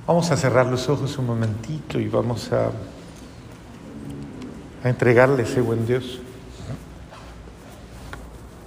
Vamos 0.08 0.30
a 0.32 0.38
cerrar 0.38 0.68
los 0.68 0.88
ojos 0.90 1.18
un 1.18 1.26
momentito 1.26 2.00
y 2.00 2.08
vamos 2.08 2.52
a, 2.52 2.72
a 4.84 4.90
entregarle 4.90 5.44
ese 5.44 5.62
buen 5.62 5.88
Dios. 5.88 6.20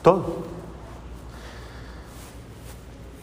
Todo. 0.09 0.43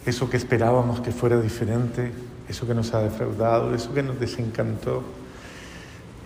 Eso 0.06 0.30
que 0.30 0.38
esperábamos 0.38 1.00
que 1.00 1.12
fuera 1.12 1.42
diferente, 1.42 2.12
eso 2.48 2.68
que 2.68 2.76
nos 2.76 2.94
ha 2.94 3.00
defraudado, 3.00 3.74
eso 3.74 3.92
que 3.92 4.04
nos 4.04 4.20
desencantó, 4.20 5.02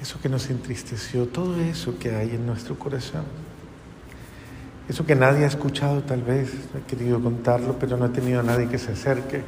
eso 0.01 0.19
que 0.21 0.27
nos 0.27 0.49
entristeció, 0.49 1.29
todo 1.29 1.55
eso 1.61 1.97
que 1.97 2.13
hay 2.13 2.31
en 2.31 2.45
nuestro 2.45 2.77
corazón. 2.77 3.23
Eso 4.89 5.05
que 5.05 5.15
nadie 5.15 5.45
ha 5.45 5.47
escuchado 5.47 6.01
tal 6.03 6.23
vez, 6.23 6.51
he 6.75 6.89
querido 6.89 7.21
contarlo, 7.21 7.77
pero 7.79 7.95
no 7.95 8.07
he 8.07 8.09
tenido 8.09 8.41
a 8.41 8.43
nadie 8.43 8.67
que 8.67 8.77
se 8.77 8.91
acerque. 8.91 9.43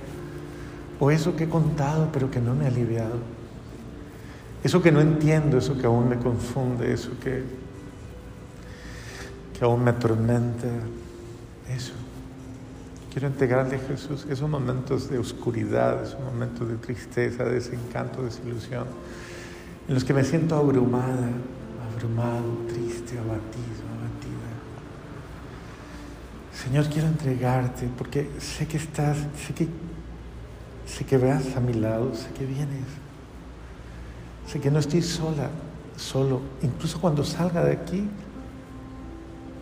O 0.98 1.12
eso 1.12 1.36
que 1.36 1.44
he 1.44 1.50
contado, 1.50 2.08
pero 2.14 2.32
que 2.32 2.40
no 2.40 2.56
me 2.56 2.64
ha 2.64 2.68
aliviado. 2.70 3.18
Eso 4.64 4.82
que 4.82 4.94
no 4.94 5.02
entiendo, 5.02 5.58
eso 5.58 5.78
que 5.78 5.88
aún 5.88 6.08
me 6.08 6.16
confunde, 6.16 6.94
eso 6.94 7.10
que, 7.22 7.44
que 9.62 9.66
aún 9.66 9.84
me 9.84 9.92
atormenta. 9.92 10.68
Eso. 11.70 11.94
Quiero 13.12 13.28
entregarle 13.28 13.76
a 13.76 13.80
Jesús 13.80 14.26
esos 14.30 14.50
momentos 14.50 15.10
de 15.10 15.18
oscuridad, 15.18 16.04
esos 16.04 16.20
momentos 16.20 16.68
de 16.68 16.78
tristeza, 16.78 17.44
de 17.44 17.56
desencanto, 17.56 18.24
desilusión, 18.24 18.88
en 19.88 19.94
los 19.94 20.04
que 20.04 20.14
me 20.14 20.24
siento 20.24 20.56
abrumada, 20.56 21.30
abrumado, 21.94 22.58
triste, 22.68 23.18
abatido, 23.18 23.84
abatida. 23.98 24.52
Señor, 26.54 26.88
quiero 26.88 27.10
entregarte 27.10 27.90
porque 27.98 28.30
sé 28.40 28.66
que 28.68 28.78
estás, 28.78 29.18
sé 29.46 29.54
que 29.54 29.68
Sé 30.92 31.06
que 31.06 31.18
vas 31.18 31.56
a 31.56 31.62
mi 31.62 31.74
lado, 31.74 32.14
sé 32.14 32.30
que 32.38 32.46
vienes. 32.46 32.86
Sé 34.46 34.60
que 34.60 34.70
no 34.70 34.80
estoy 34.80 35.02
sola, 35.02 35.50
solo. 35.96 36.42
Incluso 36.62 37.00
cuando 37.00 37.24
salga 37.24 37.64
de 37.64 37.72
aquí, 37.72 38.10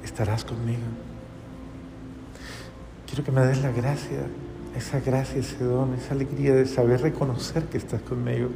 estarás 0.03 0.43
conmigo. 0.43 0.81
Quiero 3.09 3.23
que 3.23 3.31
me 3.31 3.41
des 3.41 3.61
la 3.63 3.71
gracia, 3.71 4.19
esa 4.77 4.99
gracia, 4.99 5.39
ese 5.39 5.63
don, 5.63 5.95
esa 5.95 6.13
alegría 6.13 6.53
de 6.53 6.67
saber 6.67 7.01
reconocer 7.01 7.63
que 7.63 7.79
estás 7.79 8.01
conmigo, 8.03 8.49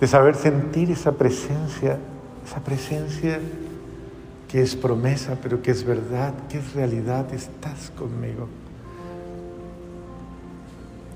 de 0.00 0.06
saber 0.08 0.34
sentir 0.34 0.90
esa 0.90 1.12
presencia, 1.12 1.98
esa 2.44 2.60
presencia 2.64 3.38
que 4.48 4.60
es 4.60 4.74
promesa, 4.74 5.36
pero 5.40 5.62
que 5.62 5.70
es 5.70 5.84
verdad, 5.84 6.34
que 6.48 6.58
es 6.58 6.72
realidad, 6.72 7.32
estás 7.32 7.90
conmigo. 7.96 8.48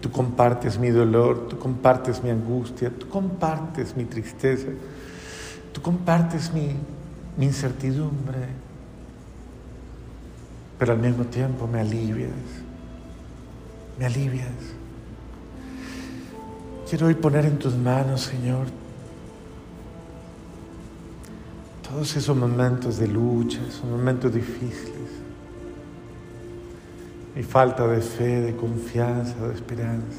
Tú 0.00 0.10
compartes 0.10 0.78
mi 0.78 0.90
dolor, 0.90 1.48
tú 1.48 1.58
compartes 1.58 2.22
mi 2.22 2.30
angustia, 2.30 2.90
tú 2.90 3.08
compartes 3.08 3.96
mi 3.96 4.04
tristeza, 4.04 4.68
tú 5.72 5.80
compartes 5.80 6.52
mi, 6.52 6.76
incertidumbre, 7.44 8.46
pero 10.82 10.94
al 10.94 10.98
mismo 10.98 11.22
tiempo 11.26 11.68
me 11.68 11.78
alivias, 11.78 12.32
me 13.96 14.04
alivias. 14.04 14.48
Quiero 16.90 17.06
hoy 17.06 17.14
poner 17.14 17.44
en 17.46 17.56
tus 17.56 17.76
manos, 17.76 18.22
Señor, 18.22 18.66
todos 21.88 22.16
esos 22.16 22.36
momentos 22.36 22.98
de 22.98 23.06
lucha, 23.06 23.60
esos 23.68 23.84
momentos 23.84 24.34
difíciles 24.34 25.08
mi 27.36 27.44
falta 27.44 27.86
de 27.86 28.00
fe, 28.00 28.40
de 28.40 28.56
confianza, 28.56 29.36
de 29.46 29.54
esperanza. 29.54 30.18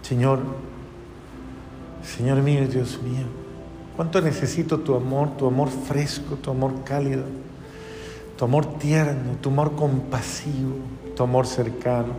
Señor, 0.00 0.38
Señor 2.02 2.40
mío 2.40 2.66
Dios 2.66 2.98
mío, 3.02 3.26
cuánto 3.94 4.22
necesito 4.22 4.80
tu 4.80 4.94
amor, 4.94 5.36
tu 5.36 5.46
amor 5.46 5.68
fresco, 5.68 6.36
tu 6.36 6.50
amor 6.50 6.72
cálido, 6.82 7.24
tu 8.38 8.44
amor 8.44 8.78
tierno, 8.78 9.32
tu 9.40 9.48
amor 9.50 9.74
compasivo, 9.74 10.76
tu 11.16 11.24
amor 11.24 11.44
cercano. 11.44 12.14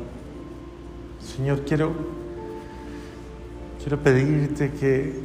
Señor, 1.21 1.63
quiero, 1.65 1.93
quiero 3.81 3.97
pedirte 3.99 4.71
que, 4.71 5.17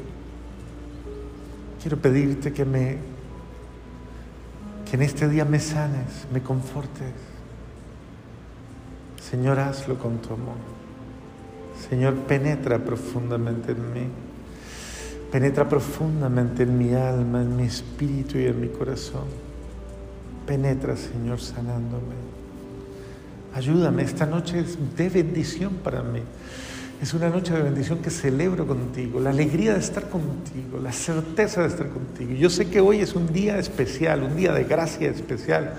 quiero 1.82 1.96
pedirte 1.96 2.52
que 2.52 2.64
me 2.64 2.98
que 4.88 4.94
en 4.96 5.02
este 5.02 5.28
día 5.28 5.44
me 5.44 5.58
sanes, 5.58 6.26
me 6.32 6.40
confortes. 6.40 7.12
Señor, 9.20 9.58
hazlo 9.58 9.98
con 9.98 10.18
tu 10.18 10.34
amor. 10.34 10.54
Señor, 11.88 12.14
penetra 12.14 12.78
profundamente 12.78 13.72
en 13.72 13.92
mí. 13.92 14.06
Penetra 15.32 15.68
profundamente 15.68 16.62
en 16.62 16.78
mi 16.78 16.94
alma, 16.94 17.42
en 17.42 17.56
mi 17.56 17.64
espíritu 17.64 18.38
y 18.38 18.46
en 18.46 18.60
mi 18.60 18.68
corazón. 18.68 19.43
Penetra, 20.46 20.96
Señor, 20.96 21.40
sanándome. 21.40 22.14
Ayúdame, 23.54 24.02
esta 24.02 24.26
noche 24.26 24.60
es 24.60 24.76
de 24.96 25.08
bendición 25.08 25.74
para 25.82 26.02
mí. 26.02 26.20
Es 27.00 27.14
una 27.14 27.28
noche 27.28 27.52
de 27.52 27.62
bendición 27.62 27.98
que 27.98 28.10
celebro 28.10 28.66
contigo, 28.66 29.20
la 29.20 29.30
alegría 29.30 29.74
de 29.74 29.80
estar 29.80 30.08
contigo, 30.08 30.78
la 30.82 30.92
certeza 30.92 31.62
de 31.62 31.68
estar 31.68 31.88
contigo. 31.90 32.32
Yo 32.32 32.48
sé 32.50 32.68
que 32.68 32.80
hoy 32.80 33.00
es 33.00 33.14
un 33.14 33.32
día 33.32 33.58
especial, 33.58 34.22
un 34.22 34.36
día 34.36 34.52
de 34.52 34.64
gracia 34.64 35.10
especial. 35.10 35.74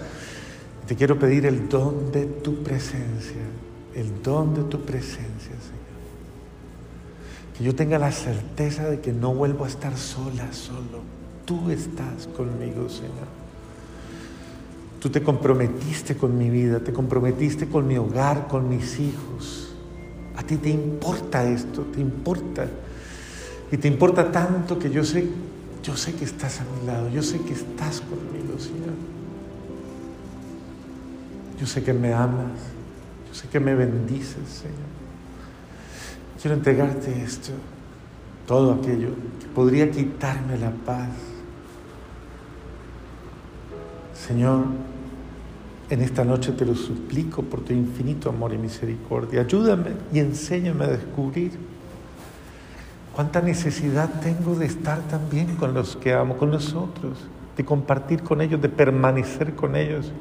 Te 0.88 0.96
quiero 0.96 1.18
pedir 1.18 1.46
el 1.46 1.68
don 1.68 2.12
de 2.12 2.26
tu 2.26 2.62
presencia, 2.64 3.42
el 3.96 4.22
don 4.22 4.54
de 4.54 4.64
tu 4.64 4.82
presencia, 4.82 5.26
Señor. 5.50 5.86
Que 7.58 7.64
yo 7.64 7.76
tenga 7.76 7.98
la 7.98 8.12
certeza 8.12 8.90
de 8.90 9.00
que 9.00 9.12
no 9.12 9.34
vuelvo 9.34 9.66
a 9.66 9.68
estar 9.68 9.98
sola, 9.98 10.52
solo. 10.54 11.02
Tú 11.46 11.72
estás 11.72 12.28
conmigo, 12.36 12.88
Señor. 12.90 13.45
Tú 15.06 15.12
te 15.12 15.22
comprometiste 15.22 16.18
con 16.18 16.36
mi 16.36 16.50
vida, 16.50 16.80
te 16.80 16.92
comprometiste 16.92 17.68
con 17.68 17.88
mi 17.88 17.96
hogar, 17.96 18.48
con 18.48 18.68
mis 18.68 19.00
hijos. 19.00 19.72
A 20.36 20.42
ti 20.42 20.58
te 20.58 20.72
importa 20.72 21.48
esto, 21.48 21.84
te 21.94 22.02
importa. 22.02 22.66
Y 23.72 23.78
te 23.78 23.88
importa 23.88 24.32
tanto 24.32 24.80
que 24.80 24.90
yo 24.90 25.04
sé, 25.06 25.28
yo 25.84 25.96
sé 25.96 26.16
que 26.16 26.26
estás 26.26 26.60
a 26.60 26.64
mi 26.64 26.88
lado, 26.88 27.08
yo 27.10 27.22
sé 27.22 27.40
que 27.42 27.54
estás 27.54 28.02
conmigo, 28.02 28.58
Señor. 28.58 28.96
Yo 31.60 31.68
sé 31.68 31.84
que 31.84 31.94
me 31.94 32.12
amas, 32.12 32.58
yo 33.28 33.36
sé 33.36 33.48
que 33.48 33.60
me 33.60 33.76
bendices, 33.76 34.50
Señor. 34.50 34.90
Quiero 36.42 36.58
entregarte 36.58 37.22
esto, 37.22 37.52
todo 38.48 38.74
aquello 38.74 39.10
que 39.40 39.46
podría 39.54 39.92
quitarme 39.92 40.58
la 40.58 40.72
paz. 40.72 41.10
Señor, 44.16 44.64
en 45.90 46.02
esta 46.02 46.24
noche 46.24 46.52
te 46.52 46.66
lo 46.66 46.76
suplico 46.76 47.44
por 47.44 47.62
tu 47.62 47.74
infinito 47.74 48.30
amor 48.30 48.54
y 48.54 48.58
misericordia. 48.58 49.42
Ayúdame 49.42 49.92
y 50.12 50.20
enséñame 50.20 50.86
a 50.86 50.88
descubrir 50.88 51.52
cuánta 53.16 53.42
necesidad 53.42 54.10
tengo 54.22 54.56
de 54.56 54.66
estar 54.66 55.00
también 55.02 55.56
con 55.56 55.74
los 55.74 55.96
que 55.96 56.14
amo, 56.14 56.38
con 56.38 56.50
nosotros, 56.50 57.28
de 57.56 57.64
compartir 57.64 58.24
con 58.24 58.42
ellos, 58.42 58.62
de 58.62 58.70
permanecer 58.70 59.54
con 59.56 59.76
ellos, 59.76 60.12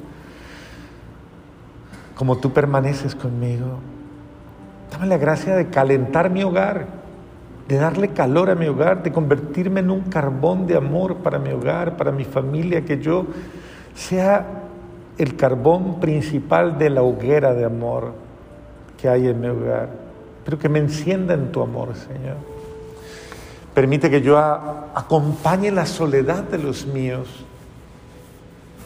como 2.15 2.37
tú 2.37 2.53
permaneces 2.53 3.15
conmigo. 3.15 3.79
Dame 4.93 5.07
la 5.07 5.17
gracia 5.17 5.57
de 5.57 5.69
calentar 5.69 6.31
mi 6.31 6.45
hogar, 6.45 6.87
de 7.67 7.77
darle 7.77 8.09
calor 8.09 8.51
a 8.51 8.55
mi 8.55 8.67
hogar, 8.67 9.03
de 9.03 9.11
convertirme 9.11 9.81
en 9.81 9.91
un 9.91 10.03
carbón 10.03 10.67
de 10.67 10.77
amor 10.77 11.17
para 11.17 11.39
mi 11.39 11.51
hogar, 11.51 11.97
para 11.97 12.13
mi 12.13 12.25
familia, 12.25 12.85
que 12.85 13.01
yo 13.01 13.27
sea 13.95 14.64
el 15.19 15.37
carbón 15.37 16.01
principal 16.01 16.79
de 16.79 16.91
la 16.91 17.03
hoguera 17.03 17.55
de 17.55 17.65
amor 17.65 18.13
que 19.01 19.09
hay 19.09 19.29
en 19.29 19.41
mi 19.41 19.49
hogar, 19.49 19.91
pero 20.45 20.59
que 20.59 20.69
me 20.69 20.79
encienda 20.79 21.35
en 21.35 21.53
tu 21.53 21.63
amor, 21.63 21.95
Señor. 21.95 22.37
Permite 23.75 24.11
que 24.11 24.23
yo 24.23 24.39
acompañe 24.39 25.71
la 25.71 25.87
soledad 25.87 26.45
de 26.45 26.59
los 26.59 26.87
míos, 26.87 27.29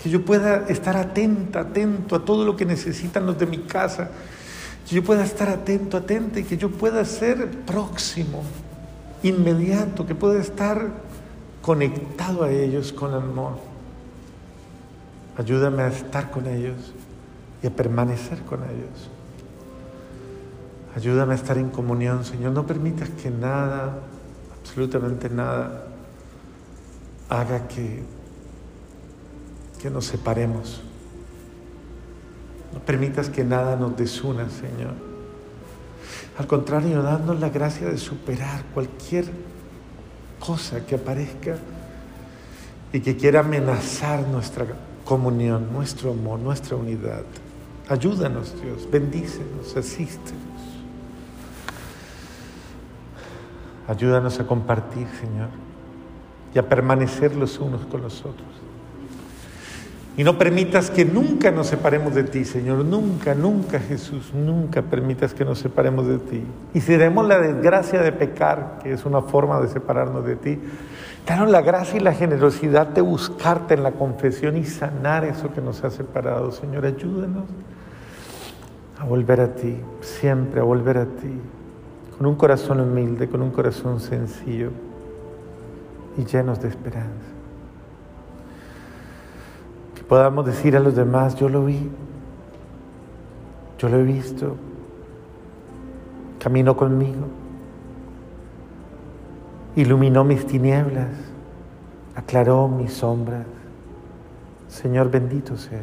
que 0.02 0.10
yo 0.10 0.24
pueda 0.24 0.66
estar 0.68 0.96
atenta, 0.96 1.60
atento 1.60 2.16
a 2.16 2.24
todo 2.24 2.44
lo 2.44 2.56
que 2.56 2.64
necesitan 2.64 3.26
los 3.26 3.38
de 3.38 3.46
mi 3.46 3.58
casa, 3.58 4.10
que 4.88 4.94
yo 4.94 5.04
pueda 5.04 5.24
estar 5.24 5.48
atento, 5.48 5.96
atenta 5.96 6.40
y 6.40 6.44
que 6.44 6.56
yo 6.56 6.70
pueda 6.70 7.04
ser 7.04 7.50
próximo, 7.66 8.42
inmediato, 9.22 10.06
que 10.06 10.14
pueda 10.14 10.40
estar 10.40 10.88
conectado 11.60 12.44
a 12.44 12.50
ellos 12.50 12.92
con 12.92 13.12
amor. 13.12 13.67
Ayúdame 15.38 15.84
a 15.84 15.88
estar 15.88 16.32
con 16.32 16.48
ellos 16.48 16.92
y 17.62 17.68
a 17.68 17.70
permanecer 17.70 18.40
con 18.40 18.64
ellos. 18.64 19.08
Ayúdame 20.96 21.34
a 21.34 21.36
estar 21.36 21.56
en 21.58 21.70
comunión, 21.70 22.24
Señor. 22.24 22.50
No 22.50 22.66
permitas 22.66 23.08
que 23.10 23.30
nada, 23.30 24.00
absolutamente 24.60 25.30
nada, 25.30 25.84
haga 27.28 27.68
que, 27.68 28.02
que 29.80 29.90
nos 29.90 30.06
separemos. 30.06 30.82
No 32.72 32.80
permitas 32.80 33.30
que 33.30 33.44
nada 33.44 33.76
nos 33.76 33.96
desuna, 33.96 34.50
Señor. 34.50 34.94
Al 36.36 36.48
contrario, 36.48 37.00
danos 37.00 37.38
la 37.38 37.48
gracia 37.48 37.88
de 37.88 37.98
superar 37.98 38.64
cualquier 38.74 39.26
cosa 40.40 40.84
que 40.84 40.96
aparezca 40.96 41.58
y 42.92 43.00
que 43.00 43.16
quiera 43.16 43.40
amenazar 43.40 44.26
nuestra 44.26 44.66
comunión, 45.08 45.72
nuestro 45.72 46.10
amor, 46.10 46.38
nuestra 46.38 46.76
unidad. 46.76 47.22
Ayúdanos, 47.88 48.54
Dios, 48.62 48.86
bendícenos, 48.90 49.74
asístenos. 49.74 50.42
Ayúdanos 53.88 54.38
a 54.38 54.46
compartir, 54.46 55.06
Señor, 55.18 55.48
y 56.54 56.58
a 56.58 56.68
permanecer 56.68 57.34
los 57.34 57.58
unos 57.58 57.86
con 57.86 58.02
los 58.02 58.20
otros. 58.20 58.46
Y 60.18 60.24
no 60.24 60.36
permitas 60.36 60.90
que 60.90 61.06
nunca 61.06 61.50
nos 61.52 61.68
separemos 61.68 62.14
de 62.14 62.24
ti, 62.24 62.44
Señor. 62.44 62.84
Nunca, 62.84 63.34
nunca, 63.34 63.78
Jesús. 63.78 64.34
Nunca 64.34 64.82
permitas 64.82 65.32
que 65.32 65.44
nos 65.44 65.60
separemos 65.60 66.06
de 66.06 66.18
ti. 66.18 66.42
Y 66.74 66.80
si 66.80 66.88
tenemos 66.88 67.26
la 67.26 67.38
desgracia 67.38 68.02
de 68.02 68.12
pecar, 68.12 68.80
que 68.82 68.92
es 68.92 69.06
una 69.06 69.22
forma 69.22 69.58
de 69.60 69.68
separarnos 69.68 70.26
de 70.26 70.36
ti, 70.36 70.58
danos 71.28 71.50
la 71.50 71.60
gracia 71.60 71.98
y 71.98 72.00
la 72.00 72.12
generosidad 72.12 72.86
de 72.86 73.00
buscarte 73.00 73.74
en 73.74 73.82
la 73.82 73.92
confesión 73.92 74.56
y 74.56 74.64
sanar 74.64 75.24
eso 75.24 75.52
que 75.52 75.60
nos 75.60 75.84
ha 75.84 75.90
separado. 75.90 76.50
Señor, 76.50 76.86
ayúdanos 76.86 77.44
a 78.98 79.04
volver 79.04 79.40
a 79.40 79.54
ti, 79.54 79.76
siempre 80.00 80.60
a 80.60 80.64
volver 80.64 80.98
a 80.98 81.04
ti, 81.04 81.40
con 82.16 82.26
un 82.26 82.34
corazón 82.34 82.80
humilde, 82.80 83.28
con 83.28 83.42
un 83.42 83.50
corazón 83.50 84.00
sencillo 84.00 84.70
y 86.16 86.24
llenos 86.24 86.60
de 86.60 86.68
esperanza 86.68 87.38
podamos 90.08 90.46
decir 90.46 90.74
a 90.76 90.80
los 90.80 90.96
demás, 90.96 91.36
yo 91.36 91.48
lo 91.48 91.66
vi, 91.66 91.88
yo 93.78 93.88
lo 93.88 93.98
he 93.98 94.02
visto, 94.02 94.56
caminó 96.38 96.76
conmigo, 96.76 97.26
iluminó 99.76 100.24
mis 100.24 100.46
tinieblas, 100.46 101.08
aclaró 102.14 102.68
mis 102.68 102.92
sombras. 102.92 103.46
Señor, 104.68 105.10
bendito 105.10 105.56
seas. 105.56 105.82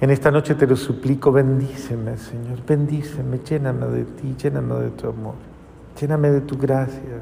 En 0.00 0.10
esta 0.10 0.30
noche 0.30 0.54
te 0.54 0.66
lo 0.66 0.76
suplico, 0.76 1.32
bendíceme, 1.32 2.16
Señor, 2.16 2.64
bendíceme, 2.64 3.40
lléname 3.40 3.86
de 3.86 4.04
ti, 4.04 4.36
lléname 4.40 4.74
de 4.76 4.90
tu 4.90 5.08
amor, 5.08 5.34
lléname 6.00 6.30
de 6.30 6.40
tu 6.40 6.56
gracia 6.56 7.20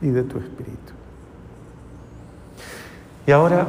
y 0.00 0.08
de 0.08 0.22
tu 0.22 0.38
espíritu. 0.38 0.92
Y 3.26 3.30
ahora 3.32 3.66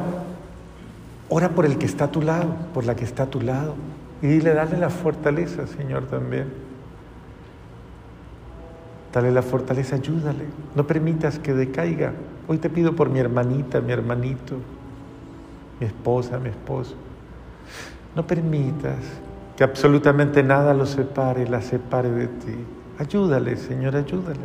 Ora 1.28 1.48
por 1.50 1.66
el 1.66 1.76
que 1.78 1.86
está 1.86 2.04
a 2.04 2.10
tu 2.10 2.22
lado, 2.22 2.54
por 2.72 2.84
la 2.84 2.94
que 2.94 3.04
está 3.04 3.24
a 3.24 3.26
tu 3.26 3.40
lado. 3.40 3.74
Y 4.22 4.28
dile, 4.28 4.54
dale 4.54 4.78
la 4.78 4.90
fortaleza, 4.90 5.66
Señor, 5.66 6.06
también. 6.06 6.65
Dale 9.16 9.32
la 9.32 9.40
fortaleza, 9.40 9.96
ayúdale. 9.96 10.44
No 10.74 10.86
permitas 10.86 11.38
que 11.38 11.54
decaiga. 11.54 12.12
Hoy 12.48 12.58
te 12.58 12.68
pido 12.68 12.94
por 12.94 13.08
mi 13.08 13.18
hermanita, 13.18 13.80
mi 13.80 13.90
hermanito, 13.90 14.56
mi 15.80 15.86
esposa, 15.86 16.38
mi 16.38 16.50
esposo. 16.50 16.94
No 18.14 18.26
permitas 18.26 18.98
que 19.56 19.64
absolutamente 19.64 20.42
nada 20.42 20.74
lo 20.74 20.84
separe, 20.84 21.48
la 21.48 21.62
separe 21.62 22.10
de 22.10 22.26
ti. 22.26 22.56
Ayúdale, 22.98 23.56
Señor, 23.56 23.96
ayúdale. 23.96 24.44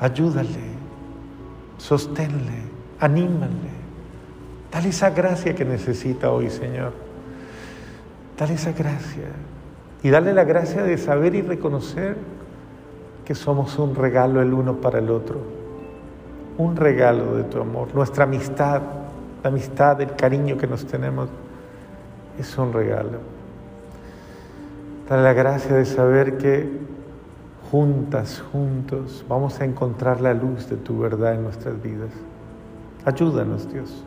Ayúdale, 0.00 0.72
sosténle, 1.76 2.62
anímale. 2.98 3.72
Dale 4.72 4.88
esa 4.88 5.10
gracia 5.10 5.54
que 5.54 5.66
necesita 5.66 6.30
hoy, 6.30 6.48
Señor. 6.48 6.94
Dale 8.38 8.54
esa 8.54 8.72
gracia. 8.72 9.28
Y 10.02 10.08
dale 10.08 10.32
la 10.32 10.44
gracia 10.44 10.82
de 10.82 10.96
saber 10.96 11.34
y 11.34 11.42
reconocer 11.42 12.31
que 13.24 13.34
somos 13.34 13.78
un 13.78 13.94
regalo 13.94 14.42
el 14.42 14.52
uno 14.52 14.74
para 14.76 14.98
el 14.98 15.10
otro. 15.10 15.40
Un 16.58 16.76
regalo 16.76 17.36
de 17.36 17.44
tu 17.44 17.60
amor. 17.60 17.94
Nuestra 17.94 18.24
amistad, 18.24 18.82
la 19.42 19.48
amistad, 19.48 20.00
el 20.00 20.14
cariño 20.14 20.56
que 20.56 20.66
nos 20.66 20.84
tenemos, 20.86 21.28
es 22.38 22.58
un 22.58 22.72
regalo. 22.72 23.18
Dale 25.08 25.22
la 25.22 25.32
gracia 25.32 25.74
de 25.76 25.84
saber 25.84 26.38
que 26.38 26.68
juntas, 27.70 28.42
juntos, 28.52 29.24
vamos 29.28 29.60
a 29.60 29.64
encontrar 29.64 30.20
la 30.20 30.34
luz 30.34 30.68
de 30.68 30.76
tu 30.76 30.98
verdad 30.98 31.34
en 31.34 31.42
nuestras 31.42 31.82
vidas. 31.82 32.10
Ayúdanos, 33.04 33.72
Dios. 33.72 34.04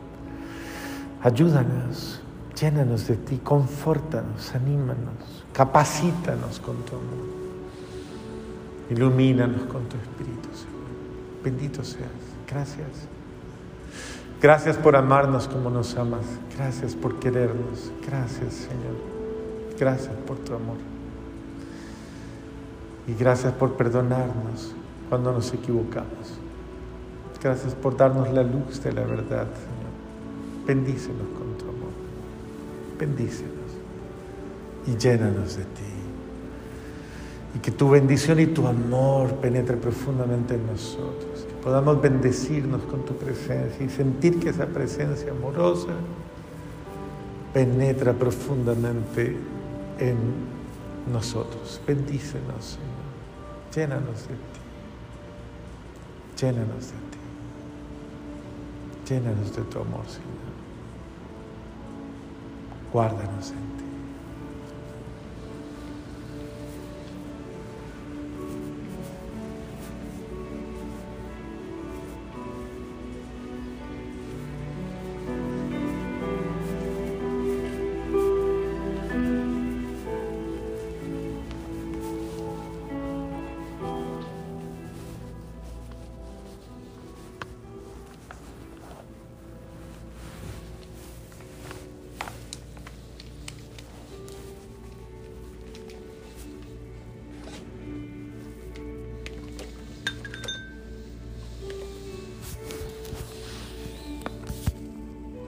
Ayúdanos, 1.22 2.20
llénanos 2.58 3.08
de 3.08 3.16
ti, 3.16 3.38
confórtanos, 3.38 4.54
anímanos, 4.54 5.44
capacítanos 5.52 6.60
con 6.60 6.76
tu 6.76 6.94
amor. 6.94 7.35
Ilumínanos 8.90 9.62
con 9.62 9.84
tu 9.88 9.96
Espíritu, 9.96 10.48
Señor. 10.54 10.76
Bendito 11.42 11.84
seas. 11.84 12.10
Gracias. 12.48 13.08
Gracias 14.40 14.76
por 14.76 14.96
amarnos 14.96 15.48
como 15.48 15.70
nos 15.70 15.96
amas. 15.96 16.24
Gracias 16.56 16.94
por 16.94 17.18
querernos. 17.18 17.90
Gracias, 18.06 18.54
Señor. 18.54 18.96
Gracias 19.78 20.14
por 20.26 20.38
tu 20.38 20.54
amor. 20.54 20.76
Y 23.06 23.14
gracias 23.14 23.52
por 23.52 23.74
perdonarnos 23.74 24.74
cuando 25.08 25.32
nos 25.32 25.52
equivocamos. 25.52 26.38
Gracias 27.42 27.74
por 27.74 27.96
darnos 27.96 28.32
la 28.32 28.42
luz 28.42 28.82
de 28.82 28.92
la 28.92 29.02
verdad, 29.02 29.46
Bendícenos 30.66 31.28
con 31.38 31.56
tu 31.58 31.64
amor. 31.64 31.92
Bendícenos 32.98 33.52
y 34.84 34.96
llénanos 34.96 35.56
de 35.56 35.62
ti. 35.62 35.85
Y 37.56 37.58
que 37.58 37.70
tu 37.70 37.88
bendición 37.88 38.38
y 38.38 38.48
tu 38.48 38.66
amor 38.66 39.32
penetre 39.36 39.78
profundamente 39.78 40.56
en 40.56 40.66
nosotros. 40.66 41.46
Que 41.48 41.54
podamos 41.62 42.02
bendecirnos 42.02 42.82
con 42.82 43.02
tu 43.06 43.14
presencia 43.14 43.82
y 43.82 43.88
sentir 43.88 44.38
que 44.38 44.50
esa 44.50 44.66
presencia 44.66 45.30
amorosa 45.30 45.94
penetra 47.54 48.12
profundamente 48.12 49.38
en 49.98 50.16
nosotros. 51.10 51.80
Bendícenos, 51.86 52.76
Señor. 52.76 53.06
Llénanos 53.74 54.28
de 54.28 54.34
ti. 54.34 54.60
Llénanos 56.38 56.86
de 56.88 56.98
ti. 57.10 57.18
Llénanos 59.08 59.56
de 59.56 59.62
tu 59.62 59.80
amor, 59.80 60.04
Señor. 60.06 60.26
Guárdanos 62.92 63.48
ti. 63.48 63.75